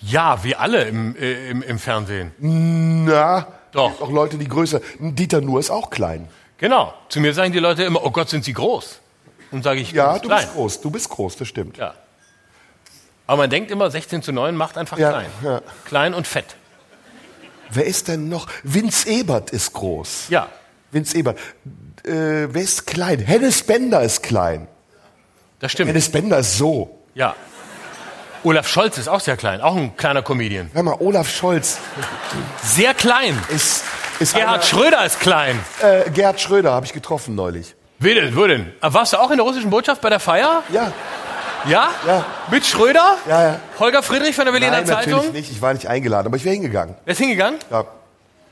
Ja, 0.00 0.42
wie 0.44 0.54
alle 0.54 0.84
im, 0.84 1.16
äh, 1.16 1.48
im, 1.50 1.62
im 1.62 1.78
Fernsehen. 1.78 2.32
Na, 2.38 3.46
Doch. 3.72 3.90
gibt 3.90 4.02
auch 4.02 4.10
Leute, 4.10 4.36
die 4.36 4.48
größer. 4.48 4.80
Dieter 4.98 5.40
Nuhr 5.40 5.60
ist 5.60 5.70
auch 5.70 5.88
klein. 5.90 6.28
Genau. 6.58 6.92
Zu 7.08 7.20
mir 7.20 7.32
sagen 7.32 7.52
die 7.52 7.58
Leute 7.58 7.84
immer, 7.84 8.04
oh 8.04 8.10
Gott, 8.10 8.28
sind 8.28 8.44
sie 8.44 8.52
groß. 8.52 9.00
Und 9.50 9.62
sage 9.64 9.80
ich, 9.80 9.92
Ja, 9.92 10.18
du 10.18 10.28
klein. 10.28 10.42
bist 10.42 10.52
groß. 10.54 10.80
Du 10.82 10.90
bist 10.90 11.08
groß, 11.08 11.36
das 11.36 11.48
stimmt. 11.48 11.78
Ja. 11.78 11.94
Aber 13.26 13.38
man 13.38 13.50
denkt 13.50 13.70
immer, 13.70 13.90
16 13.90 14.22
zu 14.22 14.32
9 14.32 14.54
macht 14.54 14.76
einfach 14.76 14.98
Ja, 14.98 15.10
klein. 15.10 15.26
ja. 15.42 15.62
Klein 15.86 16.12
und 16.12 16.26
fett. 16.26 16.56
Wer 17.70 17.86
ist 17.86 18.08
denn 18.08 18.28
noch? 18.28 18.46
Vince 18.62 19.08
Ebert 19.08 19.50
ist 19.50 19.72
groß. 19.72 20.26
Ja. 20.28 20.48
Vince 20.90 21.16
Ebert. 21.16 21.38
Äh, 22.04 22.48
wer 22.52 22.62
ist 22.62 22.86
klein? 22.86 23.18
Hennes 23.20 23.62
Bender 23.62 24.02
ist 24.02 24.22
klein. 24.22 24.68
Das 25.60 25.72
stimmt. 25.72 25.88
Hennes 25.88 26.10
Bender 26.10 26.38
ist 26.38 26.58
so. 26.58 26.98
Ja. 27.14 27.34
Olaf 28.42 28.68
Scholz 28.68 28.98
ist 28.98 29.08
auch 29.08 29.20
sehr 29.20 29.38
klein, 29.38 29.62
auch 29.62 29.74
ein 29.74 29.96
kleiner 29.96 30.20
Comedian. 30.20 30.70
Hör 30.74 30.82
mal, 30.82 30.96
Olaf 31.00 31.30
Scholz 31.30 31.78
Sehr 32.62 32.92
klein. 32.92 33.38
ist, 33.48 33.84
ist 34.20 34.34
Gerhard 34.34 34.56
einer- 34.56 34.62
Schröder 34.62 35.06
ist 35.06 35.18
klein. 35.20 35.58
äh, 35.80 36.10
Gerhard 36.10 36.38
Schröder 36.40 36.72
habe 36.72 36.84
ich 36.84 36.92
getroffen 36.92 37.34
neulich. 37.34 37.74
Wer 38.00 38.16
denn? 38.16 38.36
Wo 38.36 38.46
denn? 38.46 38.70
Warst 38.82 39.14
du 39.14 39.16
auch 39.18 39.30
in 39.30 39.38
der 39.38 39.46
russischen 39.46 39.70
Botschaft 39.70 40.02
bei 40.02 40.10
der 40.10 40.20
Feier? 40.20 40.62
Ja, 40.70 40.92
Ja? 41.66 41.88
Ja. 42.06 42.26
Mit 42.50 42.66
Schröder? 42.66 43.16
Ja, 43.26 43.42
ja. 43.42 43.60
Holger 43.78 44.02
Friedrich 44.02 44.36
von 44.36 44.44
der 44.44 44.52
Berliner 44.52 44.72
nein, 44.72 44.86
natürlich 44.86 45.16
Zeitung? 45.16 45.32
nicht. 45.32 45.50
Ich 45.50 45.62
war 45.62 45.72
nicht 45.72 45.86
eingeladen, 45.88 46.26
aber 46.26 46.36
ich 46.36 46.44
wäre 46.44 46.52
hingegangen. 46.54 46.96
Wer 47.06 47.12
ist 47.12 47.18
hingegangen? 47.18 47.58
Ja. 47.70 47.86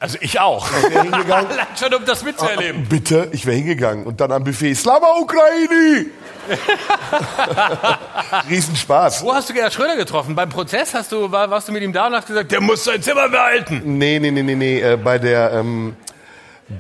Also 0.03 0.19
ich 0.21 0.41
auch. 0.41 0.69
wäre 0.73 1.03
hingegangen. 1.03 1.47
Allein 1.53 1.67
schon, 1.79 1.95
um 1.95 2.05
das 2.05 2.25
mitzuerleben. 2.25 2.89
Bitte, 2.89 3.29
ich 3.31 3.47
wäre 3.47 3.55
hingegangen 3.57 4.05
und 4.05 4.21
dann 4.21 4.33
am 4.33 4.43
Buffet 4.43 4.75
Slava 4.75 5.07
Ukraini. 5.21 6.07
Riesenspaß. 8.51 9.23
Wo 9.23 9.33
hast 9.33 9.49
du 9.49 9.55
Gerhard 9.55 9.73
Schröder 9.73 9.95
getroffen? 9.97 10.35
Beim 10.35 10.49
Prozess 10.49 10.93
hast 10.93 11.13
du, 11.13 11.31
war, 11.31 11.49
warst 11.51 11.69
du 11.69 11.73
mit 11.73 11.85
ihm 11.85 11.93
da 11.93 12.09
und 12.09 12.15
hast 12.15 12.27
gesagt, 12.27 12.51
der 12.51 12.61
muss 12.61 12.83
sein 12.83 13.01
Zimmer 13.01 13.29
behalten. 13.29 13.81
Nee, 13.97 14.19
nee, 14.19 14.33
nee, 14.33 14.43
nee, 14.43 14.57
nee, 14.57 14.81
äh, 14.81 14.97
bei 14.97 15.19
der 15.19 15.53
ähm, 15.53 15.95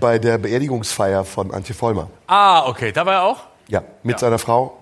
bei 0.00 0.18
der 0.18 0.38
Beerdigungsfeier 0.38 1.24
von 1.24 1.52
Antje 1.52 1.76
Vollmer. 1.76 2.10
Ah, 2.26 2.66
okay, 2.66 2.90
da 2.90 3.06
war 3.06 3.14
er 3.14 3.22
auch? 3.22 3.38
Ja, 3.68 3.84
mit 4.02 4.14
Ja. 4.14 4.18
seiner 4.18 4.40
Frau. 4.40 4.78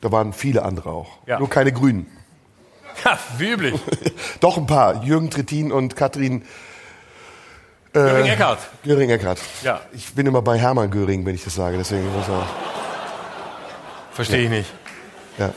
Da 0.00 0.12
waren 0.12 0.32
viele 0.32 0.62
andere 0.62 0.90
auch. 0.90 1.08
Ja. 1.26 1.40
Nur 1.40 1.50
keine 1.50 1.72
Grünen. 1.72 2.06
Ja, 3.04 3.18
wie 3.38 3.50
üblich. 3.50 3.74
Doch 4.40 4.56
ein 4.58 4.66
paar. 4.66 5.02
Jürgen 5.02 5.30
Trittin 5.30 5.72
und 5.72 5.96
Katrin 5.96 6.44
Jürgen 7.94 8.26
Eckhardt. 8.26 8.58
Göring-Eckardt. 8.84 9.38
Ja. 9.62 9.80
Ich 9.92 10.12
bin 10.14 10.26
immer 10.26 10.42
bei 10.42 10.58
Hermann 10.58 10.90
Göring, 10.90 11.24
wenn 11.24 11.34
ich 11.34 11.44
das 11.44 11.54
sage. 11.54 11.76
Deswegen 11.78 12.04
muss 12.12 12.28
er, 12.28 12.46
Verstehe 14.12 14.44
ich 14.44 14.50
nicht. 14.50 14.70
ja. 15.38 15.50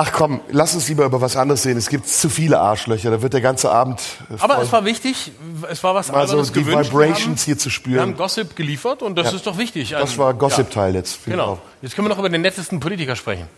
Ach 0.00 0.12
komm, 0.12 0.40
lass 0.48 0.74
uns 0.76 0.88
lieber 0.88 1.04
über 1.04 1.20
was 1.20 1.34
anderes 1.36 1.64
sehen. 1.64 1.76
Es 1.76 1.88
gibt 1.88 2.06
zu 2.06 2.28
viele 2.28 2.60
Arschlöcher. 2.60 3.10
Da 3.10 3.20
wird 3.20 3.32
der 3.32 3.40
ganze 3.40 3.68
Abend 3.72 4.00
äh, 4.30 4.34
Aber 4.38 4.62
es 4.62 4.70
war 4.70 4.84
wichtig, 4.84 5.32
es 5.68 5.82
war 5.82 5.92
was 5.96 6.08
anderes 6.12 6.52
die 6.52 6.60
gewünscht. 6.62 6.92
Vibrations 6.92 7.44
wir 7.48 7.54
hier 7.54 7.58
zu 7.58 7.68
haben, 7.68 7.84
wir 7.92 8.00
haben 8.02 8.10
spüren. 8.10 8.16
Gossip 8.16 8.54
geliefert 8.54 9.02
und 9.02 9.16
das 9.18 9.32
ist 9.32 9.48
doch 9.48 9.58
wichtig. 9.58 9.90
Das 9.90 10.16
war 10.16 10.34
Gossip-Teil 10.34 10.94
jetzt. 10.94 11.26
Ja, 11.26 11.32
genau. 11.32 11.58
Jetzt 11.82 11.96
können 11.96 12.06
wir 12.06 12.10
noch 12.10 12.20
über 12.20 12.28
den 12.28 12.42
nettesten 12.42 12.78
Politiker 12.78 13.16
sprechen. 13.16 13.48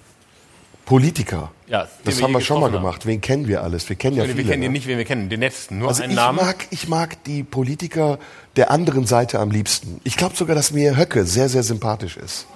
Politiker. 0.91 1.53
Ja, 1.69 1.87
das 2.05 2.17
wir 2.19 2.25
haben 2.25 2.33
wir 2.33 2.41
schon 2.41 2.61
mal 2.61 2.69
gemacht. 2.69 3.07
Wen 3.07 3.21
kennen 3.21 3.47
wir 3.47 3.63
alles? 3.63 3.89
Wir 3.89 3.95
kennen 3.95 4.17
ja 4.17 4.25
wir 4.27 4.35
viele. 4.35 4.43
kennen 4.49 4.59
ne? 4.59 4.67
ihn 4.67 4.73
nicht, 4.73 4.89
wen 4.89 4.99
wir 4.99 5.05
kennen. 5.05 5.29
Den 5.29 5.39
nettesten. 5.39 5.79
Nur 5.79 5.87
Also 5.87 6.03
einen 6.03 6.11
ich 6.11 6.17
Namen. 6.17 6.45
mag, 6.45 6.67
ich 6.71 6.89
mag 6.89 7.23
die 7.23 7.45
Politiker 7.45 8.19
der 8.57 8.73
anderen 8.73 9.07
Seite 9.07 9.39
am 9.39 9.53
liebsten. 9.53 10.01
Ich 10.03 10.17
glaube 10.17 10.35
sogar, 10.35 10.57
dass 10.57 10.73
mir 10.73 10.97
Höcke 10.97 11.25
sehr, 11.27 11.49
sehr 11.49 11.63
sympathisch 11.63 12.17
ist. 12.17 12.47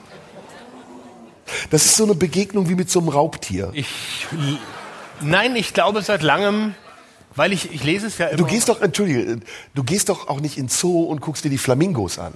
Das 1.71 1.85
ist 1.85 1.95
so 1.95 2.03
eine 2.03 2.17
Begegnung 2.17 2.69
wie 2.69 2.75
mit 2.75 2.91
so 2.91 2.99
einem 2.99 3.11
Raubtier. 3.11 3.71
Ich, 3.73 3.87
nein, 5.21 5.55
ich 5.55 5.73
glaube 5.73 6.03
seit 6.03 6.23
langem, 6.23 6.75
weil 7.37 7.53
ich, 7.53 7.73
ich 7.73 7.85
lese 7.85 8.09
es 8.09 8.19
ja 8.19 8.27
immer. 8.27 8.39
Du 8.39 8.47
gehst 8.47 8.69
doch, 8.69 8.83
entschuldige, 8.83 9.39
du 9.77 9.85
gehst 9.85 10.09
doch 10.09 10.27
auch 10.27 10.41
nicht 10.41 10.59
ins 10.59 10.81
Zoo 10.81 11.05
und 11.05 11.21
guckst 11.21 11.45
dir 11.45 11.51
die 11.51 11.59
Flamingos 11.59 12.19
an. 12.19 12.35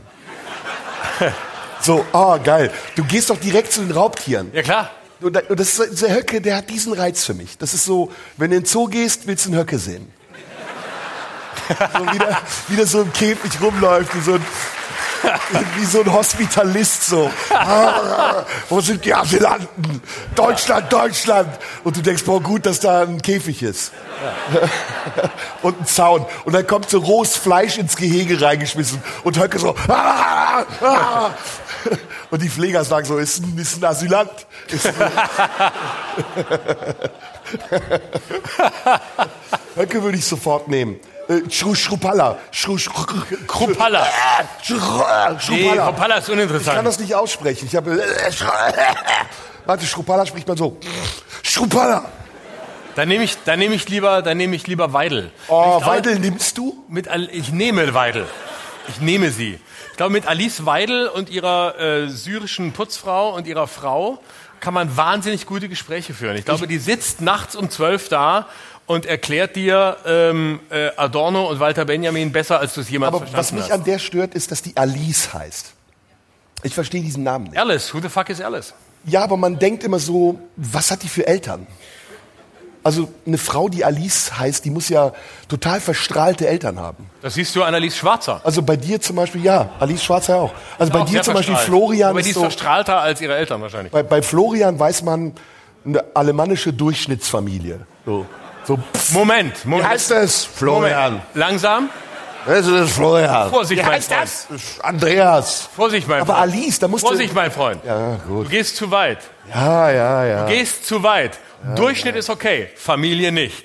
So, 1.81 2.05
ah, 2.13 2.39
geil. 2.39 2.73
Du 2.97 3.05
gehst 3.05 3.31
doch 3.31 3.39
direkt 3.39 3.73
zu 3.73 3.83
den 3.83 3.93
Raubtieren. 3.93 4.51
ja 4.53 4.63
klar. 4.63 4.91
Und 5.21 5.35
da- 5.35 5.43
und 5.49 5.59
das 5.59 5.79
ist, 5.79 6.03
der 6.03 6.15
Höcke, 6.15 6.41
der 6.41 6.57
hat 6.57 6.71
diesen 6.71 6.93
Reiz 6.93 7.25
für 7.25 7.35
mich. 7.35 7.59
Das 7.59 7.75
ist 7.75 7.85
so, 7.85 8.11
wenn 8.37 8.51
du 8.51 8.57
in 8.57 8.63
den 8.63 8.69
Zoo 8.69 8.87
gehst, 8.87 9.27
willst 9.27 9.47
du 9.47 9.51
einen 9.51 9.61
Höcke 9.61 9.79
sehen. 9.79 10.13
So 11.69 12.13
wieder, 12.15 12.39
wieder 12.69 12.87
so 12.87 13.03
im 13.03 13.13
Käfig 13.13 13.61
rumläuft, 13.61 14.15
wie 14.15 14.21
so 14.23 14.35
ein, 14.35 14.47
wie 15.77 15.85
so 15.85 16.01
ein 16.01 16.11
Hospitalist 16.11 17.09
so. 17.09 17.31
Ah, 17.51 18.47
wo 18.71 18.81
sind 18.81 19.05
die 19.05 19.13
Asylanten? 19.13 20.01
Deutschland, 20.35 20.91
Deutschland. 20.91 21.59
Und 21.85 21.95
du 21.95 22.01
denkst, 22.01 22.25
boah, 22.25 22.43
gut, 22.43 22.65
dass 22.65 22.81
da 22.81 23.03
ein 23.03 23.21
Käfig 23.21 23.63
ist. 23.63 23.93
Und 25.61 25.81
ein 25.81 25.87
Zaun. 25.87 26.25
Und 26.47 26.55
dann 26.55 26.67
kommt 26.67 26.89
so 26.89 27.01
rohes 27.01 27.37
Fleisch 27.37 27.77
ins 27.77 27.97
Gehege 27.97 28.41
reingeschmissen. 28.41 29.03
Und 29.25 29.39
Höcke 29.39 29.59
so, 29.59 29.75
ah, 29.89 30.65
ah. 30.81 31.31
Und 32.31 32.43
die 32.43 32.49
Pfleger 32.51 32.85
sagen 32.85 33.07
so, 33.07 33.17
ist 33.19 33.39
ein, 33.43 33.57
ist 33.59 33.77
ein 33.79 33.85
Asylant. 33.85 34.31
Ist 34.69 34.87
ein 34.87 34.95
Höcke 39.77 40.03
würde 40.03 40.19
ich 40.19 40.25
sofort 40.27 40.69
nehmen. 40.69 40.97
Äh, 41.29 41.41
Schru 41.51 41.75
Schrupalla. 41.75 42.39
Schru 42.51 42.79
Schru 42.79 42.93
Krupalla. 43.47 44.07
Schru 44.63 44.75
Nee, 45.51 45.71
Schrupalla. 45.75 46.17
Ist 46.17 46.29
Ich 46.29 46.35
kann 46.35 46.39
uninteressant. 46.39 46.87
das 46.87 46.99
nicht 46.99 47.15
aussprechen. 47.15 47.67
Ich 47.67 47.77
habe. 47.77 48.03
Warte, 49.67 49.87
Schrupalla 49.87 50.27
spricht 50.27 50.49
man 50.49 50.57
so. 50.57 50.79
Schrupalla. 51.43 52.05
Dann 52.95 53.09
nehme 53.09 53.25
ich, 53.25 53.37
dann 53.45 53.59
nehme 53.59 53.75
ich 53.75 53.89
lieber, 53.89 54.23
dann 54.23 54.37
nehme 54.39 54.57
ich 54.57 54.67
lieber 54.67 54.93
Weidel. 54.93 55.31
Oh, 55.47 55.81
Weidel 55.85 56.19
nimmst 56.19 56.59
du? 56.59 56.85
Mit, 56.89 57.09
ich 57.31 57.53
nehme 57.53 57.95
Weidel. 57.95 58.27
Ich 58.89 59.01
nehme 59.01 59.31
sie. 59.31 59.61
Ich 59.99 60.01
glaube, 60.01 60.13
mit 60.13 60.29
Alice 60.29 60.65
Weidel 60.65 61.09
und 61.09 61.29
ihrer 61.29 61.77
äh, 61.77 62.09
syrischen 62.09 62.71
Putzfrau 62.71 63.35
und 63.35 63.49
ihrer 63.49 63.67
Frau 63.67 64.21
kann 64.61 64.73
man 64.73 64.97
wahnsinnig 64.97 65.45
gute 65.45 65.69
Gespräche 65.69 66.15
führen. 66.15 66.37
Ich 66.37 66.45
glaube, 66.45 66.69
die 66.69 66.79
sitzt 66.79 67.21
nachts 67.21 67.57
um 67.57 67.69
zwölf 67.69 68.09
da 68.09 68.47
und 68.87 69.07
erklärt 69.07 69.57
dir 69.57 69.97
ähm, 70.07 70.61
äh, 70.71 70.91
Adorno 70.97 71.51
und 71.51 71.59
Walter 71.59 71.85
Benjamin 71.85 72.31
besser, 72.31 72.61
als 72.61 72.75
du 72.75 72.83
es 72.83 72.91
jemals 72.91 73.13
Aber 73.13 73.23
was 73.23 73.31
verstanden 73.31 73.57
mich 73.57 73.73
hast. 73.73 73.81
an 73.81 73.85
der 73.87 73.99
stört, 73.99 74.35
ist, 74.35 74.53
dass 74.53 74.63
die 74.63 74.77
Alice 74.77 75.35
heißt. 75.35 75.73
Ich 76.63 76.75
verstehe 76.75 77.03
diesen 77.03 77.25
Namen 77.25 77.47
nicht. 77.47 77.59
Alice, 77.59 77.93
who 77.93 78.01
the 78.01 78.09
fuck 78.09 78.31
is 78.31 78.41
Alice? 78.41 78.75
Ja, 79.03 79.25
aber 79.25 79.37
man 79.37 79.59
denkt 79.59 79.83
immer 79.83 79.99
so, 79.99 80.39
was 80.55 80.93
hat 80.93 81.03
die 81.03 81.09
für 81.09 81.27
Eltern? 81.27 81.67
Also 82.85 83.09
eine 83.27 83.39
Frau, 83.39 83.69
die 83.69 83.85
Alice 83.85 84.39
heißt, 84.39 84.65
die 84.65 84.71
muss 84.71 84.89
ja 84.89 85.13
total 85.49 85.81
verstrahlte 85.81 86.47
Eltern 86.47 86.79
haben. 86.79 87.11
Das 87.23 87.35
siehst 87.35 87.55
du 87.57 87.63
an 87.65 87.75
Alice 87.75 87.97
Schwarzer. 87.97 88.41
Also 88.45 88.63
bei 88.63 88.77
dir 88.77 89.01
zum 89.01 89.17
Beispiel, 89.17 89.43
ja, 89.45 89.69
Alice 89.81 90.03
Schwarzer 90.05 90.37
auch. 90.37 90.53
Also 90.79 90.93
bei 90.93 91.01
Auch 91.01 91.05
dir 91.07 91.23
zum 91.23 91.35
Beispiel 91.35 91.55
verstrahlt. 91.55 91.79
Florian 91.81 92.11
Aber 92.11 92.23
die 92.23 92.29
ist 92.29 92.35
so, 92.35 92.41
verstrahlter 92.41 93.01
als 93.01 93.21
ihre 93.21 93.37
Eltern 93.37 93.61
wahrscheinlich. 93.61 93.93
bei, 93.93 94.03
bei 94.03 94.23
Florian 94.23 94.79
weiß 94.79 95.03
man, 95.03 95.33
eine 95.85 96.05
alemannische 96.15 96.73
Durchschnittsfamilie. 96.73 97.81
So, 98.07 98.27
so 98.65 98.77
pff, 98.77 99.13
Moment, 99.13 99.65
wie 99.65 99.69
Moment. 99.71 99.89
heißt 99.89 100.11
es? 100.13 100.45
Florian. 100.45 101.13
Moment. 101.13 101.27
Langsam. 101.35 101.91
Das 102.49 102.67
ist 102.67 102.93
Florian. 102.95 103.51
Vorsicht, 103.51 103.83
mein 103.83 103.93
heißt 103.93 104.09
Freund. 104.13 104.23
das? 104.23 104.81
Andreas. 104.83 105.69
Vorsicht, 105.77 106.09
mein 106.09 106.23
Aber 106.23 106.35
Freund. 106.35 106.53
Alice, 106.55 106.79
da 106.79 106.89
musst 106.89 107.05
du... 107.05 107.09
Vorsicht, 107.09 107.35
mein 107.35 107.51
Freund. 107.51 107.85
Ja, 107.85 108.17
gut. 108.27 108.47
Du 108.47 108.51
gehst 108.51 108.77
zu 108.77 108.91
weit. 108.91 109.19
Ja, 109.55 109.91
ja, 109.91 110.25
ja. 110.25 110.47
Gehst 110.47 110.87
zu 110.87 111.03
weit. 111.03 111.39
Durchschnitt 111.77 112.17
ist 112.17 112.31
okay, 112.31 112.71
Familie 112.77 113.33
nicht. 113.33 113.65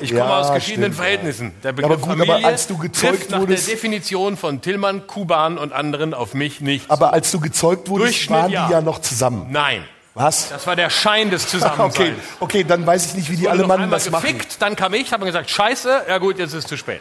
Ich 0.00 0.10
komme 0.10 0.22
Ja, 0.24 0.40
aus 0.40 0.52
geschiedenen 0.54 0.92
stimmt, 0.92 0.96
Verhältnissen. 0.96 1.52
Der 1.62 1.70
aber 1.70 1.82
Begriff 1.82 2.00
gut, 2.00 2.10
Familie 2.10 2.34
aber 2.36 2.46
als 2.46 2.66
du 2.66 2.76
gezeugt 2.78 3.30
nach 3.30 3.40
wurdest- 3.40 3.68
der 3.68 3.74
Definition 3.74 4.36
von 4.36 4.60
Tillmann, 4.60 5.06
Kuban 5.06 5.58
und 5.58 5.72
anderen 5.72 6.12
auf 6.14 6.34
mich 6.34 6.60
nicht. 6.60 6.90
Aber 6.90 7.12
als 7.12 7.30
du 7.30 7.38
gezeugt 7.40 7.88
wurdest, 7.88 8.28
waren 8.30 8.50
ja. 8.50 8.66
die 8.66 8.72
ja 8.72 8.80
noch 8.80 9.00
zusammen. 9.00 9.46
Nein, 9.50 9.84
Was? 10.14 10.48
das 10.48 10.66
war 10.66 10.74
der 10.76 10.90
Schein 10.90 11.30
des 11.30 11.46
Zusammenseins. 11.48 11.94
Okay, 11.94 12.14
okay, 12.40 12.64
dann 12.64 12.84
weiß 12.86 13.06
ich 13.06 13.14
nicht, 13.14 13.30
wie 13.30 13.36
die 13.36 13.48
Alemannen 13.48 13.84
einmal 13.84 13.98
das 13.98 14.10
machen. 14.10 14.22
gefickt, 14.22 14.60
dann 14.60 14.74
kam 14.76 14.94
ich, 14.94 15.12
habe 15.12 15.24
gesagt, 15.24 15.50
scheiße, 15.50 16.02
ja 16.08 16.18
gut, 16.18 16.38
jetzt 16.38 16.52
ist 16.52 16.64
es 16.64 16.66
zu 16.66 16.76
spät. 16.76 17.00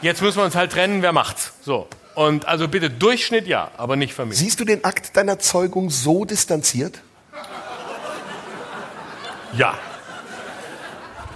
Jetzt 0.00 0.22
müssen 0.22 0.38
wir 0.38 0.44
uns 0.44 0.54
halt 0.54 0.72
trennen, 0.72 1.02
wer 1.02 1.12
macht's? 1.12 1.52
So. 1.62 1.88
Und 2.14 2.46
also 2.46 2.68
bitte 2.68 2.88
Durchschnitt 2.90 3.46
ja, 3.46 3.70
aber 3.76 3.96
nicht 3.96 4.14
Familie. 4.14 4.38
Siehst 4.38 4.58
du 4.60 4.64
den 4.64 4.84
Akt 4.84 5.16
deiner 5.16 5.38
Zeugung 5.38 5.90
so 5.90 6.24
distanziert? 6.24 7.00
Ja. 9.54 9.74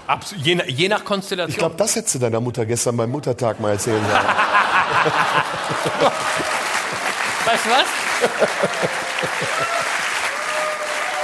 Abs 0.07 0.35
je, 0.37 0.55
nach- 0.57 0.65
je 0.67 0.89
nach 0.89 0.99
Ich 0.99 1.05
Konstellation. 1.05 1.59
glaube, 1.59 1.77
das 1.77 1.97
hättest 1.97 2.17
du 2.17 2.19
deiner 2.19 2.41
Mutter 2.41 2.67
gestern 2.67 2.97
beim 2.97 3.11
Muttertag 3.11 3.61
mal 3.61 3.71
erzählen 3.73 4.03
sollen. 4.05 4.13
weißt 7.47 7.65
du 7.65 7.71
was? 7.71 7.87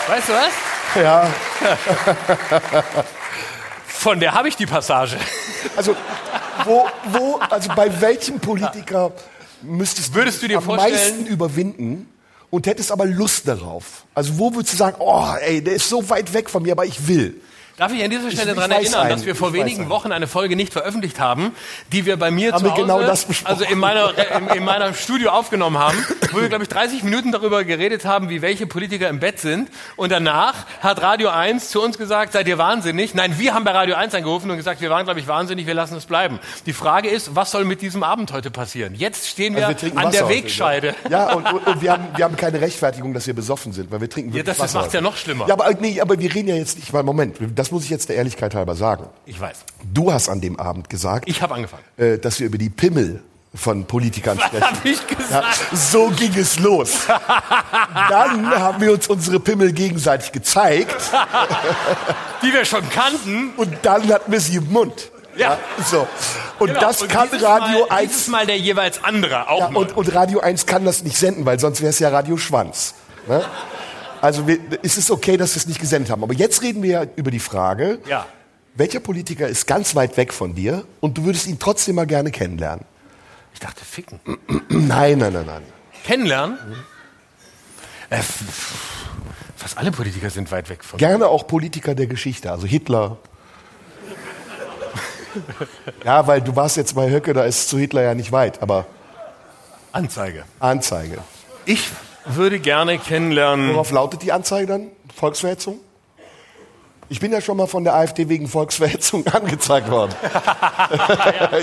weißt 0.09 0.29
du 0.29 0.33
was? 0.33 0.53
ja, 1.03 1.29
Von 3.87 4.21
der 4.21 4.33
habe 4.33 4.49
ich 4.49 4.57
die 4.57 4.67
Passage. 4.67 5.19
also, 5.77 5.95
wo, 6.69 6.87
wo, 7.13 7.37
also 7.51 7.71
bei 7.75 8.01
welchem 8.01 8.39
Politiker 8.39 9.13
müsstest 9.63 10.15
Würdest 10.15 10.43
du 10.43 10.49
dir 10.49 10.59
am 10.59 10.65
vorstellen- 10.65 10.93
meisten 10.95 11.27
überwinden 11.27 12.09
und 12.51 12.67
hättest 12.67 12.93
aber 12.93 13.07
Lust 13.07 13.49
darauf? 13.49 14.05
Also 14.15 14.39
wo 14.39 14.55
würdest 14.55 14.75
du 14.75 14.77
sagen, 14.77 14.97
oh, 15.01 15.25
ey, 15.41 15.63
der 15.63 15.75
ist 15.75 15.89
so 15.89 16.09
weit 16.09 16.33
weg 16.33 16.49
von 16.49 16.63
mir, 16.63 16.73
aber 16.73 16.85
ich 16.87 17.09
will. 17.09 17.41
Darf 17.79 17.93
ich 17.93 18.03
an 18.03 18.11
dieser 18.11 18.31
Stelle 18.33 18.55
daran 18.55 18.73
erinnern, 18.73 19.03
einen, 19.03 19.11
dass 19.11 19.25
wir 19.25 19.37
vor 19.37 19.53
wenigen 19.53 19.83
einen. 19.83 19.89
Wochen 19.91 20.11
eine 20.11 20.27
Folge 20.27 20.57
nicht 20.57 20.73
veröffentlicht 20.73 21.21
haben, 21.21 21.53
die 21.93 22.07
wir 22.07 22.17
bei 22.17 22.31
mir 22.33 22.53
Haben 22.53 22.59
zu 22.59 22.65
wir 22.65 22.73
Hause, 22.73 22.83
genau 22.83 22.99
also 23.45 23.65
in, 23.65 23.79
meiner, 23.79 24.19
äh, 24.19 24.37
in, 24.39 24.49
in 24.59 24.65
meinem 24.65 24.95
Studio 24.95 25.31
aufgenommen 25.31 25.79
haben, 25.79 25.97
wo 26.33 26.41
wir, 26.41 26.49
glaube 26.49 26.65
ich, 26.65 26.69
30 26.69 27.05
Minuten 27.05 27.31
darüber 27.31 27.63
geredet 27.63 28.05
haben, 28.05 28.31
wie 28.31 28.43
welche 28.43 28.67
Politiker 28.67 29.09
im 29.09 29.21
Bett 29.21 29.39
sind. 29.39 29.71
Und 29.95 30.11
danach 30.11 30.67
hat 30.81 31.01
Radio 31.03 31.29
1 31.29 31.71
zu 31.71 31.81
uns 31.81 31.97
gesagt, 31.99 32.33
seid 32.33 32.49
ihr 32.49 32.59
wahnsinnig? 32.59 33.15
Nein, 33.15 33.39
wir 33.39 33.55
haben 33.55 33.63
bei 33.65 33.71
Radio 33.71 33.95
1 33.95 34.13
angerufen 34.13 34.51
und 34.51 34.57
gesagt, 34.57 34.81
wir 34.81 34.91
waren, 34.91 35.05
glaube 35.05 35.21
ich, 35.21 35.29
wahnsinnig, 35.29 35.67
wir 35.69 35.75
lassen 35.75 35.97
es 35.97 36.05
bleiben. 36.07 36.41
Die 36.67 36.73
Frage 36.73 37.09
ist, 37.09 37.37
was 37.37 37.53
soll 37.53 37.65
mit 37.65 37.81
diesem 37.81 38.03
Abend 38.03 38.33
heute 38.33 38.51
passieren? 38.51 38.97
Jetzt 38.97 39.29
stehen 39.29 39.55
wir, 39.55 39.69
Also 39.69 39.87
wir 39.87 39.97
an 39.97 40.11
der 40.11 40.29
Wegscheide. 40.29 40.97
Ja, 41.11 41.33
und, 41.33 41.47
und, 41.53 41.65
und 41.65 41.81
wir, 41.81 41.93
haben, 41.93 42.09
wir 42.17 42.25
haben 42.25 42.37
keine 42.37 42.61
Rechtfertigung, 42.61 43.15
dass 43.15 43.29
wir 43.29 43.35
besoffen 43.35 43.73
sind, 43.73 43.93
weil 43.93 44.01
wir 44.01 44.11
trinken 44.11 44.31
Ja, 44.31 44.37
wirklich 44.39 44.47
das- 44.47 44.57
das 44.59 44.65
Wasser. 44.75 44.79
macht's 44.81 44.95
ja 44.95 45.01
noch 45.01 45.17
schlimmer. 45.17 45.47
Ja, 45.47 45.55
aber, 45.55 45.73
nee, 45.79 46.01
aber 46.01 46.19
wir 46.19 46.35
reden 46.35 46.49
ja 46.49 46.57
jetzt 46.57 46.77
nicht, 46.79 46.93
weil 46.93 47.05
Moment, 47.05 47.37
das 47.55 47.68
muss 47.73 47.85
ich 47.85 47.91
jetzt 47.91 48.09
der 48.09 48.17
Ehrlichkeit 48.17 48.55
halber 48.55 48.75
sagen. 48.75 49.07
Ich 49.27 49.41
weiß. 49.41 49.59
Du 49.93 50.13
hast 50.13 50.29
an 50.29 50.41
dem 50.41 50.59
Abend 50.59 50.89
gesagt, 50.91 51.29
Ich 51.29 51.43
habe 51.43 51.55
angefangen. 51.55 51.83
äh, 51.97 52.19
dass 52.19 52.39
wir 52.41 52.47
über 52.47 52.59
die 52.59 52.71
Pimmel 52.71 53.23
von 53.55 53.87
Politikern 53.87 54.39
sprechen. 54.39 54.63
habe 54.65 54.77
ich 54.89 54.99
Ja, 55.11 55.17
gesagt? 55.17 55.59
so 55.73 56.09
ging 56.11 56.35
es 56.37 56.59
los. 56.59 57.07
Dann 58.11 58.51
haben 58.51 58.81
wir 58.81 58.93
uns 58.93 59.09
unsere 59.09 59.41
Pimmel 59.41 59.73
gegenseitig 59.73 60.33
gezeigt 60.33 60.95
Die 62.43 62.53
wir 62.53 62.65
schon 62.65 62.89
kannten. 62.91 63.51
und 63.57 63.73
dann 63.83 64.07
hatten 64.13 64.31
wir 64.31 64.41
sie 64.41 64.57
im 64.57 64.71
Mund. 64.73 65.11
Ja. 65.37 65.57
so. 65.85 66.07
Und 66.59 66.69
Genau. 66.69 66.81
das 66.81 67.03
Und 67.03 67.09
kann 67.11 67.29
Radio 67.31 67.87
mal, 67.89 67.97
1 67.99 68.11
Dieses 68.11 68.29
Mal 68.29 68.47
der 68.47 68.59
jeweils 68.59 69.03
andere 69.05 69.49
auch 69.49 69.61
Ja, 69.61 69.67
und, 69.77 69.97
und 69.97 70.15
Radio 70.15 70.41
1 70.41 70.67
kann 70.67 70.85
das 70.85 71.03
nicht 71.05 71.17
senden, 71.17 71.47
weil 71.47 71.59
sonst 71.61 71.81
wäre 71.81 71.91
es 71.91 71.99
ja 72.01 72.09
Radio 72.11 72.37
Schwanz. 72.37 72.95
Ne? 73.29 73.45
Also 74.21 74.47
wir, 74.47 74.59
es 74.83 74.97
ist 74.99 75.11
okay, 75.11 75.37
dass 75.37 75.55
wir 75.55 75.61
es 75.61 75.67
nicht 75.67 75.81
gesendet 75.81 76.11
haben. 76.11 76.23
Aber 76.23 76.35
jetzt 76.35 76.63
reden 76.63 76.83
wir 76.83 76.91
ja 76.91 77.05
über 77.17 77.31
die 77.31 77.39
Frage, 77.41 77.99
Ja. 78.09 78.27
welcher 78.75 79.01
Politiker 79.01 79.49
ist 79.49 79.67
ganz 79.67 79.95
weit 79.95 80.17
weg 80.17 80.33
von 80.33 80.55
dir 80.55 80.85
und 81.01 81.19
du 81.19 81.25
würdest 81.25 81.47
ihn 81.47 81.59
trotzdem 81.59 81.97
mal 81.97 82.07
gerne 82.07 82.31
kennenlernen? 82.31 82.85
Ich 83.55 83.61
dachte, 83.61 83.85
ficken. 83.85 84.21
Nein, 84.69 85.19
nein, 85.19 85.33
nein, 85.33 85.47
nein. 85.47 85.63
Kennenlernen? 86.05 86.59
Äh, 88.11 88.17
f- 88.19 88.45
fast 89.57 89.77
alle 89.79 89.91
Politiker 89.91 90.31
sind 90.31 90.51
weit 90.53 90.69
weg 90.71 90.85
von. 90.85 90.99
Gerne 90.99 91.27
auch 91.27 91.47
Politiker 91.47 91.95
der 91.95 92.07
Geschichte, 92.07 92.51
also 92.53 92.67
Hitler. 92.67 93.19
ja, 96.05 96.27
weil 96.27 96.41
du 96.41 96.55
warst 96.57 96.77
jetzt 96.77 96.95
bei 96.95 97.11
Höcke, 97.11 97.33
da 97.33 97.45
ist 97.45 97.69
zu 97.69 97.79
Hitler 97.79 98.03
ja 98.03 98.15
nicht 98.15 98.33
weit, 98.33 98.63
aber 98.63 98.87
Anzeige. 99.93 100.45
Anzeige. 100.61 101.19
Ich 101.65 101.89
würde 102.37 102.59
gerne 102.59 102.99
kennenlernen. 102.99 103.75
Worauf 103.75 103.91
lautet 103.91 104.23
die 104.23 104.33
Anzeige 104.33 104.67
dann? 104.67 104.89
Volksverhetzung? 105.15 105.79
Ich 107.11 107.21
bin 107.21 107.33
ja 107.33 107.41
schon 107.41 107.57
mal 107.57 107.67
von 107.67 107.85
der 107.85 107.95
AfD 107.95 108.29
wegen 108.29 108.49
Volksverhetzung 108.49 109.27
angezeigt 109.27 109.91
worden. 109.91 110.15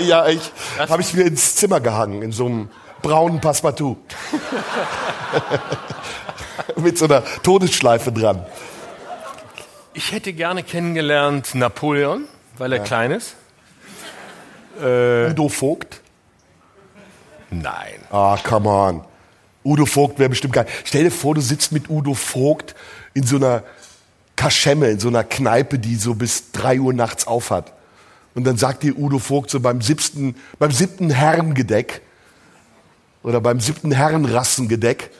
ja, 0.00 0.26
ich 0.26 0.52
habe 0.88 1.02
ich 1.02 1.14
mir 1.14 1.24
ins 1.24 1.56
Zimmer 1.56 1.80
gehangen 1.80 2.22
in 2.22 2.32
so 2.32 2.46
einem 2.46 2.70
braunen 3.02 3.40
Passepartout 3.40 3.96
mit 6.76 6.98
so 6.98 7.04
einer 7.04 7.22
Todesschleife 7.42 8.10
dran. 8.10 8.44
Ich 9.94 10.12
hätte 10.12 10.32
gerne 10.32 10.62
kennengelernt 10.62 11.54
Napoleon, 11.54 12.24
weil 12.58 12.72
er 12.72 12.80
klein 12.80 13.12
ist. 13.12 13.36
Äh. 14.82 15.30
Udo 15.30 15.48
Vogt? 15.48 16.00
Nein. 17.50 18.00
Ah, 18.10 18.36
come 18.42 18.68
on. 18.68 19.04
Udo 19.66 19.84
Vogt 19.86 20.18
wäre 20.18 20.30
bestimmt 20.30 20.54
geil. 20.54 20.66
Stell 20.84 21.04
dir 21.04 21.10
vor, 21.10 21.34
du 21.34 21.40
sitzt 21.40 21.72
mit 21.72 21.90
Udo 21.90 22.14
Vogt 22.14 22.74
in 23.14 23.24
so 23.24 23.36
einer 23.36 23.62
Kaschemme, 24.36 24.88
in 24.88 25.00
so 25.00 25.08
einer 25.08 25.24
Kneipe, 25.24 25.78
die 25.78 25.96
so 25.96 26.14
bis 26.14 26.52
drei 26.52 26.78
Uhr 26.78 26.92
nachts 26.92 27.26
aufhat. 27.26 27.72
Und 28.34 28.44
dann 28.44 28.56
sagt 28.56 28.82
dir 28.82 28.96
Udo 28.98 29.18
Vogt 29.18 29.50
so 29.50 29.60
beim 29.60 29.80
siebten, 29.80 30.36
beim 30.58 30.70
siebten 30.70 31.10
Herrengedeck 31.10 32.02
oder 33.22 33.40
beim 33.40 33.60
siebten 33.60 33.92
Herrenrassengedeck, 33.92 35.10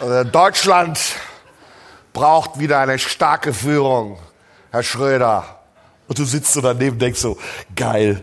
äh, 0.00 0.24
Deutschland 0.24 1.00
braucht 2.12 2.58
wieder 2.58 2.80
eine 2.80 2.98
starke 2.98 3.52
Führung, 3.52 4.18
Herr 4.70 4.82
Schröder. 4.82 5.60
Und 6.06 6.18
du 6.18 6.24
sitzt 6.24 6.52
so 6.52 6.60
daneben 6.60 6.92
und 6.92 7.02
denkst 7.02 7.20
so, 7.20 7.38
geil, 7.74 8.22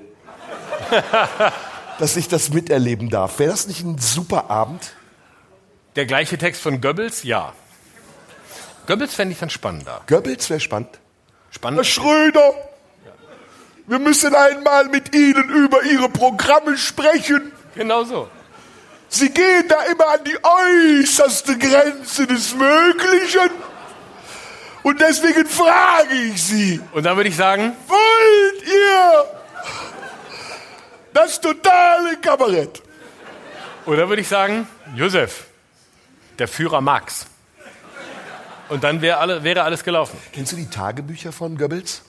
dass 1.99 2.15
ich 2.15 2.27
das 2.27 2.49
miterleben 2.49 3.09
darf. 3.09 3.39
Wäre 3.39 3.51
das 3.51 3.67
nicht 3.67 3.83
ein 3.83 3.97
super 3.97 4.49
Abend? 4.49 4.93
Der 5.95 6.05
gleiche 6.05 6.37
Text 6.37 6.61
von 6.61 6.81
Goebbels? 6.81 7.23
Ja. 7.23 7.53
Goebbels 8.87 9.13
fände 9.13 9.33
ich 9.33 9.39
dann 9.39 9.49
spannender. 9.49 10.01
Goebbels 10.07 10.49
wäre 10.49 10.59
spannend. 10.59 10.89
Herr 10.91 11.53
Spannend. 11.53 11.85
Schröder, 11.85 12.53
wir 13.85 13.99
müssen 13.99 14.33
einmal 14.33 14.85
mit 14.85 15.13
Ihnen 15.15 15.49
über 15.49 15.83
Ihre 15.83 16.09
Programme 16.09 16.77
sprechen. 16.77 17.51
Genau 17.75 18.03
so. 18.03 18.27
Sie 19.09 19.29
gehen 19.29 19.67
da 19.67 19.83
immer 19.83 20.09
an 20.09 20.21
die 20.25 20.37
äußerste 21.01 21.57
Grenze 21.59 22.25
des 22.25 22.55
Möglichen. 22.55 23.51
Und 24.81 24.99
deswegen 24.99 25.45
frage 25.45 26.15
ich 26.15 26.43
Sie, 26.43 26.81
Und 26.91 27.03
dann 27.03 27.15
würde 27.15 27.29
ich 27.29 27.35
sagen, 27.35 27.73
wollt 27.87 28.67
ihr 28.67 29.25
das 31.13 31.39
totale 31.39 32.17
Kabarett? 32.21 32.81
oder 33.85 34.09
würde 34.09 34.21
ich 34.21 34.27
sagen, 34.27 34.67
Josef, 34.95 35.45
der 36.39 36.47
Führer 36.47 36.81
Marx. 36.81 37.25
Und 38.69 38.83
dann 38.83 39.01
wäre 39.01 39.17
alle, 39.17 39.43
wäre 39.43 39.63
alles 39.63 39.83
gelaufen. 39.83 40.17
Kennst 40.31 40.51
du 40.51 40.55
die 40.55 40.69
Tagebücher 40.69 41.31
von 41.31 41.57
Goebbels? 41.57 42.01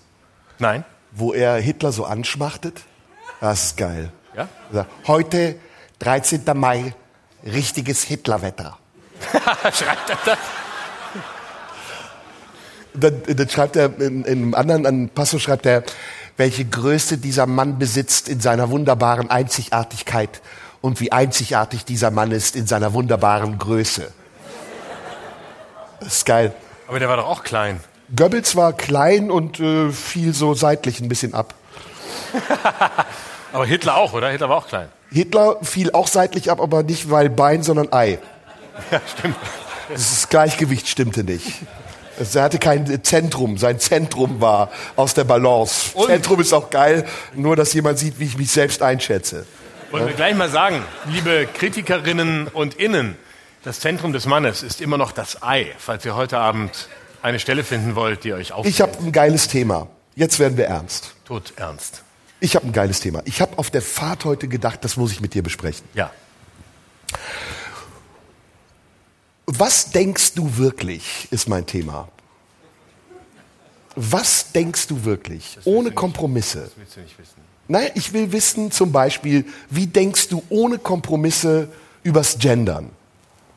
Nein. 0.59 0.85
Wo 1.11 1.33
er 1.33 1.57
Hitler 1.57 1.93
so 1.93 2.05
anschmachtet? 2.05 2.83
Das 3.41 3.65
ist 3.67 3.77
geil. 3.77 4.11
Ja? 4.37 4.49
Sagt, 4.73 4.91
Heute, 5.07 5.57
13. 5.99 6.43
Mai, 6.55 6.95
richtiges 7.45 8.03
Hitlerwetter. 8.05 8.79
Schreibt 9.73 10.11
er 10.11 10.19
das? 10.25 10.39
Dann, 12.97 13.23
dann 13.27 13.49
schreibt 13.49 13.75
er 13.75 13.87
in, 14.01 14.25
in 14.25 14.27
einem 14.27 14.55
anderen 14.55 14.87
an 14.87 15.09
Passo 15.09 15.41
schreibt 15.41 15.67
er, 15.67 15.83
welche 16.37 16.65
Größe 16.65 17.19
dieser 17.19 17.47
Mann 17.47 17.79
besitzt 17.79 18.29
in 18.29 18.41
seiner 18.41 18.71
wunderbaren 18.71 19.31
Einzigartigkeit 19.31 20.43
und 20.81 21.01
wie 21.01 21.13
einzigartig 21.13 21.85
dieser 21.85 22.11
Mann 22.11 22.33
ist 22.33 22.57
in 22.57 22.67
seiner 22.67 22.93
wunderbaren 22.93 23.59
Größe. 23.59 24.13
Das 26.01 26.17
ist 26.17 26.27
geil. 26.27 26.55
Aber 26.89 26.99
der 26.99 27.09
war 27.09 27.17
doch 27.17 27.27
auch 27.27 27.43
klein. 27.43 27.81
Goebbels 28.15 28.57
war 28.57 28.73
klein 28.73 29.31
und 29.31 29.61
äh, 29.61 29.91
fiel 29.91 30.35
so 30.35 30.55
seitlich 30.55 31.01
ein 31.01 31.09
bisschen 31.09 31.35
ab. 31.35 31.55
Aber 33.53 33.65
Hitler 33.65 33.97
auch, 33.97 34.13
oder? 34.13 34.29
Hitler 34.29 34.49
war 34.49 34.59
auch 34.59 34.69
klein. 34.69 34.89
Hitler 35.11 35.57
fiel 35.63 35.93
auch 35.93 36.09
seitlich 36.09 36.51
ab, 36.51 36.61
aber 36.61 36.83
nicht 36.83 37.09
weil 37.09 37.31
Bein, 37.31 37.63
sondern 37.63 37.93
Ei. 37.93 38.19
Ja, 38.91 39.01
stimmt. 39.17 39.37
Das 39.89 40.29
Gleichgewicht 40.29 40.89
stimmte 40.89 41.23
nicht. 41.23 41.63
Er 42.35 42.43
hatte 42.43 42.59
kein 42.59 43.03
Zentrum. 43.03 43.59
Sein 43.59 43.79
Zentrum 43.81 44.41
war 44.41 44.71
aus 44.97 45.15
der 45.15 45.25
Balance. 45.25 45.91
Und- 45.95 46.07
Zentrum 46.07 46.41
ist 46.41 46.53
auch 46.53 46.71
geil, 46.71 47.05
nur 47.35 47.57
dass 47.57 47.73
jemand 47.73 47.99
sieht, 47.99 48.19
wie 48.19 48.25
ich 48.25 48.39
mich 48.39 48.51
selbst 48.51 48.83
einschätze. 48.83 49.47
Wollen 49.91 50.07
wir 50.07 50.15
gleich 50.15 50.35
mal 50.35 50.51
sagen, 50.51 50.83
liebe 51.07 51.47
Kritikerinnen 51.47 52.49
und 52.49 52.75
Innen, 52.75 53.17
das 53.63 53.81
Zentrum 53.81 54.13
des 54.13 54.27
Mannes 54.27 54.63
ist 54.63 54.81
immer 54.81 54.99
noch 54.99 55.13
das 55.13 55.43
Ei, 55.43 55.73
falls 55.79 56.05
ihr 56.05 56.17
heute 56.17 56.39
Abend 56.39 56.89
eine 57.23 57.39
Stelle 57.39 57.65
finden 57.65 57.95
wollt, 57.95 58.25
die 58.25 58.33
euch 58.33 58.53
auf 58.53 58.67
Ich 58.67 58.81
habe 58.81 58.93
ein 58.99 59.13
geiles 59.13 59.49
Thema. 59.49 59.87
Jetzt 60.17 60.39
werden 60.39 60.57
wir 60.57 60.67
ernst. 60.67 61.15
tot 61.25 61.53
ernst. 61.57 62.03
Ich 62.41 62.55
habe 62.57 62.67
ein 62.67 62.73
geiles 62.73 63.01
Thema. 63.01 63.23
Ich 63.25 63.41
habe 63.41 63.57
auf 63.57 63.71
der 63.71 63.81
Fahrt 63.83 64.25
heute 64.27 64.49
gedacht, 64.49 64.81
das 64.85 64.97
muss 64.97 65.13
ich 65.13 65.21
mit 65.21 65.33
dir 65.35 65.43
besprechen. 65.43 65.87
Ja. 65.95 66.11
Was 69.47 69.91
denkst 69.91 70.35
du 70.35 70.57
wirklich, 70.57 71.29
ist 71.31 71.49
mein 71.49 71.67
Thema. 71.67 72.09
Was 73.97 74.53
denkst 74.53 74.89
du 74.89 75.05
wirklich, 75.05 75.59
ohne 75.65 75.93
Kompromisse? 75.93 76.71
Willst 76.77 76.97
du 76.97 77.01
nicht 77.01 77.19
wissen? 77.19 77.35
Nein, 77.69 77.91
ich 77.95 78.13
will 78.13 78.33
wissen 78.33 78.71
zum 78.71 78.91
Beispiel, 78.93 79.47
wie 79.71 79.87
denkst 79.87 80.29
du 80.29 80.43
ohne 80.49 80.79
Kompromisse 80.79 81.69
übers 82.03 82.39
Gendern? 82.39 82.91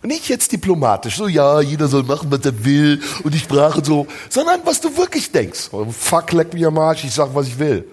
Nicht 0.04 0.30
jetzt 0.30 0.52
diplomatisch, 0.52 1.18
so 1.18 1.28
ja, 1.28 1.60
jeder 1.60 1.88
soll 1.88 2.04
machen, 2.04 2.32
was 2.32 2.46
er 2.46 2.64
will 2.64 3.02
und 3.24 3.34
die 3.34 3.40
Sprache 3.40 3.84
so, 3.84 4.06
sondern 4.30 4.62
was 4.64 4.80
du 4.80 4.96
wirklich 4.96 5.32
denkst. 5.32 5.70
Oh, 5.72 5.88
fuck, 5.92 6.32
leck 6.34 6.54
mich 6.54 6.66
am 6.66 6.78
Arsch, 6.78 7.04
ich 7.04 7.12
sag, 7.12 7.34
was 7.34 7.48
ich 7.48 7.58
will. 7.58 7.86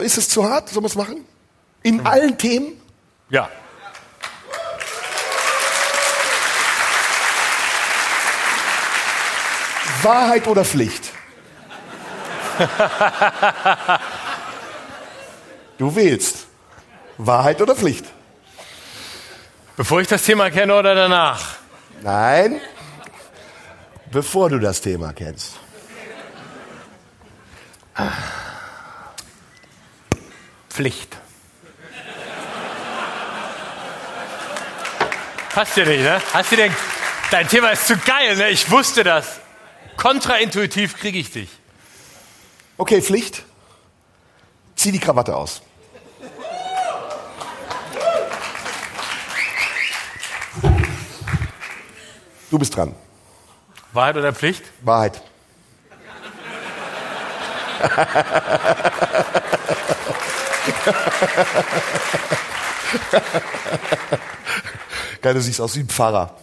Ist 0.00 0.18
es 0.18 0.28
zu 0.28 0.44
hart? 0.44 0.70
Sollen 0.70 0.82
wir 0.82 0.88
es 0.88 0.96
machen? 0.96 1.24
In 1.82 2.00
allen 2.06 2.36
Themen? 2.38 2.72
Ja. 3.28 3.50
Wahrheit 10.04 10.46
oder 10.46 10.64
Pflicht? 10.64 11.10
du 15.78 15.96
wählst. 15.96 16.46
Wahrheit 17.16 17.60
oder 17.62 17.74
Pflicht? 17.74 18.04
Bevor 19.76 20.00
ich 20.00 20.08
das 20.08 20.22
Thema 20.22 20.50
kenne 20.50 20.76
oder 20.76 20.94
danach? 20.94 21.56
Nein, 22.02 22.60
bevor 24.12 24.50
du 24.50 24.58
das 24.60 24.80
Thema 24.80 25.12
kennst. 25.12 25.54
Pflicht. 30.68 31.16
Passt 35.54 35.76
dir 35.76 35.86
nicht, 35.86 36.02
ne? 36.02 36.20
Hast 36.32 36.50
du 36.52 36.56
den, 36.56 36.74
dein 37.30 37.48
Thema 37.48 37.70
ist 37.70 37.86
zu 37.86 37.96
geil, 37.96 38.36
ne? 38.36 38.50
Ich 38.50 38.68
wusste 38.70 39.04
das. 39.04 39.40
Kontraintuitiv 39.96 40.96
kriege 40.98 41.18
ich 41.18 41.30
dich. 41.30 41.48
Okay, 42.76 43.00
Pflicht. 43.00 43.44
Zieh 44.76 44.92
die 44.92 44.98
Krawatte 44.98 45.36
aus. 45.36 45.62
Du 52.50 52.58
bist 52.58 52.76
dran. 52.76 52.94
Wahrheit 53.92 54.16
oder 54.16 54.32
Pflicht? 54.32 54.64
Wahrheit. 54.82 55.22
Geil, 65.22 65.34
du 65.34 65.40
siehst 65.40 65.60
aus 65.60 65.76
wie 65.76 65.80
ein 65.80 65.88
Pfarrer. 65.88 66.36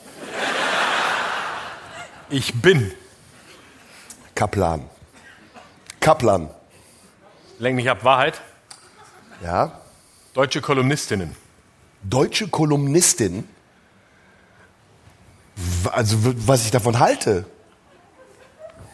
Ich 2.29 2.61
bin. 2.61 2.93
Kaplan. 4.41 4.81
Kaplan. 5.99 6.49
Lenk 7.59 7.75
mich 7.75 7.87
ab. 7.87 8.03
Wahrheit. 8.03 8.41
Ja. 9.43 9.79
Deutsche 10.33 10.61
Kolumnistinnen. 10.61 11.35
Deutsche 12.01 12.47
Kolumnistin. 12.47 13.47
Also, 15.91 16.17
was 16.47 16.65
ich 16.65 16.71
davon 16.71 16.97
halte. 16.97 17.45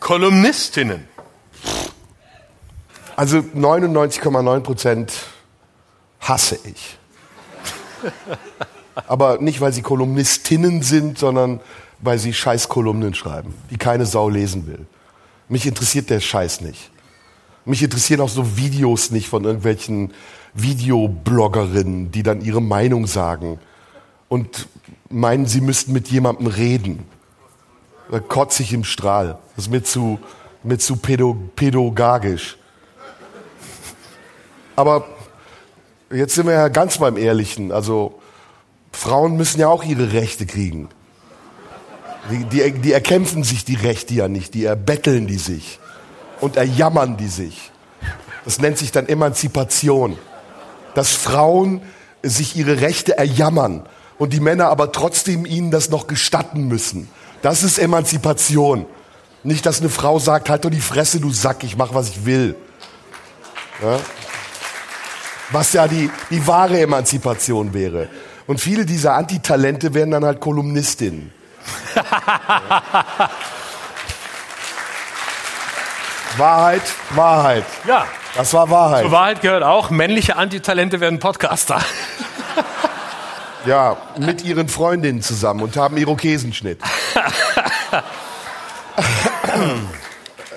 Kolumnistinnen. 0.01 1.07
Also 3.15 3.37
99,9 3.37 4.59
Prozent 4.59 5.13
hasse 6.19 6.59
ich. 6.65 6.97
Aber 9.07 9.37
nicht, 9.37 9.61
weil 9.61 9.71
sie 9.71 9.81
Kolumnistinnen 9.81 10.81
sind, 10.81 11.17
sondern 11.17 11.61
weil 11.99 12.19
sie 12.19 12.33
scheiß 12.33 12.67
Kolumnen 12.67 13.13
schreiben, 13.13 13.53
die 13.69 13.77
keine 13.77 14.05
Sau 14.05 14.27
lesen 14.27 14.67
will. 14.67 14.85
Mich 15.49 15.65
interessiert 15.65 16.09
der 16.09 16.19
Scheiß 16.19 16.61
nicht. 16.61 16.91
Mich 17.65 17.83
interessieren 17.83 18.21
auch 18.21 18.29
so 18.29 18.57
Videos 18.57 19.11
nicht 19.11 19.27
von 19.27 19.43
irgendwelchen 19.43 20.13
Videobloggerinnen, 20.53 22.11
die 22.11 22.23
dann 22.23 22.41
ihre 22.41 22.61
Meinung 22.61 23.07
sagen 23.07 23.59
und 24.29 24.67
meinen, 25.09 25.45
sie 25.45 25.61
müssten 25.61 25.93
mit 25.93 26.07
jemandem 26.09 26.47
reden. 26.47 27.05
Da 28.09 28.19
kotze 28.19 28.63
ich 28.63 28.73
im 28.73 28.83
Strahl. 28.83 29.37
Das 29.55 29.65
ist 29.65 29.71
mir 29.71 29.83
zu, 29.83 30.19
mir 30.63 30.77
zu 30.77 30.95
pädagogisch. 30.97 32.57
Aber 34.75 35.07
jetzt 36.11 36.35
sind 36.35 36.47
wir 36.47 36.53
ja 36.53 36.67
ganz 36.69 36.97
beim 36.99 37.17
Ehrlichen. 37.17 37.71
Also 37.71 38.19
Frauen 38.91 39.35
müssen 39.35 39.59
ja 39.59 39.67
auch 39.67 39.83
ihre 39.83 40.13
Rechte 40.13 40.45
kriegen. 40.45 40.89
Die, 42.29 42.43
die, 42.45 42.71
die 42.71 42.91
erkämpfen 42.91 43.43
sich 43.43 43.63
die 43.63 43.75
Rechte 43.75 44.13
ja 44.13 44.27
nicht, 44.27 44.53
die 44.53 44.65
erbetteln 44.65 45.27
die 45.27 45.37
sich 45.37 45.79
und 46.41 46.57
erjammern 46.57 47.17
die 47.17 47.27
sich. 47.27 47.71
Das 48.45 48.59
nennt 48.59 48.77
sich 48.77 48.91
dann 48.91 49.07
Emanzipation. 49.07 50.17
Dass 50.93 51.11
Frauen 51.11 51.81
sich 52.23 52.55
ihre 52.55 52.81
Rechte 52.81 53.17
erjammern 53.17 53.83
und 54.17 54.33
die 54.33 54.39
Männer 54.39 54.69
aber 54.69 54.91
trotzdem 54.91 55.45
ihnen 55.45 55.71
das 55.71 55.89
noch 55.89 56.07
gestatten 56.07 56.67
müssen. 56.67 57.09
Das 57.41 57.63
ist 57.63 57.77
Emanzipation. 57.77 58.85
Nicht, 59.43 59.65
dass 59.65 59.79
eine 59.79 59.89
Frau 59.89 60.19
sagt, 60.19 60.49
halt 60.49 60.65
doch 60.65 60.71
die 60.71 60.81
Fresse, 60.81 61.19
du 61.19 61.31
Sack, 61.31 61.63
ich 61.63 61.77
mach, 61.77 61.93
was 61.93 62.09
ich 62.09 62.25
will. 62.25 62.55
Ja? 63.81 63.99
Was 65.51 65.73
ja 65.73 65.87
die, 65.87 66.09
die 66.29 66.45
wahre 66.47 66.79
Emanzipation 66.79 67.73
wäre. 67.73 68.09
Und 68.47 68.59
viele 68.59 68.85
dieser 68.85 69.13
Antitalente 69.13 69.93
werden 69.93 70.11
dann 70.11 70.25
halt 70.25 70.39
Kolumnistinnen. 70.39 71.31
Wahrheit, 76.37 76.83
Wahrheit. 77.11 77.65
Ja. 77.87 78.05
Das 78.35 78.53
war 78.53 78.69
Wahrheit. 78.69 79.03
Zur 79.03 79.11
Wahrheit 79.11 79.41
gehört 79.41 79.63
auch, 79.63 79.89
männliche 79.89 80.35
Antitalente 80.35 80.99
werden 80.99 81.19
Podcaster. 81.19 81.81
Ja, 83.65 83.97
mit 84.17 84.45
ihren 84.45 84.69
Freundinnen 84.69 85.21
zusammen 85.21 85.61
und 85.61 85.75
haben 85.75 85.97
Irokesenschnitt. 85.97 86.79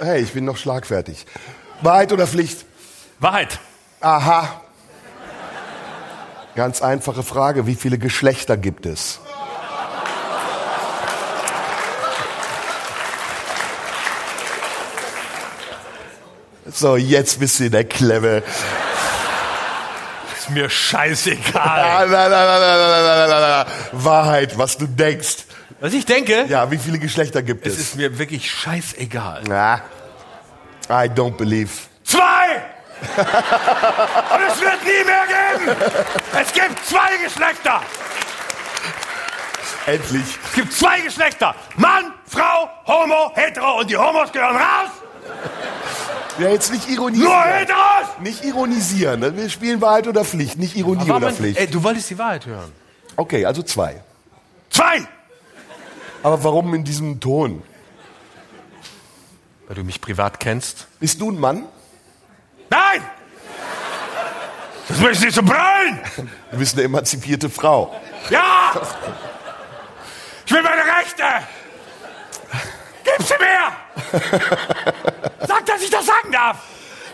hey, 0.00 0.20
ich 0.20 0.32
bin 0.32 0.44
noch 0.44 0.56
schlagfertig. 0.56 1.26
Wahrheit 1.80 2.12
oder 2.12 2.28
Pflicht? 2.28 2.64
Wahrheit. 3.18 3.58
Aha. 4.00 4.60
Ganz 6.54 6.82
einfache 6.82 7.24
Frage. 7.24 7.66
Wie 7.66 7.74
viele 7.74 7.98
Geschlechter 7.98 8.56
gibt 8.56 8.86
es? 8.86 9.18
So, 16.72 16.96
jetzt 16.96 17.40
bist 17.40 17.60
du 17.60 17.64
in 17.64 17.72
der 17.72 17.84
Klemme. 17.84 18.42
Ist 20.38 20.50
mir 20.50 20.68
scheißegal. 20.70 22.08
Na, 22.08 22.28
na, 22.28 23.28
na, 23.28 23.66
Wahrheit, 23.92 24.56
was 24.56 24.76
du 24.76 24.86
denkst. 24.86 25.44
Was 25.80 25.92
ich 25.92 26.04
denke? 26.04 26.44
Ja, 26.48 26.70
wie 26.70 26.78
viele 26.78 26.98
Geschlechter 26.98 27.42
gibt 27.42 27.66
es? 27.66 27.74
Es 27.74 27.80
ist 27.80 27.96
mir 27.96 28.18
wirklich 28.18 28.50
scheißegal. 28.50 29.42
Na, 29.48 29.82
I 30.88 31.08
don't 31.08 31.36
believe. 31.36 31.70
Zwei! 32.04 32.62
Und 33.16 34.40
es 34.46 34.60
wird 34.60 34.84
nie 34.84 35.04
mehr 35.04 35.24
geben! 35.26 35.76
Es 36.38 36.52
gibt 36.52 36.86
zwei 36.86 37.16
Geschlechter! 37.24 37.80
Endlich. 39.86 40.38
Es 40.48 40.52
gibt 40.54 40.72
zwei 40.72 41.00
Geschlechter. 41.00 41.54
Mann, 41.76 42.12
Frau, 42.26 42.68
Homo, 42.86 43.32
Hetero. 43.34 43.80
Und 43.80 43.90
die 43.90 43.96
Homos 43.96 44.30
gehören 44.30 44.56
raus. 44.56 44.90
Ja, 46.40 46.48
jetzt 46.48 46.72
nicht 46.72 46.88
ironisieren. 46.88 47.30
Nur 47.30 47.42
Heteros! 47.42 48.08
Nicht 48.20 48.44
ironisieren. 48.44 49.20
ne? 49.20 49.36
Wir 49.36 49.50
spielen 49.50 49.80
Wahrheit 49.80 50.06
oder 50.08 50.24
Pflicht, 50.24 50.58
nicht 50.58 50.76
Ironie 50.76 51.02
Aber 51.02 51.16
oder 51.16 51.26
man- 51.26 51.34
Pflicht. 51.34 51.58
Ey, 51.58 51.66
du 51.66 51.82
wolltest 51.82 52.08
die 52.10 52.18
Wahrheit 52.18 52.46
hören. 52.46 52.72
Okay, 53.16 53.44
also 53.44 53.62
zwei. 53.62 54.02
Zwei! 54.70 55.06
Aber 56.22 56.42
warum 56.44 56.74
in 56.74 56.84
diesem 56.84 57.20
Ton? 57.20 57.62
Weil 59.66 59.76
du 59.76 59.84
mich 59.84 60.00
privat 60.00 60.40
kennst. 60.40 60.86
Bist 60.98 61.20
du 61.20 61.30
ein 61.30 61.38
Mann? 61.38 61.64
Nein! 62.70 63.02
Das 64.88 64.98
möchtest 64.98 65.22
du 65.22 65.26
nicht 65.26 65.34
so 65.36 65.42
brüllen! 65.42 66.00
Du 66.50 66.58
bist 66.58 66.74
eine 66.74 66.84
emanzipierte 66.84 67.50
Frau. 67.50 67.94
Ja! 68.30 68.72
Ich 70.46 70.56
will 70.56 70.62
meine 70.64 70.82
Rechte! 70.82 71.22
Gib 73.16 73.26
sie 73.26 73.34
mir! 73.38 74.20
Sag, 75.46 75.66
dass 75.66 75.82
ich 75.82 75.90
das 75.90 76.06
sagen 76.06 76.32
darf! 76.32 76.56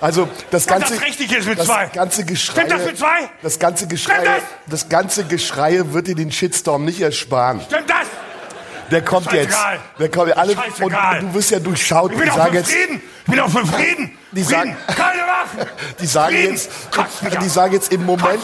Also 0.01 0.29
das 0.51 0.65
Sag, 0.65 0.81
ganze, 0.81 0.95
dass 0.95 1.03
richtig 1.05 1.33
ist 1.33 1.47
mit 1.49 1.59
das 1.59 1.67
zwei. 1.67 1.87
ganze 1.87 2.25
Geschrei, 2.25 2.53
Stimmt 2.53 2.71
das 2.71 2.87
mit 2.87 2.99
zwei? 2.99 3.31
das 3.43 3.59
ganze 3.59 3.87
Geschrei, 3.87 4.15
Stimmt 4.15 4.43
das 4.67 4.89
ganze 4.89 5.25
Geschrei 5.25 5.81
wird 5.93 6.07
dir 6.07 6.15
den 6.15 6.31
Shitstorm 6.31 6.85
nicht 6.85 7.01
ersparen. 7.01 7.61
Stimmt 7.63 7.89
das? 7.89 8.07
Der 8.91 9.03
kommt 9.03 9.33
jetzt. 9.33 9.57
Der 9.99 10.09
kommt 10.11 10.37
alle 10.37 10.55
und 10.81 10.93
du 11.21 11.35
wirst 11.35 11.51
ja 11.51 11.59
durchschaut. 11.59 12.13
Ich 12.13 12.19
bin 12.19 12.31
auch 12.31 12.49
für 12.49 12.55
jetzt, 12.55 12.71
Frieden! 12.73 13.03
Ich 13.25 13.31
bin 13.33 13.41
auch 13.41 13.51
für 13.51 13.67
Frieden! 13.67 14.19
Die 14.33 14.45
Frieden! 14.45 14.51
sagen- 14.51 14.77
Keine 14.87 15.23
Waffen! 15.23 15.71
die 16.01 16.07
sagen 16.07 16.35
Frieden! 16.37 16.53
jetzt, 16.53 16.71
die 17.43 17.49
sagen 17.49 17.73
jetzt 17.73 17.93
im 17.93 18.05
Moment, 18.05 18.41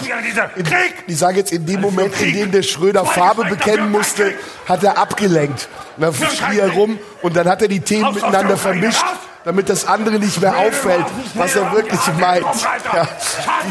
in, 0.57 0.67
die 1.07 1.15
sagen 1.15 1.37
jetzt 1.37 1.53
in 1.53 1.67
dem 1.67 1.77
für 1.77 1.81
Moment, 1.81 2.21
in 2.21 2.33
dem 2.35 2.51
der 2.51 2.63
Schröder 2.63 3.05
Farbe 3.05 3.45
bekennen 3.45 3.91
musste, 3.91 4.35
hat 4.69 4.83
er 4.83 4.99
abgelenkt. 4.99 5.69
Und 5.97 6.03
dann 6.03 6.15
schrie 6.15 6.59
er 6.59 6.71
rum 6.71 6.99
und 7.23 7.37
dann 7.37 7.49
hat 7.49 7.63
er 7.63 7.69
die 7.69 7.81
Themen 7.81 8.15
miteinander 8.15 8.57
vermischt, 8.57 9.05
damit 9.45 9.69
das 9.69 9.87
andere 9.87 10.19
nicht 10.19 10.41
mehr 10.41 10.57
auffällt, 10.57 11.07
was 11.35 11.55
er 11.55 11.73
wirklich 11.73 12.01
meint. 12.19 12.47
Ja, 12.93 13.09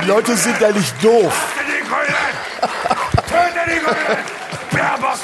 die 0.02 0.07
Leute 0.07 0.35
sind 0.38 0.60
ja 0.61 0.72
nicht 0.72 1.03
doof. 1.03 1.34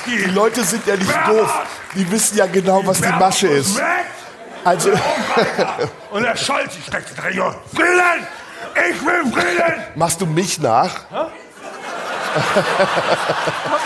Die 0.08 0.24
Leute 0.32 0.64
sind 0.64 0.88
ja 0.88 0.96
nicht 0.96 1.14
doof. 1.28 1.54
Die 1.94 2.10
wissen 2.10 2.38
ja 2.38 2.46
genau, 2.46 2.82
was 2.86 3.02
die 3.02 3.12
Masche 3.12 3.48
ist. 3.48 3.82
Also, 4.64 4.92
Und 6.12 6.24
der 6.24 6.36
Scholz, 6.36 6.74
ich 6.80 6.86
stecke. 6.86 7.06
Frieden! 7.16 8.28
Ich 8.90 9.06
will 9.06 9.32
Frieden! 9.32 9.84
machst 9.96 10.22
du 10.22 10.26
mich 10.26 10.60
nach? 10.60 11.02
Kommst 11.10 11.30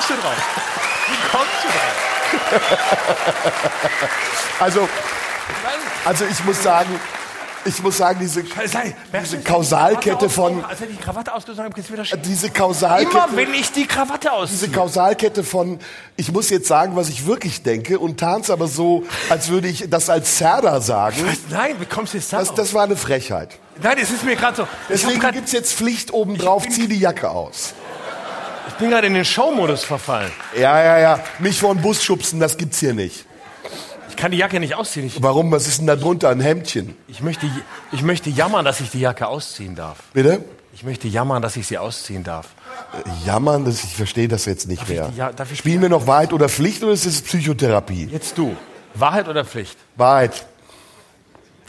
du 0.09 0.13
drauf? 0.13 0.37
Wie 1.07 1.17
kommst 1.31 1.63
du 1.63 1.67
drauf? 1.67 2.59
Also, 4.59 4.89
also 6.05 6.25
ich 6.25 6.43
muss 6.45 6.61
sagen, 6.61 6.99
ich 7.65 7.81
muss 7.83 7.97
sagen, 7.97 8.19
diese, 8.19 8.43
diese 8.43 9.39
Kausalkette 9.39 10.29
von, 10.29 10.63
Als 10.63 10.79
hätte 10.79 10.91
ich 10.91 10.97
die 10.97 11.03
Krawatte 11.03 11.33
ausgesucht 11.33 11.63
habe, 11.63 11.73
geht's 11.73 11.91
wieder 11.91 12.05
schief. 12.05 12.19
diese 12.23 12.47
Immer 12.47 12.55
Kausalkette, 12.55 13.35
wenn 13.35 13.53
ich 13.53 13.71
die 13.71 13.85
Krawatte 13.85 14.29
diese 14.29 14.31
ausziehe. 14.31 14.69
Kausalkette 14.69 15.43
von, 15.43 15.79
ich 16.15 16.31
muss 16.31 16.49
jetzt 16.49 16.67
sagen, 16.67 16.95
was 16.95 17.09
ich 17.09 17.25
wirklich 17.25 17.63
denke 17.63 17.99
und 17.99 18.19
tanze 18.19 18.53
aber 18.53 18.67
so, 18.67 19.03
als 19.29 19.49
würde 19.49 19.67
ich 19.67 19.89
das 19.89 20.09
als 20.09 20.37
Zerda 20.37 20.81
sagen. 20.81 21.17
Nein, 21.49 21.75
wie 21.79 21.85
kommst 21.85 22.13
du 22.13 22.17
jetzt 22.17 22.33
da 22.33 22.39
Das, 22.39 22.53
das 22.53 22.73
war 22.73 22.83
eine 22.83 22.95
Frechheit. 22.95 23.57
Nein, 23.81 23.97
es 24.01 24.11
ist 24.11 24.23
mir 24.23 24.35
gerade 24.35 24.57
so. 24.57 24.67
Deswegen 24.89 25.19
grad, 25.19 25.33
gibt's 25.33 25.51
jetzt 25.51 25.73
Pflicht 25.73 26.13
obendrauf, 26.13 26.67
zieh 26.67 26.87
die 26.87 26.99
Jacke 26.99 27.29
aus. 27.29 27.73
ich 28.67 28.73
bin 28.75 28.89
gerade 28.89 29.07
in 29.07 29.13
den 29.13 29.25
Showmodus 29.25 29.83
verfallen. 29.83 30.31
Ja, 30.55 30.81
ja, 30.83 30.99
ja. 30.99 31.19
Mich 31.39 31.59
vor 31.59 31.73
den 31.73 31.81
Bus 31.81 32.03
schubsen, 32.03 32.39
das 32.39 32.57
gibt's 32.57 32.79
hier 32.79 32.93
nicht. 32.93 33.25
Ich 34.11 34.17
kann 34.17 34.31
die 34.31 34.37
Jacke 34.37 34.59
nicht 34.59 34.75
ausziehen. 34.75 35.07
Ich, 35.07 35.21
Warum? 35.23 35.51
Was 35.51 35.67
ist 35.67 35.79
denn 35.79 35.87
da 35.87 35.95
drunter? 35.95 36.29
Ein 36.29 36.39
Hemdchen. 36.41 36.95
ich, 37.07 37.21
möchte, 37.21 37.47
ich 37.91 38.01
möchte 38.03 38.29
jammern, 38.29 38.63
dass 38.65 38.79
ich 38.79 38.91
die 38.91 38.99
Jacke 38.99 39.27
ausziehen 39.27 39.75
darf. 39.75 39.97
Bitte? 40.13 40.43
Ich 40.73 40.83
möchte 40.83 41.07
jammern, 41.07 41.41
dass 41.41 41.55
ich 41.55 41.65
sie 41.67 41.77
ausziehen 41.77 42.23
darf. 42.23 42.49
Jammern, 43.25 43.65
das, 43.65 43.83
ich 43.83 43.95
verstehe 43.95 44.27
das 44.27 44.45
jetzt 44.45 44.67
nicht 44.67 44.87
mehr. 44.87 45.07
die- 45.09 45.17
ja, 45.17 45.31
darf 45.31 45.51
ich- 45.51 45.57
Spielen 45.59 45.81
wir 45.81 45.89
noch 45.89 46.07
Wahrheit 46.07 46.33
oder 46.33 46.47
Pflicht 46.49 46.83
oder 46.83 46.93
ist 46.93 47.05
es 47.05 47.21
Psychotherapie? 47.21 48.07
Jetzt 48.11 48.37
du. 48.37 48.55
Wahrheit 48.95 49.27
oder 49.27 49.43
Pflicht? 49.45 49.77
Wahrheit. 49.95 50.45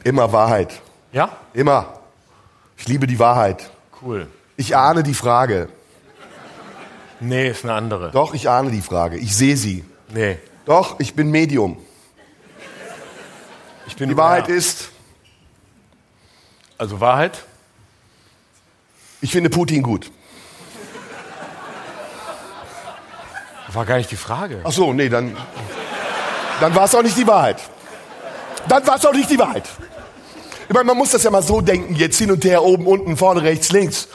Immer 0.05 0.33
Wahrheit. 0.33 0.81
Ja? 1.13 1.31
Immer. 1.55 2.01
Ich 2.77 2.89
liebe 2.89 3.07
die 3.07 3.19
Wahrheit. 3.19 3.71
Cool. 4.03 4.27
Ich 4.57 4.77
ahne 4.77 5.03
die 5.03 5.15
Frage. 5.15 5.69
Nee, 7.21 7.51
ist 7.51 7.65
eine 7.65 7.75
andere. 7.75 8.11
Doch, 8.11 8.35
ich 8.35 8.49
ahne 8.49 8.71
die 8.71 8.81
Frage. 8.83 9.17
Ich 9.17 9.37
sehe 9.37 9.57
sie. 9.57 9.85
Nee. 10.13 10.39
Doch, 10.65 10.99
ich 11.01 11.15
bin 11.15 11.31
Medium. 11.31 11.77
Die 13.99 14.17
Wahrheit 14.17 14.49
ja. 14.49 14.55
ist, 14.55 14.91
Also 16.79 17.01
Wahrheit? 17.01 17.45
ich 19.21 19.31
finde 19.31 19.51
Putin 19.51 19.83
gut. 19.83 20.11
War 23.73 23.87
gar 23.87 23.97
nicht 23.97 24.11
die 24.11 24.17
Frage. 24.17 24.61
Ach 24.65 24.73
so, 24.73 24.93
nee, 24.93 25.09
dann, 25.09 25.35
dann 26.61 26.75
war 26.75 26.85
es 26.85 26.95
auch 26.95 27.03
nicht 27.03 27.17
die 27.17 27.27
Wahrheit. 27.27 27.57
Dann 28.69 28.87
war 28.87 28.97
es 28.97 29.07
auch 29.07 29.15
nicht 29.15 29.31
die 29.31 29.39
Wahrheit. 29.39 29.65
Ich 30.69 30.75
meine, 30.75 30.85
man 30.85 30.97
muss 30.97 31.11
das 31.11 31.23
ja 31.23 31.31
mal 31.31 31.43
so 31.43 31.61
denken, 31.61 31.95
jetzt 31.95 32.19
hin 32.19 32.31
und 32.31 32.45
her, 32.45 32.63
oben, 32.63 32.87
unten, 32.87 33.17
vorne, 33.17 33.43
rechts, 33.43 33.73
links. 33.73 34.09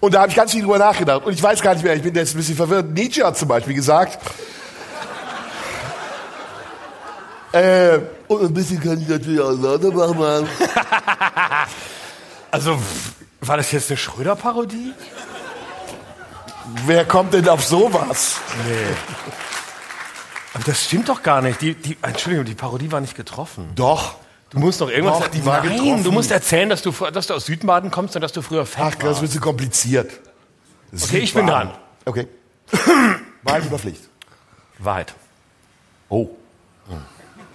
Und 0.00 0.14
da 0.14 0.20
habe 0.20 0.30
ich 0.30 0.36
ganz 0.36 0.52
viel 0.52 0.62
drüber 0.62 0.78
nachgedacht. 0.78 1.24
Und 1.24 1.32
ich 1.32 1.42
weiß 1.42 1.60
gar 1.62 1.74
nicht 1.74 1.82
mehr, 1.82 1.94
ich 1.96 2.02
bin 2.02 2.14
jetzt 2.14 2.34
ein 2.34 2.38
bisschen 2.38 2.56
verwirrt. 2.56 2.90
Nietzsche 2.90 3.24
hat 3.24 3.36
zum 3.38 3.48
Beispiel 3.48 3.74
gesagt, 3.74 4.18
äh, 7.52 7.98
und 8.28 8.42
ein 8.42 8.54
bisschen 8.54 8.80
kann 8.80 9.00
ich 9.00 9.08
natürlich 9.08 9.40
auch 9.40 9.52
lauter 9.52 9.90
machen. 9.90 10.48
Also, 12.50 12.78
war 13.42 13.58
das 13.58 13.70
jetzt 13.72 13.90
eine 13.90 13.98
Schröder-Parodie? 13.98 14.94
Wer 16.86 17.04
kommt 17.04 17.34
denn 17.34 17.48
auf 17.48 17.64
sowas? 17.64 18.36
Aber 20.54 20.64
das 20.64 20.84
stimmt 20.84 21.08
doch 21.08 21.22
gar 21.22 21.42
nicht. 21.42 21.60
Die, 21.60 21.74
die, 21.74 21.96
Entschuldigung, 22.02 22.46
die 22.46 22.54
Parodie 22.54 22.90
war 22.90 23.00
nicht 23.00 23.14
getroffen. 23.14 23.72
Doch. 23.74 24.16
Du 24.50 24.58
musst 24.58 24.80
doch 24.80 24.88
irgendwas... 24.88 25.18
Doch, 25.18 25.28
die 25.28 25.44
war 25.44 25.62
Nein, 25.62 25.76
getroffen. 25.76 26.04
du 26.04 26.12
musst 26.12 26.30
erzählen, 26.30 26.70
dass 26.70 26.80
du, 26.80 26.90
dass 26.90 27.26
du 27.26 27.34
aus 27.34 27.44
Südbaden 27.44 27.90
kommst 27.90 28.16
und 28.16 28.22
dass 28.22 28.32
du 28.32 28.40
früher 28.40 28.64
fett 28.64 28.82
Ach, 28.82 28.94
das 28.94 29.18
ein 29.18 29.22
bisschen 29.22 29.42
kompliziert. 29.42 30.10
Okay, 30.98 31.18
ich 31.18 31.34
bin 31.34 31.46
dran. 31.46 31.70
Okay. 32.06 32.26
Wahrheit 33.42 33.66
oder 33.66 33.78
Pflicht? 33.78 34.08
Wahrheit. 34.78 35.14
Oh. 36.08 36.30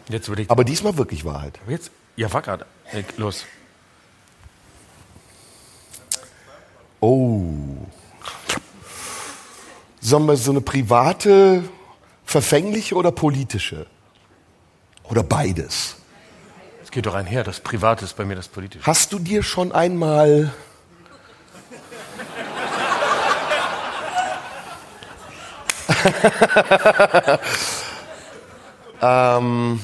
Jetzt 0.10 0.30
würde 0.30 0.44
ich... 0.44 0.52
Aber 0.52 0.64
diesmal 0.64 0.98
wirklich 0.98 1.26
Wahrheit. 1.26 1.60
Jetzt... 1.68 1.92
Ja, 2.16 2.32
war 2.32 2.42
gerade. 2.42 2.66
Los. 3.18 3.46
Oh. 7.00 7.42
Sollen 10.00 10.26
wir 10.26 10.38
so 10.38 10.52
eine 10.52 10.62
private, 10.62 11.64
verfängliche 12.26 12.96
oder 12.96 13.12
politische? 13.12 13.88
Oder 15.06 15.24
beides? 15.24 15.96
Es 16.84 16.92
geht 16.92 17.06
doch 17.06 17.16
einher. 17.16 17.44
Das 17.44 17.60
Private 17.60 18.06
ist 18.06 18.16
bei 18.16 18.26
mir 18.26 18.36
das 18.36 18.48
Politische. 18.48 18.86
Hast 18.86 19.12
du 19.12 19.20
dir 19.20 19.44
schon 19.44 19.72
einmal 19.72 20.54
ähm, 29.02 29.80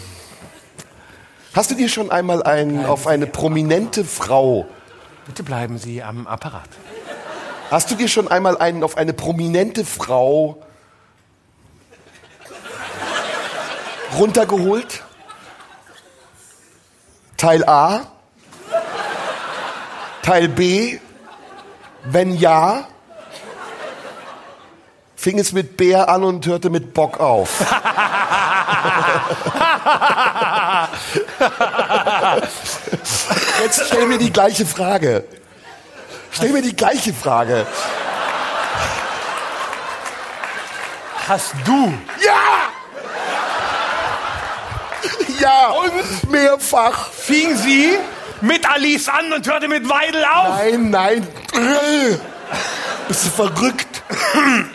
Hast 1.53 1.71
du 1.71 1.75
dir 1.75 1.89
schon 1.89 2.11
einmal 2.11 2.43
einen, 2.43 2.85
auf 2.85 3.07
eine 3.07 3.25
prominente 3.25 4.05
Frau, 4.05 4.67
Bitte 5.25 5.43
bleiben 5.43 5.77
Sie 5.77 6.01
am 6.01 6.27
Apparat. 6.27 6.69
hast 7.69 7.91
du 7.91 7.95
dir 7.95 8.07
schon 8.07 8.27
einmal 8.27 8.57
einen 8.57 8.83
auf 8.83 8.97
eine 8.97 9.13
prominente 9.13 9.85
Frau 9.85 10.61
runtergeholt? 14.17 15.03
Teil 17.37 17.63
A? 17.65 18.01
Teil 20.21 20.49
B? 20.49 20.99
Wenn 22.03 22.35
ja, 22.35 22.85
fing 25.15 25.39
es 25.39 25.51
mit 25.51 25.77
Bär 25.77 26.09
an 26.09 26.23
und 26.23 26.45
hörte 26.45 26.69
mit 26.69 26.93
Bock 26.93 27.19
auf. 27.19 27.59
Jetzt 33.63 33.87
stell 33.87 34.07
mir 34.07 34.17
die 34.17 34.31
gleiche 34.31 34.65
Frage. 34.65 35.23
Stell 36.31 36.49
mir 36.49 36.61
die 36.61 36.75
gleiche 36.75 37.13
Frage. 37.13 37.65
Hast 41.27 41.53
du? 41.65 41.93
Ja! 42.25 42.69
Ja! 45.39 45.73
mehrfach. 46.29 47.11
Fing 47.11 47.55
sie 47.55 47.97
mit 48.41 48.69
Alice 48.69 49.09
an 49.09 49.33
und 49.33 49.47
hörte 49.47 49.67
mit 49.67 49.87
Weidel 49.89 50.23
auf? 50.23 50.57
Nein, 50.57 50.89
nein. 50.89 51.27
Bist 53.07 53.25
du 53.25 53.29
verrückt? 53.29 54.03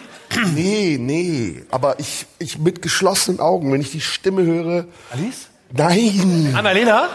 Nee, 0.52 0.98
nee. 1.00 1.62
Aber 1.70 2.00
ich, 2.00 2.26
ich 2.40 2.58
mit 2.58 2.82
geschlossenen 2.82 3.38
Augen, 3.38 3.72
wenn 3.72 3.80
ich 3.80 3.92
die 3.92 4.00
Stimme 4.00 4.42
höre. 4.42 4.84
Alice? 5.12 5.46
Nein. 5.72 6.54
Annalena? 6.56 7.08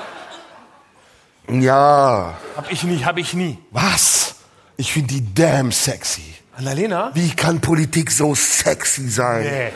Ja. 1.50 2.38
Hab 2.56 2.72
ich 2.72 2.84
nie, 2.84 3.04
hab 3.04 3.18
ich 3.18 3.34
nie. 3.34 3.58
Was? 3.72 4.36
Ich 4.78 4.94
finde 4.94 5.14
die 5.16 5.34
damn 5.34 5.72
sexy. 5.72 6.36
Annalena? 6.56 7.12
Wie 7.14 7.30
kann 7.32 7.60
Politik 7.62 8.12
so 8.12 8.36
sexy 8.36 9.10
sein? 9.10 9.44
Nee. 9.44 9.70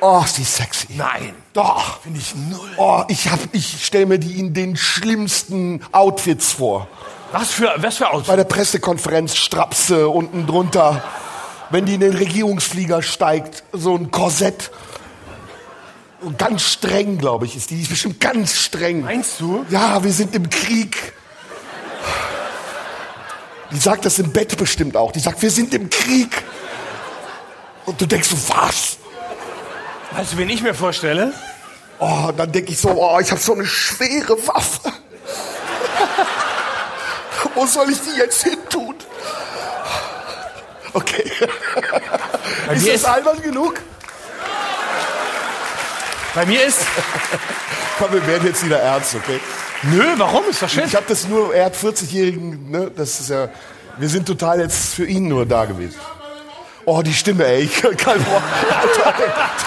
Oh, 0.00 0.22
ist 0.24 0.36
die 0.36 0.44
sexy. 0.44 0.88
Nein. 0.90 1.34
Doch. 1.52 2.00
Finde 2.02 2.20
ich 2.20 2.34
null. 2.34 2.68
Oh, 2.76 3.02
ich 3.08 3.30
hab, 3.30 3.40
ich 3.52 3.84
stelle 3.84 4.06
mir 4.06 4.18
die 4.18 4.38
in 4.38 4.52
den 4.52 4.76
schlimmsten 4.76 5.80
Outfits 5.92 6.52
vor. 6.52 6.86
Was 7.32 7.50
für, 7.50 7.74
was 7.78 7.96
für 7.96 8.10
Auto? 8.10 8.26
Bei 8.26 8.36
der 8.36 8.44
Pressekonferenz 8.44 9.34
Strapse 9.34 10.08
unten 10.08 10.46
drunter. 10.46 11.02
Wenn 11.70 11.86
die 11.86 11.94
in 11.94 12.00
den 12.00 12.14
Regierungsflieger 12.14 13.02
steigt, 13.02 13.64
so 13.72 13.96
ein 13.96 14.10
Korsett. 14.10 14.70
Und 16.26 16.38
ganz 16.38 16.62
streng, 16.62 17.18
glaube 17.18 17.46
ich, 17.46 17.54
ist 17.56 17.70
die. 17.70 17.76
Die 17.76 17.82
ist 17.82 17.88
bestimmt 17.88 18.20
ganz 18.20 18.56
streng. 18.56 19.02
Meinst 19.02 19.38
du? 19.38 19.64
Ja, 19.70 20.02
wir 20.02 20.12
sind 20.12 20.34
im 20.34 20.50
Krieg. 20.50 21.12
Die 23.70 23.78
sagt 23.78 24.04
das 24.04 24.18
im 24.18 24.32
Bett 24.32 24.56
bestimmt 24.56 24.96
auch. 24.96 25.12
Die 25.12 25.20
sagt, 25.20 25.40
wir 25.40 25.52
sind 25.52 25.72
im 25.72 25.88
Krieg. 25.88 26.42
Und 27.84 28.00
du 28.00 28.06
denkst 28.06 28.28
so, 28.28 28.36
was? 28.48 28.96
Weißt 30.16 30.32
du, 30.32 30.38
wen 30.38 30.50
ich 30.50 30.62
mir 30.62 30.74
vorstelle? 30.74 31.32
Oh, 32.00 32.32
dann 32.36 32.50
denke 32.50 32.72
ich 32.72 32.78
so, 32.78 32.90
oh, 32.90 33.20
ich 33.20 33.30
habe 33.30 33.40
so 33.40 33.54
eine 33.54 33.64
schwere 33.64 34.36
Waffe. 34.48 34.92
Wo 37.54 37.66
soll 37.66 37.88
ich 37.90 38.00
die 38.00 38.18
jetzt 38.18 38.42
hin 38.42 38.58
tun? 38.68 38.96
Okay. 40.92 41.30
Ist 42.74 42.88
das 42.88 43.04
albern 43.04 43.40
genug? 43.40 43.80
Bei 46.36 46.44
mir 46.44 46.62
ist. 46.66 46.80
Komm, 47.98 48.12
wir 48.12 48.26
werden 48.26 48.46
jetzt 48.46 48.62
wieder 48.62 48.78
ernst, 48.78 49.14
okay? 49.14 49.40
Nö, 49.84 50.04
warum? 50.18 50.44
Ist 50.50 50.60
doch 50.60 50.68
schön. 50.68 50.84
Ich 50.84 50.94
habe 50.94 51.06
das 51.08 51.26
nur, 51.26 51.54
er 51.54 51.64
hat 51.64 51.74
40-Jährigen, 51.74 52.70
ne? 52.70 52.90
Das 52.94 53.20
ist 53.20 53.30
ja, 53.30 53.48
wir 53.96 54.08
sind 54.10 54.26
total 54.26 54.60
jetzt 54.60 54.94
für 54.94 55.06
ihn 55.06 55.28
nur 55.28 55.46
da 55.46 55.64
gewesen. 55.64 55.98
Oh, 56.84 57.00
die 57.00 57.14
Stimme, 57.14 57.46
ey, 57.46 57.62
ich 57.62 57.80
kann 57.80 57.96
kein 57.96 58.24
Wort. 58.26 58.42
Alter, 58.70 59.14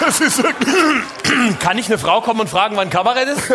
das 0.00 0.20
ist 0.20 0.40
wirklich. 0.40 1.58
Kann 1.58 1.76
ich 1.76 1.86
eine 1.86 1.98
Frau 1.98 2.20
kommen 2.20 2.38
und 2.38 2.48
fragen, 2.48 2.76
wann 2.76 2.88
Kabarett 2.88 3.28
ist? 3.28 3.50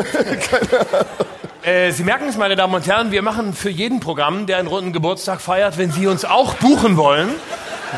äh, 1.63 1.91
Sie 1.91 2.03
merken 2.03 2.27
es, 2.27 2.35
meine 2.35 2.57
Damen 2.57 2.75
und 2.75 2.85
Herren, 2.85 3.11
wir 3.11 3.21
machen 3.21 3.53
für 3.53 3.69
jeden 3.69 4.01
Programm, 4.01 4.45
der 4.45 4.57
einen 4.57 4.67
runden 4.67 4.91
Geburtstag 4.91 5.39
feiert, 5.39 5.77
wenn 5.77 5.89
Sie 5.89 6.05
uns 6.07 6.25
auch 6.25 6.55
buchen 6.55 6.97
wollen, 6.97 7.29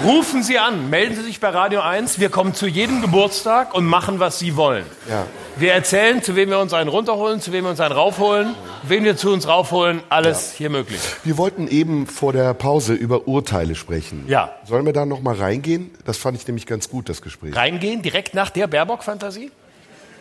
rufen 0.05 0.43
Sie 0.43 0.57
an, 0.59 0.89
melden 0.89 1.15
Sie 1.15 1.23
sich 1.23 1.39
bei 1.39 1.49
Radio 1.49 1.81
1. 1.81 2.19
Wir 2.19 2.29
kommen 2.29 2.53
zu 2.53 2.67
jedem 2.67 3.01
Geburtstag 3.01 3.73
und 3.73 3.85
machen, 3.85 4.19
was 4.19 4.39
Sie 4.39 4.55
wollen. 4.55 4.85
Ja. 5.09 5.25
Wir 5.57 5.73
erzählen, 5.73 6.21
zu 6.21 6.35
wem 6.35 6.49
wir 6.49 6.59
uns 6.59 6.73
einen 6.73 6.89
runterholen, 6.89 7.41
zu 7.41 7.51
wem 7.51 7.63
wir 7.63 7.71
uns 7.71 7.79
einen 7.79 7.93
raufholen, 7.93 8.53
wen 8.83 9.03
wir 9.03 9.17
zu 9.17 9.31
uns 9.31 9.47
raufholen, 9.47 10.01
alles 10.09 10.53
hier 10.53 10.69
möglich. 10.69 10.99
Wir 11.23 11.37
wollten 11.37 11.67
eben 11.67 12.05
vor 12.05 12.31
der 12.31 12.53
Pause 12.53 12.93
über 12.93 13.27
Urteile 13.27 13.73
sprechen. 13.75 14.25
Ja. 14.27 14.53
Sollen 14.65 14.85
wir 14.85 14.93
da 14.93 15.05
noch 15.05 15.21
mal 15.21 15.35
reingehen? 15.35 15.91
Das 16.05 16.17
fand 16.17 16.37
ich 16.37 16.47
nämlich 16.47 16.67
ganz 16.67 16.89
gut, 16.89 17.09
das 17.09 17.21
Gespräch. 17.21 17.55
Reingehen, 17.55 18.01
direkt 18.01 18.35
nach 18.35 18.49
der 18.51 18.67
Baerbock-Fantasie? 18.67 19.51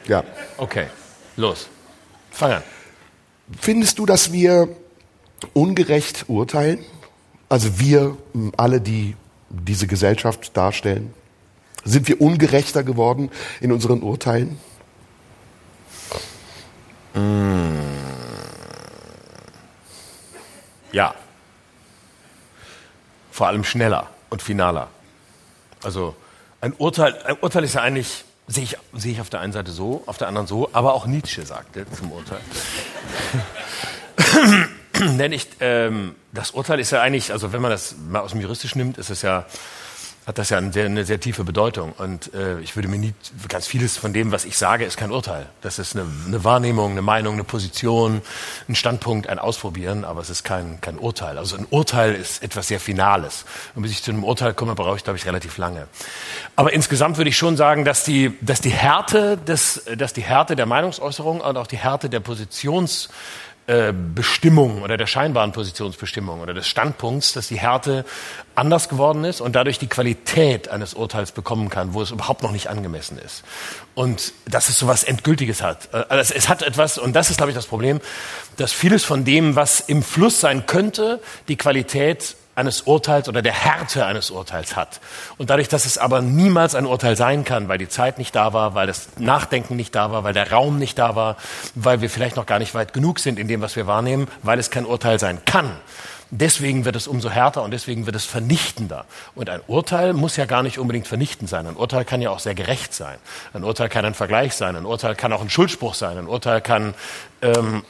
Ja. 0.06 0.24
Okay, 0.56 0.86
los. 1.36 1.68
Fang 2.30 2.52
an. 2.52 2.62
Findest 3.60 3.98
du, 3.98 4.06
dass 4.06 4.32
wir 4.32 4.68
ungerecht 5.52 6.24
urteilen? 6.28 6.78
Also 7.48 7.78
wir, 7.78 8.16
alle, 8.56 8.80
die 8.80 9.14
diese 9.64 9.86
Gesellschaft 9.86 10.56
darstellen? 10.56 11.12
Sind 11.84 12.08
wir 12.08 12.20
ungerechter 12.20 12.82
geworden 12.82 13.30
in 13.60 13.72
unseren 13.72 14.02
Urteilen? 14.02 14.58
Ja. 20.92 21.14
Vor 23.30 23.46
allem 23.46 23.64
schneller 23.64 24.08
und 24.30 24.42
finaler. 24.42 24.88
Also 25.82 26.16
ein 26.60 26.72
Urteil, 26.72 27.14
ein 27.24 27.36
Urteil 27.40 27.64
ist 27.64 27.74
ja 27.74 27.82
eigentlich, 27.82 28.24
sehe 28.46 28.64
ich, 28.64 28.76
sehe 28.94 29.12
ich 29.12 29.20
auf 29.20 29.30
der 29.30 29.40
einen 29.40 29.52
Seite 29.52 29.70
so, 29.70 30.02
auf 30.06 30.18
der 30.18 30.28
anderen 30.28 30.46
so, 30.46 30.70
aber 30.72 30.94
auch 30.94 31.06
Nietzsche 31.06 31.44
sagte 31.44 31.86
zum 31.90 32.12
Urteil. 32.12 32.40
Denn 35.18 35.32
ich, 35.32 35.48
ähm, 35.60 36.14
das 36.32 36.52
Urteil 36.52 36.80
ist 36.80 36.90
ja 36.90 37.02
eigentlich, 37.02 37.32
also 37.32 37.52
wenn 37.52 37.60
man 37.60 37.70
das 37.70 37.96
mal 38.08 38.20
aus 38.20 38.32
dem 38.32 38.40
Juristisch 38.40 38.74
nimmt, 38.74 38.98
ist 38.98 39.10
es 39.10 39.22
ja, 39.22 39.46
hat 40.26 40.38
das 40.38 40.50
ja 40.50 40.58
eine 40.58 40.72
sehr, 40.72 40.86
eine 40.86 41.04
sehr 41.04 41.20
tiefe 41.20 41.44
Bedeutung. 41.44 41.92
Und 41.92 42.34
äh, 42.34 42.58
ich 42.60 42.76
würde 42.76 42.88
mir 42.88 42.98
nie, 42.98 43.14
ganz 43.48 43.66
vieles 43.66 43.96
von 43.96 44.12
dem, 44.12 44.32
was 44.32 44.44
ich 44.44 44.56
sage, 44.56 44.84
ist 44.84 44.96
kein 44.96 45.12
Urteil. 45.12 45.46
Das 45.60 45.78
ist 45.78 45.94
eine, 45.94 46.06
eine 46.26 46.44
Wahrnehmung, 46.44 46.92
eine 46.92 47.02
Meinung, 47.02 47.34
eine 47.34 47.44
Position, 47.44 48.22
ein 48.68 48.74
Standpunkt, 48.74 49.28
ein 49.28 49.38
Ausprobieren, 49.38 50.04
aber 50.04 50.20
es 50.20 50.30
ist 50.30 50.42
kein, 50.42 50.80
kein 50.80 50.98
Urteil. 50.98 51.38
Also 51.38 51.56
ein 51.56 51.66
Urteil 51.70 52.14
ist 52.14 52.42
etwas 52.42 52.68
sehr 52.68 52.80
Finales. 52.80 53.44
Und 53.74 53.82
bis 53.82 53.92
ich 53.92 54.02
zu 54.02 54.10
einem 54.10 54.24
Urteil 54.24 54.54
komme, 54.54 54.74
brauche 54.74 54.96
ich, 54.96 55.04
glaube 55.04 55.18
ich, 55.18 55.26
relativ 55.26 55.58
lange. 55.58 55.86
Aber 56.56 56.72
insgesamt 56.72 57.18
würde 57.18 57.30
ich 57.30 57.36
schon 57.36 57.56
sagen, 57.56 57.84
dass 57.84 58.02
die, 58.02 58.36
dass 58.40 58.60
die 58.60 58.70
Härte 58.70 59.36
des, 59.36 59.84
dass 59.96 60.12
die 60.12 60.22
Härte 60.22 60.56
der 60.56 60.66
Meinungsäußerung 60.66 61.40
und 61.40 61.56
auch 61.56 61.66
die 61.66 61.78
Härte 61.78 62.08
der 62.08 62.20
Positions 62.20 63.10
Bestimmung 64.14 64.82
oder 64.82 64.96
der 64.96 65.08
scheinbaren 65.08 65.50
Positionsbestimmung 65.50 66.40
oder 66.40 66.54
des 66.54 66.68
Standpunkts, 66.68 67.32
dass 67.32 67.48
die 67.48 67.58
Härte 67.58 68.04
anders 68.54 68.88
geworden 68.88 69.24
ist 69.24 69.40
und 69.40 69.56
dadurch 69.56 69.80
die 69.80 69.88
Qualität 69.88 70.68
eines 70.68 70.94
Urteils 70.94 71.32
bekommen 71.32 71.68
kann, 71.68 71.92
wo 71.92 72.00
es 72.00 72.12
überhaupt 72.12 72.44
noch 72.44 72.52
nicht 72.52 72.68
angemessen 72.68 73.18
ist. 73.18 73.42
Und 73.96 74.32
dass 74.48 74.68
es 74.68 74.78
so 74.78 74.86
was 74.86 75.02
Endgültiges 75.02 75.62
hat. 75.62 75.88
Äh, 75.92 76.04
Also 76.08 76.34
es 76.34 76.48
hat 76.48 76.62
etwas, 76.62 76.96
und 76.96 77.14
das 77.14 77.30
ist, 77.30 77.38
glaube 77.38 77.50
ich, 77.50 77.56
das 77.56 77.66
Problem, 77.66 78.00
dass 78.56 78.72
vieles 78.72 79.04
von 79.04 79.24
dem, 79.24 79.56
was 79.56 79.80
im 79.80 80.02
Fluss 80.04 80.40
sein 80.40 80.66
könnte, 80.66 81.20
die 81.48 81.56
Qualität 81.56 82.36
eines 82.56 82.82
Urteils 82.82 83.28
oder 83.28 83.42
der 83.42 83.52
Härte 83.52 84.06
eines 84.06 84.30
Urteils 84.30 84.74
hat. 84.74 85.00
Und 85.36 85.50
dadurch, 85.50 85.68
dass 85.68 85.84
es 85.84 85.98
aber 85.98 86.22
niemals 86.22 86.74
ein 86.74 86.86
Urteil 86.86 87.14
sein 87.14 87.44
kann, 87.44 87.68
weil 87.68 87.78
die 87.78 87.88
Zeit 87.88 88.18
nicht 88.18 88.34
da 88.34 88.52
war, 88.54 88.74
weil 88.74 88.86
das 88.86 89.10
Nachdenken 89.18 89.76
nicht 89.76 89.94
da 89.94 90.10
war, 90.10 90.24
weil 90.24 90.32
der 90.32 90.50
Raum 90.50 90.78
nicht 90.78 90.98
da 90.98 91.14
war, 91.14 91.36
weil 91.74 92.00
wir 92.00 92.10
vielleicht 92.10 92.36
noch 92.36 92.46
gar 92.46 92.58
nicht 92.58 92.74
weit 92.74 92.94
genug 92.94 93.20
sind 93.20 93.38
in 93.38 93.46
dem, 93.46 93.60
was 93.60 93.76
wir 93.76 93.86
wahrnehmen, 93.86 94.26
weil 94.42 94.58
es 94.58 94.70
kein 94.70 94.86
Urteil 94.86 95.20
sein 95.20 95.44
kann. 95.44 95.70
Deswegen 96.30 96.84
wird 96.84 96.96
es 96.96 97.06
umso 97.06 97.30
härter 97.30 97.62
und 97.62 97.70
deswegen 97.70 98.06
wird 98.06 98.16
es 98.16 98.24
vernichtender. 98.24 99.04
Und 99.36 99.48
ein 99.48 99.60
Urteil 99.68 100.12
muss 100.12 100.36
ja 100.36 100.44
gar 100.44 100.64
nicht 100.64 100.78
unbedingt 100.78 101.06
vernichtend 101.06 101.48
sein. 101.48 101.66
Ein 101.68 101.76
Urteil 101.76 102.04
kann 102.04 102.20
ja 102.20 102.30
auch 102.30 102.40
sehr 102.40 102.56
gerecht 102.56 102.94
sein. 102.94 103.16
Ein 103.54 103.62
Urteil 103.62 103.88
kann 103.88 104.04
ein 104.04 104.14
Vergleich 104.14 104.54
sein. 104.54 104.74
Ein 104.74 104.86
Urteil 104.86 105.14
kann 105.14 105.32
auch 105.32 105.40
ein 105.40 105.50
Schuldspruch 105.50 105.94
sein. 105.94 106.18
Ein 106.18 106.26
Urteil 106.26 106.60
kann 106.60 106.94
ähm, 107.42 107.84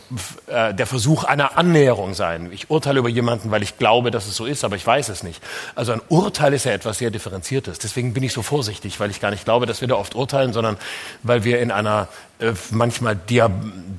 äh, 0.48 0.74
der 0.74 0.86
Versuch 0.86 1.24
einer 1.24 1.56
Annäherung 1.56 2.12
sein. 2.12 2.50
Ich 2.52 2.68
urteile 2.68 2.98
über 2.98 3.08
jemanden, 3.08 3.50
weil 3.50 3.62
ich 3.62 3.78
glaube, 3.78 4.10
dass 4.10 4.26
es 4.26 4.36
so 4.36 4.44
ist, 4.44 4.64
aber 4.64 4.76
ich 4.76 4.86
weiß 4.86 5.08
es 5.08 5.22
nicht. 5.22 5.42
Also 5.74 5.92
ein 5.92 6.02
Urteil 6.10 6.52
ist 6.52 6.64
ja 6.64 6.72
etwas 6.72 6.98
sehr 6.98 7.10
Differenziertes. 7.10 7.78
Deswegen 7.78 8.12
bin 8.12 8.22
ich 8.22 8.34
so 8.34 8.42
vorsichtig, 8.42 9.00
weil 9.00 9.10
ich 9.10 9.20
gar 9.20 9.30
nicht 9.30 9.44
glaube, 9.44 9.64
dass 9.64 9.80
wir 9.80 9.88
da 9.88 9.94
oft 9.94 10.14
urteilen, 10.14 10.52
sondern 10.52 10.76
weil 11.22 11.44
wir 11.44 11.60
in 11.60 11.70
einer 11.70 12.08
äh, 12.38 12.52
manchmal 12.70 13.18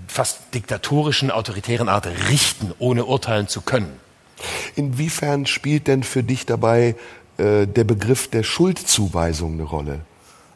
fast 0.07 0.53
diktatorischen, 0.53 1.31
autoritären 1.31 1.89
Art 1.89 2.07
richten, 2.29 2.71
ohne 2.77 3.05
urteilen 3.05 3.47
zu 3.47 3.61
können. 3.61 4.06
Inwiefern 4.75 5.45
spielt 5.45 5.87
denn 5.87 6.03
für 6.03 6.23
dich 6.23 6.45
dabei 6.45 6.95
äh, 7.37 7.65
der 7.65 7.83
Begriff 7.83 8.27
der 8.29 8.43
Schuldzuweisung 8.43 9.53
eine 9.53 9.63
Rolle? 9.63 9.99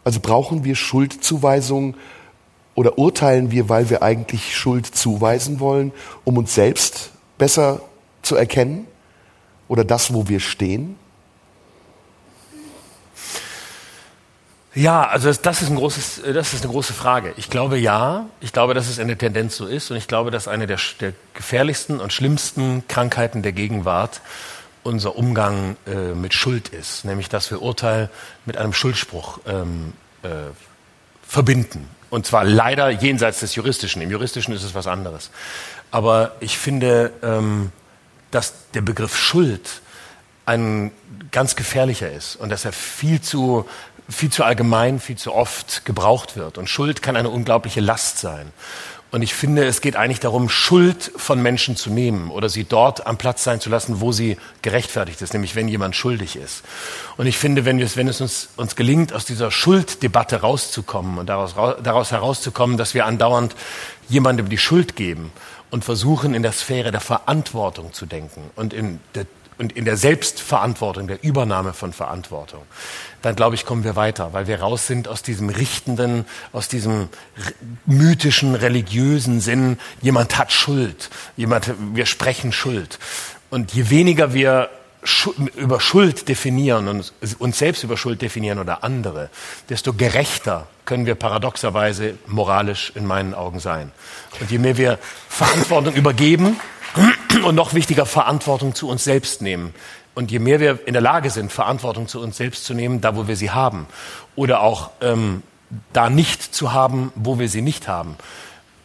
Also 0.03 0.19
brauchen 0.19 0.63
wir 0.63 0.75
Schuldzuweisung 0.75 1.95
Oder 2.73 2.97
urteilen 2.97 3.51
wir, 3.51 3.69
weil 3.69 3.89
wir 3.89 4.01
eigentlich 4.01 4.55
Schuld 4.55 4.85
zuweisen 4.85 5.59
wollen, 5.59 5.91
um 6.23 6.37
uns 6.37 6.55
selbst 6.55 7.11
besser 7.37 7.81
zu 8.21 8.35
erkennen? 8.35 8.87
Oder 9.67 9.83
das, 9.83 10.13
wo 10.13 10.27
wir 10.27 10.39
stehen? 10.39 10.95
Ja, 14.73 15.05
also 15.05 15.27
das, 15.27 15.41
das, 15.41 15.61
ist 15.61 15.69
ein 15.69 15.75
großes, 15.75 16.21
das 16.33 16.53
ist 16.53 16.63
eine 16.63 16.71
große 16.71 16.93
Frage. 16.93 17.33
Ich 17.35 17.49
glaube 17.49 17.77
ja, 17.77 18.27
ich 18.39 18.53
glaube, 18.53 18.73
dass 18.73 18.87
es 18.87 18.99
eine 18.99 19.17
Tendenz 19.17 19.57
so 19.57 19.65
ist 19.67 19.91
und 19.91 19.97
ich 19.97 20.07
glaube, 20.07 20.31
dass 20.31 20.47
eine 20.47 20.65
der, 20.65 20.79
der 21.01 21.13
gefährlichsten 21.33 21.99
und 21.99 22.13
schlimmsten 22.13 22.87
Krankheiten 22.87 23.41
der 23.41 23.51
Gegenwart 23.51 24.21
unser 24.83 25.17
Umgang 25.17 25.75
äh, 25.85 26.13
mit 26.15 26.33
Schuld 26.33 26.69
ist, 26.69 27.03
nämlich 27.03 27.27
dass 27.27 27.51
wir 27.51 27.61
Urteil 27.61 28.09
mit 28.45 28.57
einem 28.57 28.71
Schuldspruch 28.71 29.39
ähm, 29.45 29.93
äh, 30.23 30.27
verbinden. 31.27 31.87
Und 32.09 32.25
zwar 32.25 32.45
leider 32.45 32.89
jenseits 32.89 33.41
des 33.41 33.55
Juristischen. 33.55 34.01
Im 34.01 34.09
Juristischen 34.09 34.53
ist 34.53 34.63
es 34.63 34.73
was 34.73 34.87
anderes. 34.87 35.31
Aber 35.91 36.35
ich 36.39 36.57
finde, 36.57 37.11
ähm, 37.21 37.71
dass 38.31 38.53
der 38.73 38.81
Begriff 38.81 39.17
Schuld 39.17 39.81
ein 40.45 40.91
ganz 41.31 41.55
gefährlicher 41.55 42.11
ist 42.11 42.35
und 42.35 42.49
dass 42.49 42.65
er 42.65 42.73
viel 42.73 43.21
zu 43.21 43.65
viel 44.11 44.29
zu 44.29 44.43
allgemein, 44.43 44.99
viel 44.99 45.17
zu 45.17 45.33
oft 45.33 45.85
gebraucht 45.85 46.35
wird. 46.35 46.57
Und 46.57 46.69
Schuld 46.69 47.01
kann 47.01 47.15
eine 47.15 47.29
unglaubliche 47.29 47.81
Last 47.81 48.19
sein. 48.19 48.51
Und 49.11 49.23
ich 49.23 49.33
finde, 49.33 49.65
es 49.65 49.81
geht 49.81 49.97
eigentlich 49.97 50.21
darum, 50.21 50.47
Schuld 50.47 51.11
von 51.17 51.41
Menschen 51.41 51.75
zu 51.75 51.89
nehmen 51.89 52.31
oder 52.31 52.47
sie 52.47 52.63
dort 52.63 53.07
am 53.07 53.17
Platz 53.17 53.43
sein 53.43 53.59
zu 53.59 53.69
lassen, 53.69 53.99
wo 53.99 54.13
sie 54.13 54.37
gerechtfertigt 54.61 55.21
ist, 55.21 55.33
nämlich 55.33 55.53
wenn 55.55 55.67
jemand 55.67 55.97
schuldig 55.97 56.37
ist. 56.37 56.63
Und 57.17 57.27
ich 57.27 57.37
finde, 57.37 57.65
wenn 57.65 57.77
es, 57.81 57.97
wenn 57.97 58.07
es 58.07 58.21
uns, 58.21 58.49
uns 58.55 58.77
gelingt, 58.77 59.11
aus 59.11 59.25
dieser 59.25 59.51
Schulddebatte 59.51 60.39
rauszukommen 60.39 61.17
und 61.17 61.27
daraus, 61.27 61.55
daraus 61.83 62.11
herauszukommen, 62.11 62.77
dass 62.77 62.93
wir 62.93 63.05
andauernd 63.05 63.53
jemandem 64.07 64.47
die 64.47 64.57
Schuld 64.57 64.95
geben 64.95 65.33
und 65.71 65.83
versuchen, 65.83 66.33
in 66.33 66.41
der 66.41 66.53
Sphäre 66.53 66.91
der 66.91 67.01
Verantwortung 67.01 67.91
zu 67.91 68.05
denken 68.05 68.49
und 68.55 68.73
in 68.73 69.01
der 69.15 69.25
und 69.61 69.73
in 69.73 69.85
der 69.85 69.95
Selbstverantwortung, 69.95 71.07
der 71.07 71.23
Übernahme 71.23 71.73
von 71.73 71.93
Verantwortung, 71.93 72.63
dann 73.21 73.35
glaube 73.35 73.55
ich, 73.55 73.65
kommen 73.65 73.83
wir 73.83 73.95
weiter, 73.95 74.33
weil 74.33 74.47
wir 74.47 74.59
raus 74.59 74.87
sind 74.87 75.07
aus 75.07 75.21
diesem 75.21 75.49
richtenden, 75.49 76.25
aus 76.53 76.67
diesem 76.67 77.09
mythischen, 77.85 78.55
religiösen 78.55 79.41
Sinn, 79.41 79.77
jemand 80.01 80.37
hat 80.37 80.51
Schuld, 80.51 81.09
jemand, 81.37 81.73
wir 81.93 82.05
sprechen 82.05 82.51
Schuld. 82.51 82.99
Und 83.49 83.73
je 83.73 83.89
weniger 83.89 84.33
wir 84.33 84.69
über 85.55 85.79
Schuld 85.79 86.27
definieren 86.29 86.87
und 86.87 87.13
uns 87.39 87.57
selbst 87.57 87.83
über 87.83 87.97
Schuld 87.97 88.21
definieren 88.21 88.59
oder 88.59 88.83
andere, 88.83 89.29
desto 89.69 89.93
gerechter 89.93 90.67
können 90.85 91.05
wir 91.05 91.15
paradoxerweise 91.15 92.17
moralisch 92.27 92.91
in 92.95 93.05
meinen 93.05 93.33
Augen 93.33 93.59
sein. 93.59 93.91
Und 94.39 94.51
je 94.51 94.59
mehr 94.59 94.77
wir 94.77 94.99
Verantwortung 95.27 95.95
übergeben, 95.95 96.59
und 97.45 97.55
noch 97.55 97.73
wichtiger 97.73 98.05
Verantwortung 98.05 98.75
zu 98.75 98.89
uns 98.89 99.03
selbst 99.03 99.41
nehmen. 99.41 99.73
Und 100.13 100.31
je 100.31 100.39
mehr 100.39 100.59
wir 100.59 100.79
in 100.85 100.93
der 100.93 101.01
Lage 101.01 101.29
sind, 101.29 101.51
Verantwortung 101.51 102.07
zu 102.07 102.19
uns 102.19 102.37
selbst 102.37 102.65
zu 102.65 102.73
nehmen, 102.73 102.99
da 103.01 103.15
wo 103.15 103.27
wir 103.27 103.35
sie 103.35 103.51
haben, 103.51 103.87
oder 104.35 104.61
auch 104.61 104.91
ähm, 105.01 105.41
da 105.93 106.09
nicht 106.09 106.53
zu 106.53 106.73
haben, 106.73 107.13
wo 107.15 107.39
wir 107.39 107.47
sie 107.47 107.61
nicht 107.61 107.87
haben, 107.87 108.15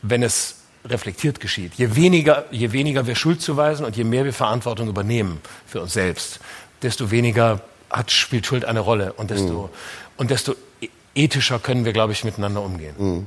wenn 0.03 0.23
es 0.23 0.57
reflektiert 0.85 1.41
geschieht. 1.41 1.75
Je 1.75 1.97
weniger, 1.97 2.45
je 2.53 2.71
weniger 2.73 3.07
wir 3.07 3.17
Schuld 3.17 3.43
zuweisen 3.43 3.85
und 3.85 3.97
je 3.97 4.05
mehr 4.05 4.25
wir 4.25 4.33
Verantwortung 4.33 4.89
übernehmen 4.89 5.41
für 5.67 5.81
uns 5.81 5.93
selbst, 5.93 6.39
desto 6.83 7.11
weniger 7.11 7.61
hat, 7.91 8.13
spielt 8.13 8.47
Schuld 8.47 8.65
eine 8.65 8.81
Rolle 8.81 9.13
und 9.15 9.31
desto, 9.31 9.63
mhm. 9.63 9.69
und 10.17 10.31
desto 10.31 10.55
e-, 10.81 10.89
ethischer 11.15 11.59
können 11.59 11.85
wir, 11.85 11.93
glaube 11.93 12.13
ich, 12.13 12.25
miteinander 12.25 12.63
umgehen. 12.63 12.95
Mhm. 12.99 13.27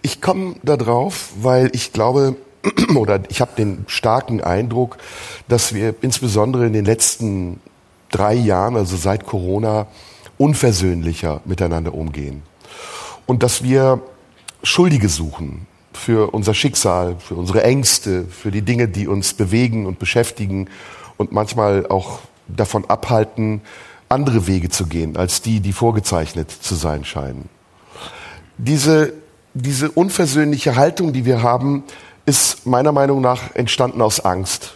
Ich 0.00 0.22
komme 0.22 0.56
da 0.62 0.78
drauf, 0.78 1.30
weil 1.36 1.70
ich 1.74 1.92
glaube, 1.92 2.36
oder 2.96 3.20
ich 3.28 3.40
habe 3.40 3.52
den 3.56 3.84
starken 3.86 4.42
Eindruck, 4.42 4.98
dass 5.48 5.74
wir 5.74 5.94
insbesondere 6.00 6.66
in 6.66 6.72
den 6.72 6.84
letzten 6.84 7.60
drei 8.10 8.34
Jahren, 8.34 8.76
also 8.76 8.96
seit 8.96 9.26
Corona, 9.26 9.86
unversöhnlicher 10.38 11.40
miteinander 11.44 11.94
umgehen. 11.94 12.42
Und 13.26 13.42
dass 13.42 13.62
wir 13.62 14.00
Schuldige 14.62 15.08
suchen 15.08 15.66
für 15.92 16.32
unser 16.32 16.54
Schicksal, 16.54 17.16
für 17.18 17.34
unsere 17.34 17.62
Ängste, 17.64 18.24
für 18.24 18.50
die 18.50 18.62
Dinge, 18.62 18.88
die 18.88 19.08
uns 19.08 19.34
bewegen 19.34 19.86
und 19.86 19.98
beschäftigen 19.98 20.68
und 21.16 21.32
manchmal 21.32 21.86
auch 21.86 22.20
davon 22.46 22.88
abhalten, 22.88 23.60
andere 24.08 24.46
Wege 24.46 24.70
zu 24.70 24.86
gehen, 24.86 25.16
als 25.16 25.42
die, 25.42 25.60
die 25.60 25.72
vorgezeichnet 25.72 26.50
zu 26.50 26.74
sein 26.74 27.04
scheinen. 27.04 27.48
Diese, 28.56 29.12
diese 29.54 29.90
unversöhnliche 29.90 30.76
Haltung, 30.76 31.12
die 31.12 31.24
wir 31.24 31.42
haben, 31.42 31.84
ist 32.28 32.66
meiner 32.66 32.92
Meinung 32.92 33.22
nach 33.22 33.54
entstanden 33.54 34.02
aus 34.02 34.20
Angst. 34.20 34.74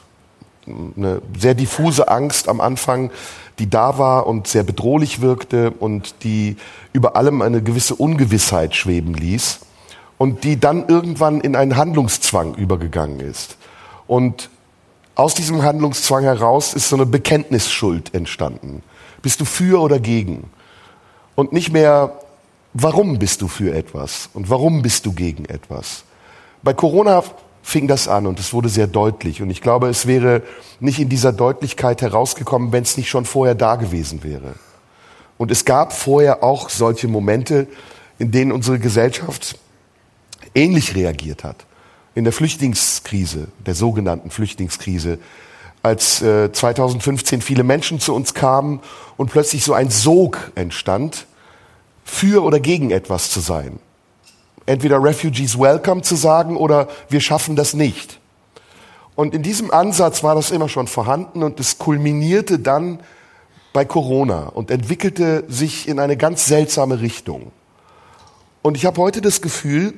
Eine 0.67 1.21
sehr 1.39 1.55
diffuse 1.55 2.09
Angst 2.09 2.49
am 2.49 2.63
Anfang, 2.63 3.11
die 3.59 3.69
da 3.69 3.99
war 3.99 4.27
und 4.27 4.47
sehr 4.47 4.63
bedrohlich 4.63 5.21
wirkte 5.21 5.71
und 5.71 6.25
die 6.25 6.57
über 6.95 7.15
allem 7.15 7.43
eine 7.43 7.63
gewisse 7.63 7.95
Ungewissheit 7.95 8.75
schweben 8.75 9.13
ließ 9.13 9.61
und 10.17 10.45
die 10.45 10.59
dann 10.59 10.89
irgendwann 10.89 11.43
in 11.43 11.55
einen 11.55 11.77
Handlungszwang 11.77 12.55
übergegangen 12.55 13.21
ist. 13.21 13.59
Und 14.07 14.49
aus 15.15 15.35
diesem 15.35 15.63
Handlungszwang 15.63 16.25
heraus 16.25 16.73
ist 16.73 16.89
so 16.89 16.97
eine 16.97 17.05
Bekenntnisschuld 17.05 18.15
entstanden. 18.15 18.83
Bist 19.21 19.43
du 19.43 19.45
für 19.45 19.79
oder 19.79 20.01
gegen? 20.01 20.49
Und 21.35 21.53
nicht 21.53 21.71
mehr, 21.71 22.19
warum 22.73 23.19
bist 23.19 23.43
du 23.43 23.49
für 23.49 23.75
etwas 23.75 24.31
und 24.33 24.49
warum 24.49 24.81
bist 24.81 25.05
du 25.05 25.13
gegen 25.13 25.45
etwas? 25.45 26.05
Bei 26.63 26.75
Corona 26.75 27.25
fing 27.63 27.89
das 27.89 28.09
an 28.09 28.27
und 28.27 28.39
es 28.39 28.53
wurde 28.53 28.69
sehr 28.69 28.87
deutlich. 28.87 29.43
Und 29.43 29.51
ich 29.51 29.61
glaube, 29.61 29.89
es 29.89 30.07
wäre 30.07 30.43
nicht 30.81 30.99
in 30.99 31.09
dieser 31.09 31.33
Deutlichkeit 31.33 32.03
herausgekommen, 32.03 32.73
wenn 32.73 32.83
es 32.83 32.97
nicht 32.97 33.09
schon 33.09 33.25
vorher 33.25 33.55
da 33.55 33.77
gewesen 33.77 34.23
wäre. 34.23 34.55
Und 35.39 35.51
es 35.51 35.65
gab 35.65 35.93
vorher 35.93 36.43
auch 36.43 36.69
solche 36.69 37.09
Momente, 37.09 37.67
in 38.19 38.31
denen 38.31 38.53
unsere 38.53 38.79
Gesellschaft 38.79 39.59
ähnlich 40.55 40.95
reagiert 40.95 41.45
hat. 41.45 41.67
In 42.15 42.25
der 42.25 42.33
Flüchtlingskrise, 42.33 43.49
der 43.65 43.75
sogenannten 43.75 44.31
Flüchtlingskrise, 44.31 45.19
als 45.83 46.23
äh, 46.23 46.53
2015 46.53 47.41
viele 47.41 47.65
Menschen 47.65 47.99
zu 47.99 48.15
uns 48.15 48.35
kamen 48.35 48.81
und 49.17 49.31
plötzlich 49.33 49.65
so 49.65 49.73
ein 49.73 49.91
Sog 49.91 50.53
entstand, 50.55 51.27
für 52.05 52.45
oder 52.45 52.61
gegen 52.61 52.91
etwas 52.91 53.31
zu 53.31 53.41
sein 53.41 53.81
entweder 54.73 55.03
Refugees 55.03 55.59
Welcome 55.59 56.01
zu 56.01 56.17
sagen 56.17 56.57
oder 56.57 56.89
wir 57.11 57.21
schaffen 57.21 57.57
das 57.57 57.75
nicht. 57.75 58.19
Und 59.15 59.35
in 59.35 59.43
diesem 59.43 59.71
Ansatz 59.71 60.23
war 60.25 60.35
das 60.35 60.51
immer 60.51 60.71
schon 60.71 60.87
vorhanden 60.87 61.43
und 61.43 61.61
es 61.61 61.77
kulminierte 61.77 62.59
dann 62.59 63.01
bei 63.75 63.85
Corona 63.85 64.47
und 64.47 64.71
entwickelte 64.71 65.45
sich 65.47 65.89
in 65.89 65.99
eine 65.99 66.17
ganz 66.17 66.47
seltsame 66.47 67.03
Richtung. 67.03 67.53
Und 68.63 68.79
ich 68.79 68.87
habe 68.87 68.99
heute 68.99 69.21
das 69.21 69.43
Gefühl, 69.43 69.93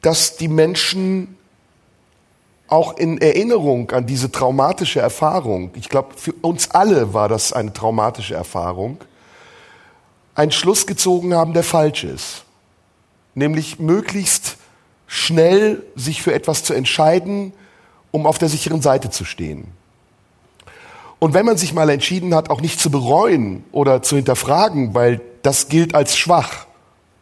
dass 0.00 0.38
die 0.38 0.48
Menschen 0.48 1.36
auch 2.68 2.96
in 2.96 3.18
Erinnerung 3.18 3.90
an 3.90 4.06
diese 4.06 4.32
traumatische 4.32 5.00
Erfahrung, 5.00 5.70
ich 5.74 5.90
glaube, 5.90 6.14
für 6.16 6.32
uns 6.32 6.70
alle 6.70 7.12
war 7.12 7.28
das 7.28 7.52
eine 7.52 7.74
traumatische 7.74 8.34
Erfahrung, 8.34 8.96
einen 10.34 10.50
Schluss 10.50 10.86
gezogen 10.86 11.34
haben, 11.34 11.52
der 11.52 11.62
falsch 11.62 12.04
ist 12.04 12.43
nämlich 13.34 13.78
möglichst 13.78 14.56
schnell 15.06 15.82
sich 15.96 16.22
für 16.22 16.34
etwas 16.34 16.64
zu 16.64 16.74
entscheiden, 16.74 17.52
um 18.10 18.26
auf 18.26 18.38
der 18.38 18.48
sicheren 18.48 18.82
Seite 18.82 19.10
zu 19.10 19.24
stehen. 19.24 19.68
Und 21.18 21.34
wenn 21.34 21.46
man 21.46 21.56
sich 21.56 21.72
mal 21.72 21.88
entschieden 21.90 22.34
hat, 22.34 22.50
auch 22.50 22.60
nicht 22.60 22.78
zu 22.78 22.90
bereuen 22.90 23.64
oder 23.72 24.02
zu 24.02 24.16
hinterfragen, 24.16 24.94
weil 24.94 25.20
das 25.42 25.68
gilt 25.68 25.94
als 25.94 26.16
schwach, 26.16 26.66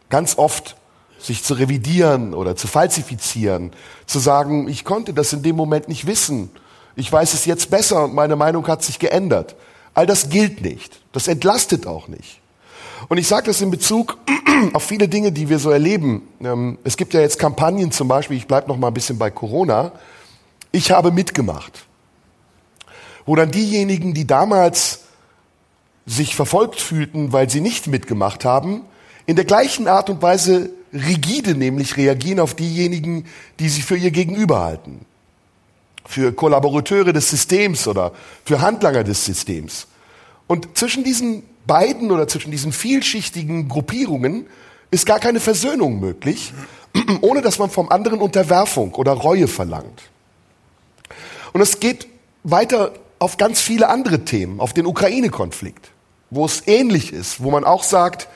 ganz 0.09 0.37
oft 0.37 0.75
sich 1.19 1.43
zu 1.43 1.53
revidieren 1.53 2.33
oder 2.33 2.55
zu 2.55 2.67
falsifizieren, 2.67 3.71
zu 4.05 4.19
sagen, 4.19 4.67
ich 4.67 4.83
konnte 4.83 5.13
das 5.13 5.31
in 5.31 5.41
dem 5.41 5.55
Moment 5.55 5.87
nicht 5.87 6.05
wissen, 6.05 6.51
ich 6.95 7.11
weiß 7.11 7.33
es 7.33 7.45
jetzt 7.45 7.69
besser 7.69 8.03
und 8.03 8.13
meine 8.13 8.35
Meinung 8.35 8.67
hat 8.67 8.83
sich 8.83 8.99
geändert. 8.99 9.55
All 9.93 10.05
das 10.05 10.29
gilt 10.29 10.61
nicht. 10.61 10.99
Das 11.11 11.27
entlastet 11.27 11.87
auch 11.87 12.07
nicht. 12.07 12.39
Und 13.09 13.17
ich 13.17 13.27
sage 13.27 13.47
das 13.47 13.61
in 13.61 13.71
Bezug 13.71 14.17
auf 14.73 14.83
viele 14.83 15.07
Dinge, 15.07 15.31
die 15.31 15.49
wir 15.49 15.59
so 15.59 15.69
erleben. 15.69 16.27
Ähm, 16.43 16.77
es 16.83 16.97
gibt 16.97 17.13
ja 17.13 17.21
jetzt 17.21 17.39
Kampagnen 17.39 17.91
zum 17.91 18.07
Beispiel, 18.07 18.37
ich 18.37 18.47
bleibe 18.47 18.67
noch 18.67 18.77
mal 18.77 18.87
ein 18.87 18.93
bisschen 18.93 19.17
bei 19.17 19.29
Corona. 19.29 19.91
Ich 20.71 20.91
habe 20.91 21.11
mitgemacht. 21.11 21.85
Wo 23.25 23.35
dann 23.35 23.51
diejenigen, 23.51 24.13
die 24.13 24.27
damals 24.27 25.01
sich 26.05 26.35
verfolgt 26.35 26.81
fühlten, 26.81 27.31
weil 27.31 27.49
sie 27.49 27.61
nicht 27.61 27.87
mitgemacht 27.87 28.43
haben, 28.43 28.81
in 29.25 29.35
der 29.35 29.45
gleichen 29.45 29.87
Art 29.87 30.09
und 30.09 30.21
Weise 30.21 30.71
rigide 30.93 31.55
nämlich 31.55 31.97
reagieren 31.97 32.39
auf 32.39 32.55
diejenigen, 32.55 33.25
die 33.59 33.69
sie 33.69 33.81
für 33.81 33.95
ihr 33.95 34.11
Gegenüber 34.11 34.61
halten. 34.61 35.05
Für 36.05 36.33
Kollaborateure 36.33 37.13
des 37.13 37.29
Systems 37.29 37.87
oder 37.87 38.11
für 38.43 38.59
Handlanger 38.59 39.05
des 39.05 39.23
Systems. 39.23 39.87
Und 40.47 40.77
zwischen 40.77 41.05
diesen 41.05 41.43
beiden 41.65 42.11
oder 42.11 42.27
zwischen 42.27 42.51
diesen 42.51 42.71
vielschichtigen 42.71 43.69
Gruppierungen 43.69 44.47
ist 44.91 45.05
gar 45.05 45.19
keine 45.19 45.39
Versöhnung 45.39 45.99
möglich, 45.99 46.53
ohne 47.21 47.41
dass 47.41 47.59
man 47.59 47.69
vom 47.69 47.89
anderen 47.89 48.19
Unterwerfung 48.19 48.93
oder 48.93 49.13
Reue 49.13 49.47
verlangt. 49.47 50.03
Und 51.51 51.61
es 51.61 51.79
geht 51.79 52.07
weiter 52.43 52.93
auf 53.19 53.37
ganz 53.37 53.61
viele 53.61 53.89
andere 53.89 54.25
Themen, 54.25 54.59
auf 54.59 54.73
den 54.73 54.85
Ukraine-Konflikt, 54.85 55.91
wo 56.29 56.45
es 56.45 56.67
ähnlich 56.67 57.13
ist, 57.13 57.41
wo 57.41 57.51
man 57.51 57.63
auch 57.63 57.83
sagt, 57.83 58.27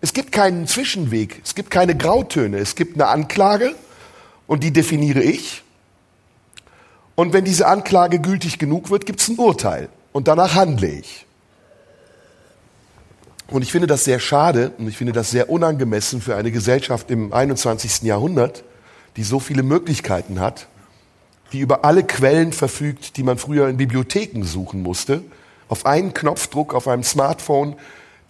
es 0.00 0.12
gibt 0.12 0.30
keinen 0.30 0.66
Zwischenweg, 0.66 1.40
es 1.44 1.54
gibt 1.54 1.70
keine 1.70 1.96
Grautöne, 1.96 2.58
es 2.58 2.76
gibt 2.76 2.94
eine 2.94 3.08
Anklage 3.08 3.74
und 4.46 4.62
die 4.62 4.72
definiere 4.72 5.22
ich. 5.22 5.62
Und 7.14 7.32
wenn 7.32 7.44
diese 7.44 7.66
Anklage 7.66 8.20
gültig 8.20 8.58
genug 8.58 8.90
wird, 8.90 9.06
gibt 9.06 9.20
es 9.20 9.28
ein 9.28 9.38
Urteil 9.38 9.88
und 10.12 10.28
danach 10.28 10.54
handle 10.54 10.88
ich. 10.88 11.25
Und 13.48 13.62
ich 13.62 13.70
finde 13.70 13.86
das 13.86 14.04
sehr 14.04 14.18
schade 14.18 14.72
und 14.78 14.88
ich 14.88 14.96
finde 14.96 15.12
das 15.12 15.30
sehr 15.30 15.48
unangemessen 15.48 16.20
für 16.20 16.36
eine 16.36 16.50
Gesellschaft 16.50 17.10
im 17.10 17.32
21. 17.32 18.02
Jahrhundert, 18.02 18.64
die 19.16 19.22
so 19.22 19.38
viele 19.38 19.62
Möglichkeiten 19.62 20.40
hat, 20.40 20.66
die 21.52 21.60
über 21.60 21.84
alle 21.84 22.02
Quellen 22.02 22.52
verfügt, 22.52 23.16
die 23.16 23.22
man 23.22 23.38
früher 23.38 23.68
in 23.68 23.76
Bibliotheken 23.76 24.42
suchen 24.42 24.82
musste, 24.82 25.22
auf 25.68 25.86
einen 25.86 26.12
Knopfdruck 26.12 26.74
auf 26.74 26.88
einem 26.88 27.04
Smartphone 27.04 27.76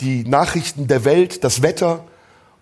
die 0.00 0.24
Nachrichten 0.24 0.86
der 0.86 1.04
Welt, 1.04 1.44
das 1.44 1.62
Wetter 1.62 2.04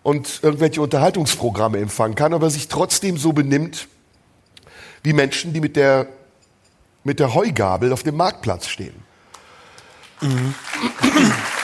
und 0.04 0.40
irgendwelche 0.42 0.80
Unterhaltungsprogramme 0.80 1.78
empfangen 1.78 2.14
kann, 2.14 2.34
aber 2.34 2.50
sich 2.50 2.68
trotzdem 2.68 3.16
so 3.16 3.32
benimmt 3.32 3.88
wie 5.02 5.12
Menschen, 5.12 5.52
die 5.52 5.60
mit 5.60 5.74
der, 5.74 6.06
mit 7.02 7.18
der 7.18 7.34
Heugabel 7.34 7.92
auf 7.92 8.04
dem 8.04 8.16
Marktplatz 8.16 8.68
stehen. 8.68 8.94
Mhm. 10.20 10.54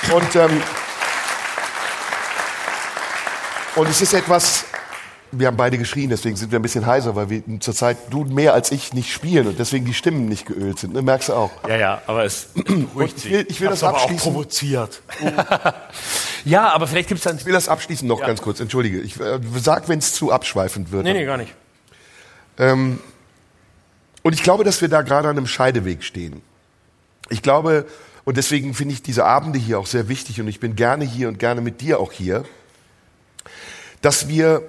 Und, 0.09 0.37
ähm, 0.37 0.63
und 3.77 3.89
es 3.89 4.01
ist 4.01 4.15
etwas, 4.15 4.65
wir 5.33 5.47
haben 5.47 5.57
beide 5.57 5.79
geschrien, 5.79 6.11
deswegen 6.11 6.37
sind 6.37 6.51
wir 6.51 6.59
ein 6.59 6.63
bisschen 6.63 6.87
heiser, 6.87 7.15
weil 7.15 7.31
wir 7.31 7.43
zurzeit 7.61 7.99
du 8.11 8.25
mehr 8.25 8.55
als 8.55 8.73
ich 8.73 8.93
nicht 8.93 9.13
spielen 9.13 9.47
und 9.47 9.59
deswegen 9.59 9.85
die 9.85 9.95
Stimmen 9.95 10.27
nicht 10.27 10.47
geölt 10.47 10.79
sind. 10.79 10.95
Ne? 10.95 11.03
Merkst 11.03 11.29
du 11.29 11.35
auch? 11.35 11.51
Ja, 11.69 11.77
ja, 11.77 12.03
aber 12.07 12.25
es 12.25 12.49
beruhigt 12.55 13.19
ich 13.19 13.31
will, 13.31 13.47
ich 13.49 13.61
will 13.61 13.69
das 13.69 13.85
abschließen. 13.85 14.19
auch 14.19 14.33
provoziert. 14.33 15.03
ja, 16.45 16.73
aber 16.73 16.87
vielleicht 16.87 17.09
gibt 17.09 17.19
es 17.19 17.25
dann. 17.25 17.37
Ich 17.37 17.47
will 17.47 17.53
das 17.53 17.69
abschließen 17.69 18.09
noch 18.09 18.21
ja. 18.21 18.27
ganz 18.27 18.43
kurz. 18.43 18.59
Entschuldige. 18.59 19.01
Ich 19.01 19.21
äh, 19.21 19.39
sag, 19.59 19.89
wenn 19.89 20.01
es 20.01 20.15
zu 20.15 20.33
abschweifend 20.33 20.91
wird. 20.91 21.05
Nee, 21.05 21.13
nee, 21.13 21.25
gar 21.25 21.37
nicht. 21.37 21.55
Ähm, 22.59 22.99
und 24.23 24.33
ich 24.33 24.43
glaube, 24.43 24.65
dass 24.65 24.81
wir 24.81 24.89
da 24.89 25.03
gerade 25.03 25.29
an 25.29 25.37
einem 25.37 25.47
Scheideweg 25.47 26.03
stehen. 26.03 26.43
Ich 27.29 27.43
glaube, 27.43 27.87
und 28.31 28.37
deswegen 28.37 28.75
finde 28.75 28.95
ich 28.95 29.03
diese 29.03 29.25
Abende 29.25 29.59
hier 29.59 29.81
auch 29.81 29.89
sehr 29.89 30.09
wichtig 30.09 30.41
und 30.41 30.47
ich 30.47 30.61
bin 30.61 30.77
gerne 30.77 31.05
hier 31.05 31.27
und 31.27 31.41
gerne 31.41 31.61
mit 31.61 31.81
dir 31.81 31.99
auch 31.99 32.13
hier, 32.13 32.45
dass 34.03 34.29
wir 34.29 34.63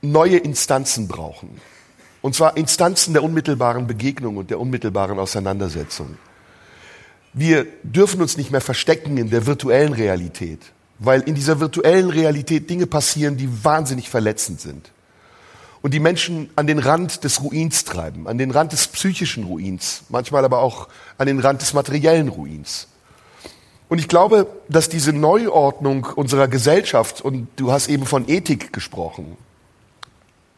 neue 0.00 0.36
Instanzen 0.36 1.08
brauchen. 1.08 1.60
Und 2.22 2.36
zwar 2.36 2.56
Instanzen 2.56 3.12
der 3.12 3.24
unmittelbaren 3.24 3.88
Begegnung 3.88 4.36
und 4.36 4.50
der 4.50 4.60
unmittelbaren 4.60 5.18
Auseinandersetzung. 5.18 6.18
Wir 7.32 7.66
dürfen 7.82 8.22
uns 8.22 8.36
nicht 8.36 8.52
mehr 8.52 8.60
verstecken 8.60 9.16
in 9.16 9.28
der 9.28 9.44
virtuellen 9.44 9.92
Realität, 9.92 10.60
weil 11.00 11.22
in 11.22 11.34
dieser 11.34 11.58
virtuellen 11.58 12.10
Realität 12.10 12.70
Dinge 12.70 12.86
passieren, 12.86 13.36
die 13.36 13.64
wahnsinnig 13.64 14.08
verletzend 14.08 14.60
sind. 14.60 14.92
Und 15.82 15.94
die 15.94 15.98
Menschen 15.98 16.48
an 16.54 16.68
den 16.68 16.78
Rand 16.78 17.24
des 17.24 17.42
Ruins 17.42 17.84
treiben, 17.84 18.28
an 18.28 18.38
den 18.38 18.52
Rand 18.52 18.70
des 18.70 18.86
psychischen 18.86 19.42
Ruins, 19.42 20.04
manchmal 20.10 20.44
aber 20.44 20.60
auch 20.60 20.86
an 21.18 21.26
den 21.26 21.40
Rand 21.40 21.60
des 21.60 21.74
materiellen 21.74 22.28
Ruins. 22.28 22.86
Und 23.90 23.98
ich 23.98 24.06
glaube, 24.06 24.46
dass 24.68 24.88
diese 24.88 25.12
Neuordnung 25.12 26.04
unserer 26.14 26.46
Gesellschaft, 26.46 27.20
und 27.20 27.48
du 27.56 27.72
hast 27.72 27.88
eben 27.88 28.06
von 28.06 28.28
Ethik 28.28 28.72
gesprochen, 28.72 29.36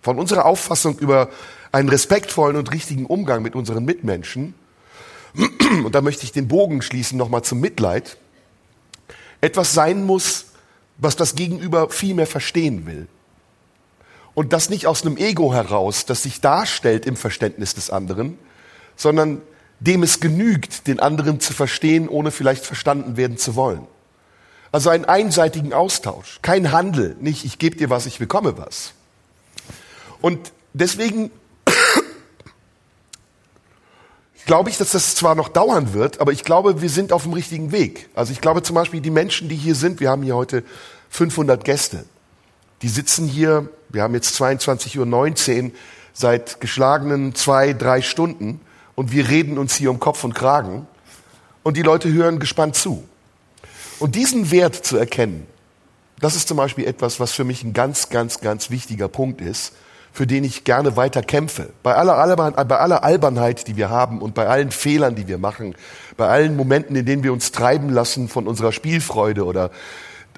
von 0.02 0.18
unserer 0.18 0.44
Auffassung 0.44 0.98
über 0.98 1.30
einen 1.72 1.88
respektvollen 1.88 2.59
und 2.59 2.70
richtigen 2.72 3.06
Umgang 3.06 3.42
mit 3.42 3.54
unseren 3.54 3.86
Mitmenschen, 3.86 4.52
und 5.82 5.94
da 5.94 6.02
möchte 6.02 6.24
ich 6.24 6.32
den 6.32 6.46
Bogen 6.46 6.82
schließen 6.82 7.16
nochmal 7.16 7.42
zum 7.42 7.59
Mitleid, 7.60 8.18
etwas 9.40 9.72
sein 9.72 10.04
muss, 10.04 10.48
was 10.98 11.16
das 11.16 11.34
Gegenüber 11.34 11.88
viel 11.88 12.12
mehr 12.12 12.26
verstehen 12.26 12.84
will. 12.84 13.09
Und 14.34 14.52
das 14.52 14.68
nicht 14.68 14.86
aus 14.86 15.06
einem 15.06 15.16
Ego 15.16 15.54
heraus, 15.54 16.04
das 16.04 16.22
sich 16.24 16.42
darstellt 16.42 17.06
im 17.06 17.16
Verständnis 17.16 17.72
des 17.72 17.88
anderen, 17.88 18.38
sondern 18.94 19.40
dem 19.86 20.04
es 20.04 20.20
genügt, 20.20 20.86
den 20.86 21.00
anderen 21.00 21.40
zu 21.40 21.52
verstehen, 21.52 22.09
ohne 22.09 22.30
vielleicht 22.30 22.64
verstanden 22.64 23.16
werden 23.16 23.36
zu 23.36 23.56
wollen. 23.56 23.86
Also 24.70 24.90
einen 24.90 25.04
einseitigen 25.04 25.72
Austausch, 25.72 26.38
kein 26.40 26.70
Handel, 26.72 27.16
nicht 27.20 27.44
ich 27.44 27.59
gebe 27.59 27.76
dir 27.76 27.90
was, 27.90 28.06
ich 28.06 28.18
bekomme 28.18 28.56
was. 28.56 28.92
Und 30.20 30.52
deswegen 30.72 31.32
glaube 34.46 34.70
ich, 34.70 34.78
dass 34.78 34.92
das 34.92 35.16
zwar 35.16 35.34
noch 35.34 35.48
dauern 35.48 35.94
wird, 35.94 36.20
aber 36.20 36.30
ich 36.30 36.44
glaube, 36.44 36.80
wir 36.80 36.88
sind 36.88 37.12
auf 37.12 37.24
dem 37.24 37.32
richtigen 37.32 37.72
Weg. 37.72 38.09
Also 38.14 38.32
ich 38.32 38.40
glaube 38.40 38.62
zum 38.62 38.74
Beispiel, 38.74 39.00
die 39.00 39.10
Menschen, 39.10 39.48
die 39.48 39.56
hier 39.56 39.74
sind, 39.74 39.98
wir 39.98 40.10
haben 40.10 40.22
hier 40.22 40.36
heute 40.36 40.62
500 41.10 41.64
Gäste, 41.64 42.04
die 42.82 42.88
sitzen 42.88 43.26
hier, 43.26 43.68
wir 43.88 44.02
haben 44.02 44.14
jetzt 44.14 44.40
22.19 44.40 45.64
Uhr, 45.64 45.70
seit 46.12 46.60
geschlagenen 46.60 47.34
zwei, 47.34 47.72
drei 47.72 48.00
Stunden 48.00 48.60
und 48.94 49.12
wir 49.12 49.28
reden 49.28 49.59
uns 49.59 49.74
hier 49.74 49.90
um 49.90 49.98
Kopf 49.98 50.24
und 50.24 50.35
Kragen 50.35 50.86
und 51.62 51.77
die 51.77 51.82
Leute 51.82 52.12
hören 52.12 52.39
gespannt 52.39 52.77
zu. 52.77 53.05
Und 53.98 54.14
diesen 54.14 54.51
Wert 54.51 54.74
zu 54.74 54.97
erkennen, 54.97 55.47
das 56.20 56.36
ist 56.36 56.48
zum 56.48 56.56
Beispiel 56.56 56.86
etwas, 56.86 57.20
was 57.20 57.32
für 57.32 57.44
mich 57.44 57.64
ein 57.64 57.73
ganz, 57.73 58.09
ganz, 58.09 58.40
ganz 58.40 58.70
wichtiger 58.70 59.09
Punkt 59.09 59.40
ist, 59.40 59.73
für 60.12 60.27
den 60.27 60.44
ich 60.44 60.64
gerne 60.64 60.97
weiter 60.97 61.23
kämpfe. 61.23 61.70
Bei 61.82 61.94
aller, 61.94 62.16
Alban, 62.19 62.55
bei 62.69 62.78
aller 62.78 63.02
Albernheit, 63.02 63.66
die 63.66 63.77
wir 63.77 63.89
haben 63.89 64.20
und 64.20 64.35
bei 64.35 64.47
allen 64.47 64.70
Fehlern, 64.70 65.14
die 65.14 65.27
wir 65.27 65.39
machen, 65.39 65.74
bei 66.16 66.28
allen 66.28 66.55
Momenten, 66.55 66.94
in 66.97 67.06
denen 67.06 67.24
wir 67.24 67.32
uns 67.32 67.51
treiben 67.51 67.89
lassen 67.89 68.28
von 68.28 68.47
unserer 68.47 68.73
Spielfreude 68.73 69.44
oder 69.44 69.70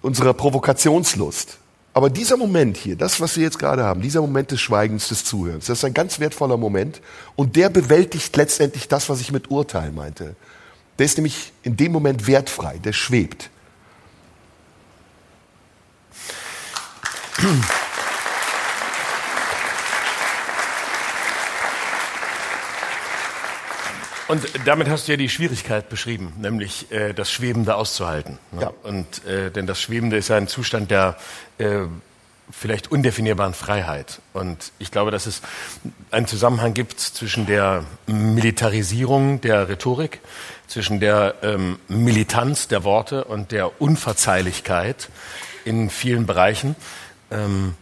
unserer 0.00 0.32
Provokationslust. 0.32 1.58
Aber 1.94 2.10
dieser 2.10 2.36
Moment 2.36 2.76
hier, 2.76 2.96
das, 2.96 3.20
was 3.20 3.36
wir 3.36 3.44
jetzt 3.44 3.60
gerade 3.60 3.84
haben, 3.84 4.02
dieser 4.02 4.20
Moment 4.20 4.50
des 4.50 4.60
Schweigens, 4.60 5.08
des 5.08 5.24
Zuhörens, 5.24 5.66
das 5.66 5.78
ist 5.78 5.84
ein 5.84 5.94
ganz 5.94 6.18
wertvoller 6.18 6.56
Moment 6.56 7.00
und 7.36 7.54
der 7.54 7.70
bewältigt 7.70 8.36
letztendlich 8.36 8.88
das, 8.88 9.08
was 9.08 9.20
ich 9.20 9.30
mit 9.30 9.48
Urteil 9.48 9.92
meinte. 9.92 10.34
Der 10.98 11.06
ist 11.06 11.16
nämlich 11.16 11.52
in 11.62 11.76
dem 11.76 11.92
Moment 11.92 12.26
wertfrei, 12.26 12.78
der 12.78 12.92
schwebt. 12.92 13.48
Und 24.28 24.42
damit 24.64 24.88
hast 24.88 25.06
du 25.06 25.12
ja 25.12 25.16
die 25.16 25.28
Schwierigkeit 25.28 25.88
beschrieben, 25.88 26.32
nämlich 26.38 26.90
äh, 26.90 27.12
das 27.12 27.30
Schwebende 27.30 27.74
auszuhalten. 27.76 28.38
Ne? 28.52 28.62
Ja. 28.62 28.72
Und 28.82 29.24
äh, 29.26 29.50
denn 29.50 29.66
das 29.66 29.80
Schwebende 29.80 30.16
ist 30.16 30.28
ja 30.28 30.36
ein 30.36 30.48
Zustand 30.48 30.90
der 30.90 31.16
äh, 31.58 31.80
vielleicht 32.50 32.90
undefinierbaren 32.90 33.54
Freiheit. 33.54 34.20
Und 34.32 34.72
ich 34.78 34.90
glaube, 34.90 35.10
dass 35.10 35.26
es 35.26 35.42
einen 36.10 36.26
Zusammenhang 36.26 36.74
gibt 36.74 37.00
zwischen 37.00 37.46
der 37.46 37.84
Militarisierung 38.06 39.40
der 39.40 39.68
Rhetorik, 39.68 40.20
zwischen 40.66 41.00
der 41.00 41.34
ähm, 41.42 41.78
Militanz 41.88 42.68
der 42.68 42.84
Worte 42.84 43.24
und 43.24 43.52
der 43.52 43.80
Unverzeihlichkeit 43.80 45.08
in 45.64 45.90
vielen 45.90 46.26
Bereichen. 46.26 46.76
Ähm, 47.30 47.74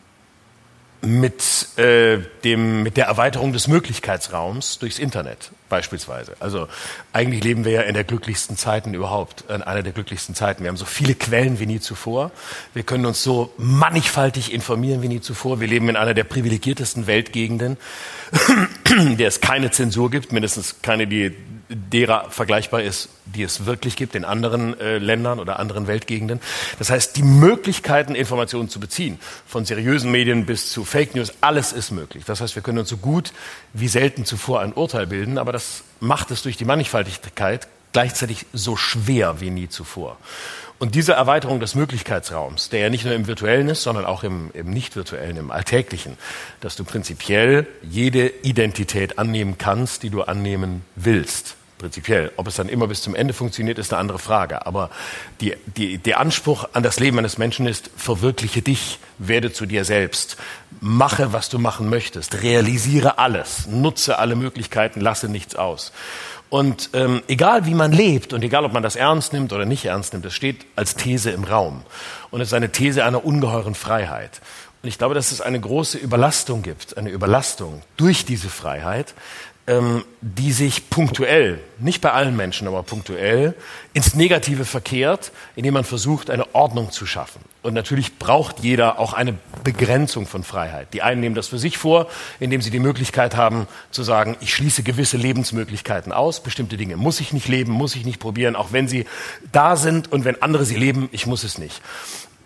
mit, 1.05 1.77
äh, 1.79 2.19
dem, 2.45 2.85
mit 2.85 2.97
der 2.97 3.07
Erweiterung 3.07 3.53
des 3.53 3.67
Möglichkeitsraums 3.67 4.79
durchs 4.79 5.01
Internet 5.01 5.51
beispielsweise. 5.73 6.35
Also 6.39 6.69
eigentlich 7.15 7.43
leben 7.43 7.65
wir 7.65 7.73
ja 7.73 7.81
in 7.81 7.95
der 7.95 8.05
glücklichsten 8.05 8.59
Zeiten 8.59 8.93
überhaupt, 8.93 9.45
in 9.49 9.63
einer 9.63 9.83
der 9.83 9.95
glücklichsten 9.95 10.35
Zeiten. 10.35 10.65
Wir 10.65 10.69
haben 10.69 10.77
so 10.77 10.85
viele 10.85 11.15
Quellen 11.15 11.61
wie 11.61 11.65
nie 11.65 11.81
zuvor. 11.81 12.31
Wir 12.75 12.83
können 12.83 13.07
uns 13.07 13.23
so 13.23 13.55
mannigfaltig 13.57 14.53
informieren 14.53 15.01
wie 15.01 15.09
nie 15.09 15.23
zuvor. 15.23 15.61
Wir 15.61 15.69
leben 15.69 15.89
in 15.89 15.97
einer 15.97 16.13
der 16.13 16.25
privilegiertesten 16.25 17.07
Weltgegenden, 17.07 17.79
der 19.19 19.29
es 19.29 19.41
keine 19.41 19.71
Zensur 19.71 20.11
gibt, 20.11 20.31
mindestens 20.31 20.83
keine, 20.83 21.07
die 21.07 21.35
derer 21.75 22.31
vergleichbar 22.31 22.83
ist, 22.83 23.09
die 23.25 23.43
es 23.43 23.67
wirklich 23.67 23.97
gibt 23.97 24.15
in 24.15 24.25
anderen 24.25 24.79
äh, 24.81 24.99
Ländern 24.99 25.41
oder 25.41 25.59
anderen 25.59 25.87
Weltgegenden. 25.87 26.41
Das 26.79 26.91
heißt, 26.91 27.17
die 27.17 27.23
Möglichkeiten, 27.23 28.15
Informationen 28.15 28.69
zu 28.69 28.81
beziehen, 28.81 29.19
von 29.47 29.65
seriösen 29.65 30.11
Medien 30.11 30.47
bis 30.47 30.71
zu 30.71 30.85
Fake 30.85 31.15
News, 31.15 31.33
alles 31.41 31.73
ist 31.73 31.91
möglich. 31.91 32.25
Das 32.25 32.41
heißt, 32.41 32.55
wir 32.55 32.63
können 32.63 32.79
uns 32.79 32.89
so 32.89 32.97
gut 32.97 33.33
wie 33.73 33.89
selten 33.89 34.25
zuvor 34.25 34.61
ein 34.61 34.73
Urteil 34.73 35.07
bilden, 35.07 35.39
aber 35.39 35.53
das 35.53 35.83
macht 36.01 36.31
es 36.31 36.43
durch 36.43 36.57
die 36.57 36.65
Mannigfaltigkeit 36.65 37.69
gleichzeitig 37.93 38.47
so 38.53 38.77
schwer 38.77 39.41
wie 39.41 39.51
nie 39.51 39.69
zuvor. 39.69 40.17
Und 40.79 40.97
diese 40.97 41.13
Erweiterung 41.13 41.61
des 41.61 41.77
Möglichkeitsraums, 41.77 42.69
der 42.69 42.81
ja 42.81 42.91
nicht 42.91 43.05
nur 43.05 43.15
im 43.15 43.29
virtuellen 43.29 43.69
ist, 43.69 43.85
sondern 43.85 44.05
auch 44.05 44.25
im, 44.25 44.51
im 44.53 44.71
nicht 44.71 44.97
virtuellen, 44.97 45.37
im 45.37 45.53
alltäglichen, 45.53 46.19
dass 46.61 46.75
du 46.75 46.83
prinzipiell 46.83 47.69
jede 47.83 48.27
Identität 48.27 49.17
annehmen 49.17 49.59
kannst, 49.59 50.03
die 50.03 50.11
du 50.11 50.23
annehmen 50.23 50.85
willst 50.97 51.57
prinzipiell. 51.83 52.33
Ob 52.37 52.47
es 52.47 52.55
dann 52.55 52.69
immer 52.69 52.87
bis 52.87 53.03
zum 53.03 53.15
Ende 53.15 53.35
funktioniert, 53.35 53.79
ist 53.79 53.93
eine 53.93 54.01
andere 54.01 54.19
Frage. 54.19 54.67
Aber 54.67 54.91
die, 55.41 55.55
die, 55.77 55.99
der 55.99 56.21
Anspruch 56.21 56.69
an 56.73 56.83
das 56.83 56.99
Leben 56.99 57.19
eines 57.19 57.37
Menschen 57.37 57.67
ist, 57.67 57.91
verwirkliche 57.97 58.63
dich, 58.63 58.99
werde 59.19 59.53
zu 59.53 59.67
dir 59.67 59.85
selbst, 59.85 60.39
mache, 60.81 61.33
was 61.33 61.49
du 61.49 61.59
machen 61.59 61.91
möchtest, 61.91 62.43
realisiere 62.43 63.19
alles, 63.19 63.67
nutze 63.67 64.19
alle 64.19 64.37
Möglichkeiten, 64.37 65.01
lasse 65.01 65.29
nichts 65.29 65.55
aus. 65.57 65.93
Und 66.49 66.91
ähm, 66.93 67.23
egal 67.29 67.67
wie 67.67 67.75
man 67.75 67.93
lebt 67.93 68.33
und 68.33 68.43
egal 68.45 68.65
ob 68.65 68.73
man 68.73 68.83
das 68.83 68.95
ernst 68.95 69.33
nimmt 69.33 69.53
oder 69.53 69.65
nicht 69.65 69.85
ernst 69.87 70.13
nimmt, 70.13 70.27
es 70.27 70.35
steht 70.35 70.67
als 70.77 70.95
These 70.95 71.31
im 71.31 71.45
Raum. 71.45 71.83
Und 72.31 72.41
es 72.41 72.49
ist 72.49 72.55
eine 72.55 72.71
These 72.71 73.05
einer 73.05 73.25
ungeheuren 73.25 73.75
Freiheit. 73.75 74.41
Und 74.83 74.89
ich 74.89 74.99
glaube, 74.99 75.15
dass 75.15 75.33
es 75.33 75.41
eine 75.41 75.61
große 75.61 75.97
Überlastung 75.97 76.63
gibt, 76.63 76.97
eine 76.97 77.11
Überlastung 77.11 77.83
durch 77.97 78.25
diese 78.25 78.49
Freiheit, 78.49 79.15
ähm, 79.67 80.05
die 80.21 80.53
sich 80.53 80.91
punktuell, 80.91 81.61
nicht 81.79 82.01
bei 82.01 82.13
allen 82.13 82.37
Menschen, 82.37 82.67
aber 82.67 82.83
punktuell, 82.83 83.55
ins 83.93 84.15
Negative 84.15 84.65
verkehrt, 84.65 85.31
indem 85.55 85.75
man 85.75 85.85
versucht, 85.85 86.31
eine 86.31 86.55
Ordnung 86.55 86.91
zu 86.91 87.07
schaffen. 87.07 87.41
Und 87.63 87.75
natürlich 87.75 88.19
braucht 88.19 88.61
jeder 88.61 88.99
auch 88.99 89.13
eine 89.13 89.35
Begrenzung 89.63 90.27
von 90.27 90.43
Freiheit. 90.43 90.89
Die 90.95 91.03
einen 91.03 91.21
nehmen 91.21 91.37
das 91.37 91.49
für 91.49 91.59
sich 91.59 91.79
vor, 91.79 92.09
indem 92.41 92.61
sie 92.61 92.71
die 92.71 92.81
Möglichkeit 92.81 93.37
haben 93.37 93.69
zu 93.93 94.03
sagen, 94.03 94.37
ich 94.41 94.53
schließe 94.53 94.83
gewisse 94.83 95.17
Lebensmöglichkeiten 95.17 96.13
aus, 96.13 96.43
bestimmte 96.43 96.77
Dinge 96.77 96.97
muss 96.97 97.21
ich 97.21 97.33
nicht 97.33 97.47
leben, 97.47 97.71
muss 97.71 97.95
ich 97.95 98.05
nicht 98.05 98.19
probieren, 98.19 98.57
auch 98.57 98.73
wenn 98.73 98.89
sie 98.89 99.07
da 99.53 99.77
sind 99.77 100.11
und 100.11 100.25
wenn 100.25 100.43
andere 100.43 100.65
sie 100.65 100.77
leben, 100.77 101.09
ich 101.13 101.27
muss 101.27 101.45
es 101.45 101.59
nicht. 101.59 101.81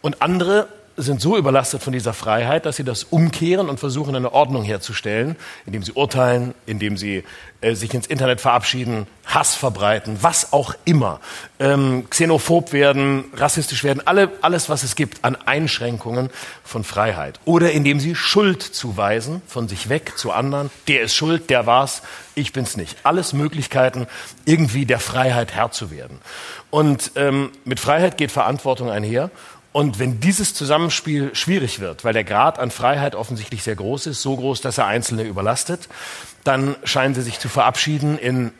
Und 0.02 0.20
andere 0.20 0.68
sind 0.96 1.20
so 1.20 1.36
überlastet 1.36 1.82
von 1.82 1.92
dieser 1.92 2.14
Freiheit, 2.14 2.66
dass 2.66 2.76
sie 2.76 2.84
das 2.84 3.04
umkehren 3.04 3.68
und 3.68 3.78
versuchen, 3.78 4.16
eine 4.16 4.32
Ordnung 4.32 4.62
herzustellen, 4.62 5.36
indem 5.66 5.82
sie 5.82 5.92
urteilen, 5.92 6.54
indem 6.64 6.96
sie 6.96 7.24
äh, 7.60 7.74
sich 7.74 7.92
ins 7.94 8.06
Internet 8.06 8.40
verabschieden, 8.40 9.06
Hass 9.26 9.54
verbreiten, 9.54 10.18
was 10.20 10.52
auch 10.52 10.74
immer, 10.84 11.20
ähm, 11.58 12.08
xenophob 12.08 12.72
werden, 12.72 13.24
rassistisch 13.34 13.82
werden, 13.82 14.02
alle, 14.06 14.30
alles, 14.40 14.68
was 14.68 14.84
es 14.84 14.94
gibt 14.94 15.24
an 15.24 15.36
Einschränkungen 15.36 16.30
von 16.64 16.84
Freiheit. 16.84 17.40
Oder 17.44 17.72
indem 17.72 17.98
sie 18.00 18.14
Schuld 18.14 18.62
zuweisen, 18.62 19.42
von 19.46 19.68
sich 19.68 19.88
weg 19.88 20.16
zu 20.16 20.32
anderen, 20.32 20.70
der 20.86 21.02
ist 21.02 21.14
schuld, 21.14 21.50
der 21.50 21.66
war's, 21.66 22.02
ich 22.34 22.52
bin's 22.52 22.76
nicht. 22.76 22.98
Alles 23.02 23.32
Möglichkeiten, 23.32 24.06
irgendwie 24.44 24.86
der 24.86 25.00
Freiheit 25.00 25.54
Herr 25.54 25.72
zu 25.72 25.90
werden. 25.90 26.20
Und 26.70 27.12
ähm, 27.16 27.50
mit 27.64 27.80
Freiheit 27.80 28.18
geht 28.18 28.30
Verantwortung 28.30 28.90
einher. 28.90 29.30
Und 29.76 29.98
wenn 29.98 30.20
dieses 30.20 30.54
Zusammenspiel 30.54 31.34
schwierig 31.34 31.80
wird, 31.80 32.02
weil 32.02 32.14
der 32.14 32.24
Grad 32.24 32.58
an 32.58 32.70
Freiheit 32.70 33.14
offensichtlich 33.14 33.62
sehr 33.62 33.76
groß 33.76 34.06
ist, 34.06 34.22
so 34.22 34.34
groß, 34.34 34.62
dass 34.62 34.78
er 34.78 34.86
Einzelne 34.86 35.24
überlastet, 35.24 35.90
dann 36.44 36.76
scheinen 36.84 37.14
sie 37.14 37.20
sich 37.20 37.38
zu 37.40 37.50
verabschieden 37.50 38.16
in 38.16 38.52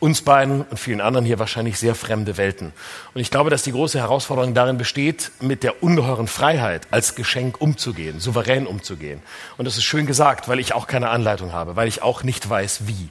uns 0.00 0.22
beiden 0.22 0.62
und 0.62 0.80
vielen 0.80 1.00
anderen 1.00 1.24
hier 1.24 1.38
wahrscheinlich 1.38 1.78
sehr 1.78 1.94
fremde 1.94 2.36
Welten. 2.36 2.72
Und 3.14 3.20
ich 3.20 3.30
glaube, 3.30 3.48
dass 3.48 3.62
die 3.62 3.70
große 3.70 4.00
Herausforderung 4.00 4.54
darin 4.54 4.76
besteht, 4.76 5.30
mit 5.40 5.62
der 5.62 5.84
ungeheuren 5.84 6.26
Freiheit 6.26 6.88
als 6.90 7.14
Geschenk 7.14 7.60
umzugehen, 7.60 8.18
souverän 8.18 8.66
umzugehen. 8.66 9.20
Und 9.58 9.66
das 9.66 9.76
ist 9.76 9.84
schön 9.84 10.04
gesagt, 10.04 10.48
weil 10.48 10.58
ich 10.58 10.74
auch 10.74 10.88
keine 10.88 11.10
Anleitung 11.10 11.52
habe, 11.52 11.76
weil 11.76 11.86
ich 11.86 12.02
auch 12.02 12.24
nicht 12.24 12.50
weiß, 12.50 12.88
wie. 12.88 13.10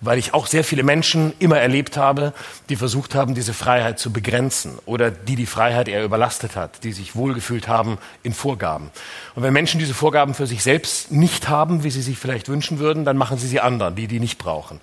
Weil 0.00 0.18
ich 0.18 0.34
auch 0.34 0.46
sehr 0.46 0.64
viele 0.64 0.82
Menschen 0.82 1.32
immer 1.38 1.58
erlebt 1.58 1.96
habe, 1.96 2.32
die 2.68 2.76
versucht 2.76 3.14
haben, 3.14 3.34
diese 3.34 3.54
Freiheit 3.54 3.98
zu 3.98 4.12
begrenzen 4.12 4.78
oder 4.84 5.10
die 5.10 5.36
die 5.36 5.46
Freiheit 5.46 5.88
eher 5.88 6.04
überlastet 6.04 6.56
hat, 6.56 6.84
die 6.84 6.92
sich 6.92 7.16
wohlgefühlt 7.16 7.68
haben 7.68 7.98
in 8.22 8.34
Vorgaben. 8.34 8.90
Und 9.34 9.42
wenn 9.42 9.52
Menschen 9.52 9.80
diese 9.80 9.94
Vorgaben 9.94 10.34
für 10.34 10.46
sich 10.46 10.62
selbst 10.62 11.12
nicht 11.12 11.48
haben, 11.48 11.82
wie 11.82 11.90
sie 11.90 12.02
sich 12.02 12.18
vielleicht 12.18 12.48
wünschen 12.48 12.78
würden, 12.78 13.04
dann 13.04 13.16
machen 13.16 13.38
sie 13.38 13.48
sie 13.48 13.60
anderen, 13.60 13.94
die 13.94 14.06
die 14.06 14.20
nicht 14.20 14.38
brauchen. 14.38 14.80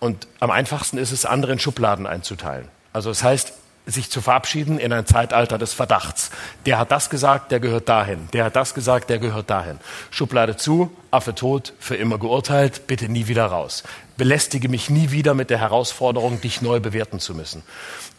Und 0.00 0.28
am 0.40 0.50
einfachsten 0.50 0.98
ist 0.98 1.12
es, 1.12 1.24
andere 1.24 1.52
in 1.52 1.58
Schubladen 1.58 2.06
einzuteilen. 2.06 2.68
Also 2.92 3.10
das 3.10 3.22
heißt, 3.22 3.52
sich 3.86 4.10
zu 4.10 4.20
verabschieden 4.20 4.78
in 4.78 4.92
ein 4.92 5.06
Zeitalter 5.06 5.58
des 5.58 5.74
Verdachts. 5.74 6.30
Der 6.64 6.78
hat 6.78 6.90
das 6.90 7.10
gesagt, 7.10 7.52
der 7.52 7.60
gehört 7.60 7.88
dahin. 7.88 8.28
Der 8.32 8.44
hat 8.44 8.56
das 8.56 8.74
gesagt, 8.74 9.10
der 9.10 9.18
gehört 9.18 9.50
dahin. 9.50 9.78
Schublade 10.10 10.56
zu, 10.56 10.90
Affe 11.10 11.34
tot, 11.34 11.74
für 11.78 11.96
immer 11.96 12.18
geurteilt, 12.18 12.86
bitte 12.86 13.08
nie 13.08 13.26
wieder 13.26 13.46
raus. 13.46 13.82
Belästige 14.16 14.68
mich 14.68 14.88
nie 14.88 15.10
wieder 15.10 15.34
mit 15.34 15.50
der 15.50 15.58
Herausforderung, 15.58 16.40
dich 16.40 16.62
neu 16.62 16.80
bewerten 16.80 17.20
zu 17.20 17.34
müssen. 17.34 17.62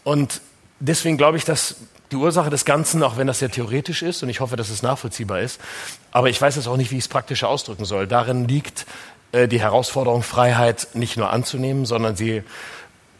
Und 0.04 0.40
deswegen 0.78 1.16
glaube 1.16 1.36
ich, 1.36 1.44
dass 1.44 1.76
die 2.12 2.16
Ursache 2.16 2.50
des 2.50 2.64
Ganzen, 2.64 3.02
auch 3.02 3.16
wenn 3.16 3.26
das 3.26 3.40
sehr 3.40 3.50
theoretisch 3.50 4.02
ist, 4.02 4.22
und 4.22 4.28
ich 4.28 4.38
hoffe, 4.38 4.54
dass 4.54 4.70
es 4.70 4.82
nachvollziehbar 4.82 5.40
ist, 5.40 5.60
aber 6.12 6.28
ich 6.28 6.40
weiß 6.40 6.54
jetzt 6.54 6.68
auch 6.68 6.76
nicht, 6.76 6.92
wie 6.92 6.98
ich 6.98 7.04
es 7.04 7.08
praktisch 7.08 7.42
ausdrücken 7.42 7.84
soll, 7.84 8.06
darin 8.06 8.46
liegt, 8.46 8.86
äh, 9.32 9.48
die 9.48 9.60
Herausforderung, 9.60 10.22
Freiheit 10.22 10.88
nicht 10.94 11.16
nur 11.16 11.30
anzunehmen, 11.30 11.84
sondern 11.84 12.14
sie 12.14 12.44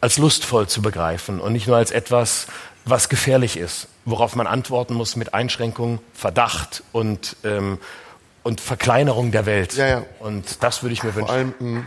als 0.01 0.17
lustvoll 0.17 0.67
zu 0.67 0.81
begreifen 0.81 1.39
und 1.39 1.53
nicht 1.53 1.67
nur 1.67 1.77
als 1.77 1.91
etwas, 1.91 2.47
was 2.85 3.09
gefährlich 3.09 3.57
ist, 3.57 3.87
worauf 4.05 4.35
man 4.35 4.47
antworten 4.47 4.93
muss 4.93 5.15
mit 5.15 5.33
Einschränkung, 5.33 5.99
Verdacht 6.13 6.83
und, 6.91 7.35
ähm, 7.43 7.79
und 8.43 8.61
Verkleinerung 8.61 9.31
der 9.31 9.45
Welt. 9.45 9.73
Ja, 9.75 9.87
ja. 9.87 10.03
Und 10.19 10.63
das 10.63 10.83
würde 10.83 10.93
ich 10.93 11.03
mir 11.03 11.11
Vor 11.11 11.21
wünschen. 11.23 11.33
allem, 11.33 11.53
mh, 11.59 11.83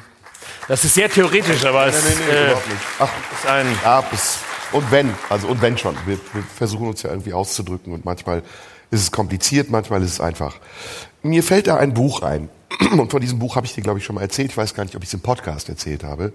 Das 0.68 0.84
ist 0.84 0.94
sehr 0.94 1.08
theoretisch, 1.10 1.64
aber 1.64 1.86
es 1.86 2.02
nee, 2.04 2.10
nee, 2.28 2.32
äh, 2.36 2.48
nicht. 2.48 2.58
Ach, 2.98 3.08
ist 3.32 3.46
ein 3.46 3.66
ja, 3.82 4.00
bis, 4.02 4.38
und 4.72 4.90
wenn, 4.90 5.14
also 5.28 5.48
und 5.48 5.62
wenn 5.62 5.78
schon. 5.78 5.96
Wir, 6.06 6.18
wir 6.32 6.42
versuchen 6.42 6.86
uns 6.88 7.02
ja 7.02 7.10
irgendwie 7.10 7.32
auszudrücken 7.32 7.92
und 7.92 8.04
manchmal 8.04 8.42
ist 8.90 9.02
es 9.02 9.10
kompliziert, 9.12 9.70
manchmal 9.70 10.02
ist 10.02 10.12
es 10.12 10.20
einfach. 10.20 10.56
Mir 11.22 11.42
fällt 11.42 11.66
da 11.68 11.76
ein 11.76 11.94
Buch 11.94 12.22
ein. 12.22 12.48
Und 12.92 13.10
von 13.10 13.20
diesem 13.20 13.38
Buch 13.38 13.56
habe 13.56 13.66
ich 13.66 13.74
dir, 13.74 13.82
glaube 13.82 13.98
ich, 13.98 14.04
schon 14.04 14.14
mal 14.14 14.22
erzählt. 14.22 14.50
Ich 14.52 14.56
weiß 14.56 14.74
gar 14.74 14.84
nicht, 14.84 14.94
ob 14.96 15.02
ich 15.02 15.08
es 15.08 15.14
im 15.14 15.20
Podcast 15.20 15.68
erzählt 15.68 16.04
habe. 16.04 16.32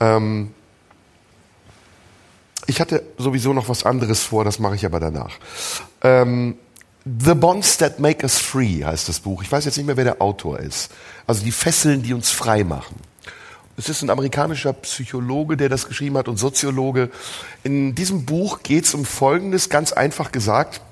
Ähm, 0.00 0.52
ich 2.66 2.80
hatte 2.80 3.02
sowieso 3.18 3.52
noch 3.52 3.68
was 3.68 3.84
anderes 3.84 4.22
vor, 4.22 4.44
das 4.44 4.58
mache 4.58 4.74
ich 4.74 4.84
aber 4.84 5.00
danach. 5.00 5.38
Ähm, 6.02 6.56
The 7.04 7.34
Bonds 7.34 7.78
That 7.78 7.98
Make 7.98 8.22
Us 8.24 8.38
Free 8.38 8.84
heißt 8.84 9.08
das 9.08 9.20
Buch. 9.20 9.42
Ich 9.42 9.50
weiß 9.50 9.64
jetzt 9.64 9.76
nicht 9.78 9.86
mehr, 9.86 9.96
wer 9.96 10.04
der 10.04 10.22
Autor 10.22 10.58
ist. 10.58 10.90
Also 11.26 11.44
die 11.44 11.52
Fesseln, 11.52 12.02
die 12.02 12.12
uns 12.12 12.30
frei 12.30 12.62
machen. 12.62 12.96
Es 13.76 13.88
ist 13.88 14.02
ein 14.02 14.10
amerikanischer 14.10 14.74
Psychologe, 14.74 15.56
der 15.56 15.70
das 15.70 15.88
geschrieben 15.88 16.18
hat 16.18 16.28
und 16.28 16.36
Soziologe. 16.36 17.10
In 17.62 17.94
diesem 17.94 18.26
Buch 18.26 18.62
geht 18.62 18.84
es 18.84 18.92
um 18.92 19.06
Folgendes, 19.06 19.70
ganz 19.70 19.92
einfach 19.92 20.32
gesagt. 20.32 20.82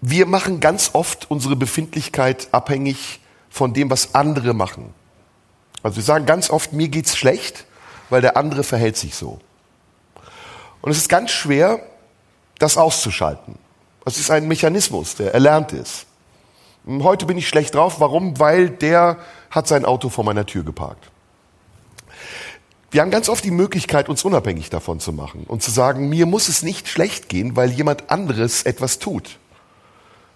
Wir 0.00 0.26
machen 0.26 0.58
ganz 0.58 0.90
oft 0.94 1.30
unsere 1.30 1.54
Befindlichkeit 1.54 2.48
abhängig 2.50 3.20
von 3.48 3.74
dem, 3.74 3.90
was 3.90 4.16
andere 4.16 4.54
machen. 4.54 4.92
Also 5.84 5.96
wir 5.96 6.02
sagen 6.02 6.26
ganz 6.26 6.50
oft, 6.50 6.72
mir 6.72 6.88
geht's 6.88 7.16
schlecht, 7.16 7.66
weil 8.08 8.20
der 8.20 8.36
andere 8.36 8.64
verhält 8.64 8.96
sich 8.96 9.14
so. 9.14 9.38
Und 10.82 10.90
es 10.90 10.98
ist 10.98 11.08
ganz 11.08 11.30
schwer, 11.30 11.80
das 12.58 12.76
auszuschalten. 12.76 13.56
Es 14.04 14.18
ist 14.18 14.30
ein 14.30 14.48
Mechanismus, 14.48 15.16
der 15.16 15.34
erlernt 15.34 15.72
ist. 15.72 16.06
Heute 16.86 17.26
bin 17.26 17.36
ich 17.36 17.48
schlecht 17.48 17.74
drauf. 17.74 18.00
Warum? 18.00 18.38
Weil 18.38 18.70
der 18.70 19.18
hat 19.50 19.68
sein 19.68 19.84
Auto 19.84 20.08
vor 20.08 20.24
meiner 20.24 20.46
Tür 20.46 20.64
geparkt. 20.64 21.10
Wir 22.90 23.02
haben 23.02 23.10
ganz 23.10 23.28
oft 23.28 23.44
die 23.44 23.52
Möglichkeit, 23.52 24.08
uns 24.08 24.24
unabhängig 24.24 24.70
davon 24.70 24.98
zu 24.98 25.12
machen 25.12 25.44
und 25.46 25.62
zu 25.62 25.70
sagen, 25.70 26.08
mir 26.08 26.26
muss 26.26 26.48
es 26.48 26.62
nicht 26.62 26.88
schlecht 26.88 27.28
gehen, 27.28 27.54
weil 27.54 27.70
jemand 27.70 28.10
anderes 28.10 28.64
etwas 28.64 28.98
tut, 28.98 29.38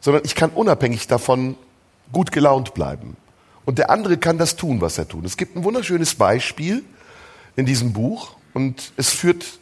sondern 0.00 0.22
ich 0.24 0.36
kann 0.36 0.50
unabhängig 0.50 1.08
davon 1.08 1.56
gut 2.12 2.30
gelaunt 2.30 2.74
bleiben. 2.74 3.16
Und 3.64 3.78
der 3.78 3.90
andere 3.90 4.18
kann 4.18 4.38
das 4.38 4.54
tun, 4.54 4.80
was 4.80 4.98
er 4.98 5.08
tut. 5.08 5.24
Es 5.24 5.36
gibt 5.36 5.56
ein 5.56 5.64
wunderschönes 5.64 6.14
Beispiel 6.14 6.84
in 7.56 7.66
diesem 7.66 7.92
Buch 7.92 8.36
und 8.52 8.92
es 8.96 9.10
führt 9.10 9.58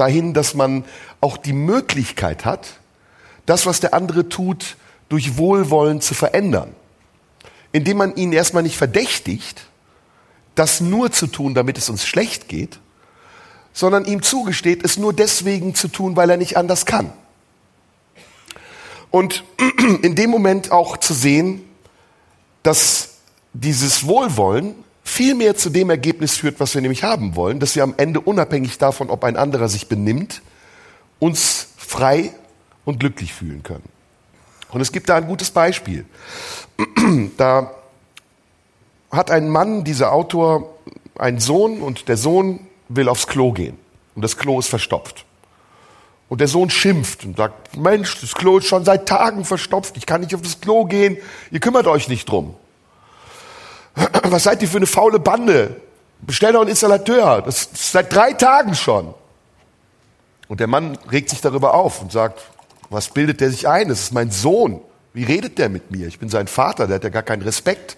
dahin, 0.00 0.34
dass 0.34 0.54
man 0.54 0.84
auch 1.20 1.36
die 1.36 1.52
Möglichkeit 1.52 2.44
hat, 2.44 2.80
das, 3.46 3.66
was 3.66 3.80
der 3.80 3.94
andere 3.94 4.28
tut, 4.28 4.76
durch 5.08 5.36
Wohlwollen 5.36 6.00
zu 6.00 6.14
verändern. 6.14 6.74
Indem 7.72 7.98
man 7.98 8.16
ihn 8.16 8.32
erstmal 8.32 8.62
nicht 8.62 8.76
verdächtigt, 8.76 9.66
das 10.54 10.80
nur 10.80 11.12
zu 11.12 11.26
tun, 11.26 11.54
damit 11.54 11.78
es 11.78 11.88
uns 11.88 12.06
schlecht 12.06 12.48
geht, 12.48 12.80
sondern 13.72 14.04
ihm 14.04 14.22
zugesteht, 14.22 14.84
es 14.84 14.96
nur 14.96 15.12
deswegen 15.12 15.74
zu 15.74 15.88
tun, 15.88 16.16
weil 16.16 16.30
er 16.30 16.36
nicht 16.36 16.56
anders 16.56 16.86
kann. 16.86 17.12
Und 19.10 19.44
in 20.02 20.14
dem 20.14 20.30
Moment 20.30 20.72
auch 20.72 20.96
zu 20.96 21.14
sehen, 21.14 21.64
dass 22.62 23.16
dieses 23.52 24.06
Wohlwollen 24.06 24.74
viel 25.10 25.34
mehr 25.34 25.56
zu 25.56 25.70
dem 25.70 25.90
Ergebnis 25.90 26.36
führt, 26.36 26.60
was 26.60 26.74
wir 26.74 26.80
nämlich 26.80 27.02
haben 27.02 27.34
wollen, 27.34 27.58
dass 27.58 27.74
wir 27.74 27.82
am 27.82 27.94
Ende 27.96 28.20
unabhängig 28.20 28.78
davon, 28.78 29.10
ob 29.10 29.24
ein 29.24 29.36
anderer 29.36 29.68
sich 29.68 29.88
benimmt, 29.88 30.40
uns 31.18 31.66
frei 31.76 32.32
und 32.84 33.00
glücklich 33.00 33.34
fühlen 33.34 33.62
können. 33.62 33.84
Und 34.70 34.80
es 34.80 34.92
gibt 34.92 35.08
da 35.08 35.16
ein 35.16 35.26
gutes 35.26 35.50
Beispiel. 35.50 36.06
Da 37.36 37.72
hat 39.10 39.32
ein 39.32 39.48
Mann, 39.48 39.82
dieser 39.82 40.12
Autor, 40.12 40.78
einen 41.18 41.40
Sohn 41.40 41.80
und 41.80 42.08
der 42.08 42.16
Sohn 42.16 42.60
will 42.88 43.08
aufs 43.08 43.26
Klo 43.26 43.50
gehen. 43.50 43.76
Und 44.14 44.22
das 44.22 44.36
Klo 44.36 44.60
ist 44.60 44.68
verstopft. 44.68 45.24
Und 46.28 46.40
der 46.40 46.46
Sohn 46.46 46.70
schimpft 46.70 47.24
und 47.24 47.36
sagt, 47.36 47.76
Mensch, 47.76 48.20
das 48.20 48.34
Klo 48.34 48.58
ist 48.58 48.66
schon 48.66 48.84
seit 48.84 49.08
Tagen 49.08 49.44
verstopft, 49.44 49.96
ich 49.96 50.06
kann 50.06 50.20
nicht 50.20 50.34
auf 50.34 50.42
das 50.42 50.60
Klo 50.60 50.84
gehen, 50.84 51.16
ihr 51.50 51.58
kümmert 51.58 51.88
euch 51.88 52.08
nicht 52.08 52.28
drum. 52.28 52.54
Was 54.24 54.44
seid 54.44 54.62
ihr 54.62 54.68
für 54.68 54.78
eine 54.78 54.86
faule 54.86 55.18
Bande? 55.18 55.80
bestell 56.22 56.52
doch 56.52 56.60
einen 56.60 56.70
Installateur. 56.70 57.42
Das 57.42 57.62
ist 57.62 57.92
seit 57.92 58.12
drei 58.14 58.32
Tagen 58.32 58.74
schon. 58.74 59.14
Und 60.48 60.60
der 60.60 60.66
Mann 60.66 60.98
regt 61.10 61.30
sich 61.30 61.40
darüber 61.40 61.74
auf 61.74 62.02
und 62.02 62.12
sagt, 62.12 62.42
was 62.88 63.08
bildet 63.08 63.40
der 63.40 63.50
sich 63.50 63.68
ein? 63.68 63.88
Das 63.88 64.00
ist 64.00 64.12
mein 64.12 64.30
Sohn. 64.30 64.80
Wie 65.12 65.24
redet 65.24 65.58
der 65.58 65.68
mit 65.68 65.90
mir? 65.90 66.06
Ich 66.06 66.18
bin 66.18 66.28
sein 66.28 66.48
Vater, 66.48 66.86
der 66.86 66.96
hat 66.96 67.04
ja 67.04 67.10
gar 67.10 67.22
keinen 67.22 67.42
Respekt. 67.42 67.96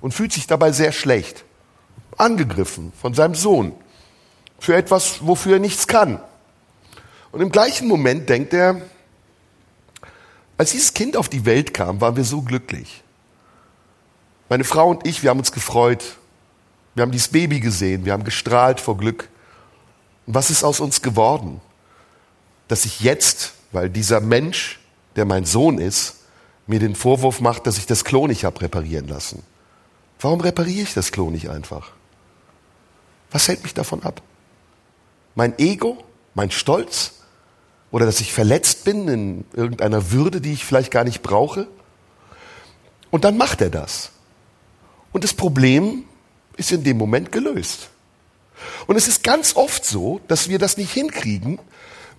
Und 0.00 0.12
fühlt 0.12 0.32
sich 0.32 0.46
dabei 0.46 0.72
sehr 0.72 0.92
schlecht. 0.92 1.44
Angegriffen 2.16 2.92
von 3.00 3.14
seinem 3.14 3.34
Sohn. 3.34 3.72
Für 4.58 4.74
etwas, 4.74 5.26
wofür 5.26 5.54
er 5.54 5.58
nichts 5.58 5.86
kann. 5.86 6.20
Und 7.30 7.40
im 7.40 7.50
gleichen 7.50 7.88
Moment 7.88 8.28
denkt 8.28 8.54
er, 8.54 8.80
als 10.56 10.70
dieses 10.70 10.94
Kind 10.94 11.16
auf 11.16 11.28
die 11.28 11.44
Welt 11.44 11.74
kam, 11.74 12.00
waren 12.00 12.16
wir 12.16 12.24
so 12.24 12.40
glücklich. 12.40 13.02
Meine 14.48 14.64
Frau 14.64 14.90
und 14.90 15.06
ich, 15.06 15.22
wir 15.22 15.30
haben 15.30 15.38
uns 15.38 15.52
gefreut. 15.52 16.16
Wir 16.94 17.02
haben 17.02 17.12
dieses 17.12 17.28
Baby 17.28 17.60
gesehen, 17.60 18.04
wir 18.04 18.12
haben 18.12 18.24
gestrahlt 18.24 18.80
vor 18.80 18.96
Glück. 18.96 19.28
Und 20.26 20.34
was 20.34 20.50
ist 20.50 20.64
aus 20.64 20.80
uns 20.80 21.02
geworden? 21.02 21.60
Dass 22.68 22.84
ich 22.84 23.00
jetzt, 23.00 23.52
weil 23.72 23.90
dieser 23.90 24.20
Mensch, 24.20 24.80
der 25.14 25.24
mein 25.24 25.44
Sohn 25.44 25.78
ist, 25.78 26.16
mir 26.66 26.80
den 26.80 26.94
Vorwurf 26.94 27.40
macht, 27.40 27.66
dass 27.66 27.78
ich 27.78 27.86
das 27.86 28.04
Klo 28.04 28.26
nicht 28.26 28.44
habe 28.44 28.60
reparieren 28.60 29.08
lassen. 29.08 29.42
Warum 30.20 30.40
repariere 30.40 30.82
ich 30.82 30.94
das 30.94 31.12
Klo 31.12 31.30
nicht 31.30 31.50
einfach? 31.50 31.92
Was 33.30 33.48
hält 33.48 33.62
mich 33.62 33.74
davon 33.74 34.02
ab? 34.02 34.22
Mein 35.34 35.58
Ego? 35.58 36.02
Mein 36.34 36.50
Stolz? 36.50 37.12
Oder 37.90 38.06
dass 38.06 38.20
ich 38.20 38.32
verletzt 38.32 38.84
bin 38.84 39.08
in 39.08 39.44
irgendeiner 39.52 40.10
Würde, 40.10 40.40
die 40.40 40.54
ich 40.54 40.64
vielleicht 40.64 40.90
gar 40.90 41.04
nicht 41.04 41.22
brauche? 41.22 41.68
Und 43.10 43.24
dann 43.24 43.36
macht 43.36 43.60
er 43.60 43.70
das. 43.70 44.10
Und 45.16 45.24
das 45.24 45.32
Problem 45.32 46.04
ist 46.58 46.72
in 46.72 46.84
dem 46.84 46.98
Moment 46.98 47.32
gelöst. 47.32 47.88
Und 48.86 48.96
es 48.96 49.08
ist 49.08 49.24
ganz 49.24 49.56
oft 49.56 49.82
so, 49.82 50.20
dass 50.28 50.50
wir 50.50 50.58
das 50.58 50.76
nicht 50.76 50.92
hinkriegen, 50.92 51.58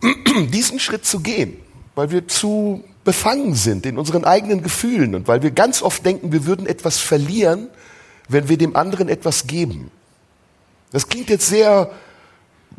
diesen 0.51 0.79
Schritt 0.79 1.05
zu 1.05 1.19
gehen, 1.19 1.61
weil 1.93 2.09
wir 2.09 2.27
zu 2.27 2.83
befangen 3.03 3.53
sind 3.53 3.85
in 3.85 3.99
unseren 3.99 4.25
eigenen 4.25 4.63
Gefühlen 4.63 5.13
und 5.13 5.27
weil 5.27 5.43
wir 5.43 5.51
ganz 5.51 5.83
oft 5.83 6.03
denken, 6.07 6.31
wir 6.31 6.47
würden 6.47 6.65
etwas 6.65 6.97
verlieren, 6.97 7.69
wenn 8.29 8.49
wir 8.49 8.57
dem 8.57 8.75
anderen 8.75 9.09
etwas 9.09 9.45
geben. 9.45 9.91
Das 10.91 11.07
klingt 11.07 11.29
jetzt 11.29 11.45
sehr 11.45 11.91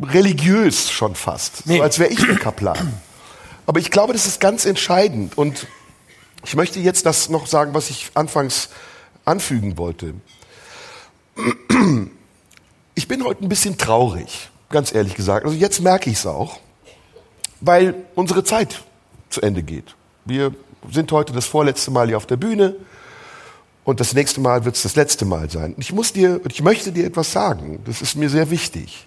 religiös 0.03 0.91
schon 0.91 1.15
fast, 1.15 1.65
nee. 1.65 1.77
so 1.77 1.85
als 1.85 2.01
wäre 2.01 2.11
ich 2.11 2.27
der 2.27 2.39
Kaplan. 2.41 2.93
Aber 3.67 3.79
ich 3.79 3.93
glaube, 3.93 4.15
das 4.15 4.27
ist 4.27 4.41
ganz 4.41 4.65
entscheidend. 4.65 5.39
Und 5.39 5.69
ich 6.45 6.57
möchte 6.57 6.81
jetzt 6.81 7.07
das 7.07 7.29
noch 7.29 7.47
sagen, 7.47 7.73
was 7.73 7.89
ich 7.89 8.11
anfangs 8.15 8.69
anfügen 9.29 9.77
wollte. 9.79 10.15
Ich 12.95 13.07
bin 13.07 13.25
heute 13.25 13.45
ein 13.45 13.49
bisschen 13.49 13.79
traurig, 13.79 14.51
ganz 14.71 14.93
ehrlich 14.93 15.15
gesagt. 15.15 15.45
Also 15.45 15.57
jetzt 15.57 15.81
merke 15.81 16.11
ich 16.11 16.17
es 16.17 16.27
auch, 16.27 16.59
weil 17.61 17.95
unsere 18.15 18.43
Zeit 18.43 18.83
zu 19.31 19.41
Ende 19.41 19.63
geht. 19.63 19.95
Wir 20.25 20.53
sind 20.91 21.13
heute 21.13 21.33
das 21.33 21.47
vorletzte 21.47 21.91
Mal 21.91 22.09
hier 22.09 22.17
auf 22.17 22.27
der 22.27 22.37
Bühne 22.37 22.75
und 23.85 24.01
das 24.01 24.15
nächste 24.15 24.41
Mal 24.41 24.65
wird 24.65 24.77
es 24.77 24.83
das 24.83 24.97
letzte 24.97 25.25
Mal 25.25 25.49
sein. 25.49 25.75
Ich 25.79 25.93
muss 25.93 26.13
dir, 26.13 26.41
ich 26.49 26.63
möchte 26.63 26.91
dir 26.93 27.07
etwas 27.07 27.33
sagen. 27.33 27.81
Das 27.85 28.03
ist 28.03 28.17
mir 28.17 28.31
sehr 28.31 28.51
wichtig. 28.51 29.07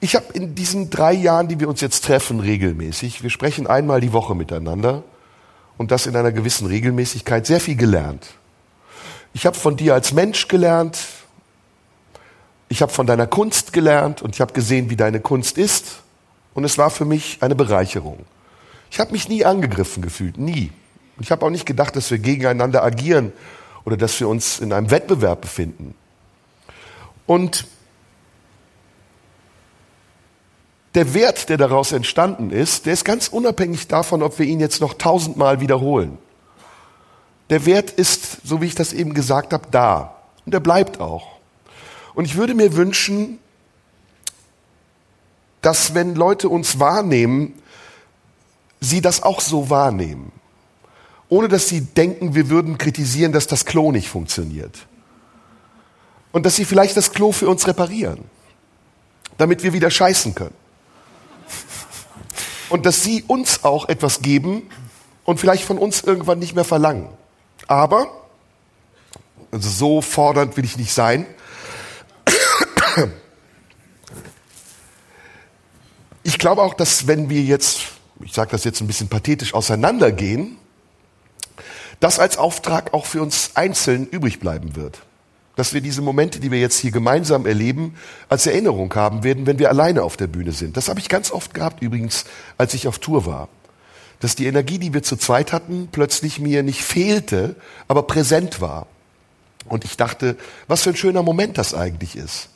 Ich 0.00 0.14
habe 0.14 0.32
in 0.32 0.54
diesen 0.54 0.88
drei 0.88 1.12
Jahren, 1.12 1.48
die 1.48 1.60
wir 1.60 1.68
uns 1.68 1.80
jetzt 1.80 2.04
treffen, 2.04 2.40
regelmäßig, 2.40 3.22
wir 3.22 3.30
sprechen 3.30 3.66
einmal 3.66 4.00
die 4.00 4.12
Woche 4.12 4.34
miteinander 4.34 5.02
und 5.80 5.90
das 5.90 6.04
in 6.04 6.14
einer 6.14 6.30
gewissen 6.30 6.66
Regelmäßigkeit, 6.66 7.46
sehr 7.46 7.58
viel 7.58 7.74
gelernt. 7.74 8.34
Ich 9.32 9.46
habe 9.46 9.56
von 9.56 9.78
dir 9.78 9.94
als 9.94 10.12
Mensch 10.12 10.46
gelernt, 10.46 10.98
ich 12.68 12.82
habe 12.82 12.92
von 12.92 13.06
deiner 13.06 13.26
Kunst 13.26 13.72
gelernt 13.72 14.20
und 14.20 14.34
ich 14.34 14.42
habe 14.42 14.52
gesehen, 14.52 14.90
wie 14.90 14.96
deine 14.96 15.20
Kunst 15.20 15.56
ist 15.56 16.02
und 16.52 16.64
es 16.64 16.76
war 16.76 16.90
für 16.90 17.06
mich 17.06 17.38
eine 17.40 17.54
Bereicherung. 17.54 18.26
Ich 18.90 19.00
habe 19.00 19.12
mich 19.12 19.30
nie 19.30 19.46
angegriffen 19.46 20.02
gefühlt, 20.02 20.36
nie. 20.36 20.70
Ich 21.18 21.30
habe 21.30 21.46
auch 21.46 21.50
nicht 21.50 21.64
gedacht, 21.64 21.96
dass 21.96 22.10
wir 22.10 22.18
gegeneinander 22.18 22.84
agieren 22.84 23.32
oder 23.86 23.96
dass 23.96 24.20
wir 24.20 24.28
uns 24.28 24.58
in 24.58 24.74
einem 24.74 24.90
Wettbewerb 24.90 25.40
befinden. 25.40 25.94
Und 27.24 27.66
der 30.94 31.14
Wert, 31.14 31.48
der 31.48 31.56
daraus 31.56 31.92
entstanden 31.92 32.50
ist, 32.50 32.86
der 32.86 32.94
ist 32.94 33.04
ganz 33.04 33.28
unabhängig 33.28 33.86
davon, 33.86 34.22
ob 34.22 34.38
wir 34.38 34.46
ihn 34.46 34.60
jetzt 34.60 34.80
noch 34.80 34.94
tausendmal 34.94 35.60
wiederholen. 35.60 36.18
Der 37.48 37.64
Wert 37.64 37.90
ist, 37.90 38.38
so 38.44 38.60
wie 38.60 38.66
ich 38.66 38.74
das 38.74 38.92
eben 38.92 39.14
gesagt 39.14 39.52
habe, 39.52 39.68
da. 39.70 40.16
Und 40.46 40.54
er 40.54 40.60
bleibt 40.60 41.00
auch. 41.00 41.38
Und 42.14 42.24
ich 42.24 42.36
würde 42.36 42.54
mir 42.54 42.74
wünschen, 42.74 43.38
dass 45.62 45.94
wenn 45.94 46.14
Leute 46.14 46.48
uns 46.48 46.80
wahrnehmen, 46.80 47.54
sie 48.80 49.00
das 49.00 49.22
auch 49.22 49.40
so 49.40 49.70
wahrnehmen. 49.70 50.32
Ohne 51.28 51.48
dass 51.48 51.68
sie 51.68 51.82
denken, 51.82 52.34
wir 52.34 52.48
würden 52.48 52.78
kritisieren, 52.78 53.32
dass 53.32 53.46
das 53.46 53.64
Klo 53.64 53.92
nicht 53.92 54.08
funktioniert. 54.08 54.86
Und 56.32 56.46
dass 56.46 56.56
sie 56.56 56.64
vielleicht 56.64 56.96
das 56.96 57.12
Klo 57.12 57.30
für 57.30 57.48
uns 57.48 57.66
reparieren, 57.68 58.24
damit 59.38 59.62
wir 59.62 59.72
wieder 59.72 59.90
scheißen 59.90 60.34
können 60.34 60.59
und 62.70 62.86
dass 62.86 63.02
sie 63.02 63.24
uns 63.26 63.64
auch 63.64 63.88
etwas 63.88 64.22
geben 64.22 64.70
und 65.24 65.38
vielleicht 65.38 65.64
von 65.64 65.76
uns 65.78 66.02
irgendwann 66.02 66.38
nicht 66.38 66.54
mehr 66.54 66.64
verlangen. 66.64 67.08
Aber, 67.66 68.06
also 69.50 69.68
so 69.68 70.00
fordernd 70.00 70.56
will 70.56 70.64
ich 70.64 70.78
nicht 70.78 70.92
sein, 70.92 71.26
ich 76.22 76.38
glaube 76.38 76.62
auch, 76.62 76.74
dass 76.74 77.06
wenn 77.06 77.28
wir 77.28 77.42
jetzt, 77.42 77.80
ich 78.20 78.32
sage 78.32 78.50
das 78.52 78.64
jetzt 78.64 78.80
ein 78.80 78.86
bisschen 78.86 79.08
pathetisch, 79.08 79.54
auseinandergehen, 79.54 80.56
das 81.98 82.18
als 82.18 82.38
Auftrag 82.38 82.94
auch 82.94 83.04
für 83.04 83.20
uns 83.20 83.50
einzeln 83.54 84.06
übrig 84.06 84.40
bleiben 84.40 84.74
wird 84.74 85.02
dass 85.60 85.74
wir 85.74 85.82
diese 85.82 86.00
Momente, 86.00 86.40
die 86.40 86.50
wir 86.50 86.58
jetzt 86.58 86.78
hier 86.78 86.90
gemeinsam 86.90 87.44
erleben, 87.44 87.94
als 88.30 88.46
Erinnerung 88.46 88.94
haben 88.94 89.24
werden, 89.24 89.46
wenn 89.46 89.58
wir 89.58 89.68
alleine 89.68 90.04
auf 90.04 90.16
der 90.16 90.26
Bühne 90.26 90.52
sind. 90.52 90.78
Das 90.78 90.88
habe 90.88 91.00
ich 91.00 91.10
ganz 91.10 91.30
oft 91.30 91.52
gehabt 91.52 91.82
übrigens, 91.82 92.24
als 92.56 92.72
ich 92.72 92.88
auf 92.88 92.98
Tour 92.98 93.26
war. 93.26 93.50
Dass 94.20 94.34
die 94.34 94.46
Energie, 94.46 94.78
die 94.78 94.94
wir 94.94 95.02
zu 95.02 95.18
zweit 95.18 95.52
hatten, 95.52 95.90
plötzlich 95.92 96.40
mir 96.40 96.62
nicht 96.62 96.80
fehlte, 96.80 97.56
aber 97.88 98.04
präsent 98.04 98.62
war. 98.62 98.86
Und 99.66 99.84
ich 99.84 99.98
dachte, 99.98 100.38
was 100.66 100.84
für 100.84 100.90
ein 100.90 100.96
schöner 100.96 101.22
Moment 101.22 101.58
das 101.58 101.74
eigentlich 101.74 102.16
ist. 102.16 102.48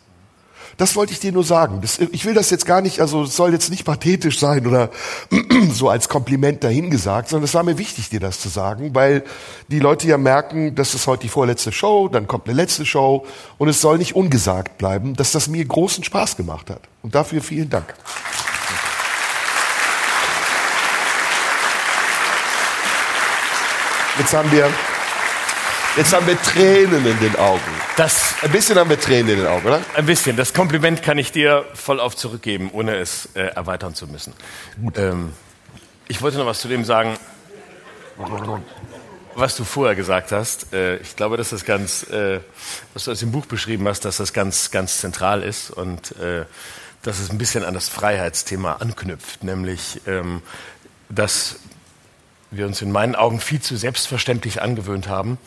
Das 0.77 0.97
wollte 0.97 1.13
ich 1.13 1.21
dir 1.21 1.33
nur 1.33 1.45
sagen. 1.45 1.81
Das, 1.81 1.99
ich 1.99 2.25
will 2.25 2.35
das 2.35 2.51
jetzt 2.51 2.67
gar 2.67 2.81
nicht, 2.81 3.01
also 3.01 3.25
es 3.25 3.37
soll 3.37 3.53
jetzt 3.53 3.71
nicht 3.71 3.85
pathetisch 3.85 4.39
sein 4.39 4.67
oder 4.67 4.91
so 5.73 5.89
als 5.89 6.09
Kompliment 6.09 6.65
dahingesagt, 6.65 7.29
sondern 7.29 7.45
es 7.45 7.55
war 7.55 7.63
mir 7.63 7.79
wichtig, 7.79 8.09
dir 8.11 8.21
das 8.21 8.41
zu 8.41 8.49
sagen, 8.49 8.95
weil 8.95 9.25
die 9.69 9.79
Leute 9.79 10.07
ja 10.09 10.19
merken, 10.19 10.75
das 10.75 10.95
ist 10.95 11.07
heute 11.07 11.23
die 11.23 11.29
vorletzte 11.29 11.73
Show, 11.73 12.09
dann 12.09 12.27
kommt 12.27 12.49
eine 12.49 12.57
letzte 12.57 12.85
Show 12.87 13.27
und 13.59 13.69
es 13.69 13.81
soll 13.81 13.99
nicht 13.99 14.15
ungesagt 14.15 14.79
bleiben, 14.79 15.15
dass 15.15 15.33
das 15.33 15.49
mir 15.49 15.65
großen 15.65 16.05
Spaß 16.05 16.37
gemacht 16.37 16.71
hat. 16.71 16.81
Und 17.03 17.15
dafür 17.15 17.43
vielen 17.43 17.71
Dank. 17.71 17.95
Jetzt 24.17 24.33
haben 24.33 24.51
wir 24.53 24.71
Jetzt 25.97 26.12
haben 26.12 26.27
wir 26.27 26.37
Tränen 26.43 27.07
in 27.07 27.21
den 27.21 27.37
Augen. 27.37 27.61
Das, 27.97 28.35
ein 28.43 28.51
bisschen 28.51 28.77
haben 28.77 28.91
wir 28.91 28.99
Tränen 28.99 29.29
in 29.29 29.39
den 29.39 29.47
Augen, 29.47 29.65
oder? 29.65 29.81
Ein 29.95 30.07
bisschen. 30.07 30.37
Das 30.37 30.53
Kompliment 30.53 31.05
kann 31.05 31.19
ich 31.19 31.31
dir 31.31 31.65
voll 31.75 32.01
auf 32.01 32.16
zurückgeben, 32.16 32.71
ohne 32.73 32.97
es 32.97 33.29
äh, 33.37 33.43
erweitern 33.43 33.95
zu 33.95 34.09
müssen. 34.09 34.33
Ähm, 34.97 35.33
ich 36.09 36.21
wollte 36.21 36.39
noch 36.39 36.47
was 36.47 36.61
zu 36.61 36.66
dem 36.66 36.85
sagen, 36.85 37.16
was 39.37 39.57
du 39.57 39.62
vorher 39.62 39.95
gesagt 39.95 40.33
hast. 40.33 40.73
Äh, 40.73 40.97
ich 40.97 41.15
glaube, 41.15 41.37
dass 41.37 41.51
das 41.51 41.65
ganz, 41.65 42.03
äh, 42.11 42.41
was 42.93 43.05
du 43.05 43.12
aus 43.12 43.21
dem 43.21 43.31
Buch 43.31 43.47
beschrieben 43.47 43.87
hast, 43.87 44.05
dass 44.05 44.16
das 44.16 44.33
ganz, 44.33 44.73
ganz 44.73 44.99
zentral 44.99 45.45
ist 45.45 45.71
und 45.71 46.19
äh, 46.19 46.45
dass 47.03 47.21
es 47.21 47.31
ein 47.31 47.39
bisschen 47.39 47.62
an 47.62 47.73
das 47.73 47.89
Freiheitsthema 47.89 48.79
anknüpft, 48.81 49.45
nämlich, 49.45 50.01
ähm, 50.09 50.43
dass 51.09 51.61
wir 52.51 52.66
uns 52.66 52.83
in 52.83 52.91
meinen 52.91 53.15
Augen 53.15 53.39
viel 53.39 53.61
zu 53.61 53.77
selbstverständlich 53.77 54.61
angewöhnt 54.61 55.07
haben, 55.07 55.39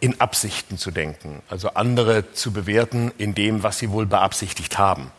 in 0.00 0.20
Absichten 0.20 0.78
zu 0.78 0.90
denken, 0.90 1.42
also 1.48 1.74
andere 1.74 2.32
zu 2.32 2.52
bewerten 2.52 3.12
in 3.18 3.34
dem, 3.34 3.62
was 3.62 3.78
sie 3.78 3.90
wohl 3.90 4.06
beabsichtigt 4.06 4.78
haben. 4.78 5.10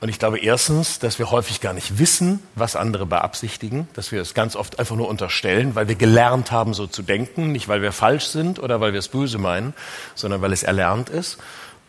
Und 0.00 0.08
ich 0.08 0.18
glaube 0.18 0.40
erstens, 0.40 0.98
dass 0.98 1.20
wir 1.20 1.30
häufig 1.30 1.60
gar 1.60 1.72
nicht 1.72 2.00
wissen, 2.00 2.42
was 2.56 2.74
andere 2.74 3.06
beabsichtigen, 3.06 3.86
dass 3.94 4.10
wir 4.10 4.20
es 4.20 4.34
ganz 4.34 4.56
oft 4.56 4.80
einfach 4.80 4.96
nur 4.96 5.08
unterstellen, 5.08 5.76
weil 5.76 5.86
wir 5.86 5.94
gelernt 5.94 6.50
haben, 6.50 6.74
so 6.74 6.88
zu 6.88 7.02
denken, 7.02 7.52
nicht 7.52 7.68
weil 7.68 7.82
wir 7.82 7.92
falsch 7.92 8.24
sind 8.24 8.58
oder 8.58 8.80
weil 8.80 8.92
wir 8.92 8.98
es 8.98 9.06
böse 9.06 9.38
meinen, 9.38 9.74
sondern 10.16 10.42
weil 10.42 10.52
es 10.52 10.64
erlernt 10.64 11.08
ist. 11.08 11.38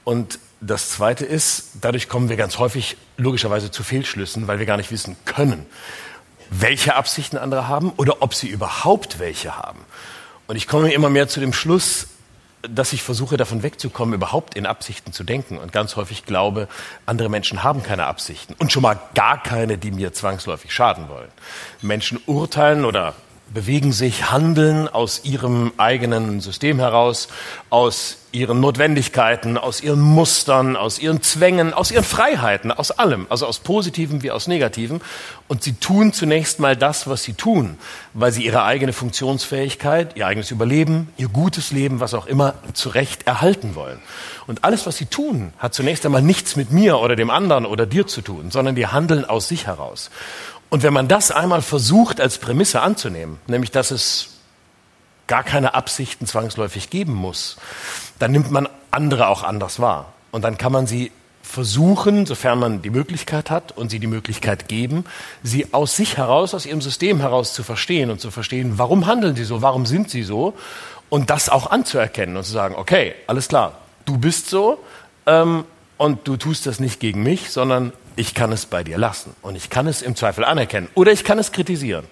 Und 0.04 0.38
das 0.62 0.90
Zweite 0.92 1.26
ist, 1.26 1.72
dadurch 1.82 2.08
kommen 2.08 2.30
wir 2.30 2.38
ganz 2.38 2.60
häufig 2.60 2.98
logischerweise 3.18 3.72
zu 3.72 3.84
Fehlschlüssen, 3.84 4.48
weil 4.48 4.60
wir 4.60 4.68
gar 4.68 4.78
nicht 4.78 4.92
wissen 4.92 5.16
können, 5.26 5.66
welche 6.52 6.96
Absichten 6.96 7.38
andere 7.38 7.68
haben 7.68 7.92
oder 7.98 8.22
ob 8.22 8.36
sie 8.36 8.48
überhaupt 8.48 9.18
welche 9.18 9.58
haben. 9.58 9.80
Und 10.48 10.56
ich 10.56 10.68
komme 10.68 10.92
immer 10.92 11.10
mehr 11.10 11.28
zu 11.28 11.40
dem 11.40 11.54
Schluss, 11.54 12.08
dass 12.62 12.94
ich 12.94 13.04
versuche, 13.04 13.36
davon 13.36 13.62
wegzukommen, 13.62 14.14
überhaupt 14.14 14.56
in 14.56 14.66
Absichten 14.66 15.12
zu 15.12 15.24
denken 15.24 15.58
und 15.58 15.74
ganz 15.74 15.96
häufig 15.96 16.26
glaube, 16.26 16.68
andere 17.06 17.30
Menschen 17.30 17.64
haben 17.64 17.84
keine 17.84 18.06
Absichten 18.06 18.56
und 18.58 18.72
schon 18.72 18.84
mal 18.84 19.00
gar 19.16 19.42
keine, 19.42 19.78
die 19.78 19.92
mir 19.92 20.14
zwangsläufig 20.14 20.74
schaden 20.74 21.10
wollen. 21.10 21.30
Menschen 21.82 22.20
urteilen 22.26 22.86
oder 22.86 23.16
bewegen 23.54 23.92
sich, 23.92 24.32
handeln 24.32 24.88
aus 24.88 25.22
ihrem 25.24 25.74
eigenen 25.78 26.42
System 26.42 26.80
heraus, 26.80 27.28
aus 27.70 28.18
ihren 28.34 28.60
Notwendigkeiten, 28.60 29.60
aus 29.60 29.82
ihren 29.82 30.02
Mustern, 30.02 30.76
aus 30.76 30.98
ihren 30.98 31.22
Zwängen, 31.22 31.72
aus 31.72 31.92
ihren 31.92 32.04
Freiheiten, 32.04 32.72
aus 32.72 32.90
allem, 32.90 33.28
also 33.30 33.46
aus 33.46 33.60
Positivem 33.60 34.24
wie 34.24 34.32
aus 34.32 34.48
Negativem. 34.48 35.02
Und 35.48 35.62
sie 35.62 35.74
tun 35.74 36.14
zunächst 36.14 36.60
mal 36.60 36.76
das, 36.76 37.08
was 37.08 37.24
sie 37.24 37.34
tun, 37.34 37.78
weil 38.14 38.32
sie 38.32 38.44
ihre 38.44 38.64
eigene 38.64 38.92
Funktionsfähigkeit, 38.92 40.18
ihr 40.18 40.26
eigenes 40.26 40.50
Überleben, 40.50 41.10
ihr 41.18 41.28
gutes 41.28 41.72
Leben, 41.72 42.00
was 42.00 42.16
auch 42.16 42.26
immer, 42.26 42.56
zurecht 42.74 43.28
erhalten 43.28 43.76
wollen. 43.76 44.00
Und 44.48 44.64
alles, 44.64 44.88
was 44.88 44.98
sie 44.98 45.06
tun, 45.06 45.54
hat 45.60 45.76
zunächst 45.76 46.06
einmal 46.06 46.24
nichts 46.24 46.56
mit 46.56 46.72
mir 46.72 47.00
oder 47.00 47.16
dem 47.16 47.30
anderen 47.30 47.66
oder 47.66 47.86
dir 47.86 48.08
zu 48.08 48.22
tun, 48.22 48.50
sondern 48.50 48.76
die 48.76 48.88
handeln 48.88 49.26
aus 49.26 49.48
sich 49.48 49.68
heraus. 49.68 50.10
Und 50.74 50.82
wenn 50.82 50.92
man 50.92 51.08
das 51.08 51.30
einmal 51.30 51.62
versucht 51.62 52.20
als 52.20 52.40
Prämisse 52.40 52.82
anzunehmen, 52.82 53.38
nämlich 53.46 53.70
dass 53.70 53.92
es 53.92 54.40
gar 55.28 55.44
keine 55.44 55.76
Absichten 55.76 56.26
zwangsläufig 56.26 56.90
geben 56.90 57.14
muss, 57.14 57.58
dann 58.18 58.32
nimmt 58.32 58.50
man 58.50 58.68
andere 58.90 59.28
auch 59.28 59.44
anders 59.44 59.80
wahr. 59.80 60.14
Und 60.32 60.42
dann 60.42 60.58
kann 60.58 60.72
man 60.72 60.88
sie 60.88 61.12
versuchen, 61.44 62.26
sofern 62.26 62.58
man 62.58 62.82
die 62.82 62.90
Möglichkeit 62.90 63.52
hat 63.52 63.78
und 63.78 63.92
sie 63.92 64.00
die 64.00 64.08
Möglichkeit 64.08 64.68
geben, 64.68 65.06
sie 65.44 65.72
aus 65.76 65.96
sich 65.96 66.18
heraus, 66.18 66.56
aus 66.56 66.66
ihrem 66.66 66.82
System 66.82 67.20
heraus 67.20 67.54
zu 67.54 67.62
verstehen 67.62 68.10
und 68.10 68.20
zu 68.20 68.32
verstehen, 68.32 68.80
warum 68.80 69.06
handeln 69.06 69.36
sie 69.36 69.44
so, 69.44 69.62
warum 69.62 69.86
sind 69.86 70.10
sie 70.10 70.24
so 70.24 70.56
und 71.10 71.30
das 71.30 71.50
auch 71.50 71.70
anzuerkennen 71.70 72.36
und 72.36 72.46
zu 72.46 72.52
sagen, 72.52 72.74
okay, 72.74 73.14
alles 73.28 73.48
klar, 73.48 73.78
du 74.06 74.18
bist 74.18 74.50
so 74.50 74.84
ähm, 75.28 75.66
und 75.98 76.28
du 76.28 76.36
tust 76.36 76.66
das 76.66 76.80
nicht 76.80 77.00
gegen 77.00 77.22
mich, 77.22 77.52
sondern 77.52 77.94
ich 78.16 78.34
kann 78.34 78.52
es 78.52 78.66
bei 78.66 78.84
dir 78.84 78.98
lassen 78.98 79.36
und 79.42 79.56
ich 79.56 79.70
kann 79.70 79.88
es 79.88 80.02
im 80.02 80.16
Zweifel 80.16 80.44
anerkennen 80.44 80.90
oder 80.94 81.12
ich 81.12 81.24
kann 81.24 81.40
es 81.40 81.52
kritisieren 81.52 82.06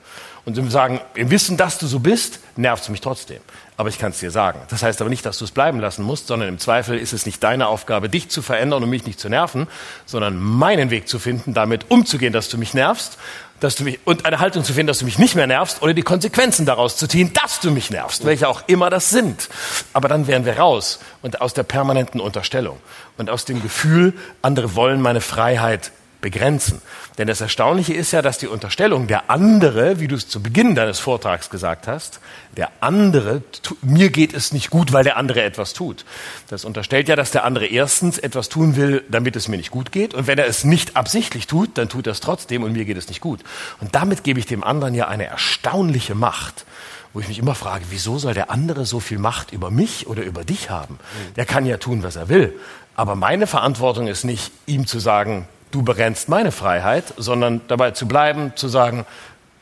und 0.45 0.71
sagen, 0.71 0.99
im 1.13 1.29
Wissen, 1.29 1.55
dass 1.55 1.77
du 1.77 1.85
so 1.85 1.99
bist, 1.99 2.39
nervt 2.55 2.83
es 2.83 2.89
mich 2.89 3.01
trotzdem. 3.01 3.39
Aber 3.77 3.89
ich 3.89 3.99
kann 3.99 4.11
es 4.11 4.19
dir 4.19 4.31
sagen. 4.31 4.59
Das 4.69 4.83
heißt 4.83 5.01
aber 5.01 5.09
nicht, 5.09 5.25
dass 5.25 5.37
du 5.37 5.45
es 5.45 5.51
bleiben 5.51 5.79
lassen 5.79 6.03
musst, 6.03 6.27
sondern 6.27 6.49
im 6.49 6.59
Zweifel 6.59 6.97
ist 6.97 7.13
es 7.13 7.25
nicht 7.25 7.43
deine 7.43 7.67
Aufgabe, 7.67 8.09
dich 8.09 8.29
zu 8.29 8.41
verändern 8.41 8.83
und 8.83 8.89
mich 8.89 9.05
nicht 9.05 9.19
zu 9.19 9.29
nerven, 9.29 9.67
sondern 10.05 10.37
meinen 10.39 10.89
Weg 10.89 11.07
zu 11.07 11.19
finden, 11.19 11.53
damit 11.53 11.89
umzugehen, 11.89 12.33
dass 12.33 12.49
du 12.49 12.57
mich 12.57 12.73
nervst 12.73 13.17
dass 13.61 13.75
du 13.75 13.83
mich, 13.83 13.99
und 14.05 14.25
eine 14.25 14.39
Haltung 14.39 14.63
zu 14.63 14.73
finden, 14.73 14.87
dass 14.87 14.99
du 14.99 15.05
mich 15.05 15.17
nicht 15.17 15.35
mehr 15.35 15.47
nervst 15.47 15.81
oder 15.81 15.93
die 15.93 16.01
Konsequenzen 16.01 16.65
daraus 16.65 16.97
zu 16.97 17.07
ziehen, 17.07 17.31
dass 17.33 17.61
du 17.61 17.71
mich 17.71 17.91
nervst, 17.91 18.25
welche 18.25 18.49
auch 18.49 18.63
immer 18.67 18.89
das 18.89 19.09
sind. 19.09 19.49
Aber 19.93 20.09
dann 20.09 20.27
wären 20.27 20.45
wir 20.45 20.57
raus 20.57 20.99
und 21.21 21.41
aus 21.41 21.53
der 21.53 21.63
permanenten 21.63 22.19
Unterstellung 22.19 22.77
und 23.17 23.29
aus 23.29 23.45
dem 23.45 23.61
Gefühl, 23.61 24.13
andere 24.41 24.75
wollen 24.75 25.01
meine 25.01 25.21
Freiheit 25.21 25.91
begrenzen. 26.21 26.81
Denn 27.17 27.27
das 27.27 27.41
Erstaunliche 27.41 27.93
ist 27.93 28.11
ja, 28.11 28.21
dass 28.21 28.37
die 28.37 28.47
Unterstellung, 28.47 29.07
der 29.07 29.29
andere, 29.29 29.99
wie 29.99 30.07
du 30.07 30.15
es 30.15 30.27
zu 30.27 30.41
Beginn 30.41 30.75
deines 30.75 30.99
Vortrags 30.99 31.49
gesagt 31.49 31.87
hast, 31.87 32.19
der 32.55 32.69
andere, 32.79 33.41
mir 33.81 34.09
geht 34.09 34.33
es 34.33 34.53
nicht 34.53 34.69
gut, 34.69 34.93
weil 34.93 35.03
der 35.03 35.17
andere 35.17 35.41
etwas 35.43 35.73
tut. 35.73 36.05
Das 36.49 36.63
unterstellt 36.63 37.09
ja, 37.09 37.15
dass 37.15 37.31
der 37.31 37.43
andere 37.43 37.65
erstens 37.65 38.17
etwas 38.17 38.49
tun 38.49 38.75
will, 38.75 39.03
damit 39.09 39.35
es 39.35 39.47
mir 39.47 39.57
nicht 39.57 39.71
gut 39.71 39.91
geht. 39.91 40.13
Und 40.13 40.27
wenn 40.27 40.37
er 40.37 40.47
es 40.47 40.63
nicht 40.63 40.95
absichtlich 40.95 41.47
tut, 41.47 41.77
dann 41.77 41.89
tut 41.89 42.07
er 42.07 42.11
es 42.11 42.19
trotzdem 42.19 42.63
und 42.63 42.73
mir 42.73 42.85
geht 42.85 42.97
es 42.97 43.09
nicht 43.09 43.21
gut. 43.21 43.41
Und 43.79 43.95
damit 43.95 44.23
gebe 44.23 44.39
ich 44.39 44.45
dem 44.45 44.63
anderen 44.63 44.93
ja 44.93 45.07
eine 45.07 45.25
erstaunliche 45.25 46.15
Macht 46.15 46.65
wo 47.13 47.19
ich 47.19 47.27
mich 47.27 47.39
immer 47.39 47.55
frage, 47.55 47.83
wieso 47.89 48.17
soll 48.17 48.33
der 48.33 48.51
andere 48.51 48.85
so 48.85 48.99
viel 48.99 49.17
Macht 49.19 49.51
über 49.51 49.69
mich 49.69 50.07
oder 50.07 50.23
über 50.23 50.45
dich 50.45 50.69
haben? 50.69 50.97
Der 51.35 51.45
kann 51.45 51.65
ja 51.65 51.77
tun, 51.77 52.03
was 52.03 52.15
er 52.15 52.29
will. 52.29 52.57
Aber 52.95 53.15
meine 53.15 53.47
Verantwortung 53.47 54.07
ist 54.07 54.23
nicht, 54.23 54.51
ihm 54.65 54.87
zu 54.87 54.99
sagen, 54.99 55.47
du 55.71 55.83
begrenzt 55.83 56.29
meine 56.29 56.51
Freiheit, 56.51 57.13
sondern 57.17 57.61
dabei 57.67 57.91
zu 57.91 58.07
bleiben, 58.07 58.53
zu 58.55 58.67
sagen, 58.67 59.05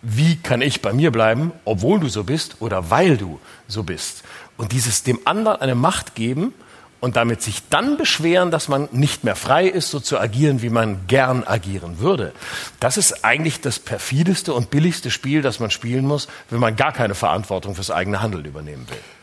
wie 0.01 0.37
kann 0.37 0.61
ich 0.61 0.81
bei 0.81 0.93
mir 0.93 1.11
bleiben, 1.11 1.51
obwohl 1.65 1.99
du 1.99 2.07
so 2.07 2.23
bist 2.23 2.57
oder 2.59 2.89
weil 2.89 3.17
du 3.17 3.39
so 3.67 3.83
bist. 3.83 4.23
Und 4.57 4.71
dieses 4.71 5.03
dem 5.03 5.19
anderen 5.25 5.61
eine 5.61 5.75
Macht 5.75 6.15
geben 6.15 6.53
und 6.99 7.15
damit 7.15 7.41
sich 7.41 7.63
dann 7.69 7.97
beschweren, 7.97 8.51
dass 8.51 8.67
man 8.67 8.89
nicht 8.91 9.23
mehr 9.23 9.35
frei 9.35 9.67
ist, 9.67 9.89
so 9.89 9.99
zu 9.99 10.19
agieren, 10.19 10.61
wie 10.61 10.69
man 10.69 11.07
gern 11.07 11.43
agieren 11.45 11.99
würde. 11.99 12.33
Das 12.79 12.97
ist 12.97 13.23
eigentlich 13.23 13.61
das 13.61 13.79
perfideste 13.79 14.53
und 14.53 14.69
billigste 14.69 15.11
Spiel, 15.11 15.41
das 15.41 15.59
man 15.59 15.71
spielen 15.71 16.05
muss, 16.05 16.27
wenn 16.49 16.59
man 16.59 16.75
gar 16.75 16.91
keine 16.91 17.15
Verantwortung 17.15 17.75
fürs 17.75 17.91
eigene 17.91 18.21
Handeln 18.21 18.45
übernehmen 18.45 18.87
will. 18.89 19.18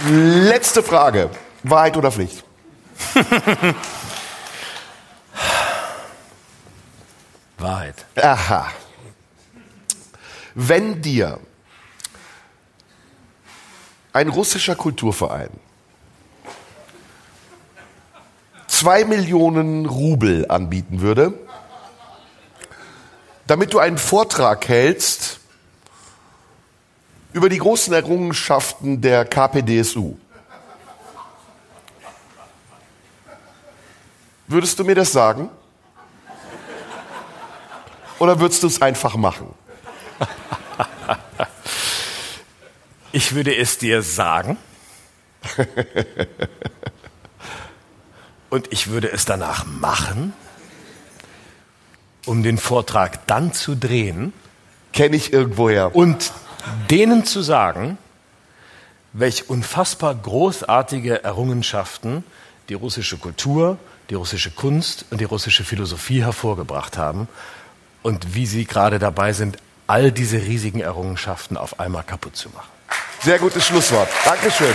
Letzte 0.00 0.82
Frage. 0.82 1.30
Wahrheit 1.62 1.96
oder 1.96 2.10
Pflicht? 2.10 2.44
Wahrheit. 7.58 8.04
Aha. 8.16 8.66
Wenn 10.54 11.00
dir 11.00 11.38
ein 14.12 14.28
russischer 14.28 14.74
Kulturverein 14.76 15.50
zwei 18.66 19.04
Millionen 19.04 19.86
Rubel 19.86 20.46
anbieten 20.48 21.00
würde, 21.00 21.32
damit 23.46 23.72
du 23.72 23.78
einen 23.78 23.98
Vortrag 23.98 24.68
hältst 24.68 25.40
über 27.34 27.48
die 27.48 27.58
großen 27.58 27.92
Errungenschaften 27.92 29.00
der 29.00 29.24
KPDSU. 29.24 30.16
Würdest 34.46 34.78
du 34.78 34.84
mir 34.84 34.94
das 34.94 35.10
sagen? 35.10 35.50
Oder 38.20 38.38
würdest 38.38 38.62
du 38.62 38.68
es 38.68 38.80
einfach 38.80 39.16
machen? 39.16 39.52
Ich 43.10 43.34
würde 43.34 43.56
es 43.56 43.78
dir 43.78 44.02
sagen. 44.02 44.56
Und 48.48 48.72
ich 48.72 48.86
würde 48.86 49.10
es 49.10 49.24
danach 49.24 49.66
machen, 49.66 50.34
um 52.26 52.44
den 52.44 52.58
Vortrag 52.58 53.26
dann 53.26 53.52
zu 53.52 53.74
drehen. 53.74 54.32
Kenne 54.92 55.16
ich 55.16 55.32
irgendwoher. 55.32 55.96
Und 55.96 56.32
denen 56.90 57.24
zu 57.24 57.42
sagen, 57.42 57.98
welch 59.12 59.48
unfassbar 59.48 60.14
großartige 60.14 61.22
Errungenschaften 61.24 62.24
die 62.68 62.74
russische 62.74 63.16
Kultur, 63.16 63.78
die 64.10 64.14
russische 64.14 64.50
Kunst 64.50 65.06
und 65.10 65.20
die 65.20 65.24
russische 65.24 65.64
Philosophie 65.64 66.22
hervorgebracht 66.22 66.98
haben 66.98 67.28
und 68.02 68.34
wie 68.34 68.46
sie 68.46 68.64
gerade 68.64 68.98
dabei 68.98 69.32
sind, 69.32 69.56
all 69.86 70.12
diese 70.12 70.38
riesigen 70.38 70.80
Errungenschaften 70.80 71.56
auf 71.56 71.78
einmal 71.78 72.02
kaputt 72.02 72.36
zu 72.36 72.48
machen. 72.50 72.68
Sehr 73.20 73.38
gutes 73.38 73.66
Schlusswort. 73.66 74.08
Dankeschön. 74.24 74.74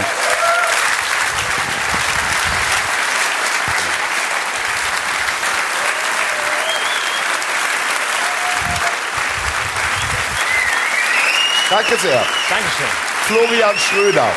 Danke 11.79 11.97
sehr. 11.97 12.25
Dankeschön. 12.49 12.87
Florian 13.25 13.79
Schröder. 13.79 14.27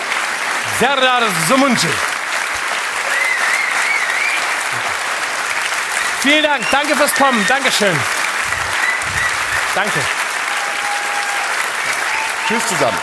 Serdar 0.79 1.23
Sumunci. 1.49 1.89
Vielen 6.21 6.45
Dank. 6.45 6.65
Danke 6.71 6.95
fürs 6.95 7.13
Kommen. 7.17 7.45
Dankeschön. 7.49 7.99
Danke. 9.75 9.99
Tschüss 12.47 12.65
zusammen. 12.69 12.99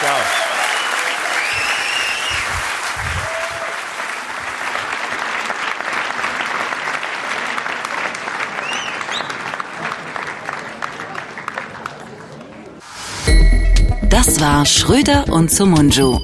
Ciao. 0.00 0.45
Das 14.36 14.44
war 14.44 14.66
Schröder 14.66 15.32
und 15.32 15.50
Sumunju. 15.50 16.20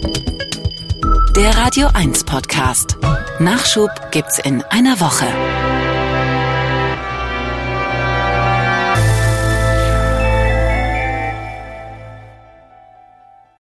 Der 1.34 1.56
Radio 1.56 1.88
1 1.94 2.24
Podcast. 2.24 2.98
Nachschub 3.38 3.88
gibt's 4.10 4.38
in 4.38 4.62
einer 4.64 5.00
Woche. 5.00 5.24